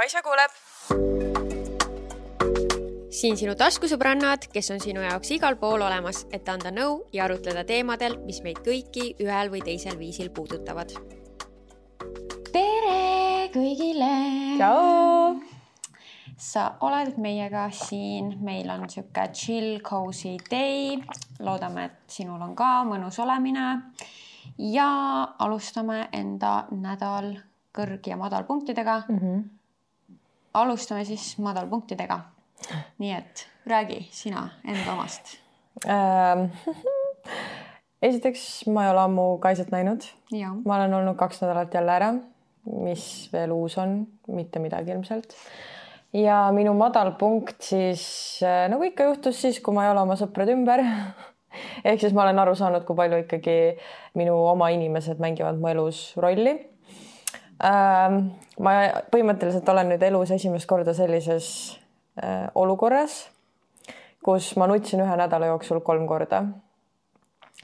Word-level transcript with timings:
Kaisa 0.00 0.22
kuuleb. 0.24 0.52
siin 3.12 3.34
sinu 3.36 3.52
taskusõbrannad, 3.52 4.46
kes 4.48 4.70
on 4.72 4.78
sinu 4.80 5.02
jaoks 5.04 5.34
igal 5.36 5.58
pool 5.60 5.84
olemas, 5.84 6.22
et 6.32 6.48
anda 6.48 6.72
nõu 6.72 6.94
ja 7.12 7.26
arutleda 7.26 7.66
teemadel, 7.68 8.16
mis 8.24 8.38
meid 8.40 8.62
kõiki 8.64 9.10
ühel 9.20 9.52
või 9.52 9.60
teisel 9.66 9.98
viisil 10.00 10.30
puudutavad. 10.32 10.94
tere 12.48 13.50
kõigile. 13.52 14.10
tšau. 14.56 15.36
sa 16.38 16.64
oled 16.80 17.20
meiega 17.20 17.68
siin, 17.70 18.38
meil 18.40 18.70
on 18.70 18.88
sihuke 18.88 19.28
chill 19.34 19.84
cozy 19.84 20.38
day. 20.48 20.96
loodame, 21.40 21.84
et 21.84 22.00
sinul 22.08 22.40
on 22.40 22.56
ka 22.56 22.72
mõnus 22.88 23.20
olemine. 23.20 23.92
ja 24.56 24.90
alustame 25.38 26.08
enda 26.12 26.68
nädal 26.70 27.34
kõrg- 27.76 28.06
ja 28.06 28.16
madalpunktidega 28.16 29.02
mm. 29.08 29.18
-hmm. 29.18 29.59
Alustame 30.54 31.04
siis 31.04 31.38
madalpunktidega. 31.38 32.20
nii 32.98 33.12
et 33.16 33.46
räägi 33.66 34.02
sina 34.10 34.48
enda 34.68 34.92
omast 34.92 35.38
ähm, 35.88 36.50
esiteks, 38.08 38.66
ma 38.66 38.84
ei 38.84 38.90
ole 38.92 39.00
ammu 39.06 39.26
Kaisat 39.38 39.70
näinud. 39.72 40.04
ma 40.64 40.76
olen 40.76 40.94
olnud 40.94 41.16
kaks 41.16 41.42
nädalat 41.42 41.74
jälle 41.74 41.92
ära. 41.92 42.14
mis 42.84 43.28
veel 43.32 43.52
uus 43.52 43.78
on, 43.78 44.06
mitte 44.28 44.58
midagi 44.58 44.90
ilmselt. 44.90 45.34
ja 46.12 46.48
minu 46.52 46.74
madalpunkt 46.74 47.62
siis 47.62 48.40
äh, 48.42 48.68
nagu 48.68 48.82
ikka 48.82 49.04
juhtus 49.04 49.42
siis, 49.42 49.60
kui 49.60 49.74
ma 49.74 49.86
ei 49.86 49.94
ole 49.94 50.04
oma 50.04 50.18
sõprade 50.20 50.56
ümber 50.56 50.82
ehk 51.88 52.00
siis 52.00 52.12
ma 52.12 52.26
olen 52.26 52.38
aru 52.38 52.54
saanud, 52.54 52.84
kui 52.84 52.96
palju 52.96 53.24
ikkagi 53.24 53.56
minu 54.18 54.36
oma 54.50 54.68
inimesed 54.74 55.22
mängivad 55.22 55.58
mu 55.60 55.70
elus 55.72 56.10
rolli 56.20 56.58
ma 57.60 58.72
põhimõtteliselt 59.12 59.68
olen 59.68 59.92
nüüd 59.92 60.02
elus 60.06 60.32
esimest 60.36 60.68
korda 60.68 60.94
sellises 60.96 61.46
äh, 62.22 62.48
olukorras, 62.54 63.26
kus 64.24 64.54
ma 64.60 64.68
nutsin 64.70 65.02
ühe 65.04 65.16
nädala 65.20 65.50
jooksul 65.52 65.82
kolm 65.84 66.06
korda. 66.08 66.44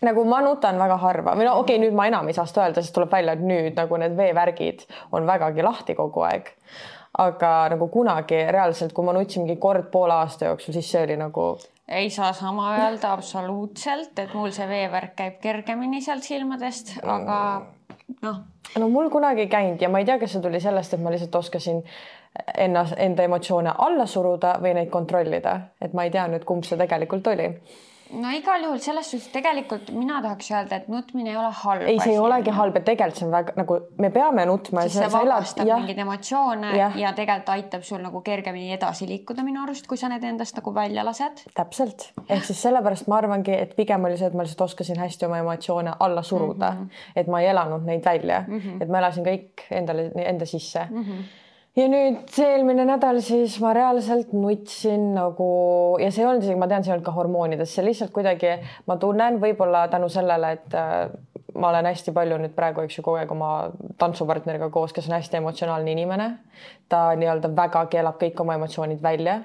nagu 0.05 0.25
ma 0.29 0.43
nutan 0.45 0.77
väga 0.79 0.97
harva 1.01 1.33
või 1.37 1.47
no 1.49 1.55
okei 1.61 1.79
okay,, 1.79 1.85
nüüd 1.87 1.95
ma 1.97 2.07
enam 2.07 2.29
ei 2.29 2.35
saa 2.37 2.45
seda 2.47 2.67
öelda, 2.67 2.83
sest 2.83 2.95
tuleb 2.95 3.13
välja, 3.13 3.33
et 3.33 3.45
nüüd 3.45 3.77
nagu 3.77 3.97
need 3.97 4.17
veevärgid 4.17 4.85
on 5.17 5.27
vägagi 5.27 5.65
lahti 5.65 5.95
kogu 5.97 6.27
aeg. 6.29 6.51
aga 7.19 7.53
nagu 7.73 7.89
kunagi 7.89 8.43
reaalselt, 8.53 8.93
kui 8.93 9.05
ma 9.05 9.15
nutsin 9.17 9.47
mingi 9.47 9.57
kord 9.61 9.89
poole 9.91 10.13
aasta 10.13 10.53
jooksul, 10.53 10.77
siis 10.77 10.91
see 10.93 11.07
oli 11.07 11.17
nagu 11.17 11.55
ei 11.89 12.11
saa 12.11 12.33
sama 12.33 12.75
öelda 12.77 13.13
absoluutselt, 13.13 14.19
et 14.19 14.35
mul 14.35 14.51
see 14.51 14.67
veevärk 14.69 15.15
käib 15.17 15.41
kergemini 15.41 16.03
sealt 16.03 16.27
silmadest, 16.27 16.97
aga 17.05 17.39
noh. 18.23 18.39
no 18.79 18.89
mul 18.89 19.11
kunagi 19.11 19.47
ei 19.47 19.51
käinud 19.53 19.83
ja 19.83 19.89
ma 19.89 20.03
ei 20.03 20.09
tea, 20.09 20.19
kas 20.19 20.37
see 20.37 20.45
tuli 20.45 20.61
sellest, 20.61 20.95
et 20.95 21.03
ma 21.03 21.13
lihtsalt 21.15 21.35
oskasin 21.35 21.83
ennast, 22.57 22.95
enda 22.99 23.27
emotsioone 23.27 23.75
alla 23.89 24.07
suruda 24.07 24.57
või 24.63 24.75
neid 24.79 24.91
kontrollida, 24.93 25.59
et 25.81 25.95
ma 25.97 26.07
ei 26.07 26.15
tea 26.15 26.27
nüüd, 26.31 26.45
kumb 26.45 26.65
see 26.65 26.79
tegelikult 26.79 27.27
oli 27.33 27.51
no 28.15 28.31
igal 28.35 28.63
juhul 28.63 28.79
selles 28.83 29.09
suhtes 29.11 29.29
tegelikult 29.35 29.91
mina 29.95 30.21
tahaks 30.23 30.51
öelda, 30.53 30.79
et 30.81 30.89
nutmine 30.91 31.33
ei 31.33 31.39
ole 31.41 31.51
halb. 31.63 31.85
ei, 31.91 31.99
see 32.03 32.15
ei 32.15 32.21
olegi 32.23 32.55
halb, 32.55 32.77
et 32.79 32.85
tegelikult 32.87 33.21
see 33.21 33.27
on 33.27 33.33
väga 33.35 33.55
nagu 33.59 33.79
me 34.03 34.11
peame 34.15 34.45
nutma. 34.49 34.85
sest 34.87 35.01
see 35.01 35.11
vabastab 35.15 35.71
mingeid 35.71 36.03
emotsioone 36.05 36.73
ja. 36.79 36.91
ja 36.99 37.13
tegelikult 37.17 37.55
aitab 37.57 37.87
sul 37.89 38.03
nagu 38.05 38.23
kergemini 38.27 38.75
edasi 38.77 39.09
liikuda 39.11 39.45
minu 39.47 39.63
arust, 39.65 39.89
kui 39.91 39.99
sa 40.01 40.11
need 40.13 40.25
endast 40.27 40.59
nagu 40.61 40.75
välja 40.75 41.05
lased. 41.07 41.43
täpselt, 41.57 42.11
ehk 42.29 42.45
siis 42.47 42.63
sellepärast 42.69 43.11
ma 43.11 43.21
arvangi, 43.23 43.57
et 43.67 43.75
pigem 43.79 44.07
oli 44.09 44.19
see, 44.21 44.31
et 44.31 44.37
ma 44.39 44.47
lihtsalt 44.47 44.67
oskasin 44.69 45.01
hästi 45.03 45.27
oma 45.29 45.41
emotsioone 45.43 45.97
alla 46.01 46.23
suruda 46.23 46.71
mm, 46.71 46.85
-hmm. 46.85 47.11
et 47.17 47.33
ma 47.33 47.43
ei 47.43 47.51
elanud 47.55 47.89
neid 47.89 48.05
välja 48.05 48.45
mm, 48.47 48.61
-hmm. 48.61 48.83
et 48.83 48.89
ma 48.89 49.03
elasin 49.03 49.27
kõik 49.27 49.67
endale, 49.71 50.11
enda 50.15 50.47
sisse 50.47 50.87
mm. 50.91 51.03
-hmm 51.03 51.45
ja 51.77 51.87
nüüd 51.93 52.39
eelmine 52.41 52.87
nädal 52.89 53.21
siis 53.25 53.59
ma 53.61 53.75
reaalselt 53.77 54.33
nutsin 54.33 55.11
nagu 55.17 55.49
ja 56.01 56.11
see 56.11 56.25
ei 56.25 56.29
olnud 56.31 56.47
isegi, 56.47 56.59
ma 56.61 56.69
tean, 56.71 56.85
see 56.85 56.93
ei 56.93 56.97
olnud 56.97 57.09
ka 57.09 57.17
hormoonides, 57.17 57.75
see 57.75 57.85
lihtsalt 57.85 58.15
kuidagi 58.17 58.55
ma 58.89 58.97
tunnen 59.03 59.41
võib-olla 59.43 59.87
tänu 59.93 60.09
sellele, 60.13 60.55
et 60.57 60.77
äh, 60.77 61.11
ma 61.57 61.71
olen 61.73 61.89
hästi 61.89 62.13
palju 62.17 62.39
nüüd 62.41 62.55
praegu, 62.57 62.85
eks 62.87 62.99
ju, 62.99 63.05
kogu 63.07 63.21
aeg 63.21 63.33
oma 63.33 63.51
tantsupartneriga 64.01 64.69
koos, 64.73 64.95
kes 64.97 65.09
on 65.11 65.17
hästi 65.17 65.41
emotsionaalne 65.41 65.93
inimene. 65.93 66.31
ta 66.89 67.11
nii-öelda 67.19 67.49
väga 67.51 67.81
keelab 67.91 68.15
kõik 68.21 68.39
oma 68.41 68.55
emotsioonid 68.55 69.01
välja, 69.03 69.41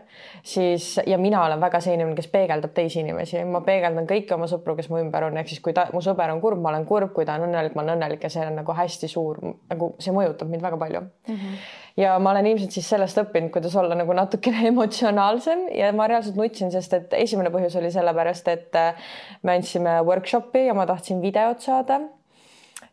siis 0.45 0.99
ja 1.07 1.17
mina 1.17 1.39
olen 1.45 1.61
väga 1.61 1.79
see 1.81 1.95
inimene, 1.97 2.15
kes 2.15 2.27
peegeldab 2.29 2.75
teisi 2.77 2.99
inimesi, 3.01 3.41
ma 3.49 3.63
peegeldan 3.65 4.05
kõiki 4.07 4.35
oma 4.35 4.45
sõpru, 4.47 4.75
kes 4.77 4.91
mu 4.93 4.99
ümber 5.01 5.25
on, 5.25 5.39
ehk 5.41 5.49
siis 5.49 5.63
kui 5.65 5.73
ta, 5.73 5.87
mu 5.93 6.03
sõber 6.05 6.29
on 6.29 6.41
kurb, 6.43 6.61
ma 6.61 6.69
olen 6.69 6.85
kurb, 6.85 7.09
kui 7.15 7.25
ta 7.25 7.39
on 7.39 7.47
õnnelik, 7.47 7.73
ma 7.75 7.81
olen 7.81 7.97
õnnelik. 7.97 8.21
Ja 8.21 8.29
see 8.29 8.45
on 8.45 8.59
nagu 8.61 8.75
hästi 8.77 9.09
suur, 9.09 9.41
nagu 9.41 9.95
see 9.99 10.13
mõjutab 10.13 10.53
mind 10.53 10.69
väga 10.69 10.77
palju. 10.85 11.01
Mm. 11.27 11.39
-hmm 11.39 11.63
ja 11.97 12.19
ma 12.19 12.31
olen 12.31 12.47
ilmselt 12.51 12.71
siis 12.75 12.87
sellest 12.89 13.19
õppinud, 13.21 13.51
kuidas 13.53 13.75
olla 13.79 13.95
nagu 13.97 14.13
natukene 14.15 14.65
emotsionaalsem. 14.71 15.67
Ja 15.75 15.91
ma 15.95 16.07
reaalselt 16.11 16.39
nutsin, 16.39 16.71
sest 16.73 16.95
et 16.97 17.15
esimene 17.19 17.51
põhjus 17.53 17.77
oli 17.79 17.91
sellepärast, 17.93 18.51
et 18.51 18.79
äh, 18.79 19.13
me 19.43 19.57
andsime 19.57 19.99
workshopi 20.07 20.67
ja 20.67 20.77
ma 20.77 20.87
tahtsin 20.89 21.21
videot 21.23 21.63
saada. 21.63 22.00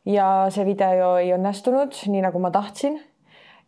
Ja 0.08 0.48
see 0.54 0.64
video 0.64 1.16
ei 1.20 1.32
õnnestunud 1.36 1.96
nii 2.08 2.24
nagu 2.24 2.41
ma 2.41 2.50
tahtsin 2.54 2.98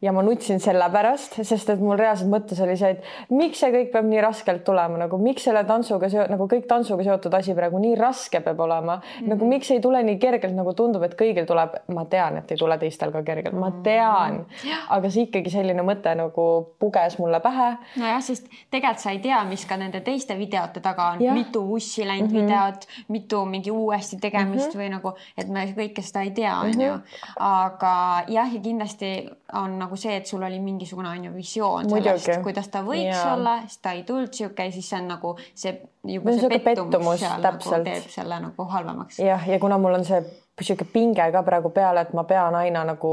ja 0.02 0.12
ma 0.12 0.22
nutsin 0.24 0.60
sellepärast, 0.60 1.36
sest 1.44 1.70
et 1.74 1.80
mul 1.82 1.98
reaalselt 2.00 2.30
mõttes 2.32 2.60
oli 2.64 2.76
see, 2.80 2.94
et 2.96 3.34
miks 3.36 3.60
see 3.60 3.68
kõik 3.74 3.90
peab 3.92 4.06
nii 4.08 4.22
raskelt 4.24 4.62
tulema, 4.64 4.96
nagu 5.02 5.18
miks 5.20 5.44
selle 5.44 5.60
tantsuga 5.68 6.08
seo-, 6.12 6.24
nagu 6.30 6.46
kõik 6.48 6.64
tantsuga 6.70 7.04
seotud 7.04 7.34
asi 7.36 7.54
praegu 7.56 7.80
nii 7.82 7.98
raske 8.00 8.40
peab 8.44 8.62
olema 8.64 8.96
mm. 8.96 9.02
-hmm. 9.02 9.28
nagu 9.34 9.48
miks 9.50 9.70
ei 9.70 9.80
tule 9.84 10.02
nii 10.02 10.16
kergelt, 10.18 10.56
nagu 10.56 10.72
tundub, 10.74 11.04
et 11.04 11.16
kõigil 11.20 11.46
tuleb, 11.46 11.76
ma 11.92 12.04
tean, 12.04 12.38
et 12.40 12.50
ei 12.50 12.60
tule 12.60 12.78
teistel 12.78 13.12
ka 13.12 13.22
kergelt, 13.22 13.56
ma 13.56 13.70
tean 13.84 14.40
mm, 14.40 14.44
-hmm. 14.62 14.86
aga 14.96 15.10
see 15.10 15.26
ikkagi 15.28 15.50
selline 15.50 15.84
mõte 15.84 16.14
nagu 16.16 16.46
puges 16.78 17.18
mulle 17.18 17.40
pähe. 17.40 17.76
nojah, 17.96 18.22
sest 18.22 18.48
tegelikult 18.70 19.04
sa 19.04 19.10
ei 19.10 19.18
tea, 19.18 19.44
mis 19.44 19.66
ka 19.66 19.76
nende 19.76 20.00
teiste 20.00 20.38
videote 20.38 20.80
taga 20.80 21.10
on, 21.12 21.34
mitu 21.34 21.64
ussi 21.72 22.06
läinud 22.06 22.30
mm 22.30 22.36
-hmm. 22.36 22.42
videot, 22.42 22.86
mitu 23.08 23.44
mingi 23.44 23.70
uuesti 23.70 24.16
tegemist 24.16 24.74
mm 24.74 24.80
-hmm. 24.80 24.84
või 24.84 24.90
nagu, 24.90 25.12
et 25.36 25.48
me 25.48 25.66
kõike 25.76 26.02
seda 26.02 26.22
ei 26.22 26.30
tea, 26.30 26.56
onju. 26.60 26.98
aga 27.36 28.24
jah, 28.28 28.54
ja 28.54 28.60
kindlasti 28.60 29.30
on 29.52 29.78
nagu 29.78 29.89
nagu 29.90 29.98
see, 29.98 30.16
et 30.20 30.26
sul 30.30 30.42
oli 30.46 30.60
mingisugune 30.62 31.10
on 31.10 31.24
ju 31.24 31.32
visioon 31.34 31.90
sellest, 31.90 32.30
kuidas 32.44 32.68
ta 32.70 32.84
võiks 32.86 33.10
ja. 33.10 33.32
olla, 33.34 33.56
siis 33.66 33.82
ta 33.82 33.94
ei 33.98 34.04
tulnud 34.06 34.30
sihuke, 34.32 34.68
siis 34.70 34.86
see 34.86 35.00
on 35.00 35.10
nagu 35.10 35.32
see 35.50 35.74
juba 36.14 36.36
see 36.36 36.52
pettumus, 36.52 36.94
pettumus 36.94 37.24
seal 37.24 37.42
täpselt. 37.42 37.74
nagu 37.74 37.88
teeb 37.90 38.14
selle 38.14 38.38
nagu 38.46 38.68
halvemaks. 38.76 39.18
jah, 39.18 39.48
ja 39.48 39.58
kuna 39.58 39.80
mul 39.82 39.98
on 39.98 40.06
see 40.06 40.22
sihuke 40.60 40.86
pinge 40.92 41.26
ka 41.34 41.42
praegu 41.42 41.72
peal, 41.74 41.98
et 41.98 42.14
ma 42.14 42.24
pean 42.28 42.54
aina 42.54 42.84
nagu 42.92 43.12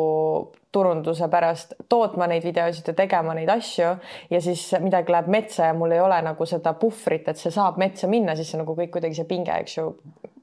turunduse 0.77 1.27
pärast 1.33 1.73
tootma 1.89 2.29
neid 2.29 2.45
videosid 2.45 2.91
ja 2.91 2.97
tegema 2.97 3.35
neid 3.37 3.49
asju 3.49 3.91
ja 4.29 4.41
siis 4.43 4.69
midagi 4.83 5.13
läheb 5.15 5.29
metsa 5.33 5.71
ja 5.71 5.75
mul 5.77 5.97
ei 5.97 6.03
ole 6.03 6.21
nagu 6.29 6.45
seda 6.49 6.75
puhvrit, 6.77 7.27
et 7.27 7.41
see 7.41 7.53
saab 7.53 7.79
metsa 7.81 8.09
minna, 8.11 8.37
siis 8.37 8.53
see 8.53 8.61
nagu 8.61 8.77
kõik 8.77 8.93
kuidagi 8.97 9.17
see 9.17 9.29
pinge, 9.29 9.55
eks 9.63 9.77
ju, 9.79 9.91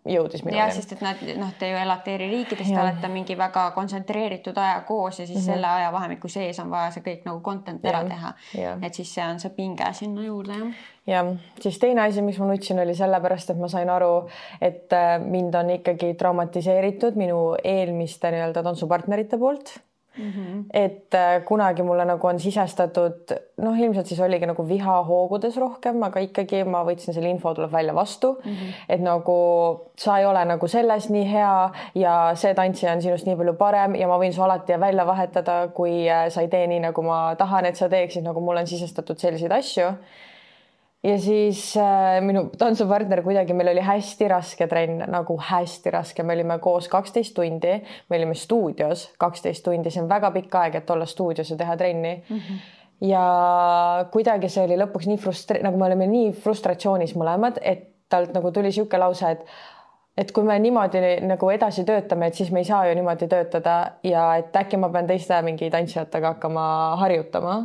jõudis 0.05 0.43
minuni. 0.45 0.59
jah, 0.59 0.73
sest 0.75 0.95
et 0.97 1.05
nad 1.05 1.21
noh, 1.41 1.53
te 1.59 1.69
ju 1.71 1.79
elate 1.81 2.15
eri 2.19 2.27
riikides, 2.33 2.69
te 2.69 2.81
olete 2.81 3.09
mingi 3.13 3.37
väga 3.39 3.67
kontsentreeritud 3.77 4.59
aja 4.61 4.83
koos 4.89 5.21
ja 5.21 5.27
siis 5.27 5.39
mm 5.39 5.41
-hmm. 5.41 5.55
selle 5.55 5.67
ajavahemiku 5.67 6.29
sees 6.29 6.61
on 6.61 6.71
vaja 6.71 6.91
see 6.91 7.03
kõik 7.07 7.25
nagu 7.25 7.41
content 7.41 7.85
ära 7.85 8.05
teha. 8.09 8.35
et 8.83 8.95
siis 8.95 9.15
see 9.15 9.25
on 9.25 9.41
see 9.41 9.51
pinge 9.51 9.93
sinna 9.93 10.25
juurde 10.25 10.53
jah. 10.53 10.75
jah, 11.07 11.33
siis 11.61 11.79
teine 11.79 12.03
asi, 12.03 12.23
miks 12.23 12.39
ma 12.39 12.47
nutsin, 12.47 12.81
oli 12.81 12.95
sellepärast, 12.95 13.51
et 13.51 13.59
ma 13.59 13.69
sain 13.69 13.91
aru, 13.91 14.29
et 14.61 14.93
äh, 14.93 15.19
mind 15.21 15.55
on 15.55 15.71
ikkagi 15.71 16.15
traumatiseeritud 16.15 17.17
minu 17.17 17.57
eelmiste 17.65 18.31
nii-öelda 18.31 18.63
tantsupartnerite 18.63 19.39
poolt 19.39 19.79
Mm 20.19 20.31
-hmm. 20.31 20.65
et 20.73 21.15
äh, 21.15 21.45
kunagi 21.45 21.83
mulle 21.83 22.05
nagu 22.05 22.27
on 22.27 22.41
sisestatud, 22.41 23.33
noh, 23.57 23.79
ilmselt 23.79 24.07
siis 24.07 24.21
oligi 24.21 24.47
nagu 24.47 24.69
viha 24.69 25.03
hoogudes 25.03 25.57
rohkem, 25.57 26.03
aga 26.03 26.21
ikkagi 26.21 26.65
ma 26.65 26.85
võtsin 26.85 27.15
selle 27.15 27.31
info 27.31 27.55
tuleb 27.55 27.73
välja 27.73 27.95
vastu 27.95 28.39
mm. 28.45 28.51
-hmm. 28.51 28.75
et 28.89 29.01
nagu 29.01 29.35
sa 29.97 30.19
ei 30.19 30.27
ole 30.27 30.45
nagu 30.45 30.69
selles 30.69 31.11
nii 31.11 31.33
hea 31.33 31.71
ja 31.95 32.31
see 32.35 32.55
tantsija 32.55 32.93
on 32.93 33.03
sinust 33.03 33.27
nii 33.27 33.37
palju 33.37 33.55
parem 33.55 33.95
ja 33.95 34.09
ma 34.09 34.19
võin 34.19 34.33
su 34.33 34.43
alati 34.43 34.81
välja 34.81 35.07
vahetada, 35.07 35.69
kui 35.69 36.11
äh, 36.11 36.29
sa 36.29 36.41
ei 36.41 36.49
tee 36.49 36.67
nii, 36.67 36.81
nagu 36.81 37.03
ma 37.03 37.35
tahan, 37.39 37.67
et 37.67 37.77
sa 37.77 37.89
teeksid, 37.89 38.23
nagu 38.23 38.41
mulle 38.41 38.61
on 38.61 38.67
sisestatud 38.67 39.19
selliseid 39.19 39.53
asju 39.53 39.93
ja 41.05 41.17
siis 41.21 41.77
äh, 41.77 42.19
minu 42.25 42.47
tantsupartner 42.59 43.23
kuidagi, 43.23 43.57
meil 43.57 43.73
oli 43.75 43.83
hästi 43.85 44.29
raske 44.33 44.69
trenn, 44.71 45.05
nagu 45.13 45.37
hästi 45.51 45.93
raske, 45.95 46.25
me 46.25 46.37
olime 46.37 46.59
koos 46.65 46.89
kaksteist 46.93 47.35
tundi, 47.37 47.75
me 48.09 48.21
olime 48.21 48.37
stuudios 48.39 49.11
kaksteist 49.21 49.65
tundi, 49.67 49.93
see 49.93 50.03
on 50.03 50.09
väga 50.11 50.33
pikk 50.35 50.57
aeg, 50.63 50.81
et 50.81 50.95
olla 50.95 51.07
stuudios 51.09 51.53
ja 51.53 51.61
teha 51.61 51.77
trenni. 51.77 52.17
Mm. 52.29 52.41
-hmm 52.41 52.65
ja 53.05 54.07
kuidagi 54.13 54.49
see 54.49 54.65
oli 54.65 54.77
lõpuks 54.79 55.09
nii 55.11 55.19
frustre-, 55.21 55.61
nagu 55.63 55.77
me 55.77 55.89
olime 55.89 56.07
nii 56.07 56.33
frustratsioonis 56.33 57.17
mõlemad, 57.19 57.59
et 57.61 57.83
talt 58.09 58.33
nagu 58.33 58.53
tuli 58.53 58.71
niisugune 58.71 59.03
lause, 59.03 59.31
et 59.31 59.47
et 60.17 60.31
kui 60.33 60.45
me 60.47 60.55
niimoodi 60.63 61.01
nagu 61.27 61.49
edasi 61.51 61.83
töötame, 61.85 62.27
et 62.27 62.35
siis 62.39 62.53
me 62.55 62.63
ei 62.63 62.65
saa 62.65 62.87
ju 62.87 62.95
niimoodi 62.95 63.27
töötada 63.29 63.99
ja 64.03 64.37
et 64.39 64.57
äkki 64.57 64.79
ma 64.79 64.89
pean 64.89 65.07
teiste 65.07 65.43
mingi 65.43 65.71
tantsijatega 65.71 66.37
hakkama 66.37 66.67
harjutama 67.01 67.57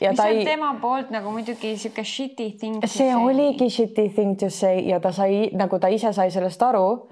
ja 0.00 0.10
mis 0.10 0.20
ta 0.20 0.26
ei. 0.26 0.44
tema 0.44 0.74
poolt 0.80 1.10
nagu 1.14 1.30
muidugi 1.30 1.76
sihuke 1.76 2.04
shitty 2.04 2.50
thing. 2.58 2.80
see 2.86 3.10
say. 3.10 3.14
oligi 3.14 3.70
shitty 3.70 4.08
thing 4.14 4.36
to 4.38 4.50
say 4.50 4.80
ja 4.88 5.00
ta 5.00 5.12
sai 5.12 5.50
nagu 5.52 5.78
ta 5.78 5.88
ise 5.88 6.12
sai 6.12 6.30
sellest 6.30 6.62
aru. 6.62 7.08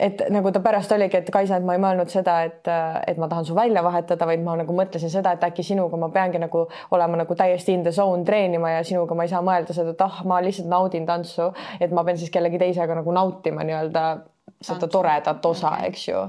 et 0.00 0.22
nagu 0.32 0.50
ta 0.52 0.60
pärast 0.60 0.92
oligi, 0.92 1.16
et 1.16 1.30
Kaisa, 1.30 1.56
et 1.60 1.64
ma 1.64 1.74
ei 1.76 1.80
mõelnud 1.82 2.08
seda, 2.08 2.38
et, 2.48 2.68
et 3.06 3.18
ma 3.20 3.28
tahan 3.28 3.44
su 3.44 3.54
välja 3.54 3.82
vahetada, 3.84 4.26
vaid 4.26 4.40
ma 4.42 4.56
nagu 4.56 4.72
mõtlesin 4.74 5.12
seda, 5.12 5.34
et 5.36 5.44
äkki 5.44 5.62
sinuga 5.62 6.00
ma 6.00 6.08
peangi 6.08 6.40
nagu 6.40 6.64
olema 6.90 7.20
nagu 7.20 7.36
täiesti 7.36 7.76
in 7.76 7.84
the 7.84 7.92
zone 7.92 8.24
treenima 8.24 8.70
ja 8.72 8.80
sinuga 8.88 9.14
ma 9.14 9.28
ei 9.28 9.32
saa 9.34 9.44
mõelda 9.44 9.76
seda, 9.76 9.92
et 9.92 10.00
ah, 10.00 10.22
ma 10.24 10.40
lihtsalt 10.42 10.70
naudin 10.72 11.06
tantsu, 11.06 11.52
et 11.80 11.92
ma 11.92 12.04
pean 12.08 12.18
siis 12.18 12.32
kellegi 12.32 12.58
teisega 12.58 12.96
nagu 12.98 13.12
nautima 13.12 13.68
nii-öelda 13.68 14.06
seda 14.64 14.88
toredat 14.88 15.46
osa, 15.46 15.76
eks 15.86 16.08
ju 16.08 16.24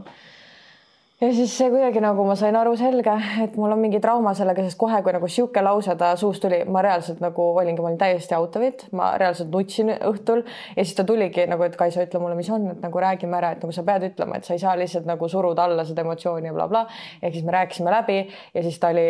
ja 1.24 1.30
siis 1.34 1.54
see 1.58 1.70
kuidagi 1.72 2.02
nagu 2.04 2.26
ma 2.28 2.36
sain 2.40 2.56
aru 2.60 2.74
selge, 2.80 3.14
et 3.44 3.56
mul 3.60 3.72
on 3.72 3.80
mingi 3.80 4.00
trauma 4.04 4.34
sellega, 4.38 4.66
sest 4.66 4.78
kohe, 4.82 5.00
kui 5.06 5.14
nagu 5.16 5.30
sihuke 5.32 5.64
lause 5.64 5.96
ta 6.00 6.14
suust 6.20 6.44
tuli, 6.44 6.64
ma 6.68 6.84
reaalselt 6.84 7.22
nagu 7.24 7.46
olingi, 7.62 7.82
ma 7.84 7.92
olin 7.92 8.00
täiesti 8.02 8.36
out 8.38 8.58
of 8.60 8.66
it, 8.68 8.86
ma 8.92 9.14
reaalselt 9.22 9.52
nutsin 9.54 9.94
õhtul 9.96 10.44
ja 10.44 10.84
siis 10.84 10.96
ta 10.98 11.08
tuligi 11.08 11.48
nagu, 11.50 11.64
et 11.68 11.78
Kaisa, 11.80 12.04
ütle 12.04 12.22
mulle, 12.24 12.36
mis 12.40 12.50
on, 12.54 12.68
et 12.74 12.84
nagu 12.84 13.04
räägime 13.06 13.40
ära, 13.40 13.54
et 13.56 13.64
nagu 13.64 13.76
sa 13.76 13.86
pead 13.88 14.10
ütlema, 14.10 14.40
et 14.40 14.50
sa 14.50 14.58
ei 14.58 14.64
saa 14.64 14.76
lihtsalt 14.80 15.08
nagu 15.10 15.30
suruda 15.32 15.68
alla 15.70 15.88
seda 15.88 16.04
emotsiooni 16.04 16.52
ja 16.52 16.56
blablabla 16.56 16.84
bla. 16.90 17.22
Ehk 17.22 17.38
siis 17.38 17.46
me 17.48 17.56
rääkisime 17.56 17.94
läbi 17.94 18.20
ja 18.54 18.66
siis 18.66 18.80
ta 18.80 18.92
oli 18.94 19.08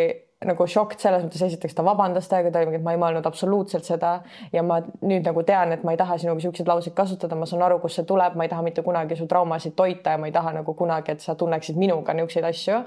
nagu 0.48 0.66
šokk 0.70 0.96
selles 1.00 1.24
mõttes, 1.24 1.42
esiteks 1.46 1.76
ta 1.76 1.84
vabandas 1.86 2.28
täiega, 2.30 2.52
ta 2.52 2.60
oli 2.60 2.70
mingi, 2.70 2.80
et 2.80 2.86
ma 2.86 2.94
ei 2.94 3.00
mõelnud 3.00 3.26
absoluutselt 3.28 3.86
seda 3.88 4.14
ja 4.52 4.64
ma 4.66 4.80
nüüd 5.02 5.26
nagu 5.26 5.44
tean, 5.46 5.72
et 5.76 5.84
ma 5.86 5.94
ei 5.94 6.00
taha 6.00 6.18
sinuga 6.20 6.44
siukseid 6.44 6.68
lauseid 6.68 6.96
kasutada, 6.96 7.38
ma 7.38 7.48
saan 7.50 7.64
aru, 7.66 7.80
kust 7.82 8.00
see 8.00 8.08
tuleb, 8.08 8.36
ma 8.38 8.46
ei 8.46 8.52
taha 8.52 8.64
mitte 8.66 8.84
kunagi 8.86 9.18
su 9.18 9.28
traumasid 9.30 9.76
toita 9.78 10.16
ja 10.16 10.20
ma 10.20 10.30
ei 10.30 10.34
taha 10.34 10.56
nagu 10.60 10.74
kunagi, 10.74 11.14
et 11.14 11.24
sa 11.24 11.36
tunneksid 11.38 11.80
minuga 11.80 12.14
niisuguseid 12.14 12.50
asju. 12.50 12.84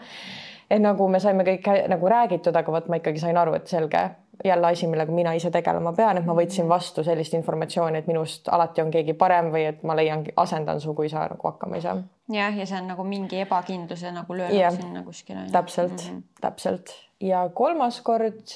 et 0.69 0.81
nagu 0.83 1.07
me 1.07 1.19
saime 1.23 1.43
kõik 1.47 1.67
nagu 1.87 2.09
räägitud, 2.11 2.55
aga 2.55 2.71
vot 2.71 2.87
ma 2.91 2.99
ikkagi 2.99 3.21
sain 3.23 3.37
aru, 3.37 3.53
et 3.55 3.67
selge, 3.71 4.01
jälle 4.45 4.67
asi, 4.67 4.87
millega 4.87 5.11
mina 5.11 5.33
ise 5.33 5.51
tegelema 5.51 5.93
pean, 5.93 6.17
et 6.17 6.25
ma 6.25 6.35
võtsin 6.35 6.67
vastu 6.69 7.03
sellist 7.03 7.33
informatsiooni, 7.33 7.97
et 7.97 8.07
minust 8.07 8.49
alati 8.51 8.83
on 8.83 8.91
keegi 8.91 9.15
parem 9.17 9.51
või 9.53 9.63
et 9.71 9.83
ma 9.87 9.95
leian, 9.95 10.25
asendan 10.37 10.81
su, 10.83 10.93
kui 10.93 11.09
sa 11.09 11.27
nagu 11.31 11.47
hakkama 11.47 11.79
ei 11.79 11.85
saa. 11.87 11.97
jah, 12.33 12.57
ja 12.57 12.65
see 12.65 12.81
on 12.81 12.91
nagu 12.91 13.03
mingi 13.07 13.41
ebakindluse 13.41 14.11
nagu 14.11 14.37
löönud 14.37 14.59
yeah. 14.59 14.73
sinna 14.73 15.03
kuskile. 15.03 15.47
täpselt 15.51 15.91
mm, 15.91 16.17
-hmm. 16.17 16.23
täpselt 16.41 17.06
ja 17.21 17.49
kolmas 17.53 18.01
kord 18.01 18.55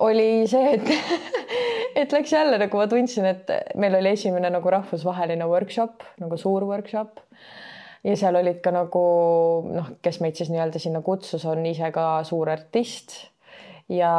oli 0.00 0.46
see, 0.50 0.74
et 0.76 0.90
et 2.00 2.12
läks 2.12 2.32
jälle 2.32 2.58
nagu 2.60 2.78
ma 2.78 2.86
tundsin, 2.90 3.24
et 3.24 3.52
meil 3.74 3.96
oli 3.98 4.12
esimene 4.12 4.50
nagu 4.52 4.70
rahvusvaheline 4.70 5.46
workshop 5.48 6.04
nagu 6.20 6.36
suur 6.40 6.66
workshop 6.68 7.22
ja 8.04 8.16
seal 8.16 8.36
olid 8.38 8.60
ka 8.64 8.72
nagu 8.74 9.04
noh, 9.72 9.94
kes 10.02 10.20
meid 10.22 10.36
siis 10.38 10.52
nii-öelda 10.52 10.82
sinna 10.82 11.02
kutsus, 11.02 11.44
on 11.48 11.64
ise 11.66 11.90
ka 11.94 12.20
suur 12.28 12.50
artist 12.52 13.16
ja 13.88 14.12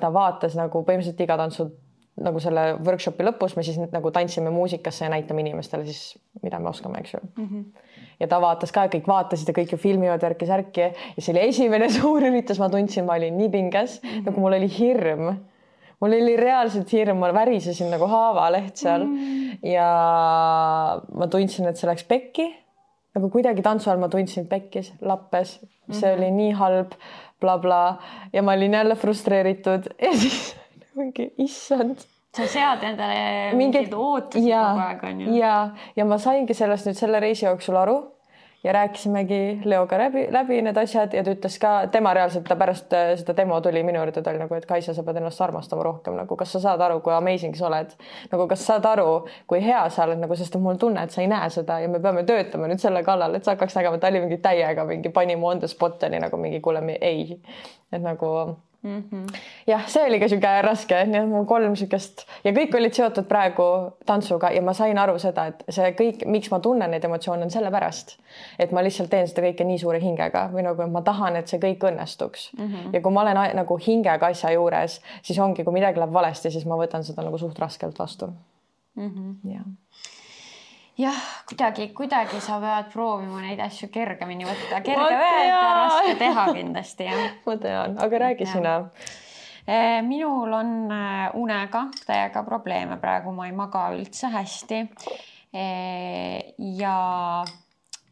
ta 0.00 0.12
vaatas 0.14 0.56
nagu 0.58 0.82
põhimõtteliselt 0.86 1.26
iga 1.26 1.36
tantsu 1.40 1.68
nagu 2.16 2.40
selle 2.40 2.68
workshopi 2.80 3.26
lõpus 3.26 3.56
me 3.58 3.64
siis 3.66 3.76
nagu 3.92 4.10
tantsime 4.14 4.50
muusikasse 4.54 5.04
ja 5.04 5.12
näitame 5.12 5.44
inimestele 5.44 5.84
siis, 5.84 6.16
mida 6.42 6.58
me 6.62 6.70
oskame, 6.72 7.02
eks 7.02 7.14
ju 7.14 7.20
mm. 7.20 7.48
-hmm. 7.48 7.85
Ja 8.20 8.28
ta 8.30 8.40
vaatas 8.40 8.72
ka, 8.72 8.86
kõik 8.92 9.08
vaatasid 9.08 9.50
ja 9.50 9.56
kõik 9.56 9.74
ju 9.74 9.78
filmivad 9.80 10.22
värki-särki 10.22 10.86
ja 10.86 11.20
see 11.20 11.34
oli 11.34 11.48
esimene 11.48 11.90
suur 11.96 12.24
üritus, 12.24 12.60
ma 12.62 12.70
tundsin, 12.72 13.06
ma 13.08 13.18
olin 13.20 13.36
nii 13.38 13.52
pinges 13.52 14.00
mm, 14.00 14.08
-hmm. 14.08 14.26
nagu 14.30 14.40
mul 14.40 14.58
oli 14.58 14.70
hirm. 14.78 15.36
mul 16.00 16.12
oli 16.12 16.36
reaalselt 16.36 16.92
hirm, 16.92 17.18
ma 17.18 17.32
värisesin 17.34 17.90
nagu 17.90 18.06
haavaleht 18.06 18.76
seal 18.76 19.04
mm 19.04 19.46
ja 19.62 19.88
ma 21.14 21.28
tundsin, 21.32 21.68
et 21.68 21.78
see 21.78 21.88
läks 21.88 22.04
pekki. 22.04 22.54
nagu 23.16 23.30
kuidagi 23.32 23.62
tantsu 23.64 23.88
all 23.90 23.98
ma 23.98 24.10
tundsin 24.12 24.44
pekkis, 24.46 24.92
lappes, 25.00 25.58
see 25.58 25.88
mm 25.88 26.00
-hmm. 26.00 26.18
oli 26.18 26.30
nii 26.30 26.50
halb 26.52 26.92
blablabla 27.40 27.96
bla. 27.96 28.28
ja 28.32 28.42
ma 28.42 28.52
olin 28.52 28.72
jälle 28.72 28.94
frustreeritud 28.94 29.88
ja 30.04 30.12
siis 30.12 30.56
mingi 30.94 31.32
issand. 31.38 31.98
Sa 32.36 32.48
sead 32.50 32.84
endale 32.84 33.54
mingeid 33.56 33.94
ootusi 33.94 34.50
kogu 34.50 34.84
aeg 34.88 35.08
onju. 35.10 35.32
ja, 35.38 35.54
ja 35.96 36.04
ma 36.08 36.20
saingi 36.22 36.54
sellest 36.56 36.88
nüüd 36.88 36.98
selle 36.98 37.22
reisi 37.22 37.46
jooksul 37.46 37.78
aru 37.80 37.96
ja 38.66 38.72
rääkisimegi 38.72 39.60
Leoga 39.64 39.98
läbi, 39.98 40.26
läbi 40.30 40.58
need 40.62 40.76
asjad 40.76 41.12
ja 41.14 41.22
ta 41.24 41.30
ütles 41.30 41.58
ka, 41.62 41.72
tema 41.92 42.10
reaalselt, 42.16 42.48
ta 42.48 42.56
pärast 42.58 42.92
äh, 42.98 43.12
seda 43.20 43.36
demo 43.38 43.60
tuli 43.62 43.82
minu 43.86 44.00
juurde, 44.00 44.22
ta 44.22 44.32
oli 44.32 44.40
nagu, 44.42 44.56
et 44.58 44.66
Kaisa, 44.66 44.94
sa 44.94 45.04
pead 45.06 45.20
ennast 45.20 45.40
armastama 45.44 45.84
rohkem 45.86 46.16
nagu, 46.18 46.36
kas 46.40 46.56
sa 46.56 46.62
saad 46.64 46.82
aru, 46.82 46.98
kui 47.04 47.14
amazing 47.14 47.54
sa 47.54 47.68
oled, 47.68 47.94
nagu 48.32 48.48
kas 48.50 48.64
sa 48.64 48.74
saad 48.74 48.88
aru, 48.96 49.14
kui 49.46 49.62
hea 49.62 49.84
sa 49.94 50.08
oled 50.08 50.18
nagu, 50.24 50.38
sest 50.40 50.58
mul 50.58 50.80
tunne, 50.82 51.04
et 51.06 51.14
sa 51.14 51.22
ei 51.22 51.30
näe 51.30 51.50
seda 51.54 51.78
ja 51.84 51.92
me 51.92 52.02
peame 52.02 52.26
töötama 52.26 52.66
nüüd 52.66 52.82
selle 52.82 53.04
kallal, 53.06 53.38
et 53.38 53.46
sa 53.46 53.54
hakkaks 53.54 53.78
nägema, 53.78 54.02
ta 54.02 54.10
oli 54.10 54.24
mingi 54.26 54.42
täiega 54.42 54.88
mingi 54.88 55.14
pani 55.14 55.38
mu 55.38 55.52
on 55.52 55.62
the 55.62 55.70
spot 55.70 56.02
oli 56.10 56.22
nagu 56.26 56.40
mingi 56.40 56.60
kuule, 56.64 56.82
ei, 57.00 57.38
et 57.92 58.02
nagu 58.02 58.32
mm. 58.86 59.02
-hmm. 59.10 59.26
jah, 59.66 59.86
see 59.88 60.04
oli 60.06 60.20
ka 60.20 60.28
sihuke 60.28 60.52
raske, 60.62 61.00
nii 61.10 61.20
et 61.20 61.28
mul 61.28 61.44
kolm 61.48 61.76
siukest 61.76 62.24
ja 62.44 62.52
kõik 62.56 62.76
olid 62.78 62.94
seotud 62.96 63.28
praegu 63.28 63.68
tantsuga 64.06 64.50
ja 64.54 64.62
ma 64.62 64.74
sain 64.74 64.98
aru 64.98 65.18
seda, 65.22 65.46
et 65.52 65.64
see 65.68 65.92
kõik, 66.00 66.26
miks 66.36 66.50
ma 66.54 66.60
tunnen 66.64 66.90
neid 66.90 67.04
emotsioone, 67.04 67.48
on 67.48 67.54
sellepärast, 67.54 68.16
et 68.58 68.72
ma 68.72 68.84
lihtsalt 68.86 69.10
teen 69.10 69.28
seda 69.28 69.46
kõike 69.48 69.66
nii 69.68 69.78
suure 69.82 70.00
hingega 70.02 70.48
või 70.52 70.66
nagu 70.68 70.88
ma 70.90 71.02
tahan, 71.02 71.36
et 71.36 71.48
see 71.48 71.62
kõik 71.62 71.88
õnnestuks 71.90 72.50
mm. 72.58 72.66
-hmm. 72.66 72.92
ja 72.92 73.00
kui 73.00 73.12
ma 73.12 73.26
olen 73.26 73.56
nagu 73.56 73.78
hingega 73.86 74.32
asja 74.34 74.52
juures, 74.56 75.00
siis 75.22 75.38
ongi, 75.38 75.64
kui 75.64 75.72
midagi 75.72 76.00
läheb 76.00 76.12
valesti, 76.12 76.50
siis 76.50 76.66
ma 76.66 76.78
võtan 76.80 77.04
seda 77.04 77.26
nagu 77.26 77.38
suht 77.38 77.58
raskelt 77.58 77.98
vastu 77.98 78.26
mm. 78.96 79.10
-hmm. 79.10 79.56
jah 79.56 79.66
jah, 80.98 81.20
kuidagi, 81.48 81.88
kuidagi 81.94 82.40
sa 82.40 82.58
pead 82.60 82.90
proovima 82.92 83.42
neid 83.44 83.60
asju 83.60 83.88
kergemini 83.92 84.46
võtta, 84.48 84.80
kerge 84.84 85.20
öelda, 85.20 85.60
raske 85.82 86.16
teha 86.20 86.48
kindlasti 86.56 87.08
jah. 87.10 87.38
ma 87.46 87.56
tean, 87.60 87.96
aga 88.06 88.20
räägi 88.26 88.48
sina. 88.48 88.76
Eh, 89.66 90.00
minul 90.06 90.52
on 90.54 90.72
eh, 90.94 91.28
unega 91.34 91.88
täiega 92.06 92.44
probleeme 92.46 93.00
praegu, 93.02 93.34
ma 93.34 93.48
ei 93.48 93.54
maga 93.56 93.88
üldse 93.96 94.30
hästi. 94.30 94.82
Eh, 95.56 96.54
ja 96.78 96.96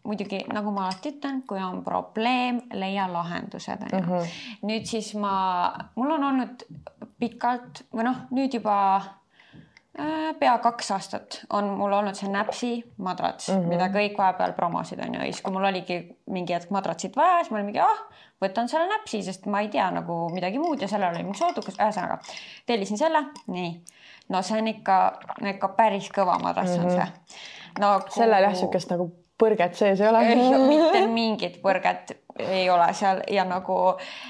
muidugi, 0.04 0.42
nagu 0.52 0.72
ma 0.74 0.88
alati 0.88 1.14
ütlen, 1.14 1.44
kui 1.48 1.62
on 1.62 1.84
probleem, 1.86 2.64
leia 2.74 3.06
lahendused 3.08 3.86
onju 3.86 4.00
uh 4.02 4.10
-huh.. 4.10 4.32
nüüd 4.66 4.88
siis 4.88 5.14
ma, 5.14 5.34
mul 5.96 6.16
on 6.18 6.24
olnud 6.32 6.66
pikalt 7.20 7.86
või 7.94 8.10
noh, 8.10 8.26
nüüd 8.34 8.58
juba 8.58 8.74
Äh, 8.98 9.22
pea 10.38 10.58
kaks 10.58 10.90
aastat 10.90 11.36
on 11.54 11.68
mul 11.78 11.92
olnud 11.92 12.16
see 12.18 12.30
näpsi 12.30 12.70
madrats 12.98 13.48
mm, 13.48 13.54
-hmm. 13.60 13.68
mida 13.70 13.86
kõik 13.94 14.18
vahepeal 14.18 14.52
promosid 14.52 14.98
on 14.98 15.14
ju, 15.14 15.20
ja 15.20 15.32
siis 15.32 15.42
kui 15.42 15.52
mul 15.54 15.64
oligi 15.64 15.98
mingi 16.26 16.54
hetk 16.54 16.70
madratsit 16.74 17.16
vaja, 17.16 17.36
siis 17.38 17.50
ma 17.50 17.60
olin 17.60 17.68
mingi, 17.70 17.80
ah, 17.80 18.00
võtan 18.42 18.68
selle 18.68 18.88
näpsi, 18.90 19.22
sest 19.22 19.46
ma 19.46 19.60
ei 19.62 19.68
tea 19.68 19.86
nagu 19.94 20.28
midagi 20.34 20.58
muud 20.58 20.82
ja 20.82 20.88
sellel 20.90 21.14
oli 21.14 21.22
mingi 21.22 21.38
soodukas, 21.38 21.78
ühesõnaga 21.78 22.18
tellisin 22.66 22.98
selle, 22.98 23.22
nii. 23.46 23.70
no 24.34 24.42
see 24.42 24.58
on 24.58 24.72
ikka, 24.74 24.98
ikka 25.54 25.68
päris 25.78 26.10
kõva 26.10 26.40
madrats 26.42 26.74
mm 26.74 26.76
-hmm. 26.76 26.84
on 26.84 26.92
mhm. 26.92 27.00
see 27.00 27.82
nagu.... 27.86 28.10
sellel 28.18 28.42
jah, 28.42 28.52
niisugust 28.52 28.90
nagu 28.90 29.10
põrget 29.42 29.74
sees 29.78 30.00
ei 30.00 30.08
ole. 30.08 30.24
mitte 30.68 31.06
mingit 31.06 31.62
põrget 31.62 32.16
ei 32.38 32.70
ole 32.70 32.86
seal 32.94 33.20
ja 33.30 33.44
nagu 33.46 33.76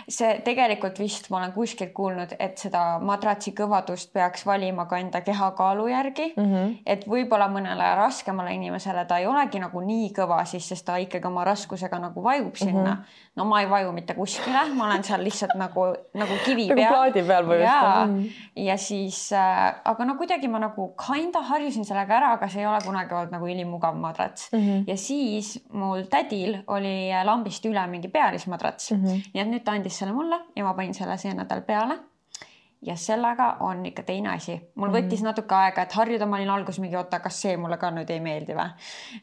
see 0.08 0.40
tegelikult 0.44 0.98
vist 1.00 1.30
ma 1.32 1.38
olen 1.40 1.52
kuskilt 1.54 1.92
kuulnud, 1.96 2.34
et 2.38 2.60
seda 2.60 2.98
madratsi 3.00 3.54
kõvadust 3.56 4.12
peaks 4.12 4.44
valima 4.46 4.84
ka 4.90 4.98
enda 5.00 5.22
kehakaalu 5.24 5.86
järgi 5.88 6.26
mm. 6.36 6.50
-hmm. 6.50 6.74
et 6.86 7.06
võib-olla 7.08 7.48
mõnele 7.48 7.88
raskemale 7.96 8.52
inimesele 8.54 9.06
ta 9.08 9.18
ei 9.18 9.26
olegi 9.26 9.60
nagu 9.62 9.80
nii 9.80 10.10
kõva 10.16 10.42
siis, 10.44 10.68
sest 10.68 10.84
ta 10.84 10.96
ikkagi 11.00 11.26
oma 11.26 11.44
raskusega 11.44 11.98
nagu 11.98 12.22
vajub 12.22 12.56
sinna 12.56 12.94
mm. 12.94 13.00
-hmm. 13.00 13.30
no 13.36 13.44
ma 13.44 13.60
ei 13.60 13.70
vaju 13.70 13.92
mitte 13.92 14.14
kuskile, 14.14 14.66
ma 14.74 14.86
olen 14.90 15.04
seal 15.04 15.24
lihtsalt 15.24 15.56
nagu, 15.56 15.86
nagu 16.14 16.38
kivi 16.44 16.68
nagu 16.68 16.80
peal. 16.80 16.92
plaadi 16.92 17.22
peal 17.22 17.44
põhimõtteliselt. 17.44 18.10
Mm 18.10 18.18
-hmm. 18.18 18.60
ja 18.68 18.76
siis 18.76 19.32
äh,, 19.32 19.74
aga 19.84 20.04
no 20.04 20.14
kuidagi 20.14 20.48
ma 20.48 20.58
nagu 20.58 20.94
kinda 21.06 21.40
harjusin 21.40 21.84
sellega 21.84 22.16
ära, 22.16 22.32
aga 22.32 22.48
see 22.48 22.60
ei 22.60 22.66
ole 22.66 22.78
kunagi 22.84 23.14
olnud 23.14 23.32
nagu 23.32 23.46
ülimugav 23.46 23.96
madrats 23.96 24.52
mm. 24.52 24.60
-hmm. 24.60 24.84
ja 24.86 24.96
siis 24.96 25.64
mul 25.72 26.02
tädil 26.10 26.58
oli 26.66 27.10
lambist 27.24 27.64
üle 27.64 27.86
mingi 27.94 28.10
pealismadrats 28.12 28.90
mm. 28.92 29.04
-hmm. 29.04 29.30
nii 29.34 29.44
et 29.44 29.52
nüüd 29.52 29.64
ta 29.64 29.78
andis 29.78 29.98
selle 30.02 30.16
mulle 30.16 30.40
ja 30.56 30.66
ma 30.66 30.74
panin 30.74 30.94
selle 30.94 31.18
see 31.18 31.34
nädal 31.34 31.62
peale 31.68 32.00
ja 32.86 32.96
sellega 32.96 33.56
on 33.60 33.86
ikka 33.86 34.02
teine 34.02 34.28
asi. 34.28 34.60
mul 34.74 34.88
mm 34.88 34.94
-hmm. 34.94 34.98
võttis 34.98 35.22
natuke 35.22 35.54
aega, 35.54 35.82
et 35.82 35.92
harjuda, 35.92 36.26
ma 36.26 36.36
olin 36.36 36.50
alguses 36.50 36.80
mingi, 36.80 36.96
oota, 36.96 37.20
kas 37.20 37.42
see 37.42 37.56
mulle 37.56 37.76
ka 37.76 37.90
nüüd 37.90 38.10
ei 38.10 38.20
meeldi 38.20 38.54
või? 38.54 38.68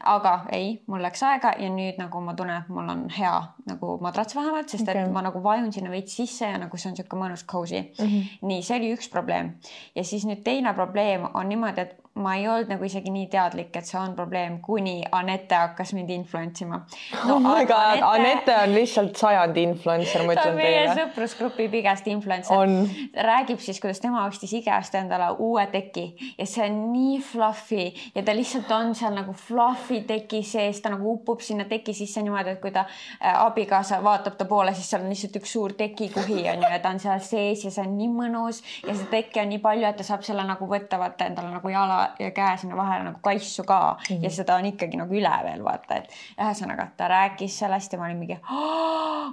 aga 0.04 0.34
ei, 0.52 0.84
mul 0.88 1.02
läks 1.02 1.24
aega 1.24 1.54
ja 1.60 1.70
nüüd 1.70 1.98
nagu 1.98 2.22
ma 2.22 2.34
tunnen, 2.34 2.62
et 2.62 2.70
mul 2.70 2.90
on 2.90 3.10
hea 3.18 3.44
nagu 3.66 3.98
madrats 4.02 4.36
vähemalt, 4.36 4.70
sest 4.70 4.90
okay. 4.90 5.04
et 5.04 5.12
ma 5.12 5.22
nagu 5.22 5.44
vajun 5.44 5.74
sinna 5.74 5.92
veits 5.92 6.16
sisse 6.16 6.46
ja 6.46 6.58
nagu 6.58 6.78
see 6.78 6.90
on 6.90 6.96
niisugune 6.98 7.24
mõnus 7.24 7.46
cozy 7.46 7.82
mm. 7.82 8.06
-hmm. 8.06 8.38
nii, 8.42 8.62
see 8.62 8.78
oli 8.78 8.94
üks 8.96 9.10
probleem. 9.12 9.56
ja 9.96 10.04
siis 10.04 10.26
nüüd 10.26 10.44
teine 10.44 10.74
probleem 10.74 11.28
on 11.34 11.50
niimoodi, 11.50 11.82
et 11.82 12.01
ma 12.20 12.34
ei 12.36 12.48
olnud 12.48 12.68
nagu 12.68 12.84
isegi 12.84 13.12
nii 13.14 13.28
teadlik, 13.32 13.70
et 13.80 13.88
see 13.88 13.96
on 13.96 14.12
probleem, 14.18 14.58
kuni 14.64 14.98
Anette 15.16 15.56
hakkas 15.56 15.94
mind 15.96 16.10
influence 16.12 16.66
ima 16.66 16.82
no,. 17.28 17.38
Oh 17.38 17.40
my 17.40 17.64
god, 17.66 18.02
Anette, 18.04 18.52
on 18.66 18.74
lihtsalt 18.76 19.16
sajandi 19.16 19.64
influencer, 19.64 20.26
ma 20.28 20.36
ütlen 20.36 20.60
teile. 20.60 20.82
meie 20.84 20.96
sõprusgrupi 20.98 21.70
biggest 21.72 22.10
influencer. 22.12 22.74
räägib 23.16 23.64
siis, 23.64 23.80
kuidas 23.80 24.04
tema 24.04 24.26
ostis 24.28 24.52
IKEA-st 24.60 24.98
endale 25.00 25.30
uue 25.40 25.64
teki 25.72 26.36
ja 26.36 26.48
see 26.50 26.66
on 26.68 26.82
nii 26.92 27.22
fluffy 27.24 27.88
ja 28.16 28.26
ta 28.28 28.36
lihtsalt 28.36 28.76
on 28.76 28.92
seal 28.98 29.16
nagu 29.16 29.32
fluffy 29.48 30.02
teki 30.10 30.44
sees, 30.44 30.84
ta 30.84 30.92
nagu 30.92 31.16
upub 31.16 31.40
sinna 31.40 31.64
teki 31.72 31.96
sisse 31.96 32.26
niimoodi, 32.26 32.58
et 32.58 32.62
kui 32.64 32.76
ta 32.76 32.84
äh, 32.84 33.40
abikaasa 33.46 34.02
vaatab 34.04 34.36
ta 34.36 34.50
poole, 34.52 34.76
siis 34.76 34.92
seal 34.92 35.08
on 35.08 35.16
lihtsalt 35.16 35.40
üks 35.40 35.56
suur 35.56 35.78
tekikuhi 35.80 36.44
on 36.52 36.68
ju 36.68 36.76
ja 36.76 36.84
ta 36.84 36.92
on 36.92 37.00
seal 37.00 37.24
sees 37.24 37.64
ja 37.64 37.72
see 37.72 37.88
on 37.88 37.96
nii 37.96 38.12
mõnus 38.20 38.60
ja 38.84 38.92
seda 38.92 39.08
tekki 39.16 39.46
on 39.46 39.52
nii 39.56 39.64
palju, 39.64 39.88
et 39.88 40.00
ta 40.04 40.10
saab 40.12 40.28
selle 40.28 40.44
nagu 40.44 40.68
võtta 40.68 41.00
vaata 41.00 41.32
endale 41.32 41.56
nagu 41.56 41.72
jala 41.72 42.01
ja 42.20 42.32
käe 42.36 42.58
sinna 42.58 42.78
vahele 42.78 43.04
nagu 43.04 43.20
kaisu 43.22 43.64
ka 43.64 43.80
mm 43.98 44.16
-hmm. 44.16 44.24
ja 44.24 44.30
seda 44.30 44.56
on 44.56 44.66
ikkagi 44.66 44.98
nagu 44.98 45.14
üle 45.14 45.34
veel 45.44 45.64
vaata, 45.64 45.96
et 45.96 46.14
ühesõnaga 46.38 46.88
ta 46.98 47.08
rääkis 47.08 47.60
sellest 47.60 47.94
ja 47.94 48.00
ma 48.00 48.06
olin 48.06 48.18
mingi, 48.18 48.40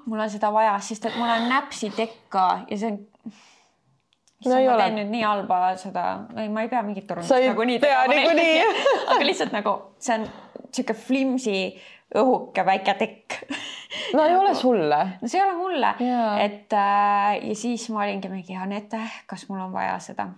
mul 0.07 0.21
on 0.21 0.31
seda 0.31 0.53
vaja, 0.53 0.79
sest 0.79 1.05
et 1.05 1.17
mul 1.17 1.31
on 1.31 1.49
näpsitekka 1.49 2.49
ja 2.71 2.79
see 2.79 2.93
on 2.93 2.99
no 4.47 4.57
ei 4.57 4.69
ole. 4.69 4.89
nüüd 4.95 5.13
nii 5.13 5.23
halba 5.27 5.61
seda, 5.81 6.05
ma 6.35 6.65
ei 6.65 6.71
pea 6.71 6.83
mingit 6.87 7.07
turundust 7.07 7.35
nagunii 7.35 7.79
tegema. 7.83 8.07
niikuinii 8.15 8.59
aga 9.15 9.27
lihtsalt 9.27 9.55
nagu 9.57 9.75
see 9.99 10.19
on 10.19 10.27
sihuke 10.73 10.95
flimsi 10.95 11.61
õhuke 12.19 12.65
väike 12.65 12.95
tekk 13.01 13.39
no 14.17 14.25
ei 14.25 14.37
ole 14.37 14.55
sulle. 14.55 15.01
no 15.21 15.29
see 15.29 15.41
ei 15.41 15.47
ole 15.47 15.57
mulle, 15.59 15.95
et 16.45 16.77
äh, 16.77 17.33
ja 17.51 17.57
siis 17.59 17.89
ma 17.95 18.05
olingi 18.07 18.31
mingi 18.33 18.57
Anette, 18.57 19.01
kas 19.27 19.49
mul 19.49 19.65
on 19.67 19.75
vaja 19.75 19.99
seda 20.03 20.31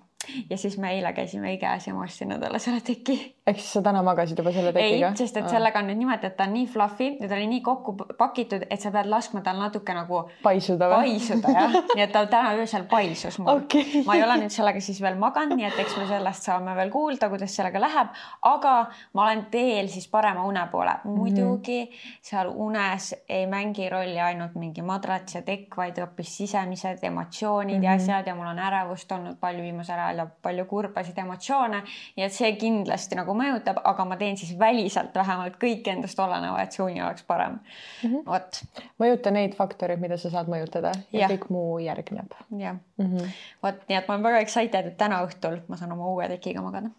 ja 0.50 0.58
siis 0.58 0.78
me 0.78 0.92
eile 0.94 1.12
käisime 1.12 1.52
IKEA-s 1.54 1.86
ja 1.86 1.94
ma 1.94 2.04
ostsin 2.04 2.32
endale 2.32 2.58
selle 2.58 2.80
teki. 2.80 3.18
ehk 3.46 3.58
siis 3.58 3.72
sa 3.72 3.82
täna 3.82 4.02
magasid 4.06 4.38
juba 4.38 4.52
selle 4.52 4.72
tekiga? 4.72 5.08
ei, 5.08 5.16
sest 5.16 5.36
et 5.36 5.48
sellega 5.50 5.82
on 5.82 5.90
nüüd 5.90 6.00
niimoodi, 6.02 6.26
et 6.26 6.36
ta 6.36 6.46
on 6.48 6.54
nii 6.54 6.66
fluffy 6.70 7.10
ja 7.20 7.28
ta 7.28 7.38
oli 7.38 7.46
nii 7.50 7.60
kokku 7.66 7.96
pakitud, 8.18 8.66
et 8.70 8.80
sa 8.80 8.92
pead 8.94 9.10
laskma 9.10 9.42
tal 9.46 9.58
natuke 9.60 9.94
nagu 9.96 10.22
paisuda 10.42 10.90
paisuda 10.94 11.54
jah, 11.56 11.76
nii 11.96 12.04
et 12.04 12.12
ta 12.12 12.24
täna 12.30 12.54
öösel 12.58 12.86
paisus 12.90 13.38
mul 13.38 13.52
okay.. 13.56 14.04
ma 14.06 14.16
ei 14.18 14.24
ole 14.26 14.38
nüüd 14.44 14.54
sellega 14.54 14.82
siis 14.84 15.00
veel 15.02 15.18
maganud, 15.20 15.56
nii 15.58 15.68
et 15.68 15.80
eks 15.84 15.96
me 15.98 16.06
sellest 16.10 16.48
saame 16.48 16.74
veel 16.78 16.92
kuulda, 16.94 17.30
kuidas 17.32 17.54
sellega 17.56 17.82
läheb, 17.82 18.14
aga 18.50 18.74
ma 19.14 19.26
olen 19.26 19.46
teel 19.52 19.90
siis 19.92 20.08
parema 20.10 20.44
une 20.48 20.66
poole. 20.72 20.96
Mhm. 21.04 21.16
muidugi 21.16 21.80
mm 21.84 21.90
-hmm. 21.90 22.18
seal 22.22 22.52
unes 22.54 23.14
ei 23.28 23.46
mängi 23.46 23.88
rolli 23.88 24.20
ainult 24.20 24.54
mingi 24.54 24.82
madrats 24.82 25.34
ja 25.34 25.42
tekk, 25.42 25.76
vaid 25.76 25.98
hoopis 25.98 26.36
sisemised 26.36 26.98
emotsioonid 27.02 27.76
mm 27.76 27.80
-hmm. 27.80 27.84
ja 27.84 27.90
mhm. 27.90 28.02
asjad 28.02 28.26
ja 28.26 28.34
mul 28.34 28.46
on 28.46 28.58
ärevust 28.58 29.12
olnud 29.12 29.36
palju 29.40 29.62
viimasel 29.62 29.98
ajal 29.98 30.19
ja 30.20 30.26
palju 30.42 30.66
kurbasid 30.70 31.18
emotsioone. 31.22 31.82
nii 32.16 32.26
et 32.26 32.34
see 32.34 32.52
kindlasti 32.60 33.18
nagu 33.18 33.34
mõjutab, 33.36 33.80
aga 33.90 34.06
ma 34.08 34.18
teen 34.20 34.38
siis 34.40 34.52
väliselt 34.58 35.16
vähemalt 35.16 35.58
kõik 35.62 35.88
endast 35.92 36.20
oleneva, 36.22 36.62
et 36.62 36.76
see 36.76 36.84
uni 36.84 37.02
oleks 37.02 37.26
parem 37.26 37.58
mm 37.58 38.10
-hmm.. 38.10 38.24
vot. 38.26 38.62
mõjuta 39.02 39.34
neid 39.34 39.56
faktoreid, 39.58 40.00
mida 40.00 40.18
sa 40.20 40.30
saad 40.30 40.50
mõjutada 40.52 40.94
ja, 41.12 41.24
ja 41.24 41.28
kõik 41.34 41.50
muu 41.50 41.78
järgneb. 41.84 42.34
jah 42.56 42.78
mm 42.96 43.06
-hmm., 43.06 43.36
vot 43.62 43.84
nii 43.88 43.98
et 43.98 44.08
ma 44.08 44.14
olen 44.14 44.28
väga 44.30 44.46
excited, 44.46 44.86
et 44.86 44.98
täna 44.98 45.22
õhtul 45.26 45.60
ma 45.68 45.76
saan 45.76 45.92
oma 45.92 46.06
uue 46.14 46.28
tekiga 46.28 46.62
magada 46.62 46.90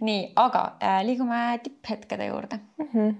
nii, 0.00 0.32
aga 0.36 0.64
äh, 0.82 1.04
liigume 1.06 1.60
tipphetkede 1.62 2.26
juurde 2.26 2.58
mm. 2.78 2.88
-hmm 2.92 3.14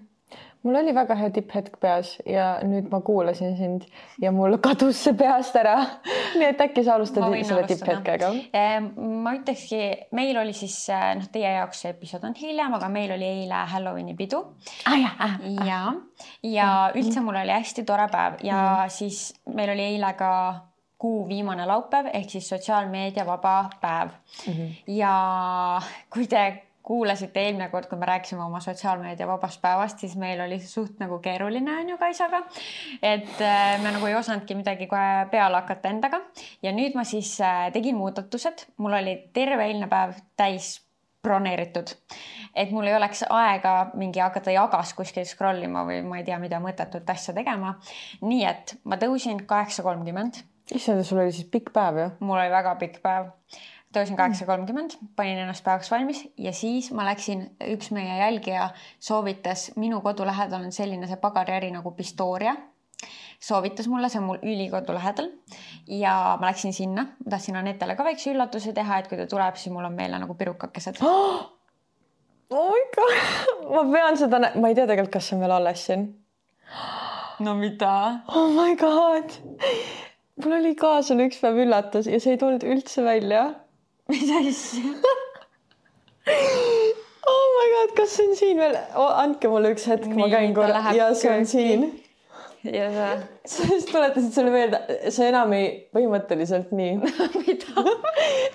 mul 0.64 0.78
oli 0.80 0.94
väga 0.96 1.16
hea 1.18 1.30
tipphetk 1.34 1.76
peas 1.80 2.14
ja 2.26 2.46
nüüd 2.64 2.88
ma 2.92 3.00
kuulasin 3.04 3.56
sind 3.58 3.84
ja 4.22 4.32
mul 4.32 4.56
kadus 4.64 5.02
see 5.06 5.16
peast 5.18 5.56
ära. 5.60 5.76
nii 6.38 6.48
et 6.48 6.62
äkki 6.64 6.84
sa 6.86 6.96
alustad 6.98 7.26
selle 7.44 7.66
tipphetkega? 7.68 8.32
ma 8.96 9.34
ütlekski, 9.36 9.80
meil 10.16 10.38
oli 10.40 10.56
siis 10.56 10.78
äh, 10.92 11.10
noh, 11.18 11.28
teie 11.32 11.54
jaoks 11.58 11.84
see 11.84 11.94
episood 11.94 12.24
on 12.28 12.36
hiljem, 12.38 12.76
aga 12.78 12.90
meil 12.92 13.12
oli 13.16 13.28
eile 13.28 13.64
Halloweeni 13.74 14.16
pidu 14.18 14.40
ah,. 14.88 14.98
ja, 14.98 15.14
ah, 15.18 15.38
ah. 15.38 15.66
ja, 15.68 15.80
ja 16.48 16.68
üldse 16.96 17.24
mul 17.24 17.40
oli 17.42 17.54
hästi 17.54 17.84
tore 17.88 18.08
päev 18.12 18.40
ja 18.44 18.60
mm. 18.60 18.94
siis 18.94 19.26
meil 19.54 19.74
oli 19.74 19.90
eile 19.94 20.14
ka 20.18 20.30
kuu 21.04 21.26
viimane 21.28 21.66
laupäev 21.68 22.08
ehk 22.12 22.30
siis 22.32 22.48
sotsiaalmeedia 22.48 23.26
vaba 23.26 23.68
päev 23.80 24.08
mm. 24.46 24.52
-hmm. 24.52 24.70
ja 24.86 25.14
kui 26.10 26.26
te 26.26 26.44
kuulasite 26.84 27.40
eelmine 27.40 27.70
kord, 27.72 27.88
kui 27.88 27.98
me 27.98 28.06
rääkisime 28.08 28.44
oma 28.44 28.60
sotsiaalmeedia 28.60 29.26
vabast 29.28 29.60
päevast, 29.62 30.02
siis 30.04 30.16
meil 30.20 30.40
oli 30.44 30.58
see 30.60 30.68
suht 30.68 31.00
nagu 31.00 31.18
keeruline 31.24 31.78
on 31.80 31.94
ju 31.94 31.98
Kaisaga. 31.98 32.42
et 33.02 33.40
äh, 33.40 33.80
me 33.82 33.92
nagu 33.94 34.06
ei 34.06 34.16
osanudki 34.18 34.56
midagi 34.58 34.86
kohe 34.90 35.26
peale 35.32 35.62
hakata 35.62 35.88
endaga 35.88 36.20
ja 36.62 36.72
nüüd 36.76 36.96
ma 36.98 37.06
siis 37.08 37.38
äh, 37.40 37.70
tegin 37.72 37.96
muudatused, 37.96 38.66
mul 38.76 38.98
oli 39.00 39.16
terve 39.32 39.64
eilne 39.64 39.88
päev 39.88 40.18
täis 40.36 40.74
broneeritud, 41.24 41.88
et 42.52 42.72
mul 42.74 42.90
ei 42.90 42.96
oleks 42.98 43.24
aega 43.32 43.74
mingi 43.96 44.20
hakata 44.20 44.52
jagas 44.52 44.92
kuskil 44.96 45.24
scroll 45.24 45.64
ima 45.64 45.86
või 45.88 46.02
ma 46.04 46.20
ei 46.20 46.26
tea, 46.28 46.36
mida 46.42 46.60
mõttetut 46.60 47.08
asja 47.10 47.32
tegema. 47.36 47.78
nii 48.20 48.44
et 48.50 48.76
ma 48.84 49.00
tõusin 49.00 49.40
kaheksa 49.48 49.86
kolmkümmend. 49.86 50.44
issand, 50.74 51.00
sul 51.04 51.24
oli 51.24 51.32
siis 51.32 51.48
pikk 51.48 51.72
päev 51.72 52.02
ju? 52.02 52.10
mul 52.20 52.42
oli 52.42 52.52
väga 52.52 52.76
pikk 52.82 53.00
päev 53.00 53.32
tõusin 53.94 54.18
kaheksa 54.18 54.46
kolmkümmend, 54.48 54.96
panin 55.16 55.38
ennast 55.42 55.64
päevaks 55.64 55.90
valmis 55.92 56.24
ja 56.40 56.52
siis 56.56 56.90
ma 56.94 57.06
läksin, 57.06 57.46
üks 57.74 57.90
meie 57.94 58.18
jälgija 58.18 58.68
soovitas, 59.02 59.70
minu 59.80 60.00
kodu 60.04 60.26
lähedal 60.26 60.66
on 60.66 60.72
selline 60.74 61.08
see 61.10 61.20
pagariäri 61.20 61.70
nagu 61.74 61.94
Pistoria. 61.96 62.56
soovitas 63.40 63.88
mulle, 63.88 64.08
see 64.08 64.20
on 64.20 64.28
mul 64.28 64.40
ülikodu 64.42 64.94
lähedal 64.96 65.30
ja 65.86 66.14
ma 66.40 66.50
läksin 66.50 66.72
sinna, 66.72 67.06
ma 67.24 67.30
tahtsin 67.30 67.56
Anetele 67.56 67.96
ka 67.96 68.04
väikse 68.04 68.32
üllatuse 68.32 68.72
teha, 68.72 68.98
et 68.98 69.08
kui 69.08 69.18
ta 69.18 69.26
tuleb, 69.26 69.56
siis 69.56 69.72
mul 69.74 69.84
on 69.84 69.94
meile 69.94 70.18
nagu 70.18 70.34
pirukakesed 70.34 71.02
oh!. 71.02 71.50
oh 72.54 72.70
my 72.70 72.84
god, 72.96 73.18
ma 73.70 73.84
pean 73.92 74.16
seda, 74.20 74.40
ma 74.54 74.70
ei 74.70 74.78
tea 74.78 74.86
tegelikult, 74.86 75.12
kas 75.18 75.28
see 75.28 75.36
on 75.36 75.44
veel 75.44 75.58
alles 75.58 75.86
siin. 75.86 76.08
no 77.40 77.54
mida? 77.58 77.94
oh 78.34 78.48
my 78.54 78.74
god 78.80 79.38
mul 80.42 80.56
oli 80.56 80.74
ka 80.78 80.96
sulle 81.06 81.28
üks 81.28 81.38
päev 81.42 81.60
üllatus 81.66 82.08
ja 82.10 82.18
see 82.22 82.34
ei 82.34 82.40
tulnud 82.40 82.64
üldse 82.66 83.04
välja 83.06 83.44
mis 84.08 84.30
asja 84.40 84.82
oh 87.26 87.46
my 87.56 87.66
god, 87.74 87.96
kas 87.96 88.16
see 88.16 88.28
on 88.28 88.36
siin 88.38 88.62
veel 88.62 88.78
oh,? 88.96 89.12
andke 89.20 89.50
mulle 89.52 89.74
üks 89.74 89.86
hetk, 89.90 90.08
ma 90.16 90.30
käin 90.32 90.56
korra 90.56 90.92
ja 90.96 91.10
see 91.18 91.32
on 91.32 91.46
siin. 91.48 91.86
ja 92.64 92.90
sa? 92.92 93.08
sa 93.54 93.68
just 93.70 93.92
tuletasid 93.92 94.32
sulle 94.32 94.52
meelde, 94.52 94.80
see 95.12 95.28
enam 95.30 95.52
ei, 95.56 95.68
põhimõtteliselt 95.96 96.72
nii 96.76 96.96
mida 97.44 97.86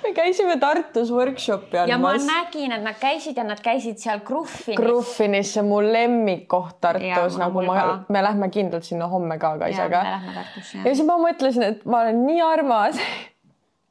me 0.03 0.13
käisime 0.17 0.57
Tartus 0.61 1.11
workshopi 1.13 1.81
andmas. 1.83 1.93
ja 1.93 1.99
ma 2.01 2.13
nägin, 2.17 2.75
et 2.77 2.85
nad 2.85 2.99
käisid 3.01 3.37
ja 3.37 3.45
nad 3.47 3.61
käisid 3.63 3.97
seal 4.01 4.21
Gruffinis. 4.25 4.77
Gruffinis, 4.79 5.53
see 5.53 5.63
on 5.63 5.71
mu 5.71 5.81
lemmikkoht 5.85 6.77
Tartus, 6.85 7.39
nagu 7.41 7.65
ma, 7.65 7.81
me 8.09 8.23
lähme 8.25 8.51
kindlalt 8.53 8.85
sinna 8.85 9.09
homme 9.09 9.41
ka 9.41 9.55
Tartusse. 9.61 10.83
ja 10.85 10.93
siis 10.93 11.05
ma 11.09 11.17
mõtlesin, 11.21 11.73
et 11.73 11.85
ma 11.89 12.05
olen 12.05 12.23
nii 12.27 12.45
armas 12.45 13.01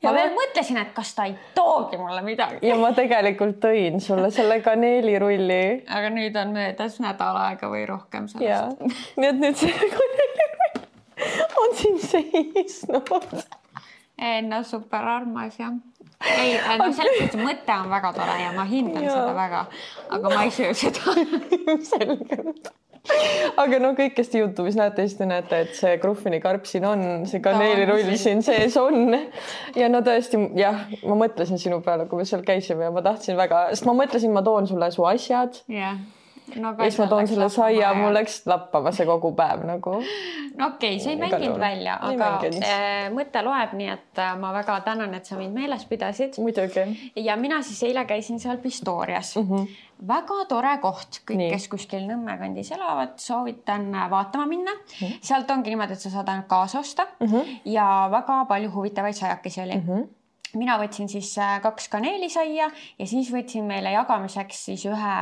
ja 0.02 0.10
ma 0.10 0.14
veel 0.16 0.32
mõtlesin, 0.36 0.78
et 0.82 0.92
kas 0.96 1.12
ta 1.16 1.26
ei 1.28 1.34
toogi 1.54 1.98
mulle 2.00 2.22
midagi. 2.26 2.60
ja 2.66 2.76
ma 2.78 2.92
tegelikult 2.96 3.58
tõin 3.62 4.00
sulle 4.02 4.30
selle 4.34 4.60
kaneelirulli. 4.64 5.62
aga 5.98 6.12
nüüd 6.14 6.38
on 6.40 6.54
möödas 6.56 6.98
nädal 7.02 7.38
aega 7.44 7.70
või 7.72 7.84
rohkem 7.88 8.28
sellest. 8.32 8.82
nii 9.16 9.30
et 9.32 9.42
nüüd 9.42 9.58
see 9.58 9.90
kaneelirull 9.98 10.82
on 11.62 11.76
siin 11.82 12.00
seisnud. 12.02 13.38
no 14.48 14.62
super 14.66 15.14
armas 15.18 15.58
jah 15.58 15.74
ei, 16.26 16.56
no 16.78 16.90
selles 16.94 17.20
mõttes 17.22 17.42
mõte 17.42 17.78
on 17.78 17.90
väga 17.92 18.12
tore 18.16 18.40
ja 18.42 18.50
ma 18.54 18.64
hindan 18.66 19.04
ja. 19.04 19.14
seda 19.14 19.34
väga, 19.36 19.64
aga 20.16 20.34
ma 20.34 20.44
ei 20.46 20.54
söö 20.54 20.74
seda 20.74 21.14
selge 21.92 22.42
aga 23.62 23.80
no 23.82 23.92
kõik, 23.98 24.14
kes 24.18 24.32
te 24.32 24.42
Youtube'is 24.42 24.78
näete, 24.78 25.06
siis 25.06 25.18
te 25.18 25.28
näete, 25.28 25.62
et 25.66 25.78
see 25.78 25.96
Gruffini 26.02 26.42
karp 26.44 26.68
siin 26.68 26.86
on, 26.88 27.06
see 27.30 27.42
kaneelirull 27.44 28.14
siin 28.20 28.44
sees 28.46 28.76
on. 28.80 29.16
ja 29.78 29.88
no 29.92 30.02
tõesti 30.06 30.40
jah, 30.58 30.84
ma 31.06 31.18
mõtlesin 31.24 31.60
sinu 31.60 31.80
peale, 31.84 32.08
kui 32.10 32.22
me 32.22 32.28
seal 32.28 32.44
käisime 32.46 32.88
ja 32.88 32.94
ma 32.94 33.04
tahtsin 33.06 33.38
väga, 33.38 33.68
sest 33.72 33.88
ma 33.88 33.96
mõtlesin, 34.02 34.34
ma 34.34 34.44
toon 34.46 34.70
sulle 34.70 34.92
su 34.94 35.08
asjad. 35.08 35.62
Yeah 35.72 35.98
no, 36.56 36.72
ja 36.78 36.88
siis 36.88 36.98
ma 37.00 37.06
toon 37.10 37.28
selle 37.28 37.48
saia, 37.52 37.90
mul 37.96 38.14
läks 38.16 38.40
lappama 38.48 38.92
see 38.94 39.06
kogu 39.08 39.32
päev 39.38 39.64
nagu. 39.68 39.98
no 39.98 40.68
okei 40.72 40.96
okay,, 40.96 41.02
see 41.02 41.14
ei 41.14 41.20
mänginud 41.20 41.60
välja, 41.60 41.98
aga 42.08 42.30
äh, 42.48 43.08
mõte 43.14 43.42
loeb, 43.44 43.74
nii 43.78 43.90
et 43.92 44.22
äh, 44.22 44.34
ma 44.40 44.52
väga 44.56 44.80
tänan, 44.86 45.14
et 45.18 45.28
sa 45.28 45.38
mind 45.40 45.56
meeles 45.56 45.84
pidasid. 45.90 46.38
muidugi. 46.42 46.86
ja 47.16 47.36
mina 47.40 47.60
siis 47.66 47.82
eile 47.88 48.04
käisin 48.08 48.40
seal 48.42 48.60
Pistorias 48.62 49.34
mm. 49.36 49.48
-hmm. 49.48 49.78
väga 50.08 50.42
tore 50.48 50.74
koht, 50.82 51.22
kõik, 51.28 51.48
kes 51.54 51.68
kuskil 51.68 52.06
Nõmme 52.08 52.38
kandis 52.40 52.72
elavad, 52.72 53.16
soovitan 53.22 53.90
äh, 53.94 54.10
vaatama 54.10 54.46
minna 54.46 54.74
mm. 54.74 55.00
-hmm. 55.00 55.18
sealt 55.22 55.50
ongi 55.50 55.74
niimoodi, 55.74 55.98
et 55.98 56.06
sa 56.06 56.10
saad 56.10 56.28
ainult 56.28 56.48
kaasa 56.48 56.78
osta 56.78 57.06
mm 57.20 57.26
-hmm. 57.26 57.58
ja 57.64 58.08
väga 58.10 58.44
palju 58.48 58.70
huvitavaid 58.74 59.14
saiakesi 59.14 59.60
oli 59.62 59.74
mm. 59.74 59.88
-hmm 59.88 60.06
mina 60.56 60.78
võtsin 60.80 61.08
siis 61.08 61.34
kaks 61.62 61.88
kaneelisaia 61.92 62.70
ja 62.98 63.06
siis 63.06 63.32
võtsin 63.32 63.68
meile 63.68 63.92
jagamiseks 63.92 64.64
siis 64.70 64.86
ühe 64.88 65.16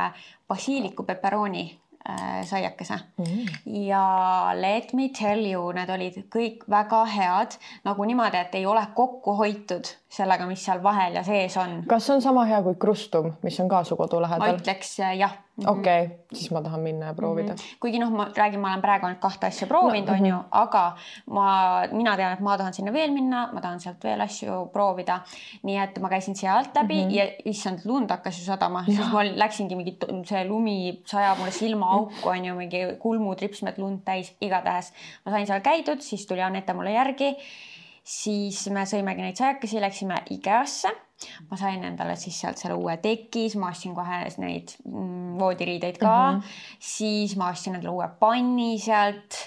basiiliku 0.47 1.03
peperoni 1.03 1.79
äh, 2.09 2.45
saiakese 2.45 2.99
mm. 3.17 3.45
ja 3.87 4.51
let 4.55 4.93
me 4.93 5.09
tell 5.19 5.45
you, 5.51 5.71
need 5.71 5.89
olid 5.89 6.19
kõik 6.33 6.67
väga 6.69 7.03
head 7.05 7.57
nagu 7.87 8.07
niimoodi, 8.07 8.41
et 8.41 8.55
ei 8.55 8.65
ole 8.65 8.85
kokku 8.95 9.35
hoitud 9.41 9.91
sellega, 10.09 10.45
mis 10.47 10.63
seal 10.65 10.83
vahel 10.83 11.19
ja 11.19 11.23
sees 11.23 11.57
on. 11.57 11.83
kas 11.87 12.05
see 12.05 12.15
on 12.15 12.21
sama 12.21 12.45
hea 12.45 12.61
kui 12.63 12.75
krustum, 12.75 13.33
mis 13.43 13.59
on 13.59 13.69
ka 13.69 13.83
su 13.83 13.95
kodu 13.95 14.21
lähedal? 14.21 14.47
ma 14.47 14.61
ütleks 14.61 14.99
äh, 14.99 15.17
jah 15.17 15.35
Mhm. 15.57 15.69
okei 15.69 16.09
siis 16.33 16.51
ma 16.51 16.61
tahan 16.61 16.79
minna 16.79 17.05
ja 17.05 17.13
proovida 17.13 17.53
mm. 17.53 17.57
-hmm. 17.57 17.77
kuigi 17.79 17.99
noh, 17.99 18.09
ma 18.09 18.27
räägin, 18.37 18.59
ma 18.59 18.67
olen 18.67 18.81
praegu 18.81 19.05
ainult 19.05 19.21
kahte 19.21 19.47
asja 19.47 19.67
proovinud 19.67 20.09
no,, 20.09 20.13
onju, 20.13 20.35
mhm. 20.35 20.45
aga 20.51 20.97
ma, 21.29 21.47
mina 21.91 22.15
tean, 22.15 22.33
et 22.33 22.39
ma 22.39 22.57
tahan 22.57 22.73
sinna 22.73 22.93
veel 22.93 23.11
minna, 23.11 23.49
ma 23.53 23.61
tahan 23.61 23.79
sealt 23.79 24.03
veel 24.03 24.21
asju 24.21 24.69
proovida. 24.73 25.19
nii 25.63 25.77
et 25.77 25.99
ma 25.99 26.09
käisin 26.09 26.35
sealt 26.35 26.75
läbi 26.75 27.03
mm 27.03 27.09
-hmm. 27.09 27.15
ja 27.15 27.25
issand, 27.45 27.79
lund 27.85 28.11
hakkas 28.11 28.39
ju 28.39 28.45
sadama, 28.45 28.83
siis 28.85 28.99
ma 29.11 29.23
läksingi 29.23 29.75
mingi, 29.75 29.97
see 30.25 30.43
lumi 30.47 31.01
sajab 31.05 31.37
mulle 31.37 31.51
silmaauku 31.51 32.29
onju, 32.29 32.55
mingi 32.55 32.83
kulmutripsmed 32.99 33.77
lund 33.77 33.99
täis, 34.05 34.35
igatahes 34.41 34.93
ma 35.25 35.31
sain 35.31 35.47
seal 35.47 35.61
käidud, 35.61 36.01
siis 36.01 36.27
tuli 36.27 36.41
Anette 36.41 36.73
mulle 36.73 36.91
järgi 36.91 37.35
siis 38.07 38.61
me 38.71 38.85
sõimegi 38.87 39.25
neid 39.25 39.39
sajakesi, 39.39 39.81
läksime 39.83 40.21
IKEA-sse 40.37 40.93
ma 41.49 41.57
sain 41.57 41.83
endale 41.83 42.15
siis 42.19 42.37
sealt 42.39 42.59
selle 42.61 42.77
uue 42.77 42.97
teki, 43.01 43.47
siis 43.47 43.57
ma 43.59 43.71
ostsin 43.73 43.95
kohe 43.97 44.19
neid 44.43 44.75
mm, 44.85 45.37
voodiriideid 45.39 45.97
ka 46.01 46.13
mm, 46.13 46.39
-hmm. 46.39 46.59
siis 46.79 47.35
ma 47.39 47.49
ostsin 47.53 47.75
endale 47.75 47.93
uue 47.93 48.09
panni 48.19 48.77
sealt. 48.79 49.39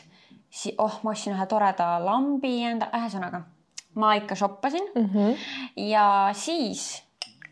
oh, 0.79 1.01
ma 1.03 1.11
ostsin 1.15 1.37
ühe 1.37 1.47
toreda 1.47 1.93
lambi 2.05 2.57
enda, 2.67 2.91
ühesõnaga 2.99 3.45
ma 3.95 4.15
ikka 4.19 4.35
shoppasin 4.35 4.91
mm. 4.95 5.07
-hmm. 5.15 5.37
ja 5.77 6.31
siis 6.33 7.03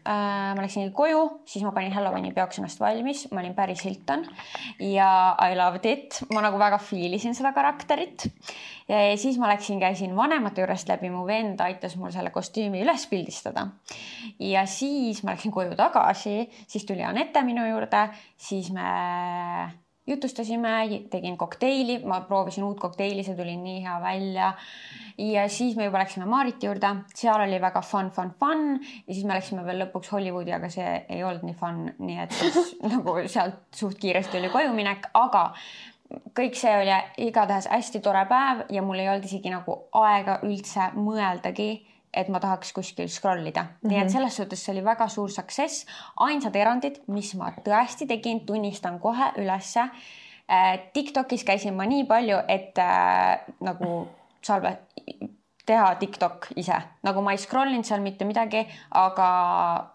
ma 0.06 0.62
läksin 0.62 0.92
koju, 0.96 1.22
siis 1.48 1.64
ma 1.66 1.72
panin 1.76 1.92
Halloweeni 1.92 2.32
peoks 2.36 2.60
ennast 2.60 2.80
valmis, 2.80 3.26
ma 3.32 3.42
olin 3.42 3.54
päris 3.56 3.82
Hilton. 3.84 4.24
Ja 4.80 5.10
I 5.44 5.56
loved 5.58 5.88
it, 5.88 6.20
ma 6.32 6.42
nagu 6.44 6.60
väga 6.60 6.78
feel 6.82 7.16
isin 7.18 7.36
seda 7.36 7.52
karakterit. 7.56 8.28
Ja 8.88 9.02
siis 9.20 9.36
ma 9.40 9.50
läksin, 9.50 9.80
käisin 9.82 10.14
vanemate 10.16 10.62
juurest 10.62 10.88
läbi, 10.88 11.10
mu 11.12 11.26
vend 11.28 11.60
aitas 11.60 11.98
mul 12.00 12.12
selle 12.14 12.32
kostüümi 12.34 12.80
üles 12.84 13.04
pildistada. 13.10 13.66
ja 14.38 14.64
siis 14.66 15.22
ma 15.24 15.34
läksin 15.34 15.52
koju 15.52 15.76
tagasi, 15.76 16.48
siis 16.66 16.86
tuli 16.88 17.04
Anette 17.04 17.42
minu 17.44 17.66
juurde, 17.68 18.08
siis 18.36 18.72
me 18.72 18.88
jutustasime, 20.08 20.74
tegin 21.10 21.36
kokteili, 21.38 21.98
ma 22.08 22.20
proovisin 22.26 22.64
uut 22.64 22.80
kokteili, 22.80 23.24
see 23.24 23.36
tuli 23.36 23.56
nii 23.56 23.82
hea 23.84 23.98
välja. 24.02 24.52
ja 25.18 25.48
siis 25.48 25.76
me 25.76 25.84
juba 25.84 25.98
läksime 25.98 26.26
Maariti 26.30 26.66
juurde, 26.66 26.94
seal 27.14 27.42
oli 27.42 27.60
väga 27.60 27.82
fun, 27.82 28.10
fun, 28.14 28.32
fun. 28.40 28.64
Ja 29.06 29.14
siis 29.14 29.24
me 29.26 29.34
läksime 29.34 29.64
veel 29.66 29.82
lõpuks 29.84 30.12
Hollywoodi, 30.12 30.54
aga 30.54 30.70
see 30.72 30.88
ei 31.08 31.22
olnud 31.24 31.44
nii 31.48 31.58
fun, 31.58 31.84
nii 31.98 32.18
et 32.24 32.34
siis 32.38 32.74
nagu 32.94 33.18
sealt 33.26 33.60
suht 33.74 33.98
kiiresti 33.98 34.38
oli 34.40 34.52
koju 34.54 34.74
minek, 34.76 35.10
aga 35.18 35.50
kõik 36.38 36.56
see 36.56 36.72
oli 36.72 36.94
igatahes 37.28 37.68
hästi 37.68 38.00
tore 38.04 38.24
päev 38.30 38.64
ja 38.72 38.82
mul 38.82 39.00
ei 39.02 39.10
olnud 39.10 39.26
isegi 39.28 39.52
nagu 39.52 39.74
aega 40.00 40.38
üldse 40.46 40.90
mõeldagi, 40.96 41.70
et 42.18 42.28
ma 42.32 42.40
tahaks 42.42 42.72
kuskil 42.74 43.08
scroll 43.12 43.46
ida 43.46 43.62
mm. 43.62 43.68
-hmm. 43.68 43.88
nii 43.88 43.98
et 43.98 44.04
mhm. 44.04 44.12
selles 44.12 44.36
suhtes 44.36 44.64
see 44.64 44.74
oli 44.74 44.84
väga 44.84 45.08
suur 45.08 45.30
success. 45.30 45.86
ainsad 46.16 46.56
erandid, 46.56 47.02
mis 47.06 47.34
ma 47.34 47.52
tõesti 47.64 48.08
tegin, 48.08 48.46
tunnistan 48.46 49.00
kohe 49.00 49.32
ülesse 49.36 49.80
äh,. 49.80 50.78
Tiktokis 50.92 51.44
käisin 51.44 51.74
ma 51.74 51.86
nii 51.86 52.04
palju, 52.04 52.38
et 52.48 52.78
äh, 52.78 53.40
nagu 53.60 54.08
salve, 54.42 54.78
teha 55.66 55.94
Tiktok 56.00 56.46
ise, 56.56 56.78
nagu 57.02 57.22
ma 57.22 57.32
ei 57.32 57.38
scroll 57.38 57.72
inud 57.72 57.84
seal 57.84 58.00
mitte 58.00 58.24
midagi, 58.24 58.64
aga 58.90 59.28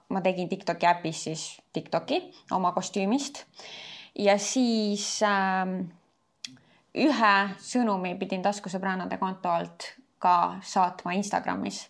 ma 0.09 0.21
tegin 0.21 0.49
Tiktoki 0.49 0.85
äpis 0.85 1.23
siis 1.23 1.47
Tiktoki 1.73 2.21
oma 2.51 2.71
kostüümist 2.71 3.43
ja 4.19 4.37
siis 4.37 5.23
äh, 5.25 5.73
ühe 6.93 7.33
sõnumi 7.57 8.13
pidin 8.19 8.45
taskusõbrannade 8.45 9.17
konto 9.17 9.49
alt 9.49 9.89
ka 10.23 10.35
saatma 10.61 11.17
Instagramis. 11.19 11.87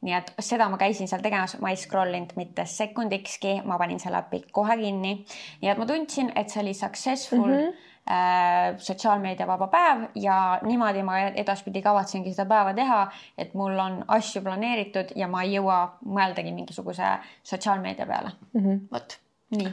nii 0.00 0.14
et 0.16 0.30
seda 0.40 0.70
ma 0.72 0.78
käisin 0.80 1.08
seal 1.10 1.20
tegemas, 1.20 1.58
ma 1.60 1.74
ei 1.74 1.76
scroll 1.76 2.14
inud 2.16 2.30
mitte 2.40 2.64
sekundikski, 2.64 3.58
ma 3.68 3.76
panin 3.78 3.98
selle 4.00 4.22
äpi 4.22 4.46
kohe 4.52 4.76
kinni. 4.80 5.12
nii 5.60 5.70
et 5.72 5.80
ma 5.80 5.86
tundsin, 5.86 6.32
et 6.36 6.48
see 6.48 6.62
oli 6.62 6.74
successful 6.74 7.44
mm 7.44 7.58
-hmm. 7.58 7.74
äh, 8.14 8.78
sotsiaalmeediavaba 8.78 9.66
päev 9.66 10.06
ja 10.14 10.38
niimoodi 10.62 11.02
ma 11.02 11.18
edaspidi 11.44 11.82
kavatsengi 11.82 12.32
seda 12.32 12.48
päeva 12.48 12.74
teha, 12.74 13.02
et 13.38 13.54
mul 13.54 13.78
on 13.78 14.04
asju 14.08 14.42
planeeritud 14.42 15.12
ja 15.16 15.28
ma 15.28 15.42
ei 15.42 15.54
jõua 15.58 15.82
mõeldagi 16.04 16.54
mingisuguse 16.54 17.12
sotsiaalmeedia 17.42 18.06
peale 18.06 18.32
mm 18.52 18.60
-hmm.. 18.60 18.80
vot 18.92 19.20
nii 19.56 19.72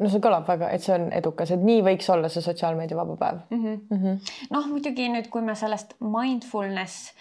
no 0.00 0.10
see 0.10 0.22
kõlab 0.22 0.46
väga, 0.48 0.70
et 0.74 0.82
see 0.82 0.94
on 0.96 1.08
edukas, 1.14 1.54
et 1.54 1.62
nii 1.62 1.82
võiks 1.86 2.10
olla 2.12 2.30
see 2.32 2.44
sotsiaalmeedia 2.44 2.98
vaba 2.98 3.16
päev 3.20 3.40
mm. 3.50 3.64
-hmm. 3.64 3.80
Mm 3.90 4.02
-hmm. 4.02 4.36
noh, 4.50 4.68
muidugi 4.72 5.08
nüüd, 5.08 5.28
kui 5.30 5.42
me 5.42 5.54
sellest 5.54 5.94
mindfulness 6.00 7.12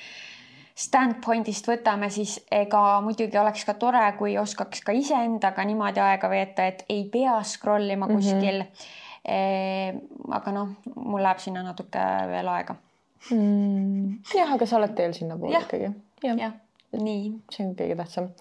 standpoint'ist 0.75 1.68
võtame, 1.70 2.10
siis 2.10 2.39
ega 2.51 3.01
muidugi 3.06 3.38
oleks 3.38 3.65
ka 3.65 3.74
tore, 3.74 4.01
kui 4.18 4.38
oskaks 4.38 4.82
ka 4.82 4.92
iseendaga 4.92 5.65
niimoodi 5.65 6.00
aega 6.00 6.30
veeta, 6.30 6.65
et 6.65 6.86
ei 6.89 7.03
pea 7.12 7.44
scroll 7.44 7.89
ima 7.89 8.08
mhm. 8.08 8.15
kuskil 8.15 8.60
mm. 8.63 8.68
-hmm. 8.68 9.00
Aga 10.32 10.51
noh, 10.51 10.70
mul 10.96 11.24
läheb 11.24 11.39
sinna 11.39 11.62
natuke 11.63 12.00
veel 12.27 12.48
aega 12.48 12.75
mm.. 13.31 14.20
jah, 14.36 14.51
aga 14.53 14.66
sa 14.66 14.77
oled 14.77 14.96
teel 14.98 15.14
sinnapoole 15.14 15.59
ikkagi. 15.59 15.83
jah 15.83 15.94
ja. 16.24 16.36
ja., 16.44 16.51
nii. 17.00 17.32
see 17.51 17.68
on 17.68 17.75
kõige 17.79 18.00
tähtsam 18.00 18.32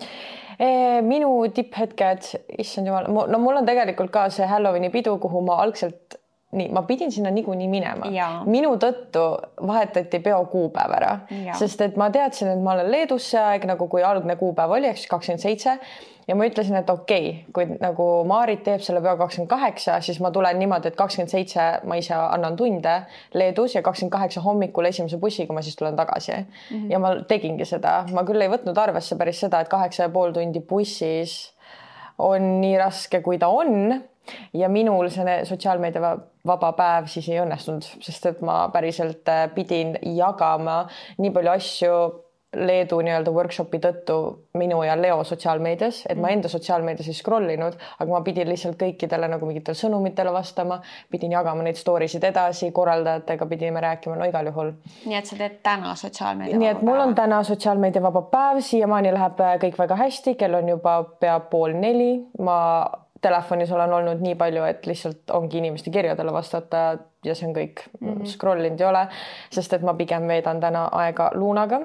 minu 1.03 1.31
tipphetked, 1.55 2.29
issand 2.61 2.91
jumal, 2.91 3.09
no 3.11 3.39
mul 3.43 3.63
on 3.63 3.67
tegelikult 3.67 4.13
ka 4.15 4.29
see 4.31 4.47
Halloweeni 4.47 4.93
pidu, 4.95 5.17
kuhu 5.23 5.41
ma 5.47 5.57
algselt 5.65 6.19
nii, 6.53 6.69
ma 6.73 6.83
pidin 6.87 7.13
sinna 7.13 7.31
niikuinii 7.33 7.69
minema. 7.69 8.11
minu 8.47 8.75
tõttu 8.81 9.25
vahetati 9.67 10.21
peo 10.21 10.45
kuupäev 10.53 10.97
ära, 10.99 11.13
sest 11.59 11.81
et 11.87 11.97
ma 12.01 12.11
teadsin, 12.13 12.53
et 12.53 12.63
ma 12.63 12.77
olen 12.77 12.91
Leedus 12.93 13.31
see 13.33 13.41
aeg 13.41 13.65
nagu, 13.71 13.89
kui 13.89 14.05
algne 14.05 14.37
kuupäev 14.41 14.77
oli, 14.77 14.91
ehk 14.91 15.01
siis 15.01 15.11
kakskümmend 15.11 15.43
seitse 15.43 15.79
ja 16.29 16.37
ma 16.39 16.47
ütlesin, 16.47 16.77
et 16.79 16.91
okei 16.91 17.29
okay,, 17.31 17.53
kui 17.55 17.79
nagu 17.83 18.07
Maarit 18.29 18.63
teeb 18.67 18.83
selle 18.85 19.03
peo 19.05 19.17
kakskümmend 19.21 19.51
kaheksa, 19.51 19.99
siis 20.05 20.21
ma 20.23 20.31
tulen 20.35 20.59
niimoodi, 20.61 20.93
et 20.93 20.99
kakskümmend 20.99 21.33
seitse 21.33 21.67
ma 21.89 21.99
ise 21.99 22.15
annan 22.19 22.57
tunde 22.59 22.95
Leedus 23.35 23.77
ja 23.77 23.83
kakskümmend 23.83 24.15
kaheksa 24.15 24.45
hommikul 24.45 24.91
esimese 24.91 25.19
bussiga 25.23 25.55
ma 25.57 25.65
siis 25.65 25.77
tulen 25.77 25.97
tagasi 25.99 26.33
mm. 26.33 26.47
-hmm. 26.71 26.91
ja 26.93 26.99
ma 27.03 27.15
tegingi 27.29 27.67
seda, 27.69 28.05
ma 28.13 28.25
küll 28.29 28.43
ei 28.43 28.53
võtnud 28.53 28.79
arvesse 28.79 29.19
päris 29.19 29.41
seda, 29.41 29.61
et 29.61 29.69
kaheksa 29.69 30.09
ja 30.09 30.15
pool 30.15 30.33
tundi 30.33 30.61
bussis 30.61 31.53
on 32.19 32.61
nii 32.61 32.79
raske, 32.79 33.21
kui 33.21 33.39
ta 33.39 33.49
on 33.49 34.03
ja 34.55 34.69
minul 34.69 35.09
see 35.11 35.45
sotsiaalmeedia 35.45 36.17
vaba 36.47 36.73
päev 36.73 37.07
siis 37.11 37.29
ei 37.29 37.41
õnnestunud, 37.43 37.87
sest 38.01 38.27
et 38.27 38.41
ma 38.41 38.69
päriselt 38.73 39.29
pidin 39.55 39.97
jagama 40.17 40.87
nii 41.19 41.31
palju 41.31 41.51
asju 41.51 41.97
Leedu 42.57 42.99
nii-öelda 43.01 43.33
workshopi 43.33 43.79
tõttu 43.81 44.15
minu 44.61 44.83
ja 44.85 44.93
Leo 45.01 45.23
sotsiaalmeedias, 45.25 46.03
et 46.09 46.19
ma 46.19 46.27
mm. 46.27 46.33
enda 46.37 46.49
sotsiaalmeedias 46.53 47.07
ei 47.09 47.17
scroll 47.17 47.49
inud, 47.49 47.79
aga 47.97 48.09
ma 48.11 48.21
pidin 48.27 48.51
lihtsalt 48.51 48.77
kõikidele 48.81 49.31
nagu 49.33 49.47
mingitele 49.49 49.79
sõnumitele 49.79 50.35
vastama, 50.35 50.77
pidin 51.11 51.33
jagama 51.33 51.65
neid 51.65 51.81
story 51.81 52.11
sid 52.13 52.27
edasi, 52.29 52.69
korraldajatega 52.77 53.49
pidime 53.49 53.81
rääkima, 53.81 54.19
no 54.21 54.29
igal 54.29 54.51
juhul. 54.51 54.75
nii 55.07 55.17
et 55.17 55.31
sa 55.31 55.39
teed 55.39 55.55
täna 55.65 55.95
sotsiaalmeedia 55.97 56.59
nii 56.61 56.69
et 56.75 56.83
mul 56.85 57.01
on 57.01 57.15
täna 57.17 57.41
sotsiaalmeedia 57.49 58.03
vaba 58.05 58.23
päev, 58.35 58.61
siiamaani 58.69 59.15
läheb 59.17 59.41
äh, 59.41 59.57
kõik 59.65 59.81
väga 59.81 59.97
hästi, 60.03 60.37
kell 60.37 60.61
on 60.61 60.69
juba 60.75 60.99
pea 61.25 61.39
pool 61.55 61.73
neli, 61.81 62.11
ma 62.45 62.59
telefonis 63.23 63.73
olen 63.73 63.97
olnud 63.97 64.21
nii 64.21 64.37
palju, 64.37 64.67
et 64.69 64.87
lihtsalt 64.87 65.33
ongi 65.33 65.63
inimeste 65.63 65.91
kirjadele 65.95 66.37
vastata 66.37 66.85
ja 67.25 67.35
see 67.39 67.49
on 67.49 67.57
kõik 67.57 67.87
mm 68.01 68.13
-hmm. 68.13 68.29
scroll 68.29 68.65
inud 68.69 68.81
ei 68.81 68.87
ole, 68.93 69.07
sest 69.51 69.73
et 69.73 69.83
ma 69.83 69.95
pigem 69.95 70.29
veedan 70.29 70.61
täna 70.61 70.89
aega 70.93 71.31
Luunaga 71.35 71.81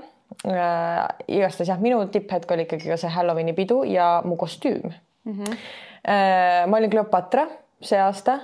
äh, 0.46 1.08
igastahes 1.28 1.70
jah, 1.70 1.80
minu 1.82 2.06
tipphetk 2.12 2.52
oli 2.52 2.68
ikkagi 2.68 2.90
ka 2.90 2.98
see 2.98 3.12
Halloweeni 3.12 3.54
pidu 3.54 3.84
ja 3.84 4.22
mu 4.26 4.36
kostüüm 4.36 4.92
mm. 5.26 5.34
-hmm. 5.34 5.58
äh, 6.04 6.68
ma 6.68 6.78
olin 6.78 6.90
Cleopatra 6.90 7.48
see 7.82 8.00
aasta 8.02 8.40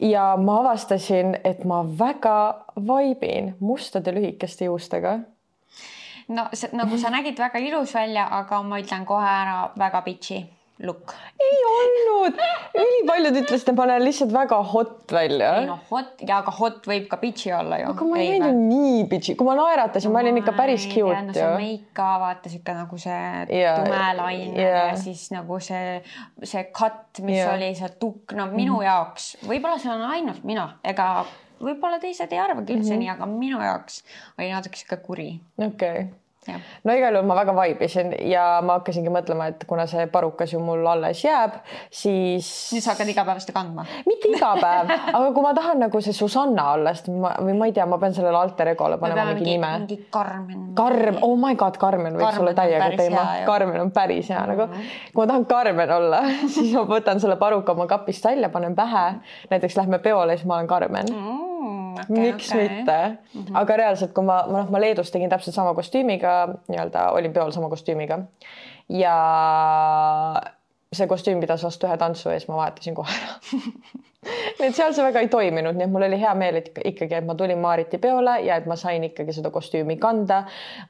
ja 0.00 0.36
ma 0.36 0.58
avastasin, 0.60 1.36
et 1.44 1.64
ma 1.64 1.84
väga 1.98 2.64
vaibin 2.86 3.54
mustade 3.60 4.14
lühikeste 4.14 4.64
juustega. 4.64 5.18
no 6.28 6.48
see, 6.52 6.70
nagu 6.72 6.98
sa 6.98 7.10
nägid 7.10 7.38
väga 7.38 7.58
ilus 7.58 7.94
välja, 7.94 8.28
aga 8.30 8.62
ma 8.62 8.78
ütlen 8.78 9.04
kohe 9.06 9.28
ära 9.28 9.70
väga 9.78 10.02
bitchy 10.02 10.46
look? 10.86 11.14
ei 11.42 11.58
olnud, 11.68 12.38
ülipaljud 12.78 13.38
ütlesid, 13.42 13.70
et 13.72 13.78
ma 13.78 13.86
näen 13.90 14.04
lihtsalt 14.04 14.32
väga 14.34 14.58
hot 14.72 15.12
välja. 15.14 15.50
ei 15.60 15.66
noh, 15.68 15.80
hot 15.90 16.22
ja 16.26 16.38
aga 16.42 16.54
hot 16.56 16.86
võib 16.88 17.08
ka 17.10 17.18
bitchy 17.22 17.52
olla 17.56 17.80
ju. 17.82 17.90
aga 17.92 18.08
ma 18.08 18.20
ei 18.22 18.32
näinud 18.34 18.62
nii 18.68 19.04
bitchy, 19.10 19.36
kui 19.38 19.48
ma 19.48 19.56
naeratasin 19.58 20.10
no,, 20.10 20.16
ma 20.16 20.24
olin 20.24 20.40
ikka 20.42 20.54
päris 20.58 20.86
cute 20.90 21.18
ju. 21.18 21.36
see 21.36 21.50
make 21.58 21.92
ka 21.98 22.08
vaata 22.22 22.52
siuke 22.52 22.76
nagu 22.78 23.00
see 23.04 23.20
yeah, 23.48 23.82
tume 23.82 24.08
laine 24.20 24.56
yeah. 24.56 24.80
ja 24.92 24.96
siis 25.00 25.28
nagu 25.34 25.60
see, 25.62 26.00
see 26.42 26.64
cut, 26.70 27.22
mis 27.22 27.40
yeah. 27.40 27.54
oli 27.54 27.72
see 27.78 27.92
tukk, 28.02 28.36
no 28.38 28.48
minu 28.52 28.78
mm 28.78 28.80
jaoks, 28.82 29.36
võib-olla 29.46 29.78
see 29.78 29.92
on 29.92 30.02
ainult 30.10 30.42
mina, 30.48 30.64
ega 30.86 31.06
võib-olla 31.62 32.00
teised 32.02 32.32
ei 32.34 32.40
arvagi 32.42 32.74
üldse 32.74 32.90
mm 32.90 32.96
-hmm. 32.96 33.04
nii, 33.04 33.12
aga 33.14 33.28
minu 33.30 33.60
jaoks 33.62 34.02
oli 34.38 34.50
natuke 34.50 34.80
sihuke 34.80 34.98
kuri. 35.06 35.30
okei 35.58 36.02
okay 36.02 36.10
no 36.48 36.94
igal 36.96 37.14
juhul 37.14 37.26
ma 37.28 37.36
väga 37.38 37.54
vaibisin 37.54 38.12
ja 38.26 38.44
ma 38.66 38.78
hakkasingi 38.80 39.10
mõtlema, 39.14 39.46
et 39.52 39.62
kuna 39.68 39.86
see 39.90 40.08
parukas 40.10 40.50
ju 40.52 40.58
mul 40.62 40.82
alles 40.90 41.22
jääb, 41.22 41.60
siis. 41.90 42.48
nüüd 42.74 42.82
sa 42.82 42.96
hakkad 42.96 43.12
iga 43.12 43.24
päev 43.28 43.42
seda 43.44 43.54
kandma? 43.54 43.84
mitte 44.08 44.32
iga 44.32 44.50
päev, 44.58 44.90
aga 45.16 45.28
kui 45.36 45.44
ma 45.44 45.52
tahan 45.54 45.84
nagu 45.84 46.02
see 46.02 46.16
Susanna 46.16 46.66
olla, 46.72 46.94
sest 46.98 47.12
ma 47.14 47.36
või 47.38 47.54
ma 47.60 47.70
ei 47.70 47.76
tea, 47.76 47.86
ma 47.86 48.00
pean 48.02 48.16
sellele 48.16 48.40
alter 48.40 48.72
egole 48.74 48.98
panema 49.02 49.28
mingi, 49.30 49.44
mingi 49.44 49.54
nime. 49.54 49.72
mingi 49.84 50.00
Karmen. 50.12 50.66
Karm, 50.78 51.20
oh 51.22 51.36
my 51.38 51.54
god, 51.60 51.78
Karmen 51.78 52.18
võiks 52.18 52.26
Karmen 52.26 52.44
olla 52.44 52.56
täiega 52.58 52.90
teema. 52.98 53.24
Karmen 53.46 53.80
on 53.84 53.94
päris 53.94 54.32
hea 54.32 54.42
nagu. 54.50 54.68
kui 55.12 55.22
ma 55.22 55.28
tahan 55.30 55.46
Karmen 55.54 55.96
olla 56.00 56.24
siis 56.56 56.74
ma 56.74 56.84
võtan 56.90 57.22
selle 57.22 57.38
paruka 57.38 57.76
oma 57.76 57.86
kapist 57.90 58.26
välja, 58.26 58.50
panen 58.50 58.74
pähe. 58.78 59.06
näiteks 59.54 59.78
lähme 59.78 60.02
peole, 60.02 60.36
siis 60.36 60.50
ma 60.50 60.58
olen 60.58 60.70
Karmen 60.74 61.14
mm. 61.14 61.51
Okay, 61.92 62.18
miks 62.18 62.52
okay. 62.52 62.68
mitte 62.68 62.98
mm, 63.08 63.42
-hmm. 63.42 63.58
aga 63.60 63.76
reaalselt, 63.76 64.12
kui 64.12 64.24
ma, 64.24 64.42
ma 64.46 64.62
noh, 64.62 64.70
ma 64.70 64.80
Leedus 64.80 65.10
tegin 65.10 65.30
täpselt 65.30 65.54
sama 65.54 65.74
kostüümiga, 65.74 66.48
nii-öelda 66.68 67.10
olin 67.12 67.32
peol 67.32 67.50
sama 67.50 67.68
kostüümiga 67.68 68.18
ja 68.88 69.16
see 70.92 71.06
kostüüm 71.08 71.40
pidas 71.40 71.64
vastu 71.64 71.88
ühe 71.88 71.96
tantsu 71.96 72.28
ja 72.30 72.40
siis 72.40 72.48
ma 72.48 72.56
vahetasin 72.56 72.94
kohe 72.94 73.12
ära 73.18 73.36
nii 74.22 74.68
et 74.68 74.76
seal 74.76 74.92
see 74.94 75.04
väga 75.04 75.22
ei 75.24 75.30
toiminud, 75.32 75.74
nii 75.76 75.86
et 75.86 75.90
mul 75.90 76.06
oli 76.06 76.18
hea 76.20 76.32
meel, 76.38 76.60
et 76.60 76.68
ikkagi, 76.78 77.16
et 77.18 77.26
ma 77.26 77.34
tulin 77.38 77.58
Maariti 77.62 77.98
peole 78.02 78.36
ja 78.46 78.58
et 78.60 78.68
ma 78.70 78.76
sain 78.78 79.02
ikkagi 79.08 79.34
seda 79.34 79.50
kostüümi 79.54 79.96
kanda. 80.02 80.44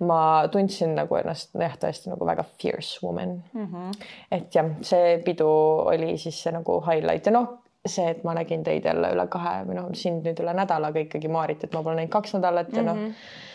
ma 0.04 0.18
tundsin 0.52 0.94
nagu 0.98 1.16
ennast 1.16 1.56
jah, 1.58 1.76
tõesti 1.80 2.12
nagu 2.12 2.28
väga 2.28 2.44
fierce 2.60 3.00
woman 3.02 3.38
mm. 3.52 3.66
-hmm. 3.66 4.06
et 4.30 4.54
jah, 4.54 4.68
see 4.82 5.18
pidu 5.24 5.48
oli 5.94 6.18
siis 6.18 6.42
see 6.42 6.52
nagu 6.52 6.80
highlight 6.84 7.26
ja 7.26 7.32
noh, 7.32 7.48
see, 7.86 8.10
et 8.10 8.24
ma 8.24 8.34
nägin 8.38 8.62
teid 8.64 8.84
jälle 8.86 9.14
üle 9.14 9.26
kahe 9.30 9.62
või 9.68 9.78
noh, 9.78 9.88
sind 9.98 10.26
nüüd 10.26 10.42
üle 10.42 10.54
nädalaga 10.54 11.02
ikkagi 11.02 11.30
Maarit, 11.32 11.64
et 11.64 11.72
ma 11.74 11.82
pole 11.82 11.98
näinud 11.98 12.12
kaks 12.12 12.36
nädalat 12.38 12.76
ja 12.76 12.82
noh 12.82 12.96
mm 12.96 13.08
-hmm 13.08 13.48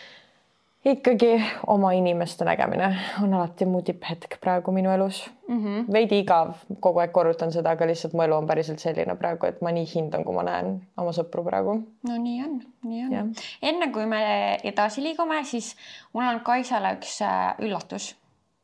ikkagi 0.84 1.44
oma 1.66 1.92
inimeste 1.92 2.44
nägemine 2.44 2.96
on 3.22 3.34
alati 3.34 3.66
mu 3.66 3.82
tipphetk 3.82 4.38
praegu 4.40 4.72
minu 4.72 4.90
elus 4.90 5.30
mm. 5.48 5.64
-hmm. 5.64 5.92
veidi 5.92 6.18
igav, 6.18 6.54
kogu 6.80 6.98
aeg 6.98 7.12
korrutan 7.12 7.52
seda, 7.52 7.70
aga 7.70 7.86
lihtsalt 7.86 8.14
mu 8.14 8.22
elu 8.22 8.36
on 8.36 8.46
päriselt 8.46 8.78
selline 8.78 9.16
praegu, 9.16 9.46
et 9.46 9.60
ma 9.62 9.70
nii 9.70 9.86
hindan, 9.94 10.24
kui 10.24 10.34
ma 10.34 10.42
näen 10.42 10.80
oma 10.96 11.12
sõpru 11.12 11.44
praegu. 11.44 11.74
no 12.08 12.16
nii 12.16 12.42
on, 12.44 12.60
nii 12.84 13.18
on. 13.20 13.34
enne 13.62 13.92
kui 13.92 14.06
me 14.06 14.22
edasi 14.64 15.02
liigume, 15.02 15.44
siis 15.44 15.76
mul 16.12 16.24
on 16.24 16.40
Kaisale 16.40 16.94
üks 16.98 17.20
äh, 17.22 17.54
üllatus 17.58 18.14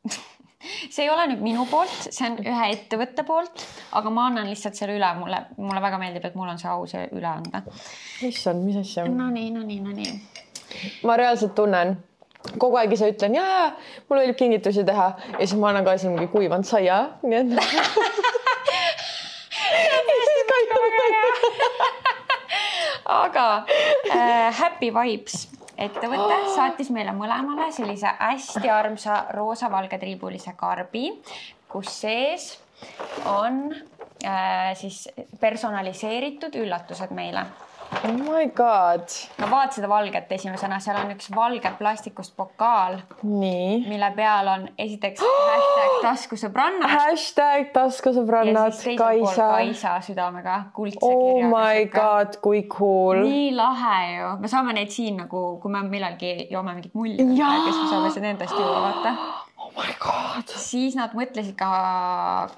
see 0.95 1.05
ei 1.07 1.11
ole 1.13 1.27
nüüd 1.33 1.43
minu 1.45 1.67
poolt, 1.71 2.09
see 2.09 2.29
on 2.29 2.39
ühe 2.43 2.71
ettevõtte 2.75 3.27
poolt, 3.29 3.67
aga 3.99 4.15
ma 4.15 4.29
annan 4.31 4.49
lihtsalt 4.51 4.79
selle 4.79 4.97
üle, 4.99 5.11
mulle, 5.19 5.45
mulle 5.59 5.83
väga 5.85 6.01
meeldib, 6.03 6.25
et 6.31 6.39
mul 6.39 6.53
on 6.55 6.61
see 6.61 6.71
au 6.73 6.87
see 6.91 7.07
üle 7.13 7.31
anda. 7.31 7.65
issand, 8.27 8.65
mis 8.67 8.81
asja? 8.81 9.07
Nonii, 9.11 9.51
nonii, 9.55 9.81
nonii 9.85 10.13
ma 11.07 11.17
reaalselt 11.17 11.55
tunnen, 11.55 11.97
kogu 12.59 12.77
aeg 12.81 12.93
ise 12.97 13.09
ütlen 13.13 13.37
ja, 13.39 13.45
ja 13.45 13.67
mul 14.09 14.21
võib 14.21 14.37
kingitusi 14.39 14.85
teha. 14.87 15.09
Ja 15.37 15.45
siis 15.45 15.57
ma 15.61 15.71
annan 15.71 15.87
ka 15.87 15.97
siin 16.01 16.17
mingi 16.17 16.31
kuivanud 16.33 16.67
saia, 16.69 16.99
nii 17.23 17.39
et 17.41 17.49
aga 23.25 23.67
äh, 24.11 24.51
Happy 24.59 24.91
Vibes 24.95 25.49
ettevõte 25.79 26.39
saatis 26.55 26.91
meile 26.95 27.15
mõlemale 27.17 27.71
sellise 27.75 28.11
hästi 28.19 28.71
armsa 28.71 29.25
roosa-valge 29.35 29.99
triibulise 29.99 30.55
karbi, 30.57 31.11
kus 31.69 31.91
sees 32.05 32.49
on 33.31 33.67
äh, 34.25 34.73
siis 34.79 35.09
personaliseeritud 35.41 36.57
üllatused 36.61 37.15
meile 37.17 37.47
oh 38.05 38.13
my 38.19 38.47
god. 38.57 39.07
no 39.39 39.49
vaata 39.51 39.79
seda 39.79 39.89
valget 39.89 40.33
esimesena, 40.37 40.79
seal 40.83 40.99
on 41.01 41.13
üks 41.15 41.31
valge 41.35 41.71
plastikust 41.79 42.35
pokaal. 42.37 42.99
nii. 43.23 43.85
mille 43.89 44.11
peal 44.17 44.51
on 44.55 44.67
esiteks 44.79 45.23
hashtag 45.51 45.97
taskusõbrannad. 46.05 46.91
hashtag 46.95 47.71
taskusõbrannad, 47.77 48.81
Kaisa. 48.99 49.49
Kaisa 49.55 49.95
südamega, 50.07 50.59
kuldse 50.77 51.01
oh 51.03 51.15
kirjaga. 51.15 51.47
Oh 51.47 51.55
my 51.55 51.87
god, 51.95 52.39
kui 52.45 52.65
cool. 52.73 53.25
nii 53.25 53.49
lahe 53.57 53.97
ju, 54.19 54.35
me 54.43 54.53
saame 54.53 54.77
neid 54.77 54.93
siin 54.95 55.19
nagu, 55.25 55.47
kui 55.63 55.73
me 55.73 55.85
millalgi 55.89 56.37
joome 56.51 56.77
mingit 56.77 56.95
mulli, 56.99 57.19
kes 57.19 57.81
me 57.83 57.89
saame 57.91 58.13
seda 58.15 58.33
endast 58.35 58.57
juua, 58.59 58.85
vaata 58.89 59.17
siis 60.61 60.95
nad 60.99 61.15
mõtlesid 61.17 61.57
ka 61.59 61.69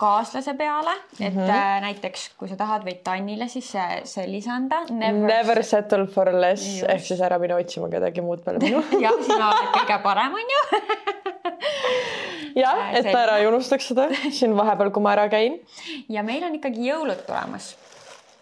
kaaslase 0.01 0.55
peale, 0.59 0.93
et 1.19 1.35
mm 1.35 1.41
-hmm. 1.41 1.81
näiteks 1.87 2.29
kui 2.39 2.49
sa 2.49 2.57
tahad, 2.57 2.85
võid 2.85 3.03
Tannile 3.05 3.49
siis 3.49 3.73
sellise 4.05 4.51
anda. 4.51 4.83
Never, 4.91 5.27
Never 5.27 5.63
settle 5.65 6.07
for 6.07 6.33
less. 6.33 6.83
Ehk 6.83 7.05
siis 7.05 7.21
ära 7.21 7.39
mine 7.39 7.55
otsima 7.55 7.89
kedagi 7.89 8.21
muud 8.21 8.45
peale 8.45 8.59
minu. 8.59 8.85
Jah, 9.05 9.17
sina 9.23 9.49
oled 9.49 9.73
kõige 9.79 10.03
parem, 10.03 10.35
onju 10.35 10.61
jah, 12.63 12.79
äh, 12.89 12.95
et 13.01 13.11
ta 13.11 13.25
ära 13.25 13.39
ei 13.41 13.47
unustaks 13.47 13.91
seda. 13.93 14.09
Siin 14.31 14.57
vahepeal, 14.57 14.91
kui 14.91 15.03
ma 15.03 15.13
ära 15.17 15.29
käin. 15.33 15.61
ja 16.09 16.23
meil 16.23 16.45
on 16.45 16.55
ikkagi 16.59 16.89
jõulud 16.91 17.27
tulemas. 17.27 17.75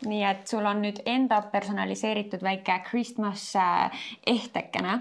Nii 0.04 0.24
et 0.28 0.48
sul 0.48 0.66
on 0.66 0.82
nüüd 0.84 1.00
enda 1.08 1.40
personaliseeritud 1.52 2.42
väike 2.44 2.82
Christmas 2.90 3.54
äh, 3.56 4.06
ehtekene 4.26 5.00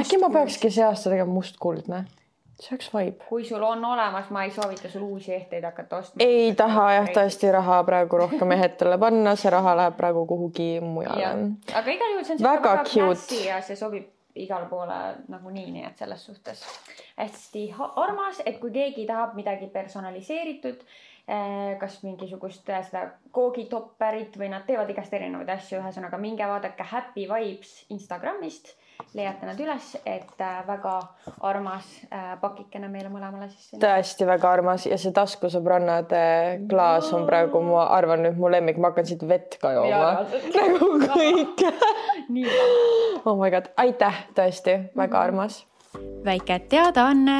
äkki 0.00 0.20
ma 0.22 0.30
peakski 0.30 0.70
see 0.70 0.84
aasta 0.86 1.10
tegema 1.10 1.32
mustkuldne? 1.32 2.04
see 2.58 2.74
oleks 2.74 2.90
vibe. 2.94 3.24
kui 3.28 3.44
sul 3.46 3.62
on 3.62 3.84
olemas, 3.84 4.30
ma 4.34 4.44
ei 4.44 4.50
soovita 4.50 4.90
sul 4.90 5.02
uusi 5.06 5.34
ehteid 5.34 5.64
hakata 5.64 6.02
ostma. 6.02 6.24
ei 6.24 6.54
taha 6.58 6.90
jah 6.92 7.10
tõesti 7.14 7.52
raha 7.54 7.80
praegu 7.86 8.18
rohkem 8.24 8.52
ehetele 8.56 8.98
panna, 8.98 9.36
see 9.38 9.52
raha 9.54 9.76
läheb 9.78 9.96
praegu 9.96 10.26
kuhugi 10.26 10.70
mujale. 10.82 11.50
aga 11.74 11.94
igal 11.94 12.14
juhul 12.14 12.26
see 12.26 12.38
on 12.38 12.46
väga, 12.50 12.72
väga 12.80 12.86
cute 12.92 13.42
ja 13.46 13.60
see 13.62 13.78
sobib 13.78 14.14
igale 14.38 14.66
poole 14.70 14.96
nagunii, 15.28 15.68
nii 15.74 15.84
et 15.88 15.98
selles 15.98 16.24
suhtes 16.26 16.62
hästi 17.18 17.64
armas, 17.96 18.42
et 18.46 18.58
kui 18.62 18.70
keegi 18.74 19.06
tahab 19.06 19.34
midagi 19.38 19.66
personaliseeritud, 19.72 20.84
eh, 21.28 21.72
kas 21.80 22.02
mingisugust 22.04 22.66
seda 22.66 23.04
koogitopperit 23.34 24.38
või 24.38 24.50
nad 24.52 24.66
teevad 24.66 24.90
igast 24.94 25.14
erinevaid 25.14 25.50
asju, 25.56 25.80
ühesõnaga 25.80 26.20
minge 26.22 26.46
vaadake 26.46 26.86
Happy 26.92 27.26
Vibes 27.30 27.74
Instagramist 27.94 28.74
leiate 29.16 29.46
nad 29.46 29.60
üles, 29.62 29.92
et 30.06 30.42
äh, 30.42 30.58
väga 30.66 30.94
armas 31.46 31.86
äh, 32.10 32.34
pakikene 32.40 32.90
meile 32.92 33.10
mõlemale 33.12 33.48
siis. 33.52 33.70
tõesti 33.80 34.26
väga 34.28 34.50
armas 34.58 34.86
ja 34.88 34.98
see 35.00 35.14
taskusõbrannade 35.16 36.22
klaas 36.70 37.10
on 37.16 37.26
praegu, 37.28 37.62
ma 37.64 37.88
arvan 37.96 38.26
nüüd 38.26 38.38
mu 38.40 38.50
lemmik, 38.52 38.80
ma 38.80 38.92
hakkan 38.92 39.08
siit 39.08 39.24
vett 39.28 39.58
ka 39.62 39.72
jooma. 39.76 40.26
nagu 40.58 40.90
kõik. 41.06 41.64
oh 43.28 43.34
my 43.38 43.50
god, 43.54 43.72
aitäh, 43.80 44.24
tõesti 44.36 44.80
väga 44.94 45.14
mhm. 45.14 45.24
armas 45.24 45.64
väike 46.24 46.58
teadaanne, 46.68 47.38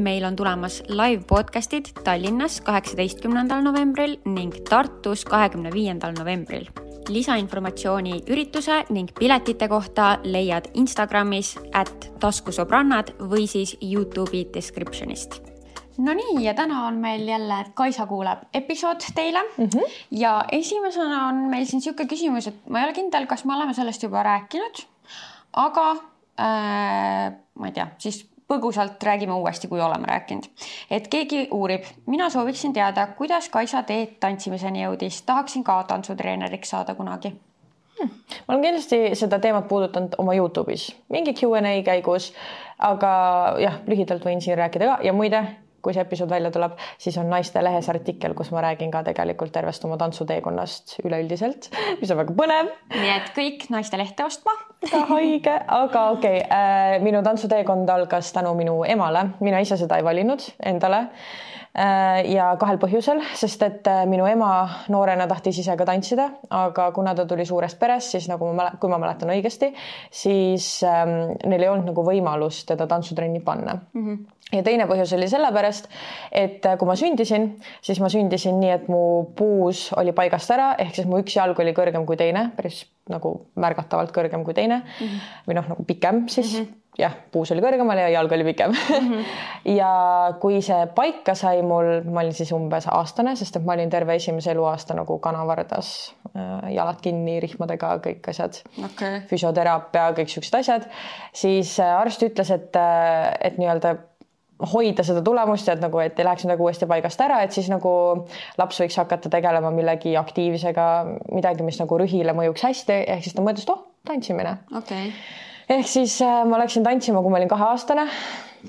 meil 0.00 0.24
on 0.24 0.36
tulemas 0.38 0.80
live 0.88 1.26
podcast'id 1.28 1.92
Tallinnas 2.06 2.60
kaheksateistkümnendal 2.64 3.62
novembril 3.66 4.16
ning 4.24 4.56
Tartus 4.70 5.26
kahekümne 5.28 5.74
viiendal 5.74 6.16
novembril 6.16 6.70
lisainformatsiooni 7.10 8.22
ürituse 8.30 8.84
ning 8.90 9.10
piletite 9.18 9.68
kohta 9.68 10.16
leiad 10.24 10.70
Instagramis 10.74 11.56
at 11.74 12.10
taskusõbrannad 12.22 13.14
või 13.20 13.46
siis 13.50 13.76
Youtube'i 13.82 14.46
description'ist 14.54 15.40
Nonii, 16.00 16.44
ja 16.44 16.54
täna 16.54 16.86
on 16.86 16.94
meil 17.02 17.26
jälle 17.28 17.64
Kaisa 17.74 18.06
kuuleb 18.06 18.46
episood 18.54 19.04
teile 19.14 19.42
mm 19.42 19.64
-hmm. 19.64 19.90
ja 20.10 20.44
esimesena 20.52 21.26
on 21.26 21.34
meil 21.34 21.64
siin 21.64 21.78
niisugune 21.78 22.08
küsimus, 22.08 22.46
et 22.48 22.68
ma 22.68 22.78
ei 22.80 22.84
ole 22.84 22.92
kindel, 22.92 23.26
kas 23.26 23.44
me 23.44 23.54
oleme 23.56 23.74
sellest 23.74 24.02
juba 24.02 24.22
rääkinud, 24.22 24.82
aga 25.52 25.90
äh, 25.90 27.32
ma 27.54 27.66
ei 27.66 27.72
tea, 27.72 27.86
siis 27.98 28.29
põgusalt 28.50 29.02
räägime 29.06 29.34
uuesti, 29.34 29.68
kui 29.68 29.80
oleme 29.80 30.06
rääkinud. 30.10 30.48
et 30.90 31.08
keegi 31.08 31.46
uurib, 31.50 31.86
mina 32.06 32.30
sooviksin 32.30 32.72
teada, 32.72 33.06
kuidas 33.06 33.48
Kaisa 33.48 33.82
teed 33.82 34.18
tantsimiseni 34.20 34.82
jõudis, 34.82 35.22
tahaksin 35.26 35.64
ka 35.64 35.82
tantsutreeneriks 35.88 36.74
saada 36.74 36.94
kunagi. 36.94 37.32
Hmm.. 38.00 38.10
ma 38.48 38.54
olen 38.54 38.62
kindlasti 38.62 39.00
seda 39.14 39.38
teemat 39.38 39.68
puudutanud 39.68 40.14
oma 40.18 40.34
Youtube'is. 40.34 40.90
Mingi 41.08 41.34
Q&A 41.34 41.82
käigus, 41.84 42.32
aga 42.78 43.10
jah, 43.60 43.80
lühidalt 43.86 44.24
võin 44.24 44.40
siin 44.40 44.58
rääkida 44.58 44.94
ka. 44.94 44.98
Ja 45.04 45.12
muide 45.12 45.44
kui 45.82 45.94
see 45.96 46.04
episood 46.04 46.30
välja 46.30 46.50
tuleb, 46.54 46.76
siis 46.98 47.18
on 47.20 47.30
Naiste 47.30 47.62
Lehes 47.64 47.88
artikkel, 47.92 48.34
kus 48.38 48.52
ma 48.54 48.64
räägin 48.64 48.92
ka 48.92 49.02
tegelikult 49.06 49.52
tervest 49.54 49.84
oma 49.88 49.98
tantsuteekonnast 50.00 50.98
üleüldiselt, 51.04 51.70
mis 52.00 52.10
on 52.10 52.20
väga 52.22 52.36
põnev. 52.36 52.72
nii 52.94 53.12
et 53.16 53.30
kõik 53.36 53.68
Naiste 53.74 54.00
Lehte 54.00 54.26
ostma. 54.26 54.56
Haige, 55.10 55.58
aga 55.68 56.06
okei 56.14 56.40
okay, 56.40 56.96
äh,, 56.96 56.96
minu 57.04 57.22
tantsuteekond 57.22 57.88
algas 57.92 58.32
tänu 58.32 58.54
minu 58.56 58.80
emale, 58.88 59.26
mina 59.40 59.60
ise 59.60 59.76
seda 59.80 60.00
ei 60.00 60.06
valinud 60.06 60.46
endale 60.64 61.06
ja 61.74 62.48
kahel 62.58 62.80
põhjusel, 62.82 63.20
sest 63.38 63.62
et 63.62 63.86
äh, 63.90 64.02
minu 64.10 64.26
ema 64.26 64.50
noorena 64.90 65.28
tahtis 65.30 65.60
ise 65.62 65.76
ka 65.78 65.86
tantsida, 65.86 66.26
aga 66.50 66.88
kuna 66.96 67.14
ta 67.14 67.26
tuli 67.30 67.46
suurest 67.46 67.78
perest, 67.78 68.16
siis 68.16 68.26
nagu 68.30 68.48
ma, 68.56 68.72
kui 68.80 68.90
ma 68.90 68.98
mäletan 68.98 69.30
õigesti, 69.30 69.70
siis 70.10 70.80
ähm, 70.82 71.36
neil 71.46 71.62
ei 71.62 71.70
olnud 71.70 71.92
nagu 71.92 72.04
võimalust 72.06 72.66
teda 72.72 72.88
tantsutrenni 72.90 73.42
panna 73.46 73.78
mm. 73.78 74.06
-hmm 74.06 74.36
ja 74.50 74.64
teine 74.66 74.86
põhjus 74.90 75.12
oli 75.14 75.28
sellepärast, 75.30 75.84
et 76.32 76.66
äh, 76.66 76.78
kui 76.78 76.88
ma 76.88 76.96
sündisin, 76.98 77.52
siis 77.86 78.00
ma 78.02 78.08
sündisin 78.10 78.58
nii, 78.58 78.72
et 78.74 78.88
mu 78.90 79.02
puus 79.38 79.92
oli 79.94 80.10
paigast 80.16 80.50
ära, 80.50 80.72
ehk 80.74 80.94
siis 80.96 81.06
mu 81.06 81.20
üks 81.22 81.36
jalg 81.36 81.58
oli 81.62 81.70
kõrgem 81.76 82.06
kui 82.06 82.18
teine, 82.18 82.48
päris 82.56 82.82
nagu 83.10 83.46
märgatavalt 83.54 84.10
kõrgem 84.10 84.42
kui 84.44 84.54
teine 84.54 84.82
mm 84.82 85.06
-hmm. 85.06 85.30
või 85.46 85.54
noh, 85.54 85.68
nagu 85.68 85.84
pikem 85.84 86.26
siis 86.28 86.58
mm. 86.58 86.64
-hmm 86.64 86.80
jah, 87.00 87.14
puus 87.32 87.50
oli 87.54 87.62
kõrgemal 87.64 87.98
ja 87.98 88.08
jalg 88.14 88.32
oli 88.36 88.46
pikem. 88.50 88.74
Mm. 88.74 89.08
-hmm. 89.08 89.24
ja 89.80 89.92
kui 90.40 90.60
see 90.64 90.86
paika 90.94 91.34
sai 91.38 91.62
mul, 91.66 92.02
ma 92.10 92.24
olin 92.24 92.36
siis 92.36 92.52
umbes 92.56 92.88
aastane, 92.90 93.36
sest 93.36 93.56
et 93.56 93.64
ma 93.64 93.76
olin 93.76 93.90
terve 93.90 94.14
esimese 94.14 94.52
eluaasta 94.54 94.94
nagu 94.94 95.18
kanavardas, 95.18 96.14
äh, 96.34 96.70
jalad 96.74 97.00
kinni 97.02 97.40
rihmadega, 97.40 97.96
kõik 98.06 98.30
asjad. 98.30 98.62
Okay.. 98.84 99.20
füsioteraapia, 99.30 100.10
kõik 100.18 100.28
siuksed 100.32 100.60
asjad, 100.60 100.86
siis 101.32 101.78
äh, 101.80 101.96
arst 102.00 102.22
ütles, 102.22 102.50
et, 102.54 102.76
et 103.40 103.58
nii-öelda 103.58 103.96
hoida 104.72 105.04
seda 105.06 105.22
tulemust 105.24 105.68
ja 105.68 105.74
et 105.76 105.82
nagu, 105.82 106.00
et 106.02 106.18
ei 106.18 106.26
läheks 106.26 106.44
midagi 106.46 106.64
uuesti 106.64 106.88
paigast 106.90 107.20
ära, 107.24 107.40
et 107.44 107.54
siis 107.56 107.70
nagu 107.72 107.92
laps 108.60 108.80
võiks 108.82 108.98
hakata 109.00 109.32
tegelema 109.32 109.72
millegi 109.74 110.16
aktiivsega, 110.20 110.88
midagi, 111.32 111.66
mis 111.66 111.80
nagu 111.80 112.00
rühile 112.00 112.34
mõjuks 112.36 112.66
hästi, 112.68 112.98
ehk 113.14 113.24
siis 113.24 113.36
ta 113.36 113.44
mõtles, 113.44 113.64
et 113.64 113.72
oh, 113.74 113.86
tantsimine. 114.08 114.58
Okay.. 114.82 115.14
Ehk 115.70 115.88
siis 115.88 116.18
äh, 116.24 116.42
ma 116.48 116.60
läksin 116.60 116.86
tantsima, 116.86 117.22
kui 117.22 117.32
ma 117.32 117.40
olin 117.40 117.50
kaheaastane. 117.50 118.06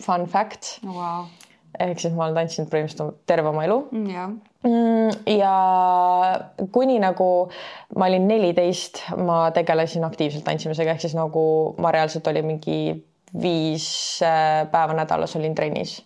Fun 0.02 0.26
fact. 0.32 0.78
Wow.. 0.86 1.28
ehk 1.82 2.00
siis 2.04 2.14
ma 2.14 2.28
olen 2.28 2.36
tantsinud 2.36 2.70
põhimõtteliselt 2.72 3.22
terve 3.30 3.50
oma 3.50 3.64
elu. 3.66 3.78
Mm,. 3.96 4.40
Mm, 4.68 5.16
ja 5.40 5.54
kuni 6.76 7.00
nagu 7.02 7.28
ma 7.98 8.10
olin 8.12 8.28
neliteist, 8.30 9.02
ma 9.18 9.48
tegelesin 9.56 10.06
aktiivselt 10.06 10.46
tantsimisega, 10.46 10.94
ehk 10.94 11.02
siis 11.02 11.16
nagu 11.18 11.44
ma 11.82 11.94
reaalselt 11.96 12.28
olin 12.30 12.46
mingi 12.46 12.78
viis 13.42 13.88
äh, 14.28 14.68
päeva 14.72 14.94
nädalas 14.98 15.34
olin 15.40 15.56
trennis 15.56 16.02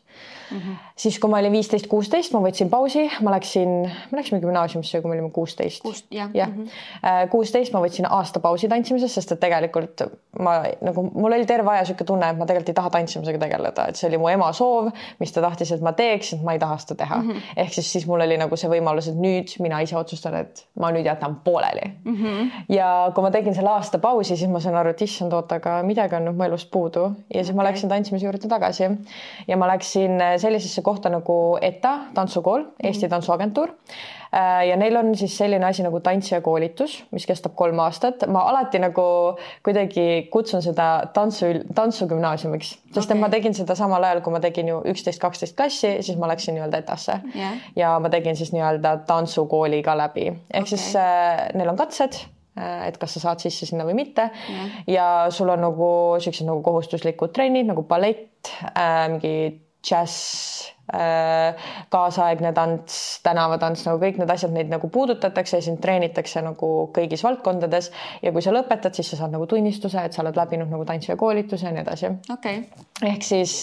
mm. 0.52 0.58
-hmm. 0.58 0.76
siis, 0.96 1.20
kui 1.20 1.30
ma 1.30 1.38
olin 1.38 1.52
viisteist, 1.52 1.88
kuusteist, 1.88 2.34
ma 2.34 2.42
võtsin 2.44 2.70
pausi, 2.70 3.10
ma 3.22 3.32
läksin, 3.36 3.70
me 4.12 4.20
läksime 4.20 4.42
gümnaasiumisse, 4.42 5.02
kui 5.02 5.10
me 5.10 5.18
olime 5.18 5.32
kuusteist. 5.32 5.84
jah, 6.12 6.30
mhm. 6.50 6.68
äh, 7.06 7.30
kuusteist 7.30 7.74
ma 7.74 7.82
võtsin 7.82 8.08
aasta 8.10 8.40
pausi 8.40 8.68
tantsimises, 8.68 9.14
sest 9.14 9.32
et 9.32 9.40
tegelikult 9.40 10.06
ma 10.40 10.56
nagu 10.82 11.04
mul 11.14 11.34
oli 11.34 11.46
terve 11.46 11.72
aja 11.72 11.84
niisugune 11.84 12.08
tunne, 12.08 12.30
et 12.30 12.38
ma 12.38 12.46
tegelikult 12.46 12.70
ei 12.70 12.78
taha 12.80 12.92
tantsimisega 12.96 13.40
tegeleda, 13.40 13.88
et 13.90 14.00
see 14.00 14.10
oli 14.10 14.20
mu 14.22 14.30
ema 14.32 14.52
soov, 14.56 14.90
mis 15.20 15.32
ta 15.32 15.44
tahtis, 15.46 15.72
et 15.76 15.84
ma 15.86 15.94
teeks, 15.96 16.34
et 16.36 16.44
ma 16.46 16.56
ei 16.56 16.62
taha 16.62 16.78
seda 16.82 16.98
teha 17.04 17.20
mm. 17.22 17.30
-hmm. 17.30 17.54
ehk 17.64 17.74
siis, 17.74 17.92
siis 17.92 18.08
mul 18.08 18.24
oli 18.26 18.38
nagu 18.38 18.58
see 18.60 18.70
võimalus, 18.72 19.10
et 19.12 19.20
nüüd 19.20 19.56
mina 19.64 19.80
ise 19.86 19.98
otsustan, 19.98 20.36
et 20.42 20.66
ma 20.80 20.92
nüüd 20.96 21.08
jätan 21.08 21.38
pooleli 21.44 21.92
mm. 22.04 22.16
-hmm. 22.16 22.52
ja 22.70 23.12
kui 23.16 23.24
ma 23.24 23.32
tegin 23.32 23.56
selle 23.56 23.70
aasta 23.70 24.00
pausi, 24.00 24.38
siis 24.38 24.50
ma 24.50 24.60
sain 24.60 24.76
aru, 24.76 24.90
et 24.90 25.02
issand, 25.02 25.34
oota, 25.34 25.56
aga 25.56 25.84
midagi 25.84 26.16
on 26.16 26.26
nüüd 26.30 26.38
mu 26.38 26.44
elust 26.44 26.72
puudu 26.72 27.04
ja 27.34 27.44
siis 27.44 27.50
okay. 27.50 27.56
ma 27.56 27.64
läksin 27.70 27.90
tantsimise 27.90 28.26
juurde 28.26 28.48
tagasi 28.48 28.90
ja 29.48 29.58
ma 29.58 29.68
läksin 29.68 30.22
sellisesse 30.46 30.86
kohta 30.86 31.10
nagu 31.10 31.40
ETA 31.62 31.98
tantsukool, 32.14 32.70
Eesti 32.84 33.08
mhm. 33.08 33.16
Tantsuagentuur. 33.16 33.74
Äh, 34.36 34.68
ja 34.68 34.76
neil 34.76 34.96
on 35.00 35.14
siis 35.16 35.38
selline 35.38 35.66
asi 35.66 35.84
nagu 35.86 36.00
tantsija 36.04 36.42
koolitus, 36.44 36.98
mis 37.16 37.26
kestab 37.30 37.54
kolm 37.56 37.80
aastat. 37.80 38.26
ma 38.28 38.42
alati 38.50 38.82
nagu 38.84 39.06
kuidagi 39.64 40.28
kutsun 40.32 40.64
seda 40.66 40.88
tantsu, 41.14 41.52
tantsugümnaasiumiks, 41.76 42.74
sest 42.90 42.98
okay. 43.06 43.16
et 43.16 43.22
ma 43.22 43.30
tegin 43.32 43.56
seda 43.56 43.78
samal 43.80 44.04
ajal, 44.04 44.22
kui 44.26 44.36
ma 44.36 44.42
tegin 44.44 44.74
ju 44.74 44.82
üksteist, 44.92 45.22
kaksteist 45.24 45.56
klassi, 45.56 45.94
siis 46.04 46.20
ma 46.20 46.28
läksin 46.32 46.58
nii-öelda 46.58 46.84
ETA-sse 46.84 47.20
yeah. 47.36 47.60
ja 47.80 47.96
ma 48.04 48.12
tegin 48.12 48.36
siis 48.36 48.52
nii-öelda 48.56 48.98
tantsukooli 49.08 49.84
ka 49.86 49.96
läbi, 49.98 50.28
ehk 50.34 50.66
okay. 50.66 50.74
siis 50.74 50.96
äh, 51.00 51.46
neil 51.56 51.72
on 51.72 51.80
katsed 51.80 52.20
äh, 52.60 52.88
et 52.90 53.00
kas 53.00 53.16
sa 53.16 53.28
saad 53.30 53.46
sisse 53.46 53.70
sinna 53.70 53.88
või 53.88 53.96
mitte 54.02 54.28
yeah. 54.50 54.80
ja 54.98 55.10
sul 55.32 55.54
on 55.54 55.64
nagu 55.64 55.92
siuksed 56.20 56.50
nagu 56.50 56.66
kohustuslikud 56.66 57.32
trennid 57.36 57.72
nagu 57.72 57.88
ballett 57.88 58.52
äh,, 58.74 59.06
mingi 59.14 59.36
džäss 59.86 60.72
äh,, 60.94 61.68
kaasaegne 61.90 62.52
tants, 62.54 63.20
tänavatants, 63.26 63.86
nagu 63.88 64.00
kõik 64.02 64.20
need 64.20 64.32
asjad, 64.32 64.54
neid 64.54 64.70
nagu 64.72 64.90
puudutatakse 64.94 65.60
ja 65.60 65.66
sind 65.66 65.82
treenitakse 65.84 66.42
nagu 66.46 66.70
kõigis 66.96 67.24
valdkondades. 67.26 67.92
Ja 68.26 68.34
kui 68.36 68.44
sa 68.46 68.54
lõpetad, 68.56 68.98
siis 68.98 69.10
sa 69.12 69.20
saad 69.22 69.34
nagu 69.36 69.48
tunnistuse, 69.50 70.02
et 70.02 70.16
sa 70.16 70.24
oled 70.24 70.38
läbinud 70.38 70.72
nagu 70.72 70.86
tantsija 70.88 71.18
koolituse 71.20 71.68
ja 71.68 71.74
nii 71.76 71.84
edasi. 71.84 72.12
Okay.. 72.34 72.64
ehk 73.06 73.26
siis 73.26 73.58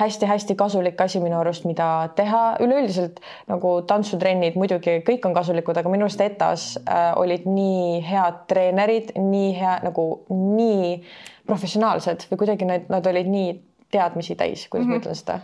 hästi-hästi 0.00 0.56
äh, 0.56 0.60
kasulik 0.64 1.00
asi 1.00 1.22
minu 1.22 1.38
arust, 1.40 1.66
mida 1.68 1.88
teha. 2.18 2.44
Üleüldiselt 2.62 3.22
nagu 3.50 3.74
tantsutrennid 3.88 4.58
muidugi 4.60 5.00
kõik 5.06 5.26
on 5.28 5.36
kasulikud, 5.36 5.78
aga 5.78 5.92
minu 5.92 6.08
arust 6.08 6.22
ETA-s 6.22 6.78
äh, 6.82 7.10
olid 7.20 7.46
nii 7.50 8.00
head 8.06 8.46
treenerid, 8.50 9.14
nii 9.18 9.52
hea 9.58 9.78
nagu 9.86 10.08
nii 10.30 10.96
professionaalsed 11.46 12.28
või 12.30 12.42
kuidagi 12.44 12.66
nad, 12.68 12.90
nad 12.92 13.06
olid 13.10 13.30
nii 13.30 13.52
teadmisi 13.92 14.36
täis, 14.36 14.68
kuidas 14.68 14.86
mm 14.86 14.92
-hmm. 14.92 14.94
ma 14.94 14.98
mhm. 14.98 15.02
ütlen 15.02 15.18
seda, 15.18 15.40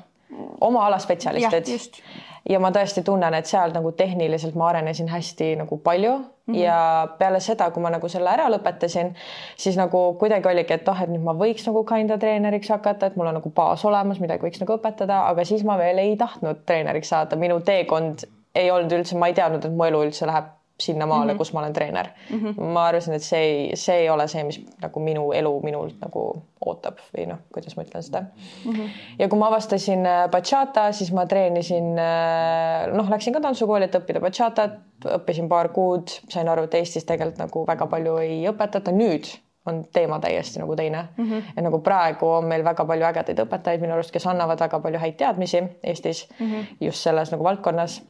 oma 0.61 0.87
ala 0.87 0.99
spetsialistid. 0.99 2.03
ja 2.49 2.61
ma 2.61 2.71
tõesti 2.73 3.03
tunnen, 3.05 3.35
et 3.35 3.47
seal 3.47 3.73
nagu 3.75 3.93
tehniliselt 3.93 4.55
ma 4.57 4.69
arenesin 4.69 5.09
hästi 5.09 5.57
nagu 5.57 5.77
palju 5.85 6.13
mm 6.19 6.55
-hmm. 6.55 6.59
ja 6.59 7.09
peale 7.19 7.41
seda, 7.41 7.71
kui 7.71 7.83
ma 7.83 7.91
nagu 7.91 8.09
selle 8.09 8.31
ära 8.31 8.49
lõpetasin, 8.49 9.15
siis 9.57 9.77
nagu 9.77 10.15
kuidagi 10.15 10.49
oligi, 10.49 10.75
et 10.75 10.89
oh, 10.89 11.03
et 11.03 11.11
nüüd 11.11 11.25
ma 11.25 11.33
võiks 11.33 11.67
nagu 11.67 11.85
kinda 11.85 12.19
treeneriks 12.19 12.69
hakata, 12.69 13.07
et 13.07 13.17
mul 13.17 13.27
on 13.27 13.35
nagu 13.35 13.51
baas 13.51 13.85
olemas, 13.85 14.21
midagi 14.21 14.47
võiks 14.47 14.61
nagu 14.61 14.73
õpetada, 14.73 15.23
aga 15.29 15.45
siis 15.45 15.65
ma 15.65 15.79
veel 15.79 15.99
ei 15.99 16.17
tahtnud 16.17 16.65
treeneriks 16.67 17.09
saada, 17.09 17.37
minu 17.37 17.61
teekond 17.61 18.25
ei 18.55 18.71
olnud 18.71 18.93
üldse, 18.93 19.19
ma 19.19 19.27
ei 19.27 19.35
teadnud, 19.35 19.65
et 19.65 19.73
mu 19.73 19.85
elu 19.85 20.05
üldse 20.05 20.27
läheb 20.27 20.58
sinnamaale 20.81 21.33
mm, 21.33 21.35
-hmm. 21.35 21.39
kus 21.39 21.53
ma 21.53 21.61
olen 21.61 21.73
treener 21.73 22.09
mm. 22.31 22.39
-hmm. 22.39 22.61
ma 22.61 22.87
arvasin, 22.87 23.15
et 23.15 23.23
see 23.23 23.41
ei, 23.41 23.77
see 23.77 23.97
ei 23.97 24.11
ole 24.11 24.29
see, 24.29 24.45
mis 24.45 24.61
nagu 24.83 25.01
minu 25.01 25.33
elu 25.33 25.61
minult 25.63 25.97
nagu 26.01 26.43
ootab 26.67 26.99
või 27.17 27.27
noh, 27.29 27.39
kuidas 27.55 27.77
ma 27.77 27.83
ütlen 27.83 28.03
seda 28.03 28.21
mm. 28.21 28.73
-hmm. 28.73 28.89
ja 29.19 29.29
kui 29.29 29.39
ma 29.39 29.49
avastasin 29.49 30.07
äh, 30.07 30.31
bachata, 30.31 30.93
siis 30.93 31.13
ma 31.13 31.27
treenisin, 31.27 31.99
äh, 31.99 32.87
noh, 32.93 33.11
läksin 33.11 33.33
ka 33.33 33.41
tantsukooli, 33.41 33.85
et 33.85 33.95
õppida 33.95 34.21
bachatat, 34.21 34.79
õppisin 35.19 35.49
paar 35.49 35.69
kuud, 35.69 36.09
sain 36.29 36.49
aru, 36.49 36.63
et 36.63 36.75
Eestis 36.75 37.05
tegelikult 37.05 37.39
nagu 37.39 37.67
väga 37.67 37.87
palju 37.87 38.17
ei 38.17 38.41
õpetata. 38.51 38.93
nüüd 38.93 39.27
on 39.69 39.85
teema 39.93 40.19
täiesti 40.21 40.59
nagu 40.59 40.77
teine 40.77 41.09
mm. 41.17 41.25
-hmm. 41.25 41.43
ja 41.57 41.63
nagu 41.63 41.79
praegu 41.79 42.29
on 42.29 42.45
meil 42.45 42.65
väga 42.65 42.85
palju 42.85 43.07
ägedaid 43.07 43.43
õpetajaid 43.45 43.81
minu 43.81 43.93
arust, 43.93 44.11
kes 44.11 44.27
annavad 44.27 44.61
väga 44.61 44.81
palju 44.81 44.99
häid 44.99 45.17
teadmisi 45.17 45.63
Eestis 45.83 46.29
mm 46.39 46.47
-hmm. 46.47 46.65
just 46.81 46.99
selles 46.99 47.33
nagu 47.33 47.45
valdkonnas 47.45 48.03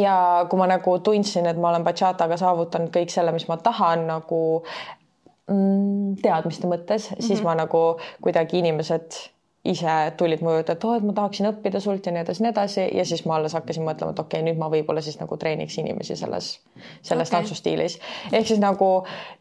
ja 0.00 0.46
kui 0.50 0.58
ma 0.60 0.68
nagu 0.70 0.98
tundsin, 1.04 1.46
et 1.46 1.58
ma 1.60 1.70
olen 1.72 1.84
bachataga 1.86 2.36
saavutanud 2.40 2.92
kõik 2.94 3.12
selle, 3.12 3.32
mis 3.36 3.48
ma 3.48 3.56
tahan 3.56 4.06
nagu 4.10 4.40
mm, 5.48 6.18
teadmiste 6.22 6.68
mõttes 6.70 7.10
mm, 7.10 7.16
-hmm. 7.16 7.26
siis 7.28 7.40
mhm. 7.40 7.48
ma 7.48 7.54
nagu 7.62 7.82
kuidagi 8.20 8.58
inimesed 8.58 9.22
ise 9.70 9.94
tulid 10.16 10.42
mu 10.44 10.52
juurde, 10.54 10.76
et 10.76 10.84
oo 10.84 10.90
oh,, 10.90 10.96
et 10.98 11.06
ma 11.06 11.14
tahaksin 11.16 11.48
õppida 11.50 11.80
sult 11.82 12.06
ja 12.06 12.12
nii 12.14 12.22
edasi, 12.24 12.42
nii 12.44 12.52
edasi 12.52 12.86
ja 12.94 13.04
siis 13.08 13.24
ma 13.26 13.36
alles 13.36 13.56
hakkasin 13.56 13.84
mõtlema, 13.86 14.14
et 14.14 14.22
okei 14.22 14.40
okay,, 14.40 14.46
nüüd 14.46 14.60
ma 14.60 14.70
võib-olla 14.72 15.02
siis 15.04 15.18
nagu 15.20 15.36
treeniks 15.40 15.78
inimesi 15.82 16.16
selles, 16.16 16.50
selles 17.02 17.28
okay. 17.28 17.36
tantsustiilis. 17.36 17.98
ehk 18.32 18.46
siis 18.46 18.62
nagu 18.62 18.90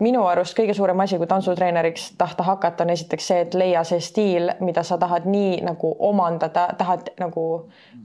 minu 0.03 0.25
arust 0.27 0.57
kõige 0.57 0.75
suurem 0.77 0.99
asi, 1.05 1.19
kui 1.21 1.29
tantsutreeneriks 1.29 2.11
tahta 2.17 2.47
hakata, 2.47 2.85
on 2.85 2.93
esiteks 2.95 3.31
see, 3.31 3.41
et 3.45 3.57
leia 3.57 3.83
see 3.87 4.01
stiil, 4.03 4.51
mida 4.65 4.83
sa 4.83 4.97
tahad 5.01 5.27
nii 5.29 5.61
nagu 5.65 5.95
omandada, 6.09 6.67
tahad 6.77 7.13
nagu 7.21 7.45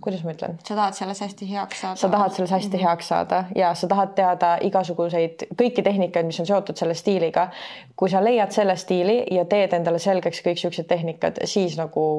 kuidas 0.01 0.25
ma 0.25 0.35
ütlen? 0.35 0.59
sa 0.65 0.75
tahad 0.75 0.97
selles 0.99 1.21
hästi 1.21 1.51
heaks 1.51 1.81
saada. 1.81 1.97
sa 1.97 2.09
tahad 2.09 2.37
selles 2.37 2.51
hästi 2.51 2.77
mm 2.77 2.81
-hmm. 2.81 2.89
heaks 2.89 3.09
saada 3.09 3.45
ja 3.55 3.75
sa 3.75 3.89
tahad 3.89 4.15
teada 4.15 4.57
igasuguseid, 4.61 5.47
kõiki 5.63 5.83
tehnikaid, 5.83 6.27
mis 6.27 6.41
on 6.41 6.47
seotud 6.47 6.77
selle 6.77 6.95
stiiliga. 6.95 7.49
kui 7.97 8.09
sa 8.09 8.25
leiad 8.25 8.51
selle 8.51 8.77
stiili 8.77 9.27
ja 9.31 9.45
teed 9.45 9.73
endale 9.73 9.99
selgeks 9.99 10.41
kõik 10.47 10.57
siuksed 10.57 10.87
tehnikad, 10.87 11.37
siis 11.45 11.77
nagu 11.77 12.10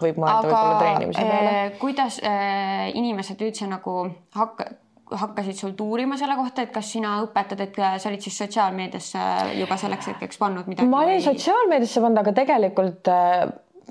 võib 0.00 0.18
mõelda 0.22 0.46
võib-olla 0.46 0.80
treenimise 0.80 1.28
peale 1.28 1.54
eh,. 1.60 1.76
kuidas 1.80 2.18
eh, 2.22 2.88
inimesed 2.94 3.46
üldse 3.46 3.68
nagu 3.70 4.02
hakka 4.36 4.72
hakkasid 5.06 5.54
sult 5.54 5.80
uurima 5.84 6.16
selle 6.18 6.34
kohta, 6.34 6.64
et 6.66 6.72
kas 6.74 6.88
sina 6.96 7.12
õpetad, 7.22 7.60
et 7.62 7.76
sa 7.78 8.08
olid 8.08 8.24
siis 8.24 8.40
sotsiaalmeediasse 8.42 9.20
juba 9.54 9.76
selleks 9.78 10.08
hetkeks 10.10 10.40
pannud 10.40 10.66
midagi? 10.66 10.90
ma 10.90 11.04
olin 11.04 11.20
või... 11.20 11.26
sotsiaalmeediasse 11.28 12.02
pannud, 12.02 12.22
aga 12.24 12.32
tegelikult 12.34 13.10
äh, 13.12 13.44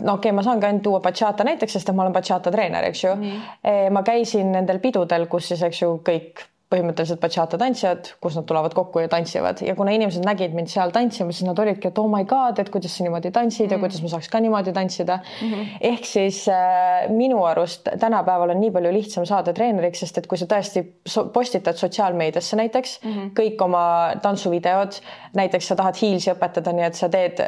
no 0.03 0.17
okei 0.17 0.33
okay,, 0.33 0.35
ma 0.35 0.43
saan 0.43 0.59
ka 0.59 0.67
ainult 0.67 0.83
tuua 0.83 0.99
bachata 1.05 1.47
näiteks, 1.47 1.77
sest 1.77 1.87
et 1.87 1.95
ma 1.95 2.03
olen 2.03 2.17
bachata 2.17 2.51
treener, 2.51 2.89
eks 2.89 3.05
ju 3.05 3.15
ma 3.95 4.03
käisin 4.03 4.51
nendel 4.57 4.83
pidudel, 4.83 5.29
kus 5.31 5.53
siis, 5.53 5.63
eks 5.63 5.85
ju, 5.85 5.93
kõik 6.03 6.43
põhimõtteliselt 6.73 7.21
bachata 7.21 7.59
tantsijad, 7.61 8.07
kus 8.23 8.35
nad 8.39 8.45
tulevad 8.49 8.73
kokku 8.73 9.03
ja 9.03 9.09
tantsivad 9.11 9.61
ja 9.61 9.75
kuna 9.77 9.93
inimesed 9.93 10.25
nägid 10.25 10.55
mind 10.57 10.71
seal 10.71 10.93
tantsimas, 10.95 11.37
siis 11.37 11.47
nad 11.47 11.59
olidki, 11.61 11.91
et 11.91 11.99
oh 12.01 12.07
my 12.09 12.23
god, 12.29 12.59
et 12.61 12.71
kuidas 12.73 12.95
sa 12.97 13.05
niimoodi 13.05 13.31
tantsid 13.31 13.65
mm 13.65 13.67
-hmm. 13.67 13.71
ja 13.71 13.77
mhm. 13.77 13.83
kuidas 13.85 14.01
ma 14.01 14.09
saaks 14.13 14.29
ka 14.29 14.39
niimoodi 14.39 14.73
tantsida 14.73 15.19
mm. 15.19 15.51
-hmm. 15.51 15.67
ehk 15.81 16.05
siis 16.05 16.47
äh, 16.49 17.09
minu 17.09 17.43
arust 17.45 17.89
tänapäeval 17.99 18.49
on 18.49 18.59
nii 18.59 18.71
palju 18.71 18.93
lihtsam 18.93 19.25
saada 19.25 19.53
treeneriks, 19.53 19.99
sest 19.99 20.17
et 20.17 20.27
kui 20.27 20.37
sa 20.37 20.45
tõesti 20.45 20.83
postitad 21.33 21.75
sotsiaalmeediasse 21.75 22.55
näiteks 22.55 22.99
mm 23.03 23.11
-hmm. 23.11 23.29
kõik 23.39 23.63
oma 23.63 24.11
tantsuvideod, 24.21 24.91
näiteks 25.35 25.67
sa 25.67 25.75
tahad 25.75 25.95
hiilsi 26.01 26.31
õpetada, 26.31 26.73
nii 26.73 26.85
et 26.85 26.95
sa 26.95 27.09
teed 27.09 27.45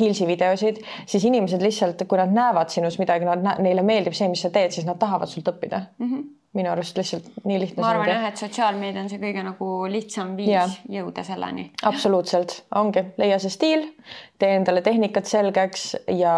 Heelsi 0.00 0.26
videosid, 0.26 0.76
siis 1.06 1.24
inimesed 1.24 1.62
lihtsalt, 1.62 2.02
kui 2.08 2.18
nad 2.18 2.30
näevad 2.30 2.68
sinus 2.68 2.98
midagi, 2.98 3.24
nad, 3.24 3.58
neile 3.58 3.82
meeldib 3.82 4.14
see, 4.14 4.28
mis 4.28 4.42
sa 4.44 4.50
teed, 4.50 4.70
siis 4.70 4.86
nad 4.86 4.98
tahavad 4.98 5.28
sult 5.28 5.48
õppida 5.48 5.80
mm. 5.98 6.06
-hmm. 6.06 6.39
Minu 6.56 6.70
arust 6.72 6.96
lihtsalt 6.98 7.28
nii 7.44 7.58
lihtne. 7.62 7.82
ma 7.82 7.92
arvan 7.92 8.08
jah, 8.10 8.24
et 8.30 8.40
sotsiaalmeedia 8.40 9.04
on 9.04 9.10
see 9.12 9.20
kõige 9.22 9.44
nagu 9.46 9.68
lihtsam 9.90 10.32
viis 10.38 10.50
ja. 10.50 10.64
jõuda 11.00 11.22
selleni. 11.26 11.68
absoluutselt, 11.86 12.56
ongi, 12.74 13.04
leia 13.20 13.38
see 13.42 13.54
stiil, 13.54 13.86
tee 14.38 14.56
endale 14.58 14.82
tehnikad 14.86 15.28
selgeks 15.30 15.92
ja 16.18 16.34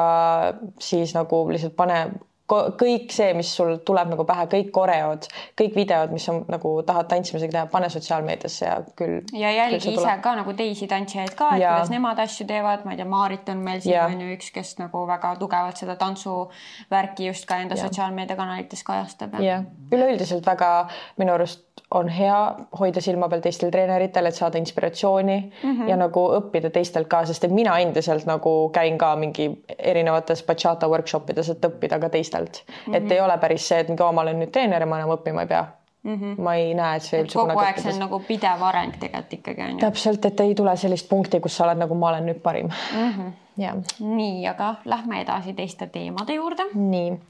siis 0.81 1.17
nagu 1.17 1.45
lihtsalt 1.53 1.77
pane 1.79 2.05
kõik 2.51 3.13
see, 3.15 3.33
mis 3.37 3.49
sul 3.57 3.77
tuleb 3.87 4.11
nagu 4.13 4.25
pähe, 4.29 4.47
kõik 4.51 4.71
koreod, 4.75 5.27
kõik 5.59 5.77
videod, 5.77 6.13
mis 6.13 6.27
on 6.29 6.43
nagu 6.53 6.75
tahad 6.87 7.09
tantsimisega 7.09 7.55
teha, 7.55 7.67
pane 7.73 7.89
sotsiaalmeediasse 7.93 8.67
ja 8.67 8.77
küll. 8.99 9.21
ja 9.37 9.53
jälgi 9.55 9.95
ise 9.95 10.17
ka 10.23 10.35
nagu 10.37 10.55
teisi 10.59 10.89
tantsijaid 10.91 11.35
ka, 11.39 11.55
et 11.57 11.65
kuidas 11.65 11.93
nemad 11.93 12.21
asju 12.23 12.47
teevad, 12.51 12.85
ma 12.85 12.95
ei 12.95 13.01
tea, 13.01 13.09
Maarit 13.13 13.49
on 13.53 13.65
meil 13.65 13.81
siin 13.85 14.01
on 14.03 14.21
ju 14.25 14.37
üks, 14.37 14.53
kes 14.55 14.77
nagu 14.81 15.05
väga 15.09 15.35
tugevalt 15.41 15.81
seda 15.81 15.97
tantsuvärki 16.01 17.31
just 17.31 17.49
ka 17.49 17.61
enda 17.63 17.79
sotsiaalmeediakanalites 17.81 18.85
kajastab. 18.87 19.39
jah, 19.43 19.65
üleüldiselt 19.93 20.47
väga 20.47 20.73
minu 21.21 21.37
arust 21.39 21.72
on 21.95 22.09
hea 22.09 22.37
hoida 22.79 23.01
silma 23.01 23.29
peal 23.29 23.43
teistel 23.45 23.71
treeneritel, 23.71 24.27
et 24.27 24.35
saada 24.35 24.59
inspiratsiooni 24.59 25.37
mm 25.41 25.71
-hmm. 25.71 25.89
ja 25.89 25.97
nagu 25.97 26.25
õppida 26.39 26.71
teistelt 26.71 27.09
ka, 27.09 27.25
sest 27.27 27.45
et 27.45 27.51
mina 27.51 27.79
endiselt 27.79 28.27
nagu 28.27 28.71
käin 28.73 28.99
ka 28.99 29.17
mingi 29.17 29.51
erinevates 29.79 30.43
bachata 30.47 30.89
workshop 30.89 31.31
ides, 31.31 31.49
et 31.49 31.65
õppida 31.65 32.01
ka 32.01 32.09
teistelt 32.09 32.65
mm. 32.67 32.93
-hmm. 32.93 32.97
et 32.97 33.13
ei 33.13 33.21
ole 33.21 33.39
päris 33.39 33.69
see, 33.69 33.81
et 33.81 33.89
mingi, 33.89 34.13
ma 34.13 34.21
olen 34.21 34.41
nüüd 34.41 34.51
treener 34.51 34.81
ja 34.81 34.87
ma 34.87 34.99
enam 34.99 35.17
õppima 35.17 35.41
ei 35.41 35.47
pea 35.47 35.67
mm. 36.03 36.15
-hmm. 36.15 36.41
ma 36.43 36.55
ei 36.55 36.75
näe, 36.75 36.97
et 36.97 37.03
see 37.03 37.23
üldse 37.23 37.39
kogu 37.39 37.59
aeg 37.59 37.79
see 37.83 37.93
on 37.93 38.03
nagu 38.07 38.23
pidev 38.29 38.63
areng 38.71 38.97
tegelikult 38.99 39.39
ikkagi 39.39 39.63
on 39.63 39.71
ju. 39.77 39.85
täpselt, 39.85 40.25
et 40.25 40.41
ei 40.41 40.55
tule 40.55 40.77
sellist 40.77 41.09
punkti, 41.09 41.41
kus 41.41 41.57
sa 41.57 41.69
oled 41.69 41.85
nagu 41.85 41.95
ma 41.95 42.09
olen 42.15 42.29
nüüd 42.31 42.43
parim 42.43 42.69
mm. 42.69 43.13
-hmm 43.13 43.39
Ja. 43.57 43.75
nii, 44.01 44.49
aga 44.49 44.75
lähme 44.85 45.21
edasi 45.21 45.53
teiste 45.53 45.87
teemade 45.87 46.35
juurde. 46.35 46.63
nii, 46.75 47.21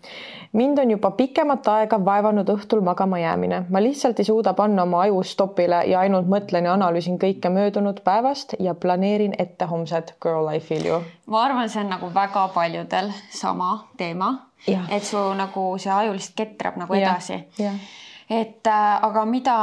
mind 0.53 0.79
on 0.79 0.91
juba 0.91 1.11
pikemat 1.11 1.69
aega 1.69 1.99
vaevanud 2.05 2.49
õhtul 2.49 2.81
magama 2.81 3.19
jäämine, 3.19 3.65
ma 3.71 3.83
lihtsalt 3.83 4.19
ei 4.19 4.25
suuda 4.25 4.53
panna 4.55 4.83
oma 4.83 5.01
aju 5.03 5.23
stopile 5.23 5.81
ja 5.91 6.01
ainult 6.01 6.31
mõtlen 6.31 6.69
ja 6.69 6.77
analüüsin 6.79 7.19
kõike 7.19 7.51
möödunud 7.51 8.01
päevast 8.05 8.55
ja 8.59 8.75
planeerin 8.75 9.35
ette 9.39 9.67
homset. 9.67 10.15
Girl, 10.23 10.47
I 10.55 10.61
feel 10.61 10.87
you. 10.87 11.01
ma 11.27 11.43
arvan, 11.43 11.69
see 11.69 11.83
on 11.83 11.91
nagu 11.91 12.15
väga 12.15 12.47
paljudel 12.55 13.11
sama 13.31 13.89
teema, 13.97 14.31
et 14.91 15.03
su 15.03 15.19
nagu 15.35 15.67
see 15.79 15.93
aju 15.93 16.15
lihtsalt 16.15 16.37
ketrab 16.37 16.79
nagu 16.79 16.95
edasi 16.95 17.43
et 18.31 18.67
äh, 18.67 19.05
aga 19.07 19.25
mida 19.29 19.57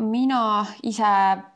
mina 0.00 0.42
ise 0.82 1.12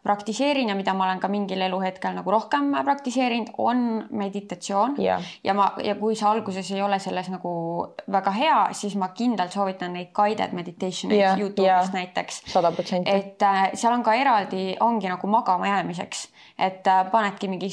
praktiseerin 0.06 0.68
ja 0.68 0.76
mida 0.78 0.94
ma 0.94 1.06
olen 1.06 1.20
ka 1.20 1.28
mingil 1.28 1.60
eluhetkel 1.66 2.14
nagu 2.14 2.30
rohkem 2.30 2.70
praktiseerinud, 2.84 3.52
on 3.58 3.82
meditatsioon 4.10 4.96
yeah. 5.02 5.22
ja 5.44 5.54
ma 5.54 5.72
ja 5.82 5.96
kui 5.98 6.16
sa 6.16 6.30
alguses 6.30 6.70
ei 6.74 6.82
ole 6.82 6.98
selles 7.02 7.30
nagu 7.32 7.52
väga 8.12 8.34
hea, 8.36 8.58
siis 8.78 8.96
ma 9.00 9.10
kindlalt 9.16 9.54
soovitan 9.54 9.96
neid 9.96 10.12
guided 10.16 10.54
meditation'eid 10.56 11.18
yeah, 11.18 11.38
Youtube'ist 11.38 11.92
yeah. 11.92 11.94
näiteks. 11.94 12.42
sada 12.52 12.72
protsenti. 12.72 13.10
et 13.10 13.42
äh, 13.42 13.70
seal 13.74 13.96
on 13.96 14.04
ka 14.06 14.14
eraldi, 14.14 14.76
ongi 14.80 15.10
nagu 15.10 15.30
magama 15.30 15.70
jäämiseks, 15.72 16.28
et 16.58 16.86
äh, 16.86 17.02
panedki 17.10 17.50
mingi 17.50 17.72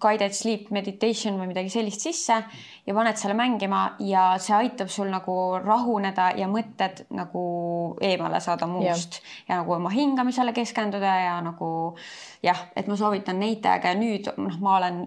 guided 0.00 0.36
sleep 0.36 0.70
meditation 0.74 1.38
või 1.40 1.52
midagi 1.52 1.72
sellist 1.74 2.06
sisse 2.06 2.42
ja 2.86 2.94
paned 2.94 3.16
selle 3.16 3.34
mängima 3.38 3.82
ja 4.04 4.34
see 4.42 4.54
aitab 4.56 4.90
sul 4.92 5.08
nagu 5.12 5.34
rahuneda 5.64 6.30
ja 6.36 6.48
mõtted 6.50 7.04
nagu 7.16 7.44
eemale 8.04 8.40
saada 8.44 8.68
muust. 8.68 9.20
Ja, 9.20 9.54
ja 9.54 9.60
nagu 9.62 9.76
oma 9.78 9.92
hingamisele 9.94 10.52
keskenduda 10.56 11.18
ja 11.24 11.34
nagu 11.44 11.68
jah, 12.44 12.66
et 12.76 12.88
ma 12.88 12.96
soovitan 13.00 13.40
neid 13.40 13.62
teha 13.64 13.80
ja 13.82 13.94
nüüd 13.98 14.32
noh, 14.36 14.58
ma 14.60 14.78
olen 14.78 15.04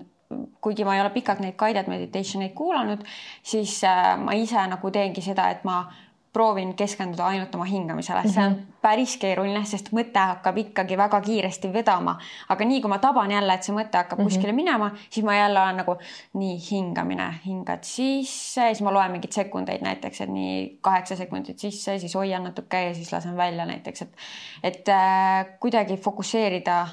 kuigi 0.62 0.84
ma 0.84 0.98
ei 0.98 1.02
ole 1.02 1.14
pikalt 1.16 1.40
neid 1.40 1.56
guided 1.60 1.88
meditation 1.88 2.44
eid 2.44 2.56
kuulanud, 2.58 3.06
siis 3.44 3.80
äh, 3.88 4.18
ma 4.20 4.36
ise 4.36 4.66
nagu 4.68 4.92
teengi 4.92 5.24
seda, 5.24 5.48
et 5.54 5.64
ma 5.68 5.86
proovin 6.34 6.74
keskenduda 6.76 7.26
ainult 7.26 7.56
oma 7.56 7.66
hingamisele 7.66 8.20
mm, 8.20 8.30
-hmm. 8.30 8.34
see 8.34 8.46
on 8.46 8.52
mhm. 8.52 8.62
päris 8.82 9.18
keeruline, 9.18 9.64
sest 9.66 9.92
mõte 9.92 10.20
hakkab 10.20 10.58
ikkagi 10.58 10.98
väga 10.98 11.22
kiiresti 11.22 11.72
vedama, 11.74 12.18
aga 12.50 12.66
nii 12.66 12.82
kui 12.82 12.90
ma 12.90 13.00
taban 13.04 13.32
jälle, 13.32 13.54
et 13.54 13.64
see 13.64 13.76
mõte 13.76 13.98
hakkab 13.98 14.20
mm 14.20 14.26
-hmm. 14.26 14.34
kuskile 14.34 14.54
minema, 14.54 14.92
siis 15.10 15.26
ma 15.26 15.36
jälle 15.36 15.62
olen 15.62 15.78
nagu 15.78 15.98
nii 16.34 16.60
hingamine, 16.72 17.30
hingad 17.46 17.84
sisse, 17.84 18.68
siis 18.68 18.82
ma 18.82 18.94
loen 18.94 19.12
mingeid 19.12 19.32
sekundeid 19.32 19.82
näiteks, 19.82 20.22
et 20.22 20.30
nii 20.30 20.78
kaheksa 20.82 21.16
sekundit 21.16 21.60
sisse, 21.60 22.00
siis 22.00 22.16
hoian 22.16 22.44
natuke 22.44 22.84
ja 22.84 22.94
siis 22.94 23.14
lasen 23.14 23.38
välja 23.38 23.66
näiteks, 23.66 24.02
et 24.02 24.16
et 24.64 24.90
äh, 24.90 25.46
kuidagi 25.60 25.98
fokusseerida 25.98 26.88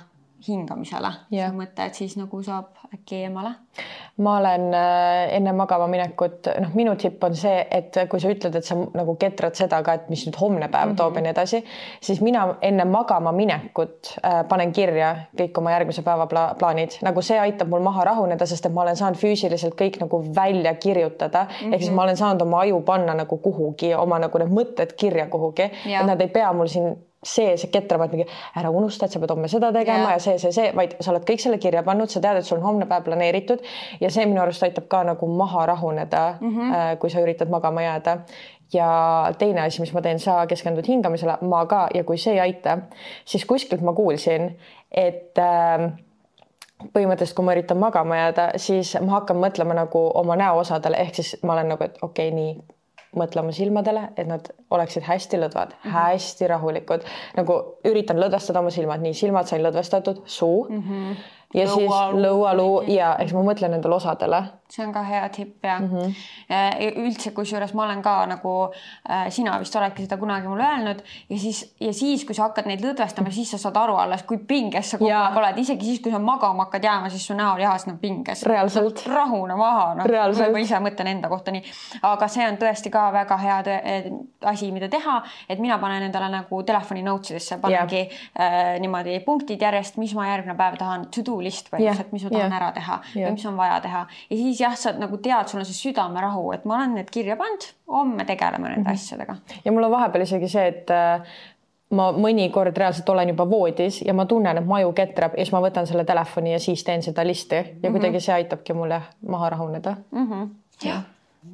hingamisele 0.48 1.10
see 1.30 1.50
mõte, 1.54 1.86
et 1.88 1.94
siis 1.94 2.16
nagu 2.18 2.42
saab 2.42 2.74
äkki 2.94 3.24
eemale? 3.24 3.54
ma 4.22 4.36
olen 4.38 4.68
äh, 4.74 5.34
enne 5.34 5.52
magama 5.56 5.88
minekut, 5.90 6.46
noh, 6.62 6.74
minu 6.78 6.94
tipp 7.00 7.22
on 7.26 7.34
see, 7.34 7.64
et 7.74 7.96
kui 8.10 8.20
sa 8.22 8.30
ütled, 8.30 8.54
et 8.54 8.66
sa 8.66 8.76
nagu 8.78 9.16
ketrad 9.18 9.56
seda 9.58 9.80
ka, 9.82 9.96
et 9.98 10.10
mis 10.12 10.22
nüüd 10.28 10.38
homne 10.38 10.68
päev 10.68 10.86
mm 10.86 10.92
-hmm. 10.92 10.96
toob 11.00 11.16
ja 11.16 11.22
nii 11.22 11.32
edasi, 11.32 11.64
siis 12.00 12.20
mina 12.22 12.44
enne 12.62 12.84
magama 12.84 13.32
minekut 13.32 14.14
äh, 14.24 14.44
panen 14.48 14.72
kirja 14.72 15.16
kõik 15.36 15.58
oma 15.58 15.72
järgmise 15.74 16.02
päeva 16.02 16.26
pla 16.26 16.44
plaanid, 16.58 16.98
nagu 17.02 17.22
see 17.22 17.38
aitab 17.40 17.68
mul 17.68 17.82
maha 17.82 18.04
rahuneda, 18.04 18.46
sest 18.46 18.66
et 18.66 18.72
ma 18.72 18.82
olen 18.82 18.96
saanud 18.96 19.18
füüsiliselt 19.18 19.74
kõik 19.74 19.98
nagu 20.00 20.22
välja 20.34 20.74
kirjutada 20.74 21.44
mm, 21.44 21.50
-hmm. 21.50 21.74
ehk 21.74 21.82
siis 21.82 21.94
ma 21.94 22.02
olen 22.02 22.16
saanud 22.16 22.42
oma 22.42 22.60
aju 22.60 22.80
panna 22.80 23.14
nagu 23.14 23.36
kuhugi, 23.36 23.94
oma 23.94 24.18
nagu 24.18 24.38
need 24.38 24.50
mõtted 24.50 24.94
kirja 24.96 25.26
kuhugi, 25.26 25.62
et 25.62 26.06
nad 26.06 26.20
ei 26.20 26.28
pea 26.28 26.52
mul 26.52 26.66
siin 26.66 26.96
see, 27.24 27.56
see 27.60 27.70
ketrab, 27.72 28.04
et 28.06 28.14
mingi 28.14 28.26
ära 28.58 28.70
unusta, 28.74 29.06
et 29.06 29.14
sa 29.14 29.20
pead 29.22 29.32
homme 29.34 29.50
seda 29.50 29.70
tegema 29.74 30.10
yeah. 30.10 30.16
ja 30.16 30.22
see, 30.22 30.38
see, 30.42 30.52
see, 30.54 30.72
vaid 30.76 30.96
sa 31.00 31.12
oled 31.14 31.26
kõik 31.28 31.42
selle 31.42 31.58
kirja 31.62 31.84
pannud, 31.86 32.12
sa 32.12 32.22
tead, 32.24 32.40
et 32.40 32.48
sul 32.48 32.60
on 32.60 32.68
homne 32.68 32.88
päev 32.90 33.06
planeeritud 33.08 33.64
ja 34.02 34.10
see 34.12 34.26
minu 34.28 34.42
arust 34.44 34.64
aitab 34.66 34.88
ka 34.92 35.02
nagu 35.08 35.28
maha 35.40 35.66
rahuneda 35.72 36.24
mm, 36.40 36.54
-hmm. 36.56 36.98
kui 37.02 37.10
sa 37.10 37.24
üritad 37.24 37.50
magama 37.50 37.82
jääda. 37.82 38.18
ja 38.72 39.32
teine 39.38 39.60
asi, 39.60 39.80
mis 39.80 39.92
ma 39.92 40.00
teen, 40.02 40.18
sa 40.18 40.46
keskendud 40.46 40.86
hingamisele, 40.88 41.36
ma 41.40 41.66
ka 41.66 41.88
ja 41.94 42.04
kui 42.04 42.18
see 42.18 42.32
ei 42.32 42.40
aita, 42.40 42.78
siis 43.24 43.44
kuskilt 43.44 43.80
ma 43.80 43.92
kuulsin, 43.92 44.56
et 44.90 45.38
äh, 45.38 45.90
põhimõtteliselt, 46.92 47.36
kui 47.36 47.44
ma 47.44 47.52
üritan 47.52 47.78
magama 47.78 48.16
jääda, 48.16 48.48
siis 48.56 48.96
ma 49.00 49.18
hakkan 49.18 49.36
mõtlema 49.36 49.74
nagu 49.74 50.10
oma 50.14 50.36
näoosadele, 50.36 50.96
ehk 50.96 51.14
siis 51.14 51.36
ma 51.42 51.52
olen 51.52 51.68
nagu, 51.68 51.84
et 51.84 51.98
okei 52.02 52.28
okay,, 52.28 52.40
nii 52.40 52.56
mõtle 53.18 53.42
oma 53.42 53.52
silmadele, 53.54 54.08
et 54.16 54.28
nad 54.28 54.50
oleksid 54.70 55.06
hästi 55.06 55.40
lõdvad 55.42 55.74
mm, 55.74 55.80
-hmm. 55.84 55.94
hästi 55.94 56.50
rahulikud, 56.50 57.06
nagu 57.36 57.60
üritan 57.84 58.20
lõdvestada 58.20 58.60
oma 58.60 58.70
silmad, 58.74 59.02
nii 59.04 59.14
silmad 59.14 59.50
sain 59.50 59.64
lõdvestatud, 59.64 60.22
suu 60.26 60.66
mm. 60.68 60.84
-hmm 60.88 61.16
ja 61.54 61.64
lõualuu. 61.68 61.78
siis 61.78 62.24
lõualuu 62.24 62.82
ja 62.90 63.14
eks 63.22 63.34
ma 63.34 63.44
mõtlen 63.46 63.74
nendele 63.76 63.94
osadele. 63.94 64.42
See 64.74 64.86
on 64.86 64.92
ka 64.94 65.02
hea 65.06 65.28
tipp 65.28 65.64
ja 65.64 65.78
mm 65.78 65.88
-hmm. 65.88 67.04
üldse, 67.06 67.30
kusjuures 67.30 67.74
ma 67.74 67.84
olen 67.84 68.02
ka 68.02 68.14
nagu 68.26 68.54
äh, 69.10 69.28
sina 69.30 69.58
vist 69.60 69.76
oledki 69.76 70.02
seda 70.02 70.16
kunagi 70.16 70.48
mulle 70.48 70.64
öelnud 70.64 71.02
ja 71.30 71.38
siis 71.38 71.74
ja 71.80 71.92
siis, 71.92 72.24
kui 72.24 72.34
sa 72.34 72.48
hakkad 72.48 72.66
neid 72.66 72.82
lõdvestama, 72.84 73.30
siis 73.30 73.50
sa 73.50 73.58
saad 73.58 73.76
aru 73.76 73.96
alles, 73.96 74.22
kui 74.22 74.38
pinges 74.38 74.90
sa 74.90 74.98
kogu 74.98 75.10
aeg 75.10 75.36
oled, 75.36 75.58
isegi 75.58 75.84
siis, 75.84 76.00
kui 76.00 76.12
sa 76.12 76.18
magama 76.18 76.64
hakkad 76.64 76.84
jääma, 76.84 77.08
siis 77.08 77.26
su 77.26 77.34
näolihased 77.34 77.92
on 77.92 77.98
pinges. 77.98 78.42
reaalselt. 78.42 79.06
rahune 79.06 79.56
maha, 79.56 79.94
noh. 79.94 80.52
ma 80.52 80.58
ise 80.58 80.80
mõtlen 80.80 81.06
enda 81.06 81.28
kohta 81.28 81.50
nii, 81.50 81.62
aga 82.02 82.28
see 82.28 82.48
on 82.48 82.58
tõesti 82.60 82.90
ka 82.90 83.06
väga 83.12 83.36
hea 83.36 83.62
asi, 84.44 84.72
mida 84.72 84.88
teha, 84.88 85.22
et 85.48 85.58
mina 85.58 85.78
panen 85.78 86.02
endale 86.02 86.28
nagu 86.32 86.62
telefoni 86.62 87.02
notes 87.02 87.30
idesse, 87.30 87.58
panengi 87.62 88.02
äh, 88.40 88.80
niimoodi 88.80 89.20
punktid 89.26 89.62
järjest, 89.62 89.96
mis 89.96 90.14
ma 90.14 90.28
järgmine 90.28 90.56
päev 90.58 90.78
tahan 90.80 91.06
to 91.14 91.24
do 91.26 91.38
list 91.42 91.70
põhimõtteliselt, 91.72 92.12
mis 92.12 92.26
ma 92.26 92.30
tahan 92.30 92.46
yeah. 92.46 92.60
ära 92.60 92.72
teha 92.72 93.00
yeah. 93.14 93.28
või 93.28 93.38
mis 93.38 93.46
on 93.50 93.56
vaja 93.56 93.80
teha 93.84 94.06
ja 94.30 94.36
siis 94.36 94.63
jah, 94.64 94.76
sa 94.78 94.92
nagu 94.98 95.18
tead, 95.22 95.48
sul 95.50 95.62
on 95.62 95.68
see 95.68 95.80
südamerahu, 95.90 96.52
et 96.56 96.68
ma 96.68 96.78
olen 96.78 96.94
need 96.98 97.10
kirja 97.14 97.36
pannud, 97.40 97.66
homme 97.94 98.24
tegeleme 98.28 98.68
nende 98.68 98.80
mm 98.82 98.86
-hmm. 98.86 99.00
asjadega. 99.00 99.36
ja 99.64 99.72
mul 99.72 99.88
on 99.88 99.94
vahepeal 99.94 100.26
isegi 100.26 100.48
see, 100.48 100.66
et 100.68 100.90
äh, 100.90 101.34
ma 101.94 102.10
mõnikord 102.12 102.76
reaalselt 102.76 103.08
olen 103.08 103.32
juba 103.34 103.46
voodis 103.50 104.00
ja 104.02 104.14
ma 104.14 104.26
tunnen, 104.26 104.58
et 104.58 104.66
maju 104.66 104.92
ketrab 104.96 105.36
ja 105.36 105.44
siis 105.44 105.52
ma 105.54 105.62
võtan 105.64 105.86
selle 105.86 106.04
telefoni 106.04 106.52
ja 106.52 106.60
siis 106.62 106.84
teen 106.84 107.02
seda 107.02 107.26
listi 107.26 107.56
ja 107.56 107.62
mm 107.64 107.80
-hmm. 107.82 107.90
kuidagi 107.90 108.20
see 108.20 108.34
aitabki 108.34 108.72
mul 108.72 108.90
jah 108.90 109.10
maha 109.28 109.50
rahuneda 109.50 109.96
mm. 110.10 110.26
-hmm. 110.30 110.48
jah, 110.84 111.02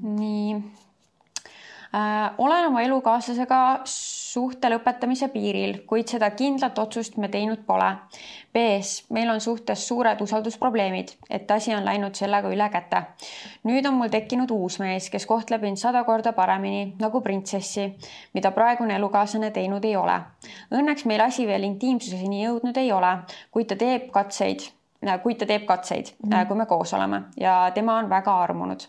nii 0.03 0.55
äh,. 1.94 2.31
olen 2.38 2.66
oma 2.66 2.83
elukaaslasega 2.83 3.81
suhte 4.31 4.69
lõpetamise 4.71 5.29
piiril, 5.33 5.81
kuid 5.90 6.11
seda 6.11 6.29
kindlat 6.38 6.79
otsust 6.79 7.16
me 7.19 7.29
teinud 7.33 7.64
pole. 7.66 7.88
B-s, 8.55 9.05
meil 9.14 9.31
on 9.33 9.43
suhtes 9.43 9.83
suured 9.88 10.23
usaldusprobleemid, 10.23 11.12
et 11.31 11.51
asi 11.51 11.75
on 11.75 11.85
läinud 11.87 12.19
sellega 12.19 12.51
üle 12.51 12.69
käte. 12.71 13.03
nüüd 13.66 13.87
on 13.87 13.99
mul 13.99 14.11
tekkinud 14.12 14.51
uus 14.55 14.79
mees, 14.83 15.11
kes 15.11 15.27
kohtleb 15.27 15.62
mind 15.66 15.83
sada 15.83 16.05
korda 16.05 16.33
paremini 16.33 16.95
nagu 17.01 17.21
printsessi, 17.21 17.87
mida 18.35 18.51
praegune 18.55 18.97
elukaaslane 18.99 19.51
teinud 19.51 19.85
ei 19.85 19.97
ole. 19.97 20.19
Õnneks 20.71 21.07
meil 21.07 21.27
asi 21.27 21.47
veel 21.47 21.66
intiimsuseni 21.73 22.45
jõudnud 22.45 22.77
ei 22.77 22.93
ole, 22.93 23.16
kuid 23.51 23.71
ta 23.71 23.79
teeb 23.79 24.11
katseid 24.14 24.71
kuid 25.23 25.39
ta 25.41 25.47
teeb 25.47 25.65
katseid 25.65 26.07
mm, 26.07 26.33
-hmm. 26.33 26.47
kui 26.47 26.57
me 26.57 26.67
koos 26.67 26.95
oleme 26.95 27.23
ja 27.41 27.71
tema 27.75 27.97
on 27.97 28.09
väga 28.11 28.43
armunud. 28.43 28.81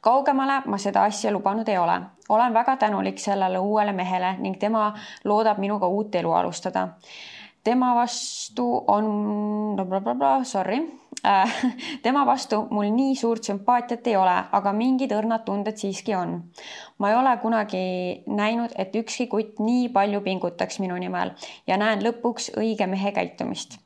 kaugemale 0.00 0.62
ma 0.66 0.78
seda 0.78 1.04
asja 1.04 1.32
lubanud 1.32 1.68
ei 1.68 1.78
ole. 1.78 2.00
olen 2.28 2.54
väga 2.54 2.76
tänulik 2.76 3.18
sellele 3.18 3.58
uuele 3.58 3.92
mehele 3.92 4.36
ning 4.38 4.56
tema 4.58 4.94
loodab 5.24 5.58
minuga 5.58 5.86
uut 5.86 6.14
elu 6.14 6.32
alustada. 6.32 6.88
tema 7.64 7.94
vastu 7.94 8.84
on 8.86 9.76
blablabla, 9.76 10.44
sorry 10.44 10.92
äh, 11.26 11.54
tema 12.02 12.26
vastu 12.26 12.66
mul 12.70 12.90
nii 12.90 13.14
suurt 13.16 13.44
sümpaatiat 13.44 14.06
ei 14.06 14.16
ole, 14.16 14.44
aga 14.52 14.72
mingid 14.72 15.12
õrnad 15.12 15.44
tunded 15.44 15.76
siiski 15.76 16.14
on. 16.14 16.42
ma 16.98 17.10
ei 17.10 17.16
ole 17.16 17.36
kunagi 17.36 18.22
näinud, 18.26 18.70
et 18.76 18.96
ükski 18.96 19.26
kutt 19.26 19.58
nii 19.58 19.88
palju 19.88 20.20
pingutaks 20.20 20.80
minu 20.80 20.96
nimel 20.96 21.30
ja 21.66 21.76
näen 21.76 22.02
lõpuks 22.02 22.50
õige 22.56 22.86
mehe 22.86 23.12
käitumist 23.12 23.78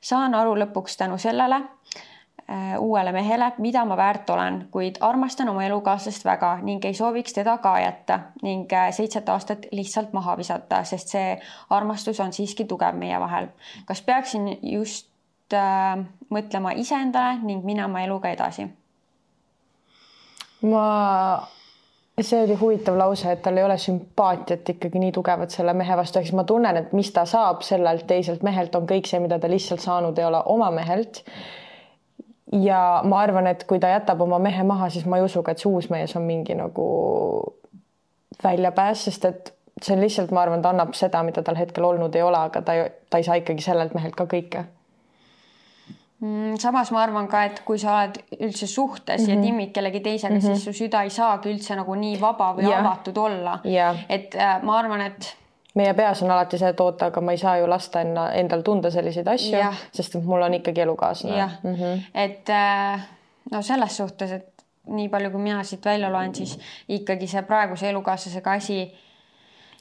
saan 0.00 0.34
aru 0.34 0.54
lõpuks 0.58 0.96
tänu 0.96 1.18
sellele 1.18 1.56
äh, 1.56 2.78
uuele 2.78 3.12
mehele, 3.12 3.52
mida 3.58 3.84
ma 3.84 3.96
väärt 3.96 4.30
olen, 4.30 4.62
kuid 4.70 4.98
armastan 5.00 5.48
oma 5.48 5.64
elukaaslast 5.64 6.24
väga 6.24 6.56
ning 6.62 6.84
ei 6.84 6.94
sooviks 6.94 7.36
teda 7.36 7.58
ka 7.58 7.76
jätta 7.80 8.20
ning 8.42 8.72
äh, 8.72 8.90
seitset 8.96 9.28
aastat 9.28 9.66
lihtsalt 9.72 10.12
maha 10.12 10.36
visata, 10.36 10.82
sest 10.84 11.14
see 11.14 11.36
armastus 11.70 12.20
on 12.20 12.32
siiski 12.32 12.64
tugev 12.64 12.96
meie 12.96 13.20
vahel. 13.20 13.48
kas 13.86 14.02
peaksin 14.02 14.58
just 14.62 15.08
äh, 15.54 15.96
mõtlema 16.30 16.74
iseendale 16.76 17.38
ning 17.42 17.64
minema 17.64 18.04
eluga 18.04 18.32
edasi? 18.32 18.68
ma 20.62 20.84
see 22.26 22.42
oli 22.44 22.56
huvitav 22.60 22.96
lause, 22.98 23.32
et 23.32 23.42
tal 23.42 23.56
ei 23.56 23.64
ole 23.64 23.76
sümpaatiat 23.78 24.68
ikkagi 24.74 25.02
nii 25.02 25.12
tugevat 25.12 25.54
selle 25.54 25.74
mehe 25.76 25.96
vastu, 25.96 26.18
ehk 26.18 26.28
siis 26.28 26.36
ma 26.36 26.44
tunnen, 26.48 26.76
et 26.80 26.92
mis 26.96 27.12
ta 27.14 27.24
saab 27.28 27.62
sellelt 27.66 28.06
teiselt 28.10 28.42
mehelt, 28.46 28.74
on 28.74 28.88
kõik 28.90 29.08
see, 29.10 29.20
mida 29.22 29.38
ta 29.38 29.50
lihtsalt 29.50 29.84
saanud 29.84 30.18
ei 30.18 30.26
ole 30.28 30.42
oma 30.52 30.70
mehelt. 30.74 31.22
ja 32.52 33.00
ma 33.06 33.20
arvan, 33.22 33.46
et 33.46 33.62
kui 33.64 33.78
ta 33.78 33.92
jätab 33.92 34.20
oma 34.20 34.38
mehe 34.42 34.62
maha, 34.66 34.88
siis 34.90 35.06
ma 35.06 35.20
ei 35.20 35.24
usu 35.24 35.42
ka, 35.42 35.52
et 35.52 35.62
see 35.62 35.70
uus 35.70 35.90
mees 35.90 36.16
on 36.18 36.26
mingi 36.26 36.56
nagu 36.58 36.86
väljapääs, 38.42 39.04
sest 39.04 39.24
et 39.24 39.52
see 39.82 39.94
on 39.94 40.02
lihtsalt, 40.02 40.32
ma 40.34 40.42
arvan, 40.42 40.62
ta 40.62 40.72
annab 40.74 40.94
seda, 40.98 41.22
mida 41.26 41.42
tal 41.46 41.58
hetkel 41.58 41.84
olnud 41.86 42.14
ei 42.16 42.22
ole, 42.26 42.42
aga 42.50 42.62
ta, 42.62 42.76
ta 43.10 43.20
ei 43.20 43.26
saa 43.26 43.38
ikkagi 43.40 43.64
sellelt 43.64 43.94
mehelt 43.94 44.16
ka 44.18 44.26
kõike. 44.30 44.64
Samas 46.58 46.90
ma 46.92 47.02
arvan 47.02 47.28
ka, 47.28 47.44
et 47.48 47.62
kui 47.64 47.78
sa 47.80 47.94
oled 48.02 48.18
üldse 48.40 48.66
suhtes 48.66 49.20
mm 49.20 49.26
-hmm. 49.26 49.30
ja 49.30 49.36
mhm. 49.36 49.44
timmid 49.44 49.70
kellegi 49.72 50.00
teisega 50.00 50.34
mm, 50.34 50.40
-hmm. 50.40 50.54
siis 50.54 50.64
su 50.64 50.72
süda 50.72 51.02
ei 51.02 51.10
saagi 51.10 51.52
üldse 51.52 51.76
nagu 51.76 51.94
nii 51.94 52.20
vaba 52.20 52.54
või 52.56 52.70
ja. 52.70 52.78
avatud 52.78 53.16
olla. 53.16 53.58
et 54.08 54.34
äh, 54.34 54.62
ma 54.62 54.78
arvan, 54.78 55.00
et 55.00 55.36
meie 55.74 55.94
peas 55.94 56.22
on 56.22 56.30
alati 56.30 56.58
see, 56.58 56.68
et 56.68 56.80
oota, 56.80 57.06
aga 57.06 57.20
ma 57.20 57.32
ei 57.32 57.38
saa 57.38 57.56
ju 57.56 57.68
lasta 57.70 58.00
enna, 58.00 58.30
endal 58.32 58.62
tunda 58.62 58.90
selliseid 58.90 59.28
asju, 59.28 59.58
sest 59.92 60.14
et 60.14 60.24
mul 60.24 60.42
on 60.42 60.54
ikkagi 60.54 60.80
elukaaslane. 60.80 61.50
Mm 61.62 61.74
-hmm. 61.74 62.00
et 62.14 62.48
äh, 62.48 63.00
no 63.52 63.62
selles 63.62 63.96
suhtes, 63.96 64.32
et 64.32 64.64
nii 64.86 65.08
palju, 65.08 65.30
kui 65.30 65.40
mina 65.40 65.62
siit 65.64 65.84
välja 65.84 66.12
loen, 66.12 66.34
siis 66.34 66.58
ikkagi 66.88 67.26
see 67.26 67.42
praeguse 67.42 67.90
elukaaslasega 67.90 68.52
asi 68.52 68.94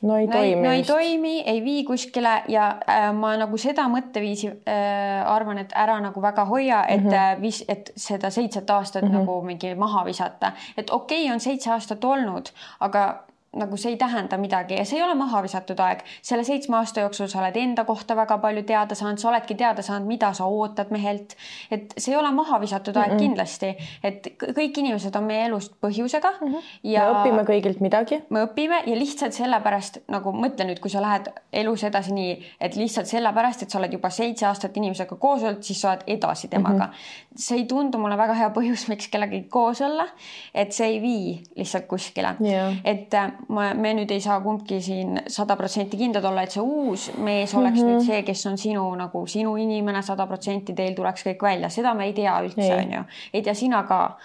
no 0.02 0.18
ei 0.18 0.28
toimi. 0.28 0.62
no 0.62 0.72
ei 0.72 0.84
toimi, 0.84 1.34
ei 1.46 1.64
vii 1.64 1.84
kuskile 1.84 2.44
ja 2.48 2.68
äh, 2.90 3.10
ma 3.16 3.34
nagu 3.38 3.58
seda 3.58 3.88
mõtteviisi 3.92 4.50
äh, 4.50 5.28
arvan, 5.28 5.60
et 5.64 5.74
ära 5.76 6.00
nagu 6.04 6.22
väga 6.22 6.46
hoia, 6.46 6.84
et 6.88 7.04
mm 7.04 7.10
-hmm. 7.10 7.42
vis-, 7.42 7.66
et 7.68 7.92
seda 7.96 8.30
seitset 8.30 8.70
aastat 8.70 9.04
mm 9.04 9.10
-hmm. 9.10 9.20
nagu 9.20 9.42
mingi 9.42 9.76
maha 9.76 10.06
visata, 10.06 10.52
et 10.78 10.90
okei 10.90 11.24
okay, 11.24 11.34
on 11.34 11.40
seitse 11.40 11.72
aastat 11.72 12.04
olnud, 12.04 12.50
aga 12.80 13.24
nagu 13.58 13.78
see 13.78 13.96
ei 13.96 13.98
tähenda 13.98 14.38
midagi 14.38 14.76
ja 14.78 14.86
see 14.86 15.00
ei 15.00 15.04
ole 15.04 15.16
maha 15.18 15.42
visatud 15.42 15.80
aeg. 15.82 16.04
selle 16.22 16.44
seitsme 16.46 16.78
aasta 16.78 17.02
jooksul 17.02 17.28
sa 17.28 17.40
oled 17.42 17.56
enda 17.58 17.84
kohta 17.86 18.16
väga 18.16 18.38
palju 18.38 18.62
teada 18.64 18.96
saanud, 18.96 19.18
sa 19.18 19.30
oledki 19.32 19.56
teada 19.58 19.82
saanud, 19.82 20.08
mida 20.08 20.30
sa 20.38 20.46
ootad 20.46 20.92
mehelt. 20.94 21.34
et 21.72 21.94
see 21.98 22.14
ei 22.14 22.20
ole 22.20 22.32
maha 22.32 22.60
visatud 22.62 22.98
aeg 22.98 23.12
mm 23.12 23.18
-mm. 23.18 23.20
kindlasti, 23.20 23.70
et 24.04 24.28
kõik 24.44 24.78
inimesed 24.78 25.16
on 25.16 25.24
meie 25.24 25.46
elust 25.46 25.74
põhjusega 25.82 26.32
mm. 26.42 26.54
-hmm. 26.54 26.68
ja 26.84 27.08
me 27.08 27.16
õpime 27.16 27.46
kõigilt 27.48 27.82
midagi. 27.82 28.22
me 28.30 28.44
õpime 28.46 28.84
ja 28.86 28.96
lihtsalt 28.96 29.34
sellepärast 29.34 29.98
nagu 30.08 30.32
mõtle 30.32 30.70
nüüd, 30.70 30.80
kui 30.80 30.92
sa 30.92 31.02
lähed 31.02 31.32
elus 31.54 31.84
edasi 31.84 32.14
nii, 32.14 32.38
et 32.62 32.76
lihtsalt 32.76 33.08
sellepärast, 33.08 33.64
et 33.64 33.70
sa 33.70 33.80
oled 33.80 33.94
juba 33.94 34.10
seitse 34.10 34.46
aastat 34.46 34.78
inimesega 34.78 35.16
koos 35.16 35.44
olnud, 35.44 35.64
siis 35.64 35.82
sa 35.82 35.92
oled 35.92 36.04
edasi 36.08 36.48
temaga 36.48 36.86
mm. 36.86 36.92
-hmm. 36.92 37.36
see 37.36 37.58
ei 37.58 37.66
tundu 37.66 37.98
mulle 37.98 38.18
väga 38.18 38.34
hea 38.34 38.50
põhjus, 38.50 38.88
miks 38.90 39.08
kellegagi 39.08 39.44
koos 39.50 39.82
olla. 39.82 40.08
et 40.54 40.72
see 40.72 40.88
ei 40.88 41.02
vii 41.02 41.44
lihtsalt 41.56 41.86
kuskile 41.88 42.36
yeah., 42.42 42.76
et 42.84 43.10
ma, 43.48 43.74
me 43.74 43.94
nüüd 43.98 44.12
ei 44.12 44.22
saa 44.22 44.40
kumbki 44.42 44.82
siin 44.82 45.22
sada 45.28 45.56
protsenti 45.56 45.98
kindlad 45.98 46.26
olla, 46.30 46.44
et 46.44 46.56
see 46.56 46.64
uus 46.64 47.10
mees 47.18 47.54
oleks 47.56 47.80
mm 47.80 47.86
-hmm. 47.86 47.96
nüüd 47.96 48.06
see, 48.06 48.24
kes 48.24 48.46
on 48.46 48.58
sinu 48.58 48.86
nagu 48.96 49.26
sinu 49.28 49.56
inimene 49.58 50.02
sada 50.02 50.28
protsenti, 50.28 50.74
teil 50.74 50.96
tuleks 50.96 51.26
kõik 51.26 51.44
välja, 51.44 51.70
seda 51.70 51.94
me 51.94 52.06
ei 52.06 52.14
tea 52.14 52.40
üldse, 52.42 52.74
onju. 52.76 53.04
ei 53.34 53.42
tea 53.42 53.54
sina 53.54 53.84
ka. 53.84 54.18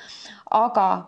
aga 0.50 1.06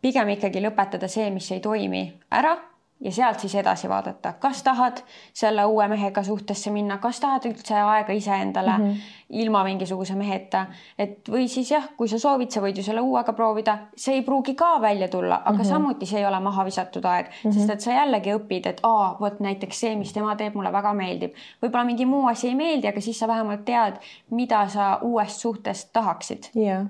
pigem 0.00 0.28
ikkagi 0.28 0.60
lõpetada 0.60 1.08
see, 1.08 1.30
mis 1.30 1.50
ei 1.50 1.60
toimi 1.60 2.12
ära 2.30 2.56
ja 3.04 3.12
sealt 3.12 3.40
siis 3.40 3.54
edasi 3.54 3.88
vaadata, 3.88 4.32
kas 4.40 4.62
tahad 4.62 5.02
selle 5.32 5.64
uue 5.64 5.88
mehega 5.88 6.22
suhtesse 6.22 6.70
minna, 6.72 6.96
kas 6.98 7.20
tahad 7.20 7.44
üldse 7.48 7.76
aega 7.76 8.12
iseendale 8.12 8.78
mm 8.78 8.84
-hmm. 8.84 9.00
ilma 9.44 9.64
mingisuguse 9.64 10.14
meheta, 10.14 10.66
et 10.98 11.28
või 11.28 11.48
siis 11.48 11.70
jah, 11.70 11.88
kui 11.96 12.08
sa 12.08 12.18
soovid, 12.18 12.50
sa 12.50 12.60
võid 12.60 12.76
ju 12.76 12.82
selle 12.82 13.00
uuega 13.00 13.32
proovida, 13.32 13.78
see 13.96 14.14
ei 14.14 14.22
pruugi 14.22 14.54
ka 14.54 14.80
välja 14.80 15.08
tulla, 15.08 15.42
aga 15.44 15.50
mm 15.50 15.60
-hmm. 15.60 15.68
samuti 15.68 16.06
see 16.06 16.18
ei 16.18 16.26
ole 16.26 16.40
maha 16.40 16.64
visatud 16.64 17.04
aeg 17.04 17.26
mm, 17.26 17.50
-hmm. 17.50 17.54
sest 17.54 17.70
et 17.70 17.80
sa 17.80 17.92
jällegi 17.92 18.34
õpid, 18.34 18.68
et 18.68 18.80
aa, 18.82 19.16
vot 19.20 19.40
näiteks 19.40 19.80
see, 19.80 19.96
mis 19.96 20.12
tema 20.12 20.36
teeb, 20.36 20.54
mulle 20.54 20.72
väga 20.72 20.94
meeldib. 20.94 21.32
võib-olla 21.62 21.84
mingi 21.84 22.06
muu 22.06 22.26
asi 22.26 22.48
ei 22.48 22.54
meeldi, 22.54 22.88
aga 22.88 23.00
siis 23.00 23.18
sa 23.18 23.28
vähemalt 23.28 23.64
tead, 23.64 23.94
mida 24.30 24.68
sa 24.68 24.98
uuest 25.02 25.40
suhtest 25.40 25.92
tahaksid. 25.92 26.50
jah. 26.54 26.86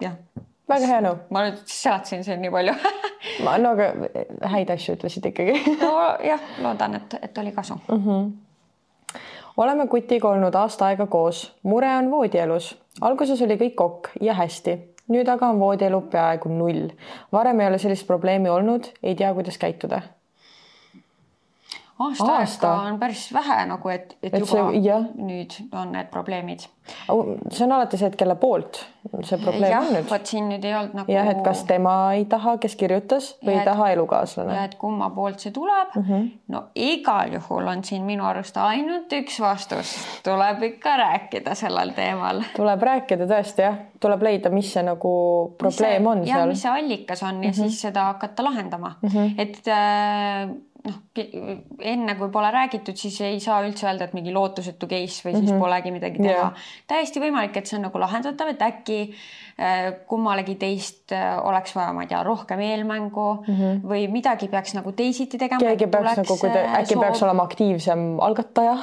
jah 0.00 0.14
väga 0.68 0.90
hea 0.90 1.00
nõu. 1.04 1.16
ma 1.30 1.44
nüüd 1.46 1.62
seletasin 1.64 2.24
siin 2.24 2.42
nii 2.42 2.52
palju 2.52 2.74
ma 3.46 3.56
no 3.62 3.72
aga 3.76 3.88
häid 4.54 4.74
asju 4.74 4.96
ütlesid 4.98 5.30
ikkagi 5.30 5.56
nojah, 5.82 6.44
loodan, 6.64 6.98
et, 7.00 7.18
et 7.22 7.38
oli 7.38 7.52
kasu 7.56 7.78
mm. 7.88 8.04
-hmm. 8.04 9.22
oleme 9.56 9.88
Kutiga 9.88 10.28
olnud 10.28 10.54
aasta 10.54 10.86
aega 10.86 11.06
koos, 11.06 11.46
mure 11.62 11.90
on 11.96 12.10
voodielus. 12.10 12.76
alguses 13.00 13.42
oli 13.42 13.56
kõik 13.56 13.82
ok 13.84 14.08
ja 14.20 14.34
hästi, 14.34 14.78
nüüd 15.08 15.28
aga 15.28 15.48
on 15.48 15.60
voodielu 15.60 16.00
peaaegu 16.00 16.48
null. 16.48 16.88
varem 17.32 17.60
ei 17.60 17.66
ole 17.66 17.78
sellist 17.78 18.06
probleemi 18.06 18.48
olnud, 18.48 18.92
ei 19.02 19.14
tea, 19.14 19.34
kuidas 19.34 19.58
käituda 19.58 20.02
aasta, 21.98 22.32
aasta 22.32 22.72
aega 22.72 22.92
on 22.92 22.98
päris 23.00 23.28
vähe 23.34 23.58
nagu, 23.66 23.88
et, 23.88 24.16
et, 24.22 24.32
et 24.32 24.40
juba 24.42 24.68
see, 24.70 24.82
jah. 24.84 25.06
nüüd 25.18 25.56
on 25.72 25.92
need 25.96 26.10
probleemid. 26.12 26.68
see 26.88 27.64
on 27.66 27.74
alati 27.76 28.00
see, 28.00 28.08
et 28.08 28.16
kelle 28.16 28.38
poolt 28.40 28.80
see 29.24 29.38
probleem 29.40 29.72
ja, 29.72 29.80
on 29.80 29.90
nüüd. 29.92 30.06
vot 30.08 30.30
siin 30.30 30.48
nüüd 30.50 30.64
ei 30.64 30.74
olnud 30.76 30.96
nagu. 31.00 31.12
jah, 31.12 31.28
et 31.32 31.40
kas 31.44 31.62
tema 31.68 31.94
ei 32.16 32.24
taha, 32.30 32.56
kes 32.62 32.76
kirjutas 32.78 33.30
või 33.42 33.54
ja, 33.54 33.62
ei 33.62 33.68
taha 33.68 33.90
elukaaslane. 33.94 34.56
ja 34.56 34.64
et 34.68 34.76
kumma 34.80 35.10
poolt 35.14 35.42
see 35.42 35.52
tuleb 35.54 35.94
mm. 35.94 36.06
-hmm. 36.08 36.28
no 36.54 36.62
igal 36.74 37.34
juhul 37.38 37.70
on 37.72 37.84
siin 37.84 38.06
minu 38.08 38.26
arust 38.28 38.56
ainult 38.62 39.12
üks 39.20 39.40
vastus, 39.42 39.94
tuleb 40.24 40.62
ikka 40.70 40.96
rääkida 41.02 41.54
sellel 41.58 41.92
teemal. 41.96 42.42
tuleb 42.56 42.86
rääkida 42.90 43.28
tõesti 43.30 43.66
jah, 43.66 43.78
tuleb 44.00 44.22
leida, 44.22 44.52
mis 44.54 44.72
see 44.72 44.84
nagu 44.86 45.12
probleem 45.58 46.02
see, 46.02 46.12
on 46.12 46.24
jah, 46.26 46.42
seal. 46.42 46.54
mis 46.54 46.62
see 46.62 46.72
allikas 46.72 47.22
on 47.22 47.34
mm 47.34 47.40
-hmm. 47.40 47.44
ja 47.44 47.50
mhm. 47.50 47.60
siis 47.62 47.80
seda 47.80 48.04
hakata 48.12 48.44
lahendama 48.44 48.94
mm, 49.02 49.08
-hmm. 49.08 49.34
et 49.38 49.62
äh, 49.68 50.56
noh, 50.88 50.96
enne 51.92 52.14
kui 52.18 52.30
pole 52.34 52.50
räägitud, 52.54 52.96
siis 52.98 53.18
ei 53.26 53.38
saa 53.42 53.60
üldse 53.66 53.86
öelda, 53.86 54.08
et 54.08 54.14
mingi 54.16 54.32
lootusetu 54.34 54.88
case 54.90 55.24
või 55.26 55.34
siis 55.34 55.44
mm 55.44 55.52
-hmm. 55.52 55.62
polegi 55.62 55.92
midagi 55.94 56.22
teha 56.22 56.34
yeah.. 56.34 56.68
täiesti 56.90 57.22
võimalik, 57.22 57.56
et 57.56 57.70
see 57.70 57.78
on 57.78 57.86
nagu 57.88 58.00
lahendatav, 58.02 58.52
et 58.52 58.64
äkki 58.66 58.98
äh, 59.08 59.92
kummalegi 60.10 60.56
teist 60.60 61.12
äh, 61.12 61.38
oleks 61.44 61.76
vaja, 61.76 61.92
ma 61.92 62.06
ei 62.06 62.12
tea, 62.12 62.22
rohkem 62.26 62.60
eelmängu 62.60 63.28
mm 63.34 63.54
-hmm. 63.54 63.82
või 63.92 64.08
midagi 64.12 64.48
peaks 64.48 64.74
nagu 64.78 64.92
teisiti 64.92 65.38
tegema. 65.38 65.60
keegi 65.60 65.86
peaks 65.86 66.22
nagu, 66.22 66.38
kui 66.40 66.50
ta 66.50 66.64
äkki 66.80 66.94
soov... 66.94 67.04
peaks 67.04 67.22
olema 67.22 67.42
aktiivsem 67.42 68.08
algataja. 68.20 68.78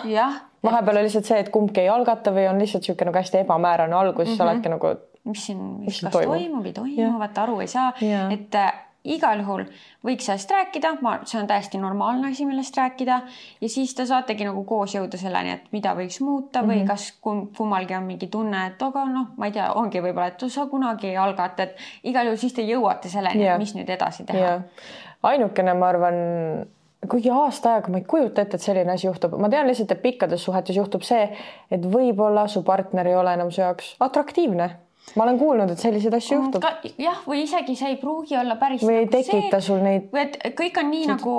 vahepeal 0.63 0.97
on 0.97 1.03
lihtsalt 1.03 1.25
see, 1.25 1.39
et 1.39 1.49
kumbki 1.49 1.81
ei 1.81 1.89
algata 1.89 2.31
või 2.31 2.49
on 2.49 2.59
lihtsalt 2.59 2.81
niisugune 2.81 3.11
nagu 3.11 3.17
hästi 3.17 3.37
ebamäärane 3.37 3.95
algus 3.95 4.27
mm, 4.27 4.33
-hmm. 4.33 4.37
sa 4.37 4.43
oledki 4.43 4.69
nagu 4.69 4.95
mis 5.25 5.45
siin, 5.45 5.61
mis 5.81 6.01
kas 6.01 6.13
toimub, 6.13 6.37
toimub, 6.37 6.65
ei 6.65 6.73
toimu, 6.73 7.19
vaata 7.19 7.43
aru 7.43 7.59
ei 7.59 7.67
saa, 7.67 7.93
et 8.29 8.55
äh, 8.55 8.73
igal 9.05 9.41
juhul 9.41 9.63
võiks 10.05 10.27
sellest 10.27 10.51
rääkida, 10.51 10.95
ma, 11.05 11.15
see 11.27 11.39
on 11.39 11.47
täiesti 11.49 11.79
normaalne 11.81 12.31
asi, 12.31 12.45
millest 12.45 12.77
rääkida. 12.77 13.19
Ja 13.61 13.69
siis 13.69 13.95
te 13.95 14.05
saategi 14.05 14.47
nagu 14.47 14.63
koos 14.67 14.95
jõuda 14.95 15.19
selleni, 15.21 15.55
et 15.57 15.71
mida 15.75 15.95
võiks 15.97 16.19
muuta 16.23 16.61
või 16.63 16.75
mm 16.75 16.81
-hmm. 16.81 16.87
kas 16.87 17.07
kum, 17.21 17.47
kummalgi 17.57 17.95
on 17.97 18.05
mingi 18.09 18.27
tunne, 18.27 18.65
et 18.67 18.81
aga 18.81 19.05
noh, 19.09 19.33
ma 19.37 19.49
ei 19.49 19.55
tea, 19.55 19.71
ongi 19.73 20.01
võib-olla, 20.01 20.27
et 20.33 20.47
sa 20.47 20.65
kunagi 20.71 21.07
ei 21.13 21.17
algata, 21.17 21.63
et 21.63 21.75
igal 22.03 22.25
juhul 22.25 22.37
siis 22.37 22.53
te 22.53 22.61
jõuate 22.61 23.09
selleni 23.09 23.47
et 23.47 23.59
mis 23.59 23.75
nüüd 23.75 23.89
edasi 23.89 24.25
teha. 24.25 24.61
Ainukene, 25.23 25.73
ma 25.73 25.89
arvan, 25.89 26.15
kuigi 27.09 27.29
aasta 27.29 27.75
aega 27.75 27.91
ma 27.91 27.97
ei 27.97 28.03
kujuta 28.03 28.41
ette, 28.41 28.57
et 28.57 28.61
selline 28.61 28.91
asi 28.91 29.07
juhtub, 29.07 29.37
ma 29.39 29.49
tean 29.49 29.67
lihtsalt, 29.67 29.91
et 29.91 30.01
pikkades 30.01 30.43
suhetes 30.43 30.75
juhtub 30.75 31.01
see, 31.01 31.29
et 31.71 31.85
võib-olla 31.85 32.47
su 32.47 32.63
partner 32.63 33.07
ei 33.07 33.15
ole 33.15 33.33
enam 33.33 33.51
su 33.51 33.61
jaoks 33.61 33.95
atraktiivne 33.99 34.69
ma 35.15 35.23
olen 35.23 35.37
kuulnud, 35.39 35.71
et 35.71 35.79
selliseid 35.79 36.15
asju 36.17 36.37
juhtub. 36.39 36.65
jah, 36.99 37.19
või 37.29 37.43
isegi 37.45 37.75
see 37.77 37.91
ei 37.93 37.97
pruugi 38.01 38.37
olla 38.39 38.57
päris. 38.59 38.83
või 38.83 38.97
ei 38.99 39.05
nagu 39.05 39.13
tekita 39.13 39.59
see, 39.59 39.67
sul 39.67 39.83
neid. 39.85 40.07
või 40.13 40.23
et 40.25 40.37
kõik 40.57 40.79
on 40.81 40.89
nii 40.91 41.03
see... 41.03 41.11
nagu 41.13 41.35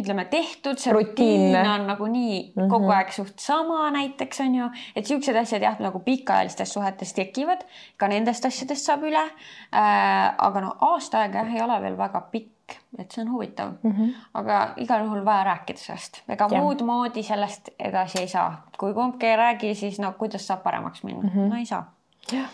ütleme 0.00 0.26
tehtud, 0.32 0.80
see 0.82 0.94
rutiin 0.94 1.56
on 1.60 1.86
nagu 1.90 2.10
nii 2.10 2.34
mm 2.40 2.60
-hmm. 2.62 2.72
kogu 2.72 2.92
aeg 2.94 3.14
suht 3.16 3.38
sama 3.42 3.88
näiteks 3.96 4.42
on 4.44 4.58
ju, 4.60 4.68
et 4.96 5.06
siuksed 5.06 5.36
asjad 5.42 5.64
jah, 5.64 5.78
nagu 5.80 6.02
pikaajalistes 6.04 6.76
suhetes 6.76 7.14
tekivad, 7.16 7.64
ka 7.96 8.08
nendest 8.12 8.44
asjadest 8.44 8.86
saab 8.90 9.08
üle 9.08 9.24
äh,. 9.24 10.34
aga 10.38 10.60
no 10.60 10.76
aasta 10.92 11.24
aega 11.24 11.44
jah, 11.44 11.54
ei 11.54 11.62
ole 11.62 11.80
veel 11.82 11.98
väga 11.98 12.20
pikk 12.30 12.52
et 12.98 13.10
see 13.10 13.22
on 13.22 13.30
huvitav 13.30 13.72
mm, 13.82 13.92
-hmm. 13.92 14.14
aga 14.34 14.74
igal 14.76 15.04
juhul 15.04 15.24
vaja 15.24 15.44
rääkida 15.44 15.78
sellest, 15.78 16.22
ega 16.28 16.48
ja. 16.50 16.60
muud 16.60 16.82
moodi 16.82 17.22
sellest 17.22 17.68
edasi 17.78 18.18
ei 18.18 18.28
saa, 18.28 18.66
kui 18.78 18.94
kumbki 18.94 19.26
ei 19.26 19.36
räägi, 19.36 19.74
siis 19.74 19.98
no 19.98 20.12
kuidas 20.18 20.46
saab 20.46 20.62
paremaks 20.62 21.04
minna 21.04 21.22
mm, 21.22 21.28
-hmm. 21.28 21.50
no 21.50 21.56
ei 21.56 21.66
saa. 21.66 21.92
jah 22.32 22.50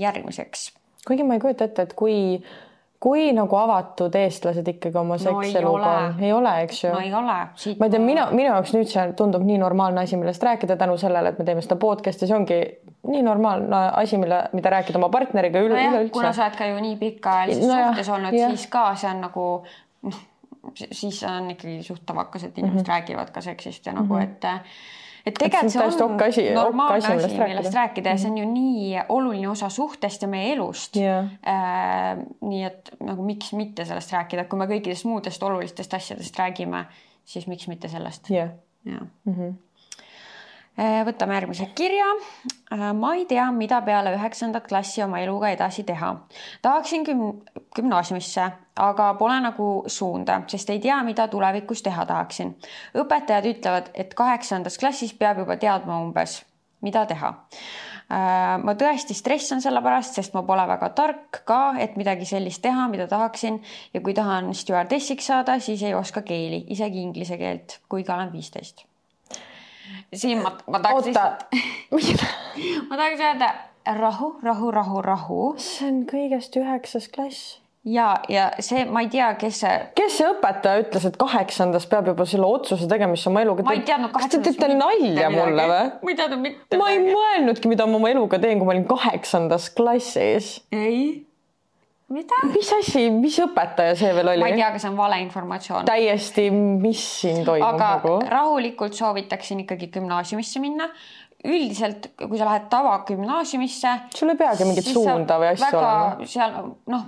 järgmiseks. 0.00 0.72
kuigi 1.06 1.24
ma 1.24 1.34
ei 1.34 1.40
kujuta 1.40 1.64
ette, 1.64 1.82
et 1.82 1.92
kui, 1.96 2.16
kui 3.00 3.30
nagu 3.32 3.56
avatud 3.56 4.14
eestlased 4.18 4.68
ikkagi 4.68 4.98
oma 4.98 5.16
sekseluga 5.18 5.92
no, 5.92 6.08
on, 6.08 6.20
ei 6.24 6.32
ole, 6.32 6.52
eks 6.66 6.82
ju. 6.84 6.92
no 6.92 7.00
ei 7.00 7.14
ole. 7.14 7.38
ma 7.78 7.88
ei 7.88 7.94
tea, 7.94 8.02
mina, 8.02 8.26
minu 8.32 8.50
jaoks 8.50 8.74
nüüd 8.76 8.90
see 8.92 9.06
tundub 9.18 9.46
nii 9.46 9.58
normaalne 9.62 10.04
asi, 10.04 10.18
millest 10.20 10.44
rääkida 10.44 10.76
tänu 10.76 10.98
sellele, 11.00 11.32
et 11.32 11.40
me 11.40 11.48
teeme 11.48 11.64
seda 11.64 11.78
podcast'i, 11.80 12.28
see 12.28 12.36
ongi 12.36 12.60
nii 13.06 13.24
normaalne 13.24 13.82
asi, 14.02 14.20
mille, 14.20 14.42
mida 14.52 14.72
rääkida 14.76 15.00
oma 15.00 15.08
partneriga 15.14 15.64
üle, 15.64 15.78
no 15.80 15.90
üleüldse. 15.94 16.14
kuna 16.18 16.32
sa 16.36 16.48
oled 16.48 16.60
ka 16.60 16.70
ju 16.72 16.80
nii 16.88 16.96
pikaajalises 17.02 17.68
no 17.70 17.82
suhtes 17.86 18.14
olnud, 18.18 18.40
siis 18.56 18.68
ka 18.72 18.88
see 18.98 19.12
on 19.14 19.24
nagu 19.28 19.46
noh, 20.10 20.20
siis 21.00 21.22
on 21.24 21.50
ikkagi 21.54 21.80
suht 21.86 22.04
tavakas, 22.06 22.44
et 22.44 22.58
inimesed 22.58 22.82
mm 22.82 22.84
-hmm. 22.84 22.94
räägivad 22.94 23.32
ka 23.32 23.40
seksist 23.40 23.86
ja 23.86 23.92
nagu, 23.92 24.14
mm 24.14 24.20
-hmm. 24.20 24.24
et 24.24 24.44
et 25.26 25.34
tegelikult 25.34 25.72
see 25.72 26.04
on 26.04 26.22
asi, 26.22 26.44
normaalne 26.54 26.98
asi, 26.98 27.14
millest 27.16 27.38
rääkida, 27.38 27.48
millest 27.54 27.74
rääkida. 27.74 28.14
ja 28.14 28.20
see 28.22 28.30
on 28.30 28.38
ju 28.38 28.46
nii 28.52 29.02
oluline 29.08 29.48
osa 29.50 29.68
suhtest 29.72 30.22
ja 30.22 30.28
meie 30.30 30.52
elust. 30.54 30.96
Yeah.. 30.96 31.32
Äh, 31.42 32.22
nii 32.40 32.62
et 32.68 32.92
nagu 33.02 33.26
miks 33.26 33.52
mitte 33.58 33.84
sellest 33.84 34.14
rääkida, 34.14 34.46
kui 34.50 34.60
me 34.60 34.68
kõikidest 34.70 35.08
muudest 35.10 35.42
olulistest 35.42 35.98
asjadest 35.98 36.38
räägime, 36.38 36.84
siis 37.24 37.48
miks 37.50 37.68
mitte 37.68 37.90
sellest. 37.92 38.30
Yeah.. 38.30 38.54
jah 38.86 39.02
mm 39.02 39.34
-hmm. 39.34 39.54
Äh, 40.76 41.00
võtame 41.08 41.38
järgmise 41.38 41.70
kirja. 41.72 42.04
Äh, 42.68 42.90
ma 42.92 43.14
ei 43.16 43.24
tea, 43.24 43.46
mida 43.56 43.78
peale 43.80 44.10
üheksandat 44.12 44.66
klassi 44.68 45.00
oma 45.00 45.22
eluga 45.24 45.48
edasi 45.48 45.86
teha. 45.88 46.10
tahaksin 46.62 47.04
güm-, 47.06 47.62
gümnaasiumisse, 47.76 48.50
aga 48.84 49.06
pole 49.16 49.38
nagu 49.40 49.68
suunda, 49.88 50.42
sest 50.52 50.70
ei 50.70 50.80
tea, 50.84 50.98
mida 51.02 51.28
tulevikus 51.32 51.80
teha 51.82 52.04
tahaksin. 52.06 52.52
õpetajad 52.92 53.48
ütlevad, 53.48 53.88
et 53.94 54.12
kaheksandas 54.14 54.76
klassis 54.78 55.14
peab 55.16 55.40
juba 55.40 55.56
teadma 55.56 55.96
umbes, 56.04 56.42
mida 56.84 57.06
teha. 57.08 57.30
Äh, 58.12 58.58
ma 58.60 58.74
tõesti 58.76 59.16
stressan 59.16 59.64
selle 59.64 59.80
pärast, 59.80 60.12
sest 60.20 60.36
ma 60.36 60.42
pole 60.42 60.66
väga 60.68 60.90
tark 60.98 61.40
ka, 61.48 61.62
et 61.80 61.96
midagi 61.96 62.28
sellist 62.28 62.60
teha, 62.62 62.84
mida 62.92 63.06
tahaksin 63.08 63.62
ja 63.94 64.04
kui 64.04 64.12
tahan 64.12 64.52
stjuardessiks 64.52 65.32
saada, 65.32 65.56
siis 65.58 65.82
ei 65.88 65.96
oska 65.96 66.20
keeli, 66.20 66.66
isegi 66.68 67.00
inglise 67.00 67.40
keelt, 67.40 67.78
kuigi 67.88 68.12
olen 68.12 68.28
viisteist 68.36 68.84
siin 70.14 70.42
ma, 70.42 70.54
ma 70.70 70.80
tahaks 70.84 71.10
lihtsalt 71.10 71.46
ma 72.88 72.98
tahaks 72.98 73.22
öelda 73.28 73.52
rahu, 74.00 74.34
rahu, 74.42 74.72
rahu, 74.74 75.02
rahu. 75.02 75.54
see 75.62 75.88
on 75.90 76.02
kõigest 76.10 76.58
üheksas 76.58 77.08
klass 77.12 77.60
ja, 77.86 78.08
ja 78.28 78.48
see, 78.60 78.84
ma 78.90 79.02
ei 79.04 79.10
tea, 79.12 79.28
kes 79.40 79.60
see. 79.62 79.74
kes 79.98 80.18
see 80.18 80.30
õpetaja 80.30 80.82
ütles, 80.84 81.06
et 81.08 81.18
kaheksandas 81.20 81.86
peab 81.90 82.10
juba 82.10 82.26
selle 82.28 82.48
otsuse 82.48 82.88
tegema, 82.90 83.14
mis 83.14 83.26
oma 83.30 83.44
eluga 83.46 83.66
ma 83.66 83.76
ei 83.76 83.84
teadnud. 83.86 84.12
kas 84.14 84.32
te 84.32 84.42
teete 84.44 84.72
nalja 84.74 85.30
mulle 85.32 85.68
või? 85.70 85.86
ma 86.02 86.12
ei 86.12 86.18
teadnud 86.18 86.42
mitte. 86.42 86.80
ma 86.80 86.90
ei 86.94 87.02
mõelnudki, 87.06 87.70
mida 87.70 87.86
ma 87.86 88.00
oma 88.00 88.12
eluga 88.14 88.40
teen, 88.42 88.58
kui 88.58 88.68
ma 88.68 88.74
olin 88.74 88.88
kaheksandas 88.90 89.70
klassis. 89.76 90.56
ei 90.74 91.25
mida? 92.12 92.40
mis 92.52 92.72
asi, 92.76 93.04
mis 93.10 93.36
õpetaja 93.42 93.96
see 93.98 94.14
veel 94.16 94.32
oli? 94.34 94.44
ma 94.44 94.50
ei 94.52 94.58
tea, 94.60 94.70
kas 94.74 94.84
see 94.84 94.92
on 94.92 94.98
valeinformatsioon. 95.00 95.86
täiesti, 95.88 96.48
mis 96.54 97.04
siin 97.20 97.44
toimub 97.46 97.68
aga 97.68 97.92
nagu? 97.98 98.16
rahulikult 98.30 98.96
soovitaksin 98.98 99.64
ikkagi 99.66 99.90
gümnaasiumisse 99.98 100.62
minna. 100.62 100.90
üldiselt, 101.46 102.08
kui 102.18 102.38
sa 102.38 102.46
lähed 102.48 102.68
tavagümnaasiumisse. 102.72 103.92
sul 104.14 104.32
ei 104.32 104.38
peagi 104.40 104.68
mingit 104.68 104.88
suunda 104.90 105.38
või 105.42 105.52
asja 105.52 105.70
olema. 105.78 106.30
seal 106.30 106.56
noh, 106.94 107.06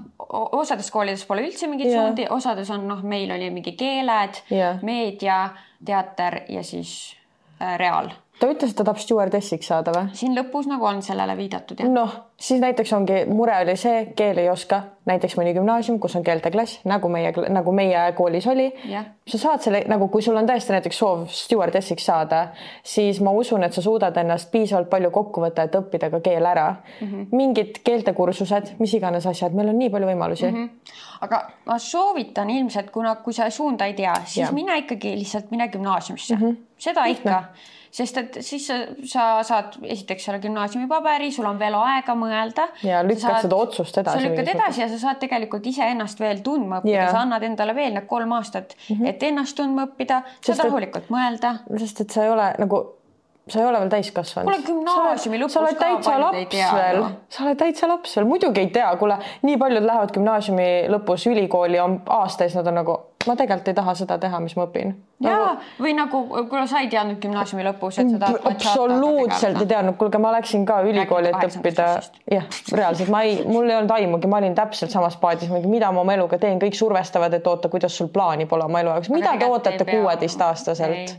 osades 0.61 0.91
koolides 0.95 1.25
pole 1.27 1.47
üldse 1.47 1.71
mingit 1.71 1.91
yeah. 1.91 2.05
suundi, 2.05 2.29
osades 2.35 2.71
on 2.75 2.87
noh, 2.91 3.03
meil 3.03 3.33
oli 3.35 3.51
mingi 3.55 3.75
keeled 3.79 4.43
yeah., 4.53 4.83
meedia, 4.83 5.45
teater 5.85 6.43
ja 6.51 6.63
siis 6.67 6.95
äh, 7.63 7.79
reaal 7.81 8.11
ta 8.39 8.49
ütles, 8.51 8.71
et 8.71 8.79
ta 8.79 8.85
tahab 8.87 9.01
stjuardessiks 9.03 9.69
saada 9.71 9.93
või? 9.95 10.15
siin 10.19 10.37
lõpus 10.37 10.69
nagu 10.71 10.87
on 10.87 11.03
sellele 11.03 11.35
viidatud 11.39 11.81
jah. 11.83 11.91
noh, 11.91 12.15
siis 12.39 12.61
näiteks 12.63 12.93
ongi, 12.95 13.25
mure 13.31 13.57
oli 13.65 13.75
see, 13.79 14.05
keel 14.19 14.39
ei 14.39 14.49
oska, 14.51 14.81
näiteks 15.09 15.35
mõni 15.39 15.55
gümnaasium, 15.57 15.99
kus 16.03 16.15
on 16.19 16.25
keelteklass, 16.27 16.81
nagu 16.89 17.11
meie, 17.13 17.33
nagu 17.55 17.73
meie 17.75 18.05
koolis 18.19 18.47
oli. 18.51 18.69
sa 19.29 19.41
saad 19.41 19.65
selle 19.65 19.83
nagu, 19.91 20.09
kui 20.13 20.23
sul 20.23 20.39
on 20.39 20.49
tõesti 20.49 20.75
näiteks 20.75 21.01
soov 21.03 21.25
stjuardessiks 21.35 22.07
saada, 22.11 22.43
siis 22.87 23.21
ma 23.25 23.33
usun, 23.35 23.65
et 23.67 23.75
sa 23.75 23.83
suudad 23.85 24.17
ennast 24.23 24.53
piisavalt 24.53 24.91
palju 24.93 25.11
kokku 25.15 25.43
võtta, 25.43 25.67
et 25.67 25.79
õppida 25.79 26.11
ka 26.15 26.21
keel 26.25 26.47
ära 26.47 26.69
mm. 26.75 27.07
-hmm. 27.07 27.27
mingid 27.33 27.81
keeltekursused, 27.85 28.77
mis 28.79 28.95
iganes 28.95 29.27
asjad, 29.27 29.55
meil 29.55 29.73
on 29.73 29.79
nii 29.79 29.91
palju 29.91 30.13
võimalusi 30.13 30.51
mm. 30.51 30.57
-hmm. 30.69 30.95
aga 31.27 31.43
ma 31.67 31.79
soovitan 31.79 32.51
ilmselt, 32.51 32.91
kuna, 32.91 33.17
kui 33.25 33.33
sa 33.33 33.51
suunda 33.51 33.87
ei 33.87 33.95
tea, 33.95 34.15
siis 34.25 34.47
ja. 34.47 34.53
mine 34.53 34.79
ikkagi 34.85 35.17
lihtsalt 35.17 35.51
mine 35.51 35.69
gümnaasiumisse 35.69 36.37
mm, 36.37 36.43
-hmm. 36.43 36.57
seda 36.79 37.07
ikka 37.07 37.43
sest 37.91 38.21
et 38.21 38.39
siis 38.45 38.67
sa, 38.67 38.79
sa 39.05 39.27
saad 39.47 39.79
esiteks 39.83 40.29
selle 40.29 40.41
gümnaasiumipaberi, 40.43 41.31
sul 41.35 41.49
on 41.49 41.59
veel 41.61 41.77
aega 41.79 42.15
mõelda. 42.19 42.69
ja 42.87 43.03
lükkad 43.07 43.47
seda 43.47 43.57
otsust 43.57 43.99
edasi. 44.03 44.19
sa 44.19 44.29
lükkad 44.29 44.53
edasi 44.55 44.85
ja 44.85 44.91
sa 44.93 45.01
saad 45.07 45.23
tegelikult 45.23 45.67
iseennast 45.67 46.21
veel 46.21 46.43
tundma 46.45 46.83
õppida, 46.83 47.09
sa 47.13 47.25
annad 47.25 47.47
endale 47.49 47.75
veel 47.79 47.97
need 47.97 48.07
kolm 48.11 48.33
aastat 48.39 48.77
mm, 48.77 48.95
-hmm. 48.95 49.09
et 49.09 49.23
ennast 49.31 49.57
tundma 49.57 49.89
õppida, 49.89 50.23
saad 50.45 50.65
rahulikult 50.65 51.11
mõelda. 51.15 51.59
sest 51.79 52.07
et 52.07 52.11
sa 52.11 52.25
ei 52.25 52.31
ole 52.31 52.53
nagu 52.59 52.85
sa 53.49 53.61
ei 53.61 53.67
ole 53.67 53.81
veel 53.81 53.91
täiskasvanud. 53.93 54.49
kuule 54.49 54.67
gümnaasiumi 54.67 55.41
lõpus 55.41 55.57
sa 55.57 55.61
oled 55.61 55.79
täitsa 55.81 56.17
laps 56.21 56.57
veel, 56.75 57.05
sa 57.33 57.45
oled 57.45 57.61
täitsa 57.63 57.89
laps 57.89 58.17
veel, 58.17 58.27
muidugi 58.29 58.65
ei 58.65 58.71
tea, 58.75 58.89
kuule, 59.01 59.19
nii 59.43 59.57
paljud 59.61 59.87
lähevad 59.87 60.13
gümnaasiumi 60.17 60.69
lõpus 60.93 61.27
ülikooli, 61.31 61.81
on 61.81 62.01
aasta 62.19 62.45
ja 62.45 62.53
siis 62.53 62.61
nad 62.61 62.73
on 62.73 62.81
nagu 62.83 62.99
ma 63.29 63.37
tegelikult 63.39 63.69
ei 63.71 63.77
taha 63.77 63.95
seda 63.99 64.19
teha, 64.23 64.41
mis 64.43 64.57
ma 64.59 64.67
õpin. 64.67 64.95
Nagu.... 65.25 65.29
ja, 65.29 65.55
või 65.83 65.95
nagu, 65.99 66.21
kuule, 66.31 66.65
sa 66.71 66.83
ei 66.85 66.91
teadnud 66.93 67.19
gümnaasiumi 67.23 67.67
lõpus, 67.67 67.99
et 68.03 68.13
tahad. 68.23 68.45
absoluutselt 68.53 69.61
ei 69.63 69.71
teadnud, 69.73 69.97
kuulge, 70.01 70.21
ma 70.23 70.33
läksin 70.37 70.67
ka 70.69 70.81
ülikooli, 70.87 71.33
et 71.33 71.59
õppida. 71.59 71.89
jah, 72.33 72.49
reaalselt. 72.73 73.13
Ma 73.13 73.25
ei, 73.27 73.41
mul 73.47 73.71
ei 73.71 73.79
olnud 73.81 73.95
aimugi, 73.99 74.31
ma 74.31 74.41
olin 74.43 74.57
täpselt 74.59 74.95
samas 74.95 75.19
paadis, 75.21 75.51
mida 75.67 75.91
ma 75.93 76.05
oma 76.05 76.17
eluga 76.19 76.39
teen, 76.41 76.61
kõik 76.63 76.79
survestavad, 76.79 77.35
et 77.39 77.47
oota, 77.51 77.71
kuidas 77.73 77.97
sul 77.99 78.11
plaani 78.15 78.47
pole 78.51 78.67
oma 78.69 78.85
elu 78.85 78.95
jaoks, 78.97 79.13
mida 79.15 79.35
te 79.39 79.51
ootate 79.51 79.89
kuueteistaastaselt? 79.89 81.17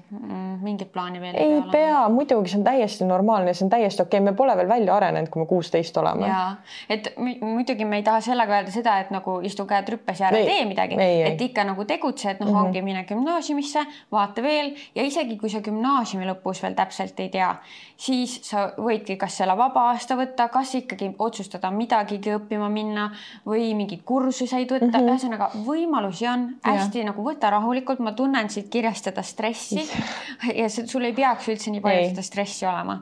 Mm, 0.60 0.64
mingit 0.64 0.92
plaani 0.92 1.20
veel 1.22 1.36
ei, 1.36 1.54
ei 1.54 1.62
pea, 1.72 2.02
muidugi 2.10 2.52
see 2.52 2.60
on 2.60 2.66
täiesti 2.66 3.06
normaalne, 3.08 3.54
see 3.54 3.66
on 3.66 3.72
täiesti 3.72 4.02
okei 4.02 4.20
okay., 4.20 4.26
me 4.26 4.36
pole 4.38 4.56
veel 4.58 4.70
välja 4.70 4.96
arenenud, 4.96 5.30
kui 5.32 5.42
me 5.42 5.48
kuusteist 5.48 5.98
oleme. 5.98 6.28
ja, 6.28 6.56
et 6.90 7.12
muidugi 7.18 7.86
me 7.86 8.00
ei 8.00 8.04
taha 8.04 8.22
sellega 8.24 8.58
öelda 8.58 8.74
seda, 8.74 8.98
et 9.04 9.12
nagu 9.14 9.40
istu 9.46 9.66
käed 9.70 9.90
rüppes 9.94 10.22
ja 10.22 10.30
ära 10.30 10.42
tee 10.46 10.66
midagi, 10.70 10.98
et 11.00 11.42
ikka 11.42 11.66
nagu 11.70 11.86
tegutse, 11.90 12.32
et 12.32 12.40
noh 12.40 12.50
mm, 12.50 12.56
-hmm. 12.56 12.66
ongi 12.66 12.82
mine 12.82 13.04
gümnaasiumisse, 13.10 13.86
vaata 14.12 14.44
veel 14.44 14.74
ja 14.96 15.04
isegi 15.04 15.38
kui 15.38 15.50
sa 15.50 15.62
gümnaasiumi 15.66 16.28
lõpus 16.32 16.64
veel 16.64 16.76
täpselt 16.78 17.20
ei 17.20 17.30
tea, 17.30 17.56
siis 17.98 18.40
sa 18.50 18.70
võidki 18.78 19.18
kas 19.18 19.38
selle 19.38 19.58
vaba 19.58 19.90
aasta 19.92 20.18
võtta, 20.20 20.50
kas 20.50 20.76
ikkagi 20.76 21.14
otsustada 21.20 21.72
midagigi 21.72 22.36
õppima 22.36 22.70
minna 22.70 23.10
või 23.46 23.74
mingeid 23.76 24.04
kursuseid 24.06 24.72
võtta 24.72 24.86
mm, 24.86 24.94
-hmm. 24.94 25.10
ühesõnaga 25.10 25.52
võimalusi 25.66 26.28
on 26.28 26.50
hästi 26.64 27.00
ja. 27.00 27.12
nagu 27.12 27.24
võta 27.24 27.50
rahulikult, 27.50 28.00
ma 28.00 28.12
tunnen 28.12 28.50
siit 28.50 28.70
kirjast 28.70 29.10
seda 29.12 29.24
stressi 29.24 29.84
ja 30.60 30.70
sul 30.70 31.08
ei 31.08 31.14
peaks 31.16 31.48
üldse 31.52 31.72
nii 31.74 31.84
palju 31.84 32.02
ei. 32.04 32.10
seda 32.12 32.26
stressi 32.26 32.68
olema. 32.68 33.00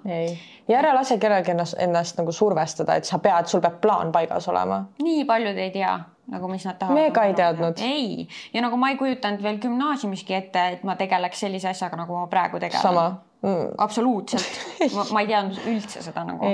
ja 0.68 0.80
ära 0.80 0.94
lase 0.96 1.18
kellelgi 1.22 1.54
ennast, 1.56 1.78
ennast 1.82 2.20
nagu 2.22 2.36
survestada, 2.36 2.98
et 2.98 3.10
sa 3.10 3.20
pead, 3.24 3.50
sul 3.50 3.64
peab 3.64 3.82
plaan 3.84 4.14
paigas 4.16 4.48
olema. 4.52 4.84
nii 5.04 5.26
paljud 5.30 5.58
ei 5.58 5.74
tea 5.76 5.96
nagu 6.32 6.48
mis 6.52 6.66
nad 6.68 6.76
tahavad. 6.80 7.02
me 7.02 7.12
ka 7.12 7.24
ei 7.24 7.34
teadnud. 7.34 7.82
ei, 7.82 8.28
ja 8.54 8.62
nagu 8.62 8.78
ma 8.78 8.92
ei 8.92 8.98
kujutanud 9.00 9.44
veel 9.44 9.62
gümnaasiumiski 9.64 10.36
ette, 10.38 10.68
et 10.76 10.84
ma 10.88 10.98
tegeleks 11.00 11.46
sellise 11.46 11.72
asjaga, 11.72 12.00
nagu 12.04 12.18
ma 12.18 12.28
praegu 12.32 12.60
tegelen. 12.60 12.82
sama 12.82 13.08
mm.. 13.42 13.74
absoluutselt 13.78 14.60
ma 15.14 15.24
ei 15.24 15.32
teadnud 15.32 15.70
üldse 15.72 16.04
seda 16.06 16.26
nagu. 16.28 16.52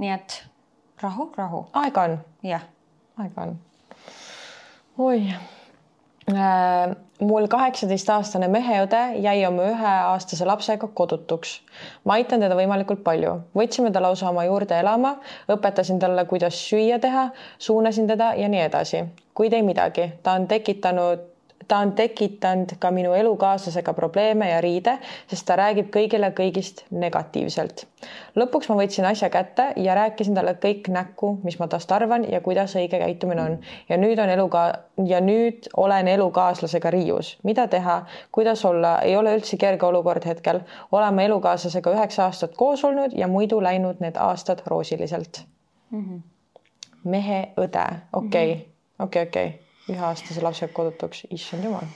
nii 0.00 0.14
et 0.14 0.40
rahu, 1.02 1.30
rahu. 1.36 1.66
aega 1.82 2.08
on. 2.08 2.18
jah. 2.46 2.64
aega 3.20 3.48
on. 3.48 3.56
oi 4.98 5.22
äh, 6.32 6.96
mul 7.20 7.46
kaheksateistaastane 7.52 8.48
meheõde 8.48 9.00
jäi 9.20 9.44
oma 9.46 9.68
üheaastase 9.70 10.46
lapsega 10.48 10.88
kodutuks. 10.94 11.60
ma 12.04 12.16
aitan 12.18 12.40
teda 12.40 12.56
võimalikult 12.56 13.02
palju, 13.04 13.34
võtsime 13.56 13.92
ta 13.92 14.02
lausa 14.02 14.28
oma 14.30 14.44
juurde 14.48 14.78
elama, 14.80 15.16
õpetasin 15.48 16.00
talle, 16.00 16.24
kuidas 16.24 16.58
süüa 16.68 16.98
teha, 16.98 17.30
suunasin 17.58 18.06
teda 18.08 18.34
ja 18.34 18.48
nii 18.48 18.62
edasi, 18.66 19.04
kuid 19.34 19.52
ei 19.52 19.62
midagi, 19.62 20.12
ta 20.22 20.38
on 20.38 20.48
tekitanud 20.48 21.29
ta 21.70 21.78
on 21.78 21.92
tekitanud 21.92 22.72
ka 22.78 22.90
minu 22.90 23.12
elukaaslasega 23.14 23.92
probleeme 23.94 24.48
ja 24.50 24.60
riide, 24.60 24.96
sest 25.30 25.46
ta 25.46 25.54
räägib 25.60 25.92
kõigile 25.94 26.32
kõigist 26.34 26.82
negatiivselt. 26.90 27.84
lõpuks 28.34 28.68
ma 28.70 28.78
võtsin 28.80 29.06
asja 29.06 29.28
kätte 29.30 29.68
ja 29.76 29.94
rääkisin 29.94 30.34
talle 30.34 30.56
kõik 30.64 30.90
näkku, 30.90 31.36
mis 31.44 31.58
ma 31.60 31.68
tast 31.70 31.92
arvan 31.92 32.26
ja 32.32 32.40
kuidas 32.40 32.74
õige 32.74 32.98
käitumine 32.98 33.42
on. 33.42 33.58
ja 33.88 34.00
nüüd 34.02 34.18
on 34.18 34.34
eluga 34.34 34.64
ja 35.06 35.20
nüüd 35.20 35.70
olen 35.76 36.08
elukaaslasega 36.08 36.90
riius. 36.90 37.36
mida 37.42 37.68
teha, 37.68 38.02
kuidas 38.32 38.64
olla, 38.64 38.98
ei 39.06 39.16
ole 39.16 39.36
üldse 39.38 39.56
kerge 39.56 39.86
olukord 39.86 40.26
hetkel. 40.26 40.60
oleme 40.92 41.24
elukaaslasega 41.24 41.94
üheksa 41.94 42.24
aastat 42.24 42.56
koos 42.56 42.84
olnud 42.84 43.14
ja 43.14 43.28
muidu 43.28 43.62
läinud 43.62 44.00
need 44.00 44.16
aastad 44.16 44.62
roosiliselt 44.66 45.44
mm. 45.90 46.04
-hmm. 46.04 46.20
mehe 47.04 47.42
õde, 47.56 47.88
okei 48.12 48.52
okay., 48.52 48.52
okei 48.52 48.52
okay,, 48.98 49.22
okei 49.22 49.46
okay 49.46 49.59
üheaastase 49.88 50.42
lapsega 50.44 50.72
kodutuks, 50.74 51.24
issand 51.30 51.64
jumal. 51.64 51.88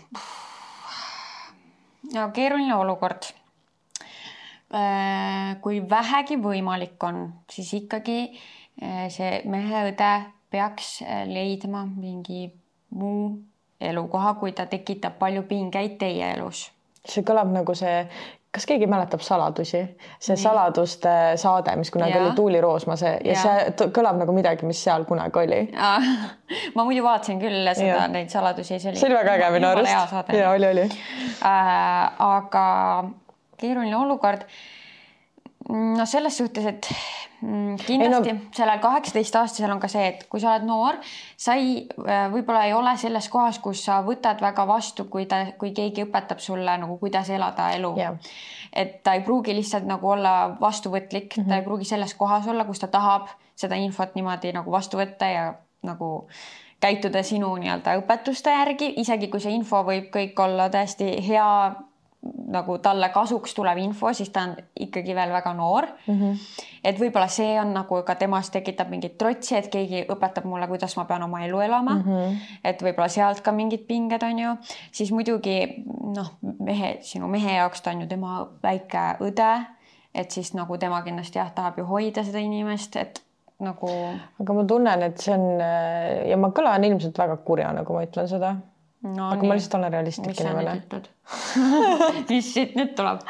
no 2.15 2.29
keeruline 2.35 2.75
olukord. 2.77 3.31
Äh, 4.75 5.55
kui 5.63 5.83
vähegi 5.91 6.39
võimalik 6.43 7.03
on, 7.07 7.29
siis 7.53 7.69
ikkagi 7.77 8.19
äh, 8.83 9.05
see 9.13 9.43
mehe-õde 9.47 10.13
peaks 10.51 10.97
äh, 11.05 11.23
leidma 11.29 11.85
mingi 11.87 12.49
muu 12.97 13.29
elukoha, 13.81 14.35
kui 14.41 14.55
ta 14.57 14.67
tekitab 14.67 15.19
palju 15.21 15.45
pingeid 15.47 15.99
teie 16.01 16.33
elus. 16.35 16.71
see 17.05 17.23
kõlab 17.23 17.53
nagu 17.53 17.75
see 17.77 18.09
kas 18.55 18.67
keegi 18.71 18.87
mäletab 18.91 19.23
Saladusi, 19.25 19.81
see 20.23 20.37
Nii. 20.37 20.43
saladuste 20.43 21.15
saade, 21.41 21.75
mis 21.81 21.91
kunagi 21.95 22.15
ja. 22.15 22.23
oli 22.23 22.37
Tuuli 22.37 22.61
Roosma 22.63 22.97
see 23.01 23.17
ja, 23.17 23.35
ja 23.35 23.41
see 23.43 23.89
kõlab 23.97 24.21
nagu 24.21 24.35
midagi, 24.37 24.67
mis 24.69 24.83
seal 24.85 25.07
kunagi 25.09 25.41
oli. 25.43 25.61
ma 26.77 26.87
muidu 26.87 27.03
vaatasin 27.07 27.43
küll 27.43 27.73
seda, 27.75 28.07
neid 28.13 28.31
saladusi, 28.33 28.79
see 28.79 28.93
oli. 28.93 29.01
see 29.01 29.11
oli 29.11 29.19
väga 29.19 29.39
äge 29.41 29.51
minu 29.57 29.71
arust. 29.73 30.31
ja 30.39 30.53
oli, 30.53 30.71
oli 30.71 30.87
äh,. 30.87 32.23
aga 32.29 32.65
keeruline 33.61 33.97
olukord. 33.97 34.47
No 35.69 36.07
selles 36.07 36.37
suhtes, 36.37 36.67
et 36.67 36.89
mm, 37.41 37.77
kindlasti 37.87 38.33
no... 38.33 38.41
sellel 38.55 38.81
kaheksateistaastasel 38.83 39.73
on 39.73 39.81
ka 39.81 39.89
see, 39.89 40.07
et 40.13 40.25
kui 40.31 40.43
sa 40.43 40.53
oled 40.53 40.67
noor, 40.69 40.99
sa 41.41 41.57
ei, 41.61 41.87
äh, 42.05 42.27
võib-olla 42.33 42.65
ei 42.69 42.75
ole 42.77 42.97
selles 43.01 43.29
kohas, 43.33 43.61
kus 43.65 43.85
sa 43.87 44.01
võtad 44.07 44.43
väga 44.45 44.67
vastu, 44.69 45.07
kui 45.13 45.29
ta, 45.31 45.41
kui 45.61 45.73
keegi 45.77 46.05
õpetab 46.05 46.43
sulle 46.45 46.77
nagu, 46.81 46.99
kuidas 47.01 47.31
elada 47.33 47.71
elu 47.77 47.95
yeah.. 48.01 48.35
et 48.73 49.01
ta 49.07 49.17
ei 49.17 49.25
pruugi 49.25 49.57
lihtsalt 49.57 49.89
nagu 49.89 50.11
olla 50.17 50.35
vastuvõtlik 50.61 51.37
mm, 51.37 51.43
-hmm. 51.43 51.49
ta 51.49 51.61
ei 51.61 51.67
pruugi 51.67 51.89
selles 51.89 52.15
kohas 52.15 52.49
olla, 52.49 52.69
kus 52.69 52.85
ta 52.85 52.91
tahab 52.93 53.33
seda 53.57 53.79
infot 53.81 54.15
niimoodi 54.15 54.53
nagu 54.53 54.71
vastu 54.71 55.01
võtta 55.01 55.31
ja 55.31 55.49
nagu 55.85 56.27
käituda 56.81 57.23
sinu 57.23 57.55
nii-öelda 57.57 57.97
õpetuste 58.03 58.53
järgi, 58.53 58.93
isegi 59.01 59.29
kui 59.33 59.41
see 59.41 59.55
info 59.57 59.81
võib 59.87 60.11
kõik 60.13 60.41
olla 60.45 60.69
täiesti 60.69 61.15
hea 61.25 61.49
nagu 62.25 62.77
talle 62.79 63.09
kasuks 63.13 63.55
tulev 63.57 63.79
info, 63.83 64.13
siis 64.17 64.31
ta 64.33 64.45
on 64.47 64.55
ikkagi 64.81 65.15
veel 65.17 65.33
väga 65.33 65.53
noor 65.57 65.87
mm. 66.07 66.15
-hmm. 66.21 66.39
et 66.85 67.01
võib-olla 67.01 67.29
see 67.29 67.59
on 67.61 67.75
nagu 67.75 68.03
ka 68.07 68.15
temas 68.15 68.51
tekitab 68.51 68.89
mingit 68.91 69.19
trotsi, 69.19 69.57
et 69.57 69.69
keegi 69.73 70.05
õpetab 70.09 70.47
mulle, 70.49 70.69
kuidas 70.71 70.97
ma 70.97 71.05
pean 71.05 71.23
oma 71.23 71.45
elu 71.45 71.61
elama 71.61 71.95
mm. 71.95 72.03
-hmm. 72.03 72.39
et 72.65 72.83
võib-olla 72.83 73.09
sealt 73.09 73.41
ka 73.41 73.53
mingid 73.53 73.87
pinged 73.89 74.23
on 74.23 74.39
ju, 74.39 74.57
siis 74.93 75.13
muidugi 75.13 75.85
noh, 76.17 76.33
mehe, 76.59 76.97
sinu 77.01 77.29
mehe 77.29 77.57
jaoks 77.57 77.83
ta 77.83 77.91
on 77.91 78.01
ju 78.01 78.09
tema 78.09 78.49
väike 78.63 79.07
õde, 79.21 79.53
et 80.15 80.31
siis 80.31 80.55
nagu 80.55 80.79
tema 80.79 81.03
kindlasti 81.03 81.39
jah, 81.39 81.53
tahab 81.53 81.79
ju 81.79 81.85
hoida 81.85 82.25
seda 82.25 82.39
inimest, 82.39 82.97
et 82.97 83.23
nagu. 83.61 83.89
aga 84.41 84.53
ma 84.53 84.65
tunnen, 84.65 85.03
et 85.03 85.19
see 85.19 85.35
on 85.35 85.61
ja 86.31 86.37
ma 86.37 86.49
kõlan 86.49 86.85
ilmselt 86.85 87.19
väga 87.19 87.37
kurja, 87.37 87.73
nagu 87.73 87.95
ma 87.95 88.05
ütlen 88.07 88.29
seda 88.29 88.57
no,. 89.05 89.29
aga 89.31 89.41
nii. 89.41 89.49
ma 89.49 89.57
lihtsalt 89.59 89.79
olen 89.79 89.93
realistlik 89.93 90.41
inimene. 90.41 90.75
mis 92.31 92.53
siit 92.55 92.77
nüüd 92.79 92.93
tuleb? 92.99 93.25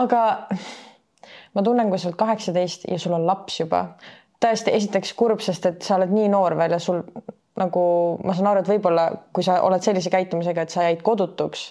aga 0.00 0.22
ma 1.56 1.64
tunnen, 1.64 1.90
kui 1.90 2.00
sa 2.00 2.10
oled 2.10 2.20
kaheksateist 2.20 2.88
ja 2.90 2.98
sul 3.00 3.16
on 3.16 3.26
laps 3.28 3.60
juba, 3.62 3.86
tõesti, 4.42 4.74
esiteks 4.76 5.14
kurb, 5.18 5.40
sest 5.44 5.70
et 5.70 5.86
sa 5.86 5.96
oled 6.00 6.12
nii 6.12 6.28
noor 6.32 6.56
veel 6.58 6.76
ja 6.76 6.82
sul 6.82 7.02
nagu 7.56 7.82
ma 8.24 8.34
saan 8.36 8.50
aru, 8.50 8.62
et 8.62 8.70
võib-olla 8.70 9.08
kui 9.32 9.44
sa 9.46 9.62
oled 9.64 9.84
sellise 9.84 10.12
käitumisega, 10.12 10.66
et 10.66 10.74
sa 10.74 10.84
jäid 10.88 11.02
kodutuks 11.04 11.70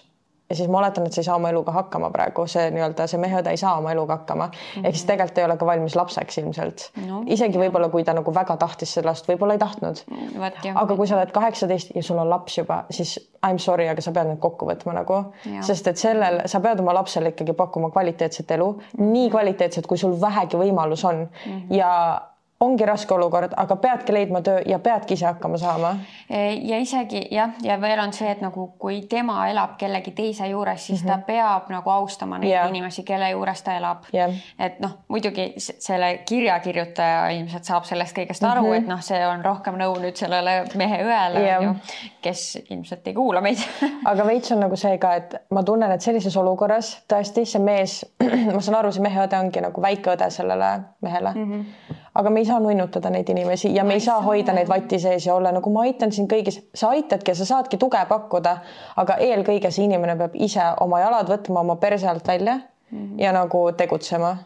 ja 0.49 0.55
siis 0.55 0.69
ma 0.69 0.77
oletan, 0.77 1.05
et 1.07 1.13
sa 1.13 1.21
ei 1.21 1.25
saa 1.25 1.35
oma 1.39 1.49
eluga 1.49 1.73
hakkama 1.73 2.09
praegu, 2.13 2.45
see 2.49 2.67
nii-öelda 2.73 3.07
see 3.09 3.19
mehe 3.21 3.39
õde 3.39 3.53
ei 3.55 3.57
saa 3.57 3.75
oma 3.79 3.91
eluga 3.95 4.19
hakkama 4.19 4.45
mm 4.45 4.51
-hmm. 4.51 4.85
ehk 4.85 4.95
siis 4.95 5.03
mhm. 5.03 5.11
tegelikult 5.11 5.37
ei 5.37 5.45
ole 5.45 5.57
ka 5.57 5.65
valmis 5.65 5.95
lapseks 5.95 6.37
ilmselt 6.37 6.83
no,. 7.07 7.23
isegi 7.25 7.59
võib-olla, 7.59 7.89
kui 7.89 8.03
ta 8.03 8.13
nagu 8.13 8.33
väga 8.33 8.57
tahtis 8.57 8.93
seda 8.93 9.09
last, 9.09 9.29
võib-olla 9.29 9.57
ei 9.57 9.63
tahtnud 9.63 10.03
mm,. 10.07 10.75
aga 10.75 10.95
kui 10.95 11.07
sa 11.07 11.17
oled 11.17 11.31
kaheksateist 11.31 11.95
ja 11.95 12.03
sul 12.03 12.17
on 12.17 12.29
laps 12.29 12.57
juba, 12.57 12.83
siis 12.89 13.17
I 13.45 13.53
m 13.53 13.57
sorry, 13.57 13.87
aga 13.87 14.01
sa 14.01 14.11
pead 14.11 14.27
need 14.27 14.39
kokku 14.39 14.65
võtma 14.65 14.93
nagu, 14.93 15.17
sest 15.61 15.87
et 15.87 15.97
sellel 15.97 16.41
sa 16.49 16.59
pead 16.59 16.79
oma 16.79 16.93
lapsele 16.93 17.29
ikkagi 17.29 17.53
pakkuma 17.53 17.89
kvaliteetset 17.89 18.51
elu 18.51 18.69
nii 18.97 19.29
kvaliteetset, 19.29 19.87
kui 19.87 19.97
sul 19.97 20.15
vähegi 20.21 20.57
võimalus 20.57 21.05
on 21.05 21.15
mm 21.15 21.27
-hmm. 21.45 21.75
ja 21.77 22.21
ongi 22.59 22.85
raske 22.87 23.13
olukord, 23.13 23.51
aga 23.57 23.75
peadki 23.75 24.13
leidma 24.15 24.39
töö 24.41 24.61
ja 24.65 24.77
peadki 24.79 25.13
ise 25.17 25.25
hakkama 25.25 25.57
saama. 25.59 25.89
E, 26.29 26.53
ja 26.63 26.77
isegi 26.79 27.25
jah, 27.31 27.51
ja 27.63 27.75
veel 27.81 27.99
on 27.99 28.13
see, 28.15 28.29
et 28.31 28.39
nagu 28.43 28.69
kui 28.79 29.01
tema 29.11 29.41
elab 29.51 29.73
kellegi 29.79 30.13
teise 30.15 30.47
juures, 30.47 30.85
siis 30.87 31.03
mm 31.03 31.09
-hmm. 31.09 31.11
ta 31.11 31.17
mhm. 31.17 31.25
peab 31.25 31.69
nagu 31.69 31.89
austama 31.89 32.37
neid 32.37 32.51
yeah. 32.51 32.69
inimesi, 32.69 33.03
kelle 33.03 33.29
juures 33.29 33.63
ta 33.63 33.75
elab 33.77 34.07
yeah.. 34.13 34.31
et 34.59 34.79
noh, 34.79 34.97
muidugi 35.07 35.53
selle 35.57 36.19
kirja 36.25 36.59
kirjutaja 36.59 37.29
ilmselt 37.29 37.63
saab 37.63 37.83
sellest 37.83 38.17
kõigest 38.17 38.47
aru 38.47 38.61
mm, 38.61 38.71
-hmm. 38.71 38.77
et 38.77 38.87
noh, 38.87 39.01
see 39.01 39.27
on 39.27 39.45
rohkem 39.45 39.75
nõu 39.75 39.99
nüüd 39.99 40.15
sellele 40.15 40.63
mehe 40.75 41.03
õele 41.03 41.43
yeah., 41.43 41.75
kes 42.21 42.57
ilmselt 42.69 43.07
ei 43.07 43.13
kuula 43.13 43.41
meid 43.41 43.59
aga 44.11 44.25
veits 44.25 44.51
on 44.51 44.59
nagu 44.59 44.75
see 44.75 44.97
ka, 44.97 45.13
et 45.15 45.35
ma 45.49 45.63
tunnen, 45.63 45.91
et 45.91 46.01
sellises 46.01 46.37
olukorras 46.37 47.03
tõesti 47.13 47.45
see 47.45 47.61
mees, 47.61 48.05
ma 48.55 48.61
saan 48.61 48.79
aru, 48.79 48.91
see 48.91 49.03
mehe 49.03 49.27
õde 49.27 49.39
ongi 49.39 49.61
nagu 49.61 49.81
väike 49.81 50.15
õde 50.15 50.29
sellele 50.29 50.79
mehele 51.01 51.33
mm. 51.35 51.51
-hmm 51.51 52.04
aga 52.15 52.29
me 52.29 52.39
ei 52.39 52.45
saa 52.45 52.59
nunnutada 52.63 53.09
neid 53.09 53.29
inimesi 53.29 53.73
ja 53.75 53.83
me 53.83 53.93
ei 53.93 54.03
saa 54.03 54.21
hoida 54.21 54.53
neid 54.53 54.69
vati 54.71 54.99
sees 54.99 55.25
ja 55.25 55.35
olla. 55.35 55.51
Nagu 55.51 55.71
ma 55.73 55.83
aitan 55.87 56.11
sind 56.15 56.31
kõigis, 56.31 56.61
sa 56.73 56.93
aitadki 56.95 57.31
ja 57.31 57.35
sa 57.35 57.45
saadki 57.45 57.77
tuge 57.81 58.01
pakkuda, 58.09 58.57
aga 58.95 59.17
eelkõige 59.27 59.71
see 59.71 59.85
inimene 59.89 60.15
peab 60.19 60.35
ise 60.47 60.71
oma 60.85 61.03
jalad 61.03 61.29
võtma 61.31 61.63
oma 61.65 61.75
perse 61.75 62.07
alt 62.07 62.27
välja 62.27 62.55
mm 62.55 62.97
-hmm. 62.97 63.21
ja 63.21 63.31
nagu 63.35 63.71
tegutsema 63.77 64.37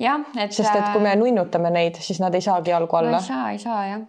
jah, 0.00 0.20
et. 0.36 0.52
sest 0.52 0.70
et 0.74 0.86
kui 0.92 1.02
me 1.04 1.12
nunnutame 1.18 1.70
neid, 1.74 1.98
siis 2.00 2.20
nad 2.22 2.34
ei 2.34 2.44
saagi 2.44 2.72
jalgu 2.72 2.96
alla 2.96 3.18
no,. 3.18 3.20
ei 3.20 3.26
saa, 3.26 3.50
ei 3.52 3.58
saa 3.58 3.80
jah, 3.86 4.00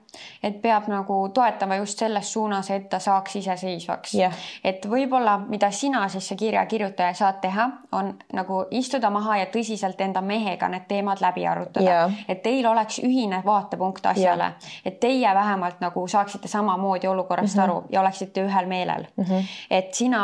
et 0.43 0.59
peab 0.63 0.87
nagu 0.91 1.17
toetama 1.33 1.77
just 1.81 1.99
selles 1.99 2.31
suunas, 2.33 2.69
et 2.71 2.87
ta 2.89 2.99
saaks 3.03 3.35
iseseisvaks 3.41 4.15
yeah.. 4.15 4.35
et 4.63 4.85
võib-olla, 4.89 5.37
mida 5.51 5.71
sina 5.75 6.03
siis 6.11 6.31
see 6.31 6.39
kirja 6.39 6.65
kirjutaja 6.71 7.13
saad 7.17 7.41
teha, 7.43 7.67
on 7.97 8.13
nagu 8.37 8.63
istuda 8.71 9.11
maha 9.13 9.41
ja 9.41 9.49
tõsiselt 9.53 10.01
enda 10.01 10.23
mehega 10.25 10.69
need 10.71 10.87
teemad 10.89 11.23
läbi 11.23 11.45
arutada 11.47 11.85
yeah., 11.85 12.19
et 12.27 12.43
teil 12.43 12.67
oleks 12.71 13.01
ühine 13.03 13.43
vaatepunkt 13.45 14.11
asjale 14.13 14.51
yeah., 14.51 14.75
et 14.85 14.99
teie 15.03 15.35
vähemalt 15.35 15.81
nagu 15.83 16.07
saaksite 16.07 16.47
samamoodi 16.51 17.07
olukorrast 17.07 17.55
mm 17.55 17.61
-hmm. 17.61 17.63
aru 17.63 17.83
ja 17.89 18.01
oleksite 18.01 18.45
ühel 18.45 18.67
meelel 18.67 19.07
mm. 19.15 19.23
-hmm. 19.23 19.55
et 19.69 19.93
sina 19.93 20.21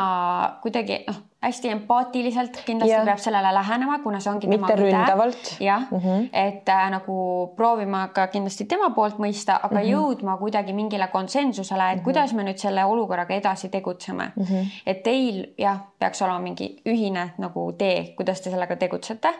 kuidagi 0.61 1.03
noh 1.07 1.23
hästi 1.41 1.69
empaatiliselt 1.69 2.61
kindlasti 2.65 2.93
ja. 2.93 3.03
peab 3.05 3.19
sellele 3.21 3.51
lähenema, 3.53 3.99
kuna 4.01 4.19
see 4.19 4.31
ongi 4.31 4.49
mitte 4.49 4.75
ründavalt. 4.75 5.51
jah 5.61 5.83
mm, 5.91 5.99
-hmm. 5.99 6.29
et 6.33 6.69
äh, 6.69 6.89
nagu 6.89 7.17
proovima 7.55 8.07
ka 8.07 8.27
kindlasti 8.27 8.65
tema 8.65 8.89
poolt 8.89 9.19
mõista, 9.21 9.59
aga 9.63 9.75
mm 9.75 9.81
-hmm. 9.81 9.91
jõudma 9.91 10.37
kuidagi 10.37 10.73
mingile 10.73 11.07
konsensusele, 11.07 11.83
et 11.83 11.95
mm 11.95 11.99
-hmm. 11.99 12.03
kuidas 12.03 12.33
me 12.33 12.43
nüüd 12.43 12.57
selle 12.57 12.85
olukorraga 12.85 13.33
edasi 13.35 13.69
tegutseme 13.69 14.31
mm. 14.35 14.43
-hmm. 14.43 14.65
et 14.85 15.03
teil 15.03 15.45
jah, 15.57 15.79
peaks 15.99 16.21
olema 16.21 16.39
mingi 16.39 16.81
ühine 16.85 17.29
nagu 17.37 17.71
tee, 17.77 18.13
kuidas 18.17 18.41
te 18.41 18.49
sellega 18.49 18.75
tegutsete 18.75 19.33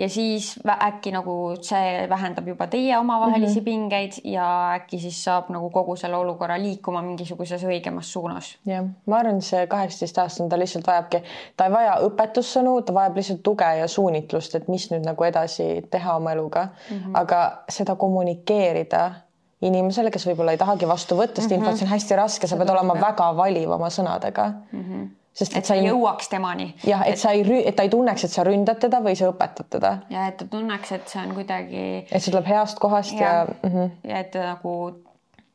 ja 0.00 0.08
siis 0.08 0.54
äkki 0.64 1.12
nagu 1.12 1.34
see 1.62 2.06
vähendab 2.08 2.48
juba 2.48 2.66
teie 2.72 2.98
omavahelisi 2.98 3.60
mm 3.60 3.60
-hmm. 3.60 3.64
pingeid 3.64 4.12
ja 4.24 4.72
äkki 4.74 4.98
siis 4.98 5.24
saab 5.24 5.50
nagu 5.50 5.70
kogu 5.70 5.96
selle 5.96 6.16
olukorra 6.16 6.58
liikuma 6.58 7.02
mingisuguses 7.02 7.64
õigemas 7.64 8.12
suunas. 8.12 8.56
jah, 8.66 8.84
ma 9.06 9.18
arvan, 9.18 9.42
see 9.42 9.66
kaheksateistaastane, 9.66 10.48
ta 10.48 10.58
lihtsalt 10.58 10.86
vajabki, 10.86 11.22
ta 11.56 11.64
ei 11.64 11.72
vaja 11.72 11.96
õpetussõnu, 12.08 12.82
ta 12.82 12.94
vajab 12.94 13.16
lihtsalt 13.16 13.42
tuge 13.42 13.72
ja 13.78 13.88
suunitlust, 13.88 14.54
et 14.54 14.68
mis 14.68 14.90
nüüd 14.90 15.04
nagu 15.04 15.24
edasi 15.24 15.86
teha 15.90 16.16
oma 16.16 16.32
eluga 16.32 16.68
mm, 16.90 16.96
-hmm. 16.96 17.10
aga 17.14 17.62
seda 17.68 17.96
kommunikeerida 17.96 19.10
inimesele, 19.62 20.10
kes 20.10 20.26
võib-olla 20.26 20.50
ei 20.50 20.58
tahagi 20.58 20.88
vastu 20.88 21.16
võtta 21.16 21.42
seda 21.42 21.56
mm 21.56 21.62
-hmm. 21.62 21.70
infot, 21.70 21.82
on 21.82 21.94
hästi 21.94 22.16
raske, 22.16 22.46
sa 22.46 22.56
pead 22.56 22.70
olema 22.70 22.94
väga 23.00 23.36
valiv 23.36 23.70
oma 23.70 23.88
sõnadega 23.88 24.52
mm. 24.72 24.84
-hmm 24.84 25.08
sest 25.32 25.52
et, 25.52 25.58
et 25.58 25.68
sa 25.68 25.76
ei 25.78 25.86
jõuaks 25.86 26.28
temani. 26.32 26.74
jah, 26.86 27.04
et 27.06 27.18
sa 27.18 27.30
ei, 27.36 27.44
et 27.64 27.76
ta 27.76 27.86
ei 27.86 27.92
tunneks, 27.92 28.24
et 28.24 28.32
sa 28.34 28.44
ründad 28.46 28.80
teda 28.82 29.00
või 29.04 29.16
sa 29.18 29.30
õpetad 29.30 29.70
teda. 29.76 29.92
ja 30.10 30.26
et 30.30 30.36
ta 30.40 30.48
tunneks, 30.50 30.92
et 30.92 31.08
see 31.08 31.22
on 31.22 31.34
kuidagi. 31.34 31.86
et 32.10 32.18
see 32.18 32.32
tuleb 32.32 32.50
heast 32.50 32.82
kohast 32.82 33.14
ja, 33.14 33.32
ja... 33.32 33.46
Mm. 33.62 33.70
-hmm. 33.70 34.10
ja 34.10 34.18
et 34.24 34.30
ta 34.30 34.44
nagu 34.52 34.74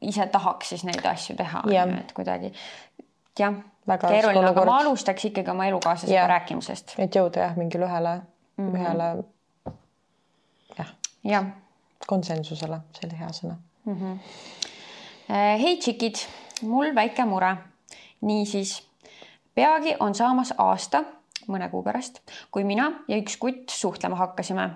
ise 0.01 0.27
tahaks 0.31 0.69
siis 0.69 0.83
neid 0.83 1.05
asju 1.05 1.35
teha, 1.35 1.63
et 1.99 2.11
kuidagi 2.13 2.53
jah, 3.39 3.53
keeruline, 3.85 4.47
aga 4.49 4.65
ma 4.65 4.79
alustaks 4.83 5.25
ikkagi 5.31 5.51
oma 5.51 5.67
elukaaslasega 5.71 6.27
rääkimisest. 6.27 6.95
et 6.97 7.15
jõuda 7.15 7.47
jah, 7.47 7.55
mingile 7.57 7.85
ühele 7.85 8.15
mm, 8.57 8.71
-hmm. 8.71 8.79
ühele 8.79 9.73
jah 10.77 10.95
ja. 11.23 11.43
konsensusele, 12.07 12.79
see 12.93 13.09
oli 13.09 13.19
hea 13.19 13.29
sõna 13.29 13.57
mm. 13.85 13.95
-hmm. 14.01 14.17
hei 15.61 15.77
tšikid, 15.77 16.25
mul 16.61 16.95
väike 16.95 17.25
mure. 17.25 17.55
niisiis 18.21 18.84
peagi 19.55 19.95
on 19.99 20.15
saamas 20.15 20.53
aasta, 20.57 21.03
mõne 21.47 21.69
kuu 21.69 21.83
pärast, 21.83 22.21
kui 22.51 22.63
mina 22.63 22.89
ja 23.07 23.17
üks 23.21 23.37
kutt 23.39 23.69
suhtlema 23.69 24.15
hakkasime. 24.19 24.69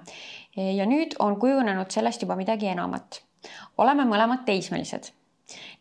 ja 0.56 0.86
nüüd 0.86 1.16
on 1.20 1.40
kujunenud 1.40 1.92
sellest 1.92 2.22
juba 2.22 2.36
midagi 2.36 2.68
enamat. 2.68 3.22
oleme 3.78 4.04
mõlemad 4.04 4.46
teismelised. 4.46 5.12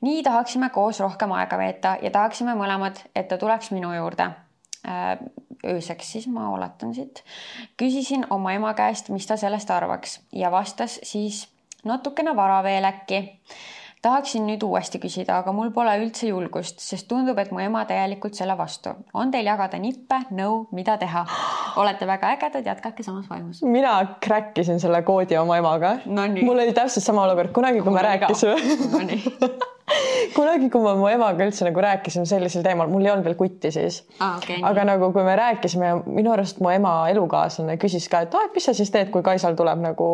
nii 0.00 0.22
tahaksime 0.22 0.70
koos 0.70 1.00
rohkem 1.00 1.32
aega 1.32 1.58
veeta 1.58 1.96
ja 2.02 2.10
tahaksime 2.10 2.54
mõlemad, 2.54 3.00
et 3.14 3.28
ta 3.28 3.38
tuleks 3.38 3.70
minu 3.70 3.92
juurde 3.94 4.30
äh, 4.88 5.18
ööseks 5.66 6.12
siis 6.12 6.26
ma 6.26 6.50
oletan 6.50 6.94
siit. 6.94 7.24
küsisin 7.76 8.26
oma 8.30 8.52
ema 8.52 8.74
käest, 8.74 9.08
mis 9.08 9.26
ta 9.26 9.36
sellest 9.36 9.70
arvaks 9.70 10.20
ja 10.32 10.50
vastas 10.50 11.00
siis 11.02 11.48
natukene 11.84 12.36
vara 12.36 12.62
veel 12.62 12.84
äkki 12.84 13.40
tahaksin 14.08 14.46
nüüd 14.48 14.64
uuesti 14.66 15.00
küsida, 15.02 15.38
aga 15.42 15.52
mul 15.54 15.70
pole 15.74 15.94
üldse 16.02 16.30
julgust, 16.30 16.82
sest 16.82 17.08
tundub, 17.10 17.38
et 17.40 17.52
mu 17.54 17.62
ema 17.62 17.84
täielikult 17.88 18.38
selle 18.38 18.56
vastu. 18.58 18.94
on 19.14 19.32
teil 19.34 19.48
jagada 19.48 19.80
nippe, 19.82 20.22
nõu, 20.34 20.64
mida 20.72 20.98
teha? 21.00 21.24
olete 21.78 22.06
väga 22.08 22.34
ägedad, 22.36 22.66
jätkake 22.72 23.06
samas 23.06 23.28
vaimus. 23.30 23.62
mina 23.62 23.94
crack 24.24 24.58
isin 24.58 24.80
selle 24.82 25.02
koodi 25.06 25.38
oma 25.38 25.58
emaga 25.60 25.98
no. 26.06 26.26
mul 26.42 26.58
oli 26.58 26.76
täpselt 26.76 27.04
sama 27.04 27.26
olukord 27.28 27.52
kunagi, 27.54 27.82
kui 27.84 27.94
me 27.94 28.06
rääkisime 28.10 28.56
no 29.46 29.76
kunagi, 30.34 30.70
kui 30.72 30.82
ma 30.84 30.94
mu 30.98 31.08
emaga 31.10 31.46
üldse 31.46 31.66
nagu 31.68 31.82
rääkisime 31.84 32.26
sellisel 32.28 32.64
teemal, 32.66 32.90
mul 32.92 33.06
ei 33.06 33.12
olnud 33.12 33.26
veel 33.28 33.36
kutti 33.38 33.70
siis 33.74 34.00
ah,. 34.18 34.36
Okay, 34.38 34.60
aga 34.62 34.84
nii. 34.84 34.90
nagu, 34.92 35.12
kui 35.14 35.24
me 35.26 35.36
rääkisime, 35.38 35.92
minu 36.06 36.32
arust 36.34 36.60
mu 36.64 36.72
ema 36.74 36.94
elukaaslane 37.12 37.78
küsis 37.82 38.08
ka, 38.12 38.24
et 38.26 38.34
aa, 38.34 38.48
et 38.48 38.58
mis 38.58 38.68
sa 38.68 38.76
siis 38.76 38.92
teed, 38.94 39.10
kui 39.14 39.24
Kaisal 39.26 39.58
tuleb 39.58 39.82
nagu 39.84 40.08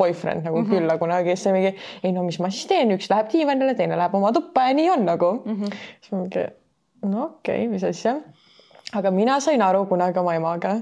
boyfriend 0.00 0.44
nagu 0.44 0.60
mm 0.60 0.66
-hmm. 0.66 0.70
külla 0.70 0.98
kunagi, 0.98 1.36
siis 1.36 1.52
mingi 1.52 1.74
ei 2.02 2.12
no 2.12 2.22
mis 2.24 2.40
ma 2.40 2.50
siis 2.50 2.66
teen, 2.66 2.92
üks 2.96 3.10
läheb 3.10 3.32
diivanile, 3.32 3.74
teine 3.74 3.96
läheb 3.96 4.14
oma 4.14 4.32
tuppa 4.32 4.68
ja 4.68 4.74
nii 4.74 4.90
on 4.90 5.04
nagu 5.04 5.32
mm. 5.44 5.56
-hmm. 5.56 5.74
siis 6.00 6.12
ma 6.12 6.18
mingi 6.18 6.46
no 7.02 7.24
okei 7.24 7.56
okay,, 7.56 7.68
mis 7.68 7.84
asja. 7.84 8.16
aga 8.92 9.10
mina 9.10 9.40
sain 9.40 9.62
aru 9.62 9.86
kunagi 9.86 10.18
oma 10.18 10.34
emaga, 10.34 10.76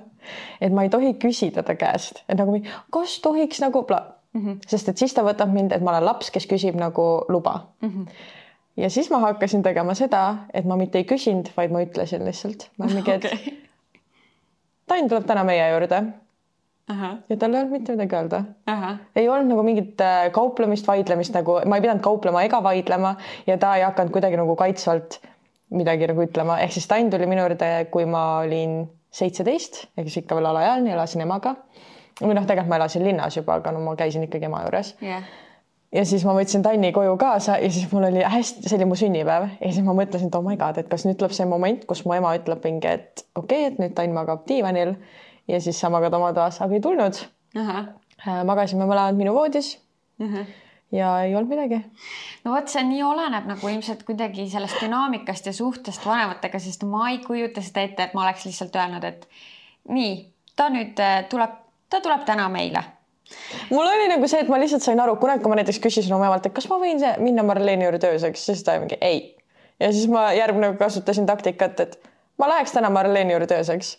et 0.60 0.72
ma 0.72 0.82
ei 0.82 0.88
tohi 0.88 1.14
küsida 1.24 1.62
ta 1.62 1.74
käest, 1.74 2.24
et 2.28 2.38
nagu 2.38 2.60
kas 2.90 3.20
tohiks 3.20 3.60
nagu 3.60 3.86
mm. 4.32 4.46
-hmm. 4.46 4.58
sest 4.66 4.88
et 4.88 4.98
siis 4.98 5.14
ta 5.14 5.22
võtab 5.22 5.52
mind, 5.52 5.72
et 5.72 5.82
ma 5.82 5.90
olen 5.90 6.04
laps, 6.04 6.30
kes 6.30 6.46
küsib 6.46 6.76
nagu 6.76 7.24
luba 7.28 7.60
mm. 7.80 7.88
-hmm. 7.88 8.06
Ja 8.78 8.90
siis 8.90 9.10
ma 9.10 9.20
hakkasin 9.26 9.64
tegema 9.66 9.94
seda, 9.98 10.22
et 10.54 10.68
ma 10.68 10.78
mitte 10.80 11.00
ei 11.00 11.08
küsinud, 11.08 11.50
vaid 11.56 11.74
ma 11.74 11.82
ütlesin 11.84 12.24
lihtsalt. 12.26 12.70
ma 12.78 12.90
mingi, 12.92 13.18
et 13.18 13.28
okay. 13.32 13.58
Tainn 14.88 15.10
tuleb 15.10 15.26
täna 15.28 15.44
meie 15.44 15.66
juurde 15.74 16.02
ja 17.28 17.36
tal 17.36 17.54
ei 17.54 17.60
olnud 17.60 17.72
mitte 17.74 17.92
midagi 17.92 18.16
öelda. 18.16 18.42
ei 19.16 19.28
olnud 19.28 19.52
nagu 19.52 19.64
mingit 19.66 20.00
äh, 20.00 20.30
kauplemist, 20.32 20.86
vaidlemist 20.88 21.34
nagu, 21.36 21.58
ma 21.66 21.76
ei 21.76 21.84
pidanud 21.84 22.02
kauplema 22.04 22.42
ega 22.46 22.62
vaidlema 22.64 23.16
ja 23.46 23.58
ta 23.58 23.74
ei 23.76 23.84
hakanud 23.84 24.12
kuidagi 24.14 24.40
nagu 24.40 24.56
kaitsvalt 24.56 25.18
midagi 25.70 26.08
nagu 26.08 26.24
ütlema, 26.24 26.60
ehk 26.64 26.72
siis 26.72 26.88
Tainn 26.88 27.10
tuli 27.12 27.26
minu 27.28 27.44
juurde, 27.44 27.68
kui 27.92 28.06
ma 28.08 28.38
olin 28.44 28.86
seitseteist, 29.12 29.82
ehk 29.98 30.08
siis 30.08 30.22
ikka 30.22 30.38
veel 30.38 30.48
alaealine, 30.48 30.94
elasin 30.96 31.24
emaga. 31.26 31.56
või 32.22 32.34
noh, 32.34 32.46
tegelikult 32.48 32.72
ma 32.72 32.80
elasin 32.80 33.04
linnas 33.04 33.36
juba, 33.36 33.60
aga 33.60 33.72
no 33.72 33.84
ma 33.84 33.92
käisin 33.96 34.24
ikkagi 34.24 34.48
ema 34.48 34.64
juures 34.64 34.96
yeah. 35.02 35.28
Ja 35.94 36.04
siis 36.08 36.24
ma 36.28 36.34
võtsin 36.36 36.64
Tanni 36.64 36.92
koju 36.92 37.16
kaasa 37.20 37.58
ja 37.62 37.70
siis 37.72 37.88
mul 37.92 38.08
oli 38.10 38.24
hästi, 38.24 38.66
see 38.68 38.76
oli 38.76 38.88
mu 38.90 38.98
sünnipäev 38.98 39.48
ja 39.54 39.72
siis 39.72 39.84
ma 39.86 39.96
mõtlesin, 39.96 40.32
et 40.32 40.38
oh 40.38 40.44
my 40.44 40.58
god, 40.60 40.80
et 40.80 40.90
kas 40.90 41.06
nüüd 41.08 41.18
tuleb 41.20 41.34
see 41.36 41.48
moment, 41.48 41.84
kus 41.88 42.04
mu 42.06 42.16
ema 42.16 42.34
ütleb 42.38 42.64
mingi, 42.64 42.94
et 42.98 43.24
okei 43.34 43.64
okay,, 43.64 43.72
et 43.72 43.82
nüüd 43.82 43.96
Tann 43.96 44.16
magab 44.16 44.44
diivanil 44.48 44.94
ja 45.48 45.60
siis 45.64 45.80
sa 45.80 45.90
magad 45.92 46.14
oma 46.18 46.34
toas, 46.36 46.60
aga 46.64 46.76
ei 46.76 46.84
tulnud. 46.84 47.20
Äh, 47.58 48.40
magasime 48.44 48.84
mõlemad 48.84 49.16
minu 49.18 49.36
voodis 49.36 49.76
uh. 50.20 50.26
-huh 50.26 50.48
ja 50.92 51.22
ei 51.22 51.34
olnud 51.36 51.50
midagi. 51.52 51.80
no 52.44 52.52
vot, 52.54 52.68
see 52.68 52.82
nii 52.84 53.02
oleneb 53.04 53.48
nagu 53.48 53.68
ilmselt 53.68 54.02
kuidagi 54.08 54.48
sellest 54.50 54.80
dünaamikast 54.82 55.46
ja 55.46 55.52
suhtest 55.52 56.06
vanematega, 56.06 56.58
sest 56.58 56.84
ma 56.88 57.10
ei 57.10 57.18
kujuta 57.24 57.62
seda 57.64 57.84
ette, 57.84 58.02
et 58.08 58.14
ma 58.16 58.24
oleks 58.24 58.46
lihtsalt 58.48 58.76
öelnud, 58.76 59.04
et 59.04 59.28
nii, 59.92 60.14
ta 60.56 60.70
nüüd 60.72 61.00
äh, 61.04 61.18
tuleb, 61.28 61.58
ta 61.90 62.00
tuleb 62.04 62.24
täna 62.28 62.48
meile. 62.52 62.84
Mul 63.70 63.86
oli 63.86 64.08
nagu 64.10 64.28
see, 64.30 64.42
et 64.44 64.52
ma 64.52 64.60
lihtsalt 64.60 64.84
sain 64.84 65.00
aru, 65.00 65.16
kunagi 65.20 65.44
kui 65.44 65.52
ma 65.52 65.60
näiteks 65.60 65.80
küsisin 65.84 66.14
oma 66.16 66.28
emalt, 66.30 66.46
et 66.48 66.54
kas 66.56 66.68
ma 66.70 66.80
võin 66.82 67.02
minna 67.22 67.44
Marleeni 67.46 67.88
juurde 67.88 68.12
ööseks, 68.14 68.46
siis 68.50 68.62
ta 68.66 68.78
mingi 68.80 68.98
ei. 69.00 69.36
ja 69.80 69.92
siis 69.92 70.08
ma 70.10 70.30
järgmine 70.36 70.74
kasutasin 70.80 71.26
taktikat, 71.28 71.80
et 71.80 71.98
ma 72.38 72.48
läheks 72.48 72.72
täna 72.72 72.90
Marleni 72.90 73.32
juurde 73.32 73.58
ööseks. 73.58 73.98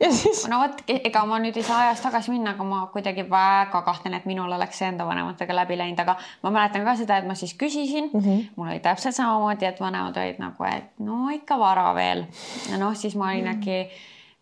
ja 0.00 0.12
siis. 0.12 0.44
no 0.48 0.60
vot, 0.62 0.82
ega 0.88 1.24
ma 1.26 1.40
nüüd 1.42 1.56
ei 1.56 1.66
saa 1.66 1.80
ajas 1.86 2.04
tagasi 2.04 2.32
minna, 2.34 2.54
aga 2.54 2.66
ma 2.66 2.84
kuidagi 2.92 3.24
väga 3.30 3.82
kahtlen, 3.86 4.14
et 4.18 4.28
minul 4.28 4.52
oleks 4.52 4.78
see 4.80 4.88
enda 4.92 5.06
vanematega 5.08 5.56
läbi 5.62 5.78
läinud, 5.80 6.00
aga 6.04 6.16
ma 6.44 6.54
mäletan 6.54 6.86
ka 6.86 6.96
seda, 7.00 7.18
et 7.20 7.28
ma 7.28 7.34
siis 7.38 7.56
küsisin 7.58 8.10
mm, 8.12 8.20
-hmm. 8.20 8.48
mul 8.56 8.72
oli 8.72 8.80
täpselt 8.84 9.16
samamoodi, 9.16 9.66
et 9.66 9.80
vanemad 9.80 10.16
olid 10.16 10.40
nagu, 10.42 10.64
et 10.64 10.90
no 10.98 11.28
ikka 11.34 11.58
vara 11.58 11.94
veel. 11.94 12.26
ja 12.70 12.78
noh, 12.78 12.96
siis 12.96 13.16
ma 13.16 13.32
olin 13.32 13.54
äkki 13.56 13.86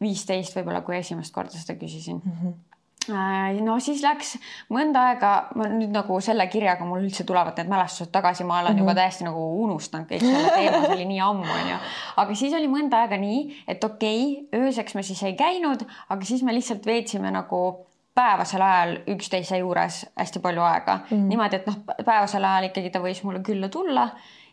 viisteist 0.00 0.56
võib-olla, 0.56 0.82
kui 0.86 0.96
esimest 0.96 1.34
korda 1.34 1.58
seda 1.58 1.78
küsisin 1.78 2.22
mm. 2.24 2.40
-hmm 2.42 2.67
no 3.08 3.78
siis 3.82 4.02
läks 4.04 4.34
mõnda 4.74 5.04
aega, 5.10 5.32
ma 5.58 5.68
nüüd 5.72 5.92
nagu 5.94 6.20
selle 6.24 6.46
kirjaga 6.50 6.86
mul 6.88 7.06
üldse 7.06 7.26
tulevad 7.28 7.58
need 7.58 7.70
mälestused 7.70 8.12
tagasi, 8.14 8.44
ma 8.44 8.60
olen 8.60 8.72
mm 8.72 8.74
-hmm. 8.74 8.80
juba 8.84 8.92
mhm. 8.92 9.00
täiesti 9.00 9.24
nagu 9.24 9.44
unustanud 9.64 10.08
kõik 10.10 10.24
selle 10.24 10.50
teema, 10.54 10.80
see 10.84 10.94
oli 10.94 11.08
nii 11.12 11.20
ammu 11.20 11.50
onju. 11.58 11.76
aga 12.16 12.34
siis 12.34 12.54
oli 12.54 12.68
mõnda 12.68 13.02
aega 13.02 13.16
nii, 13.16 13.64
et 13.68 13.84
okei 13.84 14.22
okay,, 14.32 14.62
ööseks 14.62 14.94
me 14.94 15.02
siis 15.02 15.22
ei 15.22 15.34
käinud, 15.34 15.84
aga 16.08 16.24
siis 16.24 16.42
me 16.42 16.54
lihtsalt 16.54 16.86
veetsime 16.86 17.30
nagu 17.30 17.86
päevasel 18.14 18.62
ajal 18.62 18.96
üksteise 19.14 19.58
juures 19.58 20.06
hästi 20.16 20.40
palju 20.40 20.62
aega 20.62 20.96
mm. 20.96 21.16
-hmm. 21.16 21.28
niimoodi, 21.28 21.56
et 21.56 21.66
noh, 21.66 21.76
päevasel 22.04 22.44
ajal 22.44 22.70
ikkagi 22.70 22.90
ta 22.90 23.00
võis 23.00 23.24
mulle 23.24 23.40
külla 23.40 23.68
tulla 23.68 24.08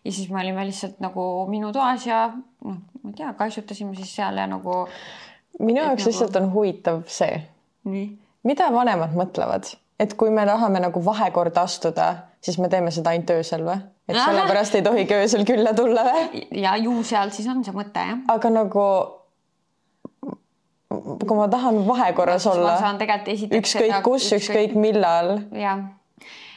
ja 0.05 0.11
siis 0.11 0.29
me 0.29 0.41
olime 0.41 0.65
lihtsalt 0.65 0.99
nagu 0.99 1.47
minu 1.49 1.71
toas 1.73 2.07
ja 2.07 2.27
noh, 2.63 2.77
ma 3.03 3.09
ei 3.09 3.13
tea, 3.17 3.33
kaisutasime 3.33 3.95
siis 3.95 4.15
seal 4.15 4.37
ja 4.37 4.47
nagu. 4.47 4.87
minu 5.59 5.81
jaoks 5.81 6.05
nagu... 6.05 6.11
lihtsalt 6.11 6.35
on 6.35 6.53
huvitav 6.53 7.01
see. 7.07 7.41
nii 7.83 8.24
mida 8.45 8.69
vanemad 8.73 9.15
mõtlevad, 9.17 9.73
et 9.99 10.13
kui 10.19 10.31
me 10.33 10.45
tahame 10.47 10.81
nagu 10.83 11.01
vahekorda 11.05 11.65
astuda, 11.65 12.07
siis 12.43 12.59
me 12.61 12.69
teeme 12.71 12.93
seda 12.93 13.13
ainult 13.15 13.35
öösel 13.35 13.65
või? 13.67 13.81
et 14.05 14.17
sellepärast 14.19 14.75
ei 14.77 14.85
tohigi 14.85 15.15
öösel 15.17 15.45
külla 15.49 15.73
tulla 15.77 16.05
või? 16.07 16.45
ja 16.61 16.75
ju 16.77 16.99
seal 17.03 17.33
siis 17.35 17.47
on 17.51 17.63
see 17.65 17.75
mõte 17.75 18.03
jah. 18.05 18.19
aga 18.31 18.51
nagu 18.53 18.87
kui 20.95 21.37
ma 21.37 21.47
tahan 21.51 21.81
vahekorras 21.87 22.45
no, 22.47 22.53
olla, 22.53 22.75
ükskõik 23.59 23.97
kus, 24.05 24.29
ükskõik 24.37 24.77
millal. 24.77 25.39
jah, 25.55 25.87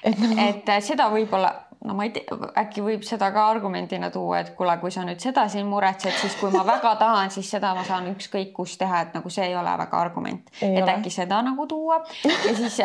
et, 0.02 0.18
nagu... 0.20 0.38
et 0.44 0.70
seda 0.84 1.08
võib-olla 1.14 1.54
no 1.84 1.94
ma 1.94 2.06
ei 2.06 2.12
tea, 2.14 2.38
äkki 2.62 2.82
võib 2.84 3.04
seda 3.06 3.30
ka 3.34 3.44
argumendina 3.52 4.10
tuua, 4.14 4.42
et 4.42 4.50
kuule, 4.58 4.74
kui 4.82 4.90
sa 4.94 5.04
nüüd 5.06 5.20
seda 5.22 5.46
siin 5.50 5.68
muretsed, 5.70 6.14
siis 6.20 6.34
kui 6.40 6.50
ma 6.54 6.64
väga 6.66 6.94
tahan, 7.00 7.30
siis 7.34 7.50
seda 7.54 7.74
ma 7.76 7.84
saan 7.86 8.10
ükskõik 8.12 8.52
kus 8.56 8.76
teha, 8.80 9.04
et 9.06 9.14
nagu 9.18 9.30
see 9.32 9.46
ei 9.50 9.56
ole 9.58 9.76
väga 9.84 10.00
argument, 10.00 10.50
et 10.60 10.82
ole. 10.82 10.96
äkki 10.96 11.12
seda 11.14 11.40
nagu 11.46 11.68
tuua 11.70 12.00
ja 12.24 12.56
siis 12.56 12.80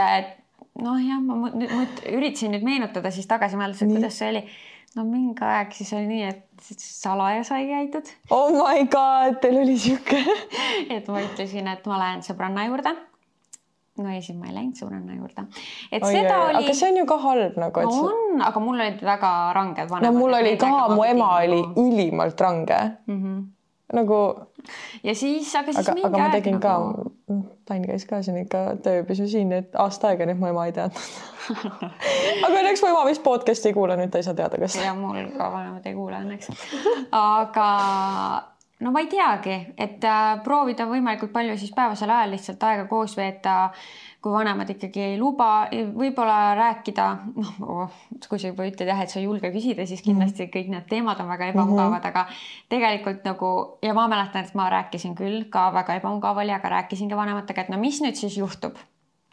noh, 0.81 0.99
jah, 1.01 1.21
ma 1.21 1.49
nüüd 1.53 2.05
üritasin 2.13 2.53
nüüd 2.55 2.65
meenutada 2.65 3.11
siis 3.13 3.29
tagasi 3.29 3.59
mõeldes, 3.59 3.83
et 3.85 3.93
kuidas 3.93 4.19
see 4.21 4.29
oli. 4.33 4.43
no 4.97 5.07
mingi 5.07 5.45
aeg 5.45 5.73
siis 5.73 5.93
oli 5.97 6.09
nii, 6.09 6.29
et 6.29 6.75
salaja 6.79 7.41
sai 7.47 7.65
käidud. 7.67 8.11
Oh 8.31 8.53
my 8.53 8.85
god, 8.93 9.41
teil 9.41 9.57
oli 9.63 9.77
sihuke 9.77 10.21
et 10.95 11.09
ma 11.09 11.25
ütlesin, 11.25 11.69
et 11.73 11.89
ma 11.89 11.97
lähen 12.01 12.25
sõbranna 12.25 12.69
juurde 12.69 12.93
no 13.97 14.09
ei, 14.09 14.21
siis 14.25 14.37
ma 14.37 14.49
ei 14.49 14.55
läinud 14.55 14.77
sõbranna 14.79 15.17
juurde. 15.17 15.45
et 15.91 16.03
Oi, 16.03 16.13
seda 16.15 16.37
oli. 16.47 16.61
aga 16.63 16.75
see 16.77 16.91
on 16.91 17.01
ju 17.01 17.07
ka 17.09 17.17
halb 17.23 17.57
nagu. 17.61 17.87
no 17.87 18.05
on, 18.09 18.45
aga 18.45 18.63
mul 18.63 18.79
olid 18.79 19.03
väga 19.05 19.33
ranged 19.57 19.89
vanemad. 19.89 20.07
no 20.07 20.19
mul 20.19 20.37
oli 20.39 20.55
ka, 20.61 20.71
mu 20.93 21.03
ema 21.05 21.33
oli 21.41 21.59
ülimalt 21.77 22.41
range 22.41 22.79
mm. 23.07 23.19
-hmm. 23.19 23.43
nagu. 23.99 24.21
ja 25.03 25.15
siis, 25.15 25.55
aga 25.55 25.73
siis 25.73 25.83
aga, 25.87 25.95
mingi 25.99 26.07
aga 26.07 26.17
aeg. 26.17 26.23
aga 26.23 26.29
ma 26.29 26.37
tegin 26.37 26.59
nagu... 26.59 27.11
ka, 27.13 27.41
Tainn 27.63 27.85
käis 27.87 28.03
ka 28.05 28.21
siin 28.21 28.37
ikka 28.41 28.63
tööõppis 28.83 29.21
ju 29.21 29.27
siin, 29.31 29.51
et 29.55 29.75
aasta 29.79 30.09
aega 30.09 30.25
nüüd 30.27 30.41
mu 30.41 30.49
ema 30.49 30.65
ei 30.67 30.73
teadnud 30.75 30.97
aga 32.45 32.55
õnneks 32.59 32.81
mu 32.83 32.89
ema 32.89 33.05
vist 33.07 33.23
podcast'i 33.23 33.69
ei 33.69 33.77
kuula, 33.77 33.95
nüüd 33.99 34.11
ta 34.11 34.19
ei 34.19 34.25
saa 34.25 34.33
teada, 34.33 34.57
kas. 34.57 34.75
ja 34.81 34.95
mul 34.97 35.21
ka 35.37 35.51
vanemad 35.53 35.85
ei 35.85 35.93
kuula 35.93 36.23
õnneks. 36.25 36.49
aga 37.11 37.69
no 38.83 38.91
ma 38.91 39.03
ei 39.03 39.09
teagi, 39.11 39.57
et 39.79 40.03
äh, 40.07 40.23
proovida 40.43 40.87
võimalikult 40.89 41.33
palju 41.33 41.57
siis 41.59 41.73
päevasel 41.75 42.11
ajal 42.11 42.33
lihtsalt 42.35 42.63
aega 42.67 42.85
koos 42.89 43.15
veeta, 43.17 43.71
kui 44.23 44.31
vanemad 44.31 44.69
ikkagi 44.71 45.01
ei 45.03 45.17
luba, 45.19 45.67
võib-olla 45.71 46.53
rääkida, 46.55 47.07
noh, 47.35 47.51
oh, 47.67 47.97
kui 48.29 48.39
sa 48.39 48.51
juba 48.51 48.67
ütled 48.67 48.87
jah, 48.87 49.01
et 49.03 49.11
sa 49.11 49.19
ei 49.19 49.27
julge 49.27 49.51
küsida, 49.51 49.87
siis 49.89 50.03
kindlasti 50.05 50.47
kõik 50.53 50.71
need 50.71 50.87
teemad 50.91 51.19
on 51.23 51.31
väga 51.31 51.51
ebamugavad 51.51 51.99
mm, 51.99 52.05
-hmm. 52.05 52.09
aga 52.09 52.69
tegelikult 52.71 53.27
nagu 53.27 53.51
ja 53.83 53.93
ma 53.93 54.07
mäletan, 54.07 54.47
et 54.47 54.55
ma 54.55 54.69
rääkisin 54.71 55.15
küll 55.19 55.49
ka 55.51 55.69
väga 55.75 55.99
ebamugav 55.99 56.39
oli, 56.39 56.55
aga 56.55 56.77
rääkisingi 56.79 57.15
vanematega, 57.15 57.61
et 57.61 57.69
no 57.69 57.77
mis 57.77 58.01
nüüd 58.01 58.19
siis 58.19 58.37
juhtub 58.37 58.79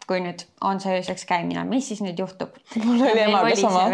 kui 0.07 0.19
nüüd 0.19 0.43
on 0.67 0.79
see 0.83 0.97
ööseks 0.97 1.23
käimine, 1.29 1.63
mis 1.69 1.87
siis 1.87 2.01
nüüd 2.03 2.19
juhtub? 2.19 2.57
mul 2.83 2.99
oli 2.99 3.21
emaga 3.21 3.55
sama. 3.55 3.87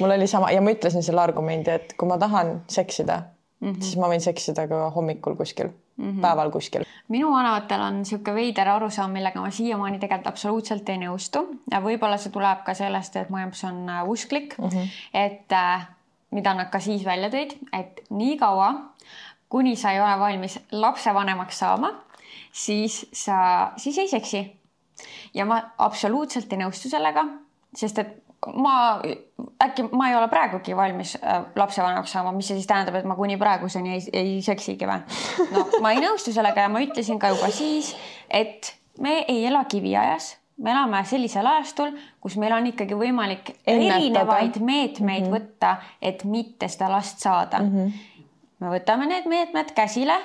mul 0.00 0.10
oli 0.10 0.26
sama 0.26 0.50
ja 0.50 0.60
ma 0.60 0.74
ütlesin 0.74 1.06
selle 1.06 1.22
argumendi, 1.22 1.70
et 1.70 1.94
kui 1.98 2.08
ma 2.08 2.18
tahan 2.18 2.62
seksida 2.72 3.22
mm, 3.60 3.68
-hmm. 3.68 3.82
siis 3.82 3.96
ma 3.96 4.08
võin 4.12 4.20
seksida 4.20 4.66
ka 4.68 4.90
hommikul 4.90 5.36
kuskil 5.36 5.68
mm, 5.68 6.10
-hmm. 6.10 6.20
päeval 6.20 6.50
kuskil. 6.50 6.84
minu 7.08 7.30
vanavatel 7.32 7.80
on 7.80 7.98
niisugune 8.02 8.34
veider 8.34 8.68
arusaam, 8.68 9.10
millega 9.10 9.40
ma 9.40 9.50
siiamaani 9.50 9.98
tegelikult 9.98 10.32
absoluutselt 10.32 10.88
ei 10.88 10.98
nõustu 10.98 11.46
ja 11.70 11.80
võib-olla 11.80 12.18
see 12.18 12.32
tuleb 12.32 12.64
ka 12.64 12.74
sellest, 12.74 13.16
et 13.16 13.30
mu 13.30 13.38
emps 13.38 13.64
on 13.64 13.88
äh, 13.88 14.08
usklik 14.08 14.58
mm, 14.58 14.68
-hmm. 14.68 14.88
et 15.14 15.52
äh, 15.52 15.88
mida 16.30 16.54
nad 16.54 16.70
ka 16.70 16.80
siis 16.80 17.04
välja 17.04 17.30
tõid, 17.30 17.56
et 17.72 18.02
niikaua, 18.10 18.74
kuni 19.48 19.76
sa 19.76 19.92
ei 19.92 20.00
ole 20.00 20.18
valmis 20.18 20.58
lapsevanemaks 20.72 21.58
saama, 21.58 21.92
siis 22.52 23.06
sa, 23.12 23.72
siis 23.76 23.98
ei 23.98 24.08
seksi. 24.08 24.44
ja 25.34 25.44
ma 25.44 25.60
absoluutselt 25.78 26.52
ei 26.52 26.58
nõustu 26.58 26.88
sellega, 26.88 27.24
sest 27.76 27.98
et 27.98 28.14
ma 28.54 29.00
äkki 29.62 29.86
ma 29.92 30.08
ei 30.10 30.16
ole 30.16 30.28
praegugi 30.28 30.76
valmis 30.76 31.16
äh, 31.16 31.44
lapsevanemaks 31.56 32.12
saama, 32.12 32.32
mis 32.36 32.48
see 32.50 32.58
siis 32.58 32.68
tähendab, 32.68 32.94
et 32.98 33.06
ma 33.08 33.16
kuni 33.18 33.36
praeguseni 33.40 33.94
ei, 33.96 34.02
ei 34.12 34.34
seksigi 34.44 34.88
või? 34.88 35.00
no 35.54 35.66
ma 35.82 35.92
ei 35.94 36.02
nõustu 36.04 36.34
sellega 36.34 36.66
ja 36.66 36.72
ma 36.72 36.82
ütlesin 36.84 37.20
ka 37.22 37.32
juba 37.34 37.50
siis, 37.54 37.94
et 38.30 38.74
me 39.02 39.18
ei 39.28 39.46
ela 39.48 39.64
kiviajas, 39.68 40.34
me 40.62 40.72
elame 40.72 41.02
sellisel 41.08 41.46
ajastul, 41.46 41.96
kus 42.22 42.36
meil 42.40 42.54
on 42.56 42.70
ikkagi 42.72 42.98
võimalik 42.98 43.52
Ennetada. 43.56 43.96
erinevaid 43.96 44.60
meetmeid 44.60 45.26
mm 45.26 45.32
-hmm. 45.32 45.34
võtta, 45.34 45.76
et 46.02 46.24
mitte 46.24 46.68
seda 46.68 46.90
last 46.92 47.24
saada 47.24 47.62
mm. 47.62 47.72
-hmm. 47.72 47.92
me 48.60 48.78
võtame 48.78 49.08
need 49.08 49.26
meetmed 49.26 49.72
käsile 49.74 50.16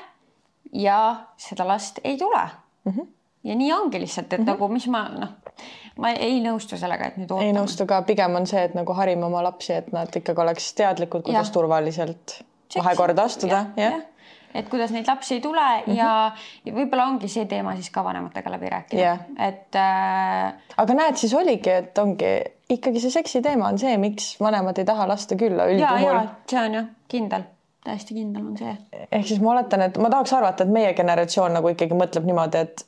ja 0.72 1.16
seda 1.38 1.68
last 1.68 2.00
ei 2.04 2.18
tule 2.18 2.44
mm. 2.86 2.92
-hmm. 2.92 3.08
ja 3.44 3.56
nii 3.56 3.74
ongi 3.74 4.00
lihtsalt, 4.00 4.34
et 4.34 4.40
mm 4.40 4.46
-hmm. 4.46 4.52
nagu 4.52 4.68
mis 4.68 4.88
ma 4.88 5.10
noh 5.10 5.30
ma 6.00 6.14
ei 6.14 6.40
nõustu 6.44 6.80
sellega, 6.80 7.12
et 7.12 7.20
nüüd 7.20 7.32
ootame. 7.32 7.50
ei 7.50 7.56
nõustu 7.56 7.88
ka, 7.90 8.02
pigem 8.08 8.38
on 8.40 8.48
see, 8.50 8.64
et 8.70 8.78
nagu 8.78 8.96
harime 8.98 9.28
oma 9.28 9.44
lapsi, 9.44 9.74
et 9.82 9.92
nad 9.96 10.16
ikkagi 10.22 10.44
oleks 10.44 10.72
teadlikud, 10.78 11.26
kuidas 11.28 11.52
ja. 11.52 11.54
turvaliselt 11.58 12.40
vahekorda 12.78 13.28
astuda, 13.28 13.66
jah 13.76 13.92
ja. 13.98 14.02
et 14.56 14.70
kuidas 14.72 14.94
neid 14.96 15.08
lapsi 15.08 15.36
ei 15.38 15.42
tule 15.44 15.62
mm 15.62 15.92
-hmm. 15.92 15.98
ja, 15.98 16.32
ja 16.66 16.74
võib-olla 16.74 17.08
ongi 17.12 17.28
see 17.28 17.46
teema 17.46 17.76
siis 17.76 17.90
ka 17.90 18.04
vanematega 18.04 18.52
läbi 18.52 18.70
rääkida 18.70 19.02
yeah., 19.02 19.20
et 19.40 19.76
äh.... 19.76 20.54
aga 20.78 20.94
näed, 20.94 21.16
siis 21.16 21.34
oligi, 21.34 21.70
et 21.70 21.98
ongi 21.98 22.34
ikkagi 22.70 23.00
see 23.00 23.12
seksi 23.12 23.42
teema 23.42 23.68
on 23.68 23.80
see, 23.80 23.98
miks 23.98 24.36
vanemad 24.40 24.78
ei 24.78 24.86
taha 24.86 25.08
lasta 25.08 25.36
külla 25.36 25.68
üldjuhul. 25.72 26.28
see 26.48 26.60
on 26.60 26.74
jah 26.74 26.86
kindel 27.08 27.44
täiesti 27.84 28.14
kindel 28.14 28.46
on 28.46 28.58
see. 28.58 28.78
ehk 29.12 29.28
siis 29.28 29.42
ma 29.42 29.52
oletan, 29.52 29.82
et 29.82 29.98
ma 29.98 30.10
tahaks 30.10 30.34
arvata, 30.38 30.64
et 30.64 30.74
meie 30.74 30.94
generatsioon 30.94 31.54
nagu 31.58 31.74
ikkagi 31.74 31.98
mõtleb 31.98 32.28
niimoodi, 32.30 32.58
et 32.58 32.86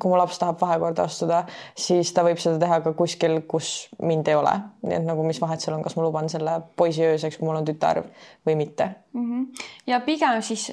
kui 0.00 0.10
mu 0.10 0.18
laps 0.18 0.38
tahab 0.40 0.58
vahekorda 0.60 1.06
astuda, 1.08 1.44
siis 1.78 2.12
ta 2.14 2.24
võib 2.26 2.40
seda 2.42 2.58
teha 2.62 2.80
ka 2.84 2.92
kuskil, 2.98 3.40
kus 3.48 3.88
mind 4.02 4.28
ei 4.28 4.38
ole. 4.38 4.54
nii 4.82 4.98
et 4.98 5.06
nagu, 5.06 5.26
mis 5.26 5.40
vahet 5.42 5.62
seal 5.62 5.76
on, 5.76 5.84
kas 5.84 5.96
ma 5.96 6.06
luban 6.06 6.28
selle 6.28 6.58
poisi 6.76 7.04
ööseks, 7.06 7.38
kui 7.38 7.48
mul 7.48 7.60
on 7.60 7.68
tütar 7.68 8.02
või 8.46 8.56
mitte 8.58 8.90
mm. 9.12 9.24
-hmm. 9.30 9.66
ja 9.86 10.00
pigem 10.00 10.42
siis, 10.42 10.72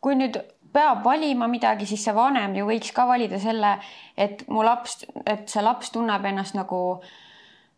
kui 0.00 0.14
nüüd 0.14 0.40
peab 0.72 1.04
valima 1.04 1.48
midagi, 1.48 1.86
siis 1.86 2.04
see 2.04 2.14
vanem 2.14 2.56
ju 2.56 2.66
võiks 2.66 2.92
ka 2.94 3.06
valida 3.08 3.38
selle, 3.38 3.78
et 4.16 4.44
mu 4.48 4.64
laps, 4.64 5.06
et 5.26 5.48
see 5.48 5.62
laps 5.62 5.90
tunneb 5.90 6.24
ennast 6.24 6.54
nagu 6.54 7.00
äh, 7.00 7.08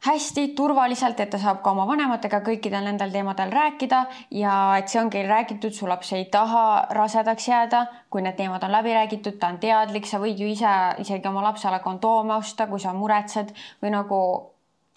hästi 0.07 0.49
turvaliselt, 0.57 1.21
et 1.21 1.31
ta 1.31 1.39
saab 1.39 1.61
ka 1.65 1.73
oma 1.75 1.85
vanematega 1.89 2.41
kõikidel 2.45 2.87
nendel 2.87 3.13
teemadel 3.13 3.51
rääkida 3.53 4.05
ja 4.33 4.55
et 4.81 4.89
see 4.89 5.01
ongi 5.03 5.25
räägitud, 5.27 5.75
su 5.77 5.89
laps 5.89 6.15
ei 6.17 6.25
taha 6.33 6.87
rasedaks 6.97 7.49
jääda, 7.49 7.85
kui 8.11 8.25
need 8.25 8.39
teemad 8.39 8.65
on 8.65 8.73
läbi 8.73 8.95
räägitud, 8.97 9.37
ta 9.41 9.53
on 9.53 9.61
teadlik, 9.61 10.09
sa 10.09 10.23
võid 10.23 10.41
ju 10.41 10.49
ise 10.49 10.73
isegi 11.05 11.29
oma 11.29 11.45
lapsele 11.51 11.83
kondoome 11.85 12.35
osta, 12.39 12.67
kui 12.71 12.81
sa 12.81 12.95
muretsed 12.97 13.53
või 13.83 13.93
nagu, 13.93 14.21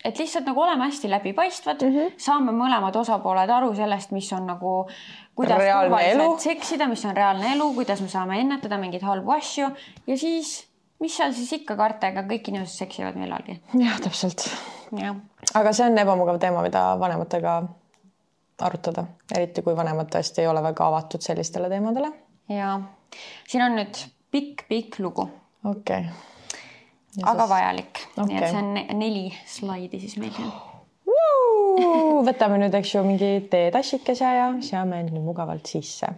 et 0.07 0.19
lihtsalt 0.19 0.47
nagu 0.47 0.63
oleme 0.63 0.87
hästi 0.87 1.11
läbipaistvad 1.11 1.83
mm, 1.83 1.95
-hmm. 1.97 2.13
saame 2.17 2.55
mõlemad 2.55 2.95
osapooled 2.95 3.49
aru 3.49 3.73
sellest, 3.75 4.11
mis 4.15 4.31
on 4.33 4.47
nagu, 4.47 4.87
kuidas 5.35 5.59
turvaliselt 5.59 6.47
seksida, 6.47 6.87
mis 6.87 7.03
on 7.05 7.15
reaalne 7.15 7.51
elu, 7.57 7.73
kuidas 7.73 8.01
me 8.01 8.07
saame 8.07 8.39
ennetada 8.39 8.79
mingeid 8.79 9.03
halbu 9.03 9.35
asju 9.35 9.67
ja 10.07 10.17
siis 10.17 10.61
mis 11.03 11.17
seal 11.17 11.35
siis 11.35 11.51
ikka 11.59 11.75
karta, 11.75 12.13
ega 12.13 12.23
kõik 12.23 12.47
inimesed 12.47 12.85
seksivad 12.85 13.19
millalgi. 13.19 13.59
jah, 13.75 13.99
täpselt. 13.99 14.47
Aga 15.53 15.73
see 15.73 15.87
on 15.87 15.97
ebamugav 15.97 16.39
teema, 16.41 16.61
mida 16.65 16.83
vanematega 16.99 17.61
arutada, 18.61 19.05
eriti 19.35 19.63
kui 19.65 19.75
vanemad 19.75 20.11
tõesti 20.13 20.43
ei 20.43 20.47
ole 20.47 20.63
väga 20.63 20.87
avatud 20.87 21.23
sellistele 21.25 21.69
teemadele. 21.69 22.11
ja 22.49 22.75
siin 23.47 23.63
on 23.65 23.79
nüüd 23.79 24.03
pikk-pikk 24.31 24.99
lugu. 24.99 25.29
okei 25.65 26.05
okay.. 26.05 27.23
aga 27.23 27.49
vajalik 27.49 28.05
okay., 28.17 28.27
nii 28.27 28.37
et 28.37 28.51
see 28.51 28.61
on 28.61 28.99
neli 28.99 29.25
slaidi 29.45 29.99
siis 30.03 30.17
meil 30.21 30.31
siin 30.37 30.53
võtame 32.23 32.59
nüüd, 32.61 32.75
eks 32.77 32.91
ju, 32.93 33.01
mingi 33.05 33.29
teetassikese 33.49 34.29
ja 34.37 34.45
seame 34.61 34.99
end 35.01 35.13
nüüd 35.13 35.25
mugavalt 35.25 35.69
sisse. 35.69 36.11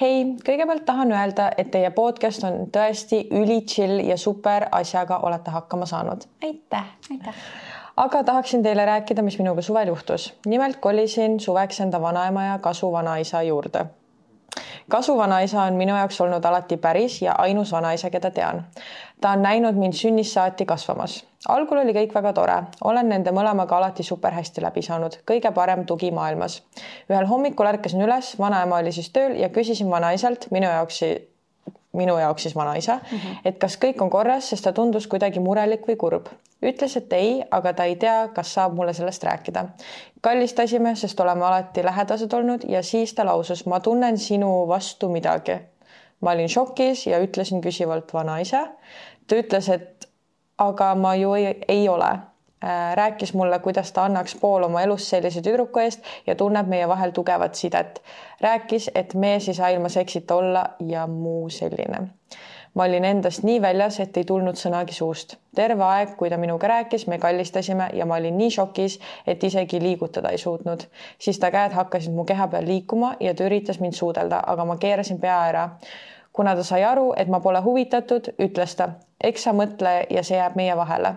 hei, 0.00 0.22
kõigepealt 0.46 0.84
tahan 0.86 1.12
öelda, 1.12 1.50
et 1.58 1.72
teie 1.74 1.90
podcast 1.94 2.46
on 2.46 2.70
tõesti 2.72 3.24
üli 3.34 3.62
chill 3.66 4.00
ja 4.06 4.16
super 4.16 4.68
asjaga 4.72 5.20
olete 5.26 5.50
hakkama 5.50 5.90
saanud. 5.90 6.26
aitäh. 6.46 6.94
aitäh 7.10 7.44
aga 8.00 8.24
tahaksin 8.24 8.62
teile 8.62 8.84
rääkida, 8.86 9.22
mis 9.22 9.38
minuga 9.38 9.62
suvel 9.62 9.88
juhtus. 9.88 10.34
nimelt 10.46 10.76
kolisin 10.76 11.40
suveks 11.40 11.80
enda 11.80 12.00
vanaema 12.00 12.44
ja 12.44 12.58
kasuvanaisa 12.58 13.42
juurde 13.42 13.86
kasuvanaisa 14.88 15.62
on 15.62 15.74
minu 15.74 15.96
jaoks 15.96 16.20
olnud 16.20 16.44
alati 16.44 16.76
päris 16.76 17.22
ja 17.22 17.34
ainus 17.38 17.72
vanaisa, 17.72 18.10
keda 18.10 18.30
tean. 18.30 18.64
ta 19.20 19.30
on 19.30 19.42
näinud 19.42 19.74
mind 19.74 19.92
sünnist 19.92 20.32
saati 20.32 20.66
kasvamas. 20.66 21.24
algul 21.48 21.78
oli 21.78 21.92
kõik 21.92 22.14
väga 22.14 22.32
tore, 22.32 22.56
olen 22.84 23.08
nende 23.08 23.30
mõlemaga 23.30 23.76
alati 23.76 24.02
super 24.02 24.32
hästi 24.32 24.62
läbi 24.62 24.82
saanud, 24.82 25.20
kõige 25.30 25.52
parem 25.54 25.86
tugi 25.86 26.10
maailmas. 26.10 26.62
ühel 27.10 27.26
hommikul 27.26 27.66
ärkasin 27.66 28.02
üles, 28.02 28.38
vanaema 28.38 28.76
oli 28.76 28.92
siis 28.92 29.10
tööl 29.10 29.36
ja 29.40 29.48
küsisin 29.48 29.90
vanaisalt, 29.90 30.46
minu 30.50 30.66
jaoks 30.66 31.02
minu 31.92 32.18
jaoks 32.18 32.42
siis 32.42 32.54
vanaisa 32.56 32.96
mm, 32.96 33.18
-hmm. 33.18 33.40
et 33.44 33.58
kas 33.58 33.78
kõik 33.84 34.02
on 34.02 34.10
korras, 34.10 34.50
sest 34.50 34.64
ta 34.64 34.72
tundus 34.72 35.06
kuidagi 35.06 35.40
murelik 35.40 35.86
või 35.86 35.96
kurb. 35.96 36.26
Ütles, 36.62 36.96
et 36.96 37.12
ei, 37.12 37.42
aga 37.50 37.72
ta 37.72 37.84
ei 37.84 37.96
tea, 37.96 38.28
kas 38.34 38.54
saab 38.54 38.74
mulle 38.74 38.92
sellest 38.92 39.24
rääkida. 39.24 39.64
kallistasime, 40.20 40.94
sest 40.96 41.20
oleme 41.20 41.44
alati 41.44 41.84
lähedased 41.84 42.32
olnud 42.32 42.64
ja 42.68 42.82
siis 42.82 43.14
ta 43.14 43.24
lausus, 43.26 43.66
ma 43.66 43.80
tunnen 43.80 44.18
sinu 44.18 44.68
vastu 44.68 45.08
midagi. 45.08 45.58
ma 46.20 46.30
olin 46.30 46.48
šokis 46.48 47.06
ja 47.06 47.18
ütlesin 47.18 47.60
küsivalt 47.60 48.14
vanaisa. 48.14 48.66
ta 49.26 49.36
ütles, 49.36 49.68
et 49.68 50.08
aga 50.58 50.94
ma 50.94 51.14
ju 51.14 51.34
ei, 51.34 51.54
ei 51.68 51.88
ole 51.88 52.18
Äh, 52.64 52.96
rääkis 52.96 53.34
mulle, 53.34 53.58
kuidas 53.58 53.92
ta 53.92 54.04
annaks 54.04 54.34
pool 54.40 54.62
oma 54.62 54.82
elust 54.82 55.06
sellise 55.08 55.40
tüdruku 55.40 55.80
eest 55.80 56.04
ja 56.26 56.34
tunneb 56.36 56.68
meie 56.68 56.88
vahel 56.88 57.10
tugevat 57.16 57.54
sidet. 57.54 58.02
rääkis, 58.40 58.90
et 58.94 59.14
mees 59.14 59.48
ei 59.48 59.54
saa 59.54 59.68
ilma 59.68 59.88
seksita 59.88 60.34
olla 60.34 60.66
ja 60.88 61.06
muu 61.06 61.48
selline. 61.48 62.19
Ma 62.74 62.84
olin 62.84 63.04
endast 63.04 63.42
nii 63.42 63.62
väljas, 63.62 64.00
et 64.00 64.16
ei 64.16 64.24
tulnud 64.24 64.58
sõnagi 64.58 64.94
suust. 64.94 65.36
terve 65.54 65.84
aeg, 65.84 66.14
kui 66.16 66.30
ta 66.30 66.36
minuga 66.36 66.68
rääkis, 66.68 67.06
me 67.06 67.18
kallistasime 67.18 67.90
ja 67.92 68.06
ma 68.06 68.16
olin 68.16 68.38
nii 68.38 68.50
šokis, 68.50 68.98
et 69.26 69.44
isegi 69.44 69.80
liigutada 69.80 70.30
ei 70.30 70.38
suutnud. 70.38 70.86
siis 71.18 71.38
ta 71.38 71.50
käed 71.50 71.72
hakkasid 71.72 72.14
mu 72.14 72.24
keha 72.24 72.48
peal 72.48 72.66
liikuma 72.66 73.14
ja 73.20 73.34
ta 73.34 73.44
üritas 73.44 73.80
mind 73.80 73.92
suudelda, 73.92 74.42
aga 74.46 74.64
ma 74.64 74.76
keerasin 74.76 75.20
pea 75.20 75.42
ära 75.48 75.68
kuna 76.32 76.54
ta 76.56 76.62
sai 76.62 76.84
aru, 76.84 77.12
et 77.16 77.28
ma 77.28 77.40
pole 77.40 77.60
huvitatud, 77.60 78.30
ütles 78.38 78.76
ta, 78.76 78.88
eks 79.20 79.42
sa 79.42 79.52
mõtle 79.52 80.06
ja 80.10 80.22
see 80.22 80.38
jääb 80.38 80.56
meie 80.56 80.76
vahele 80.76 81.14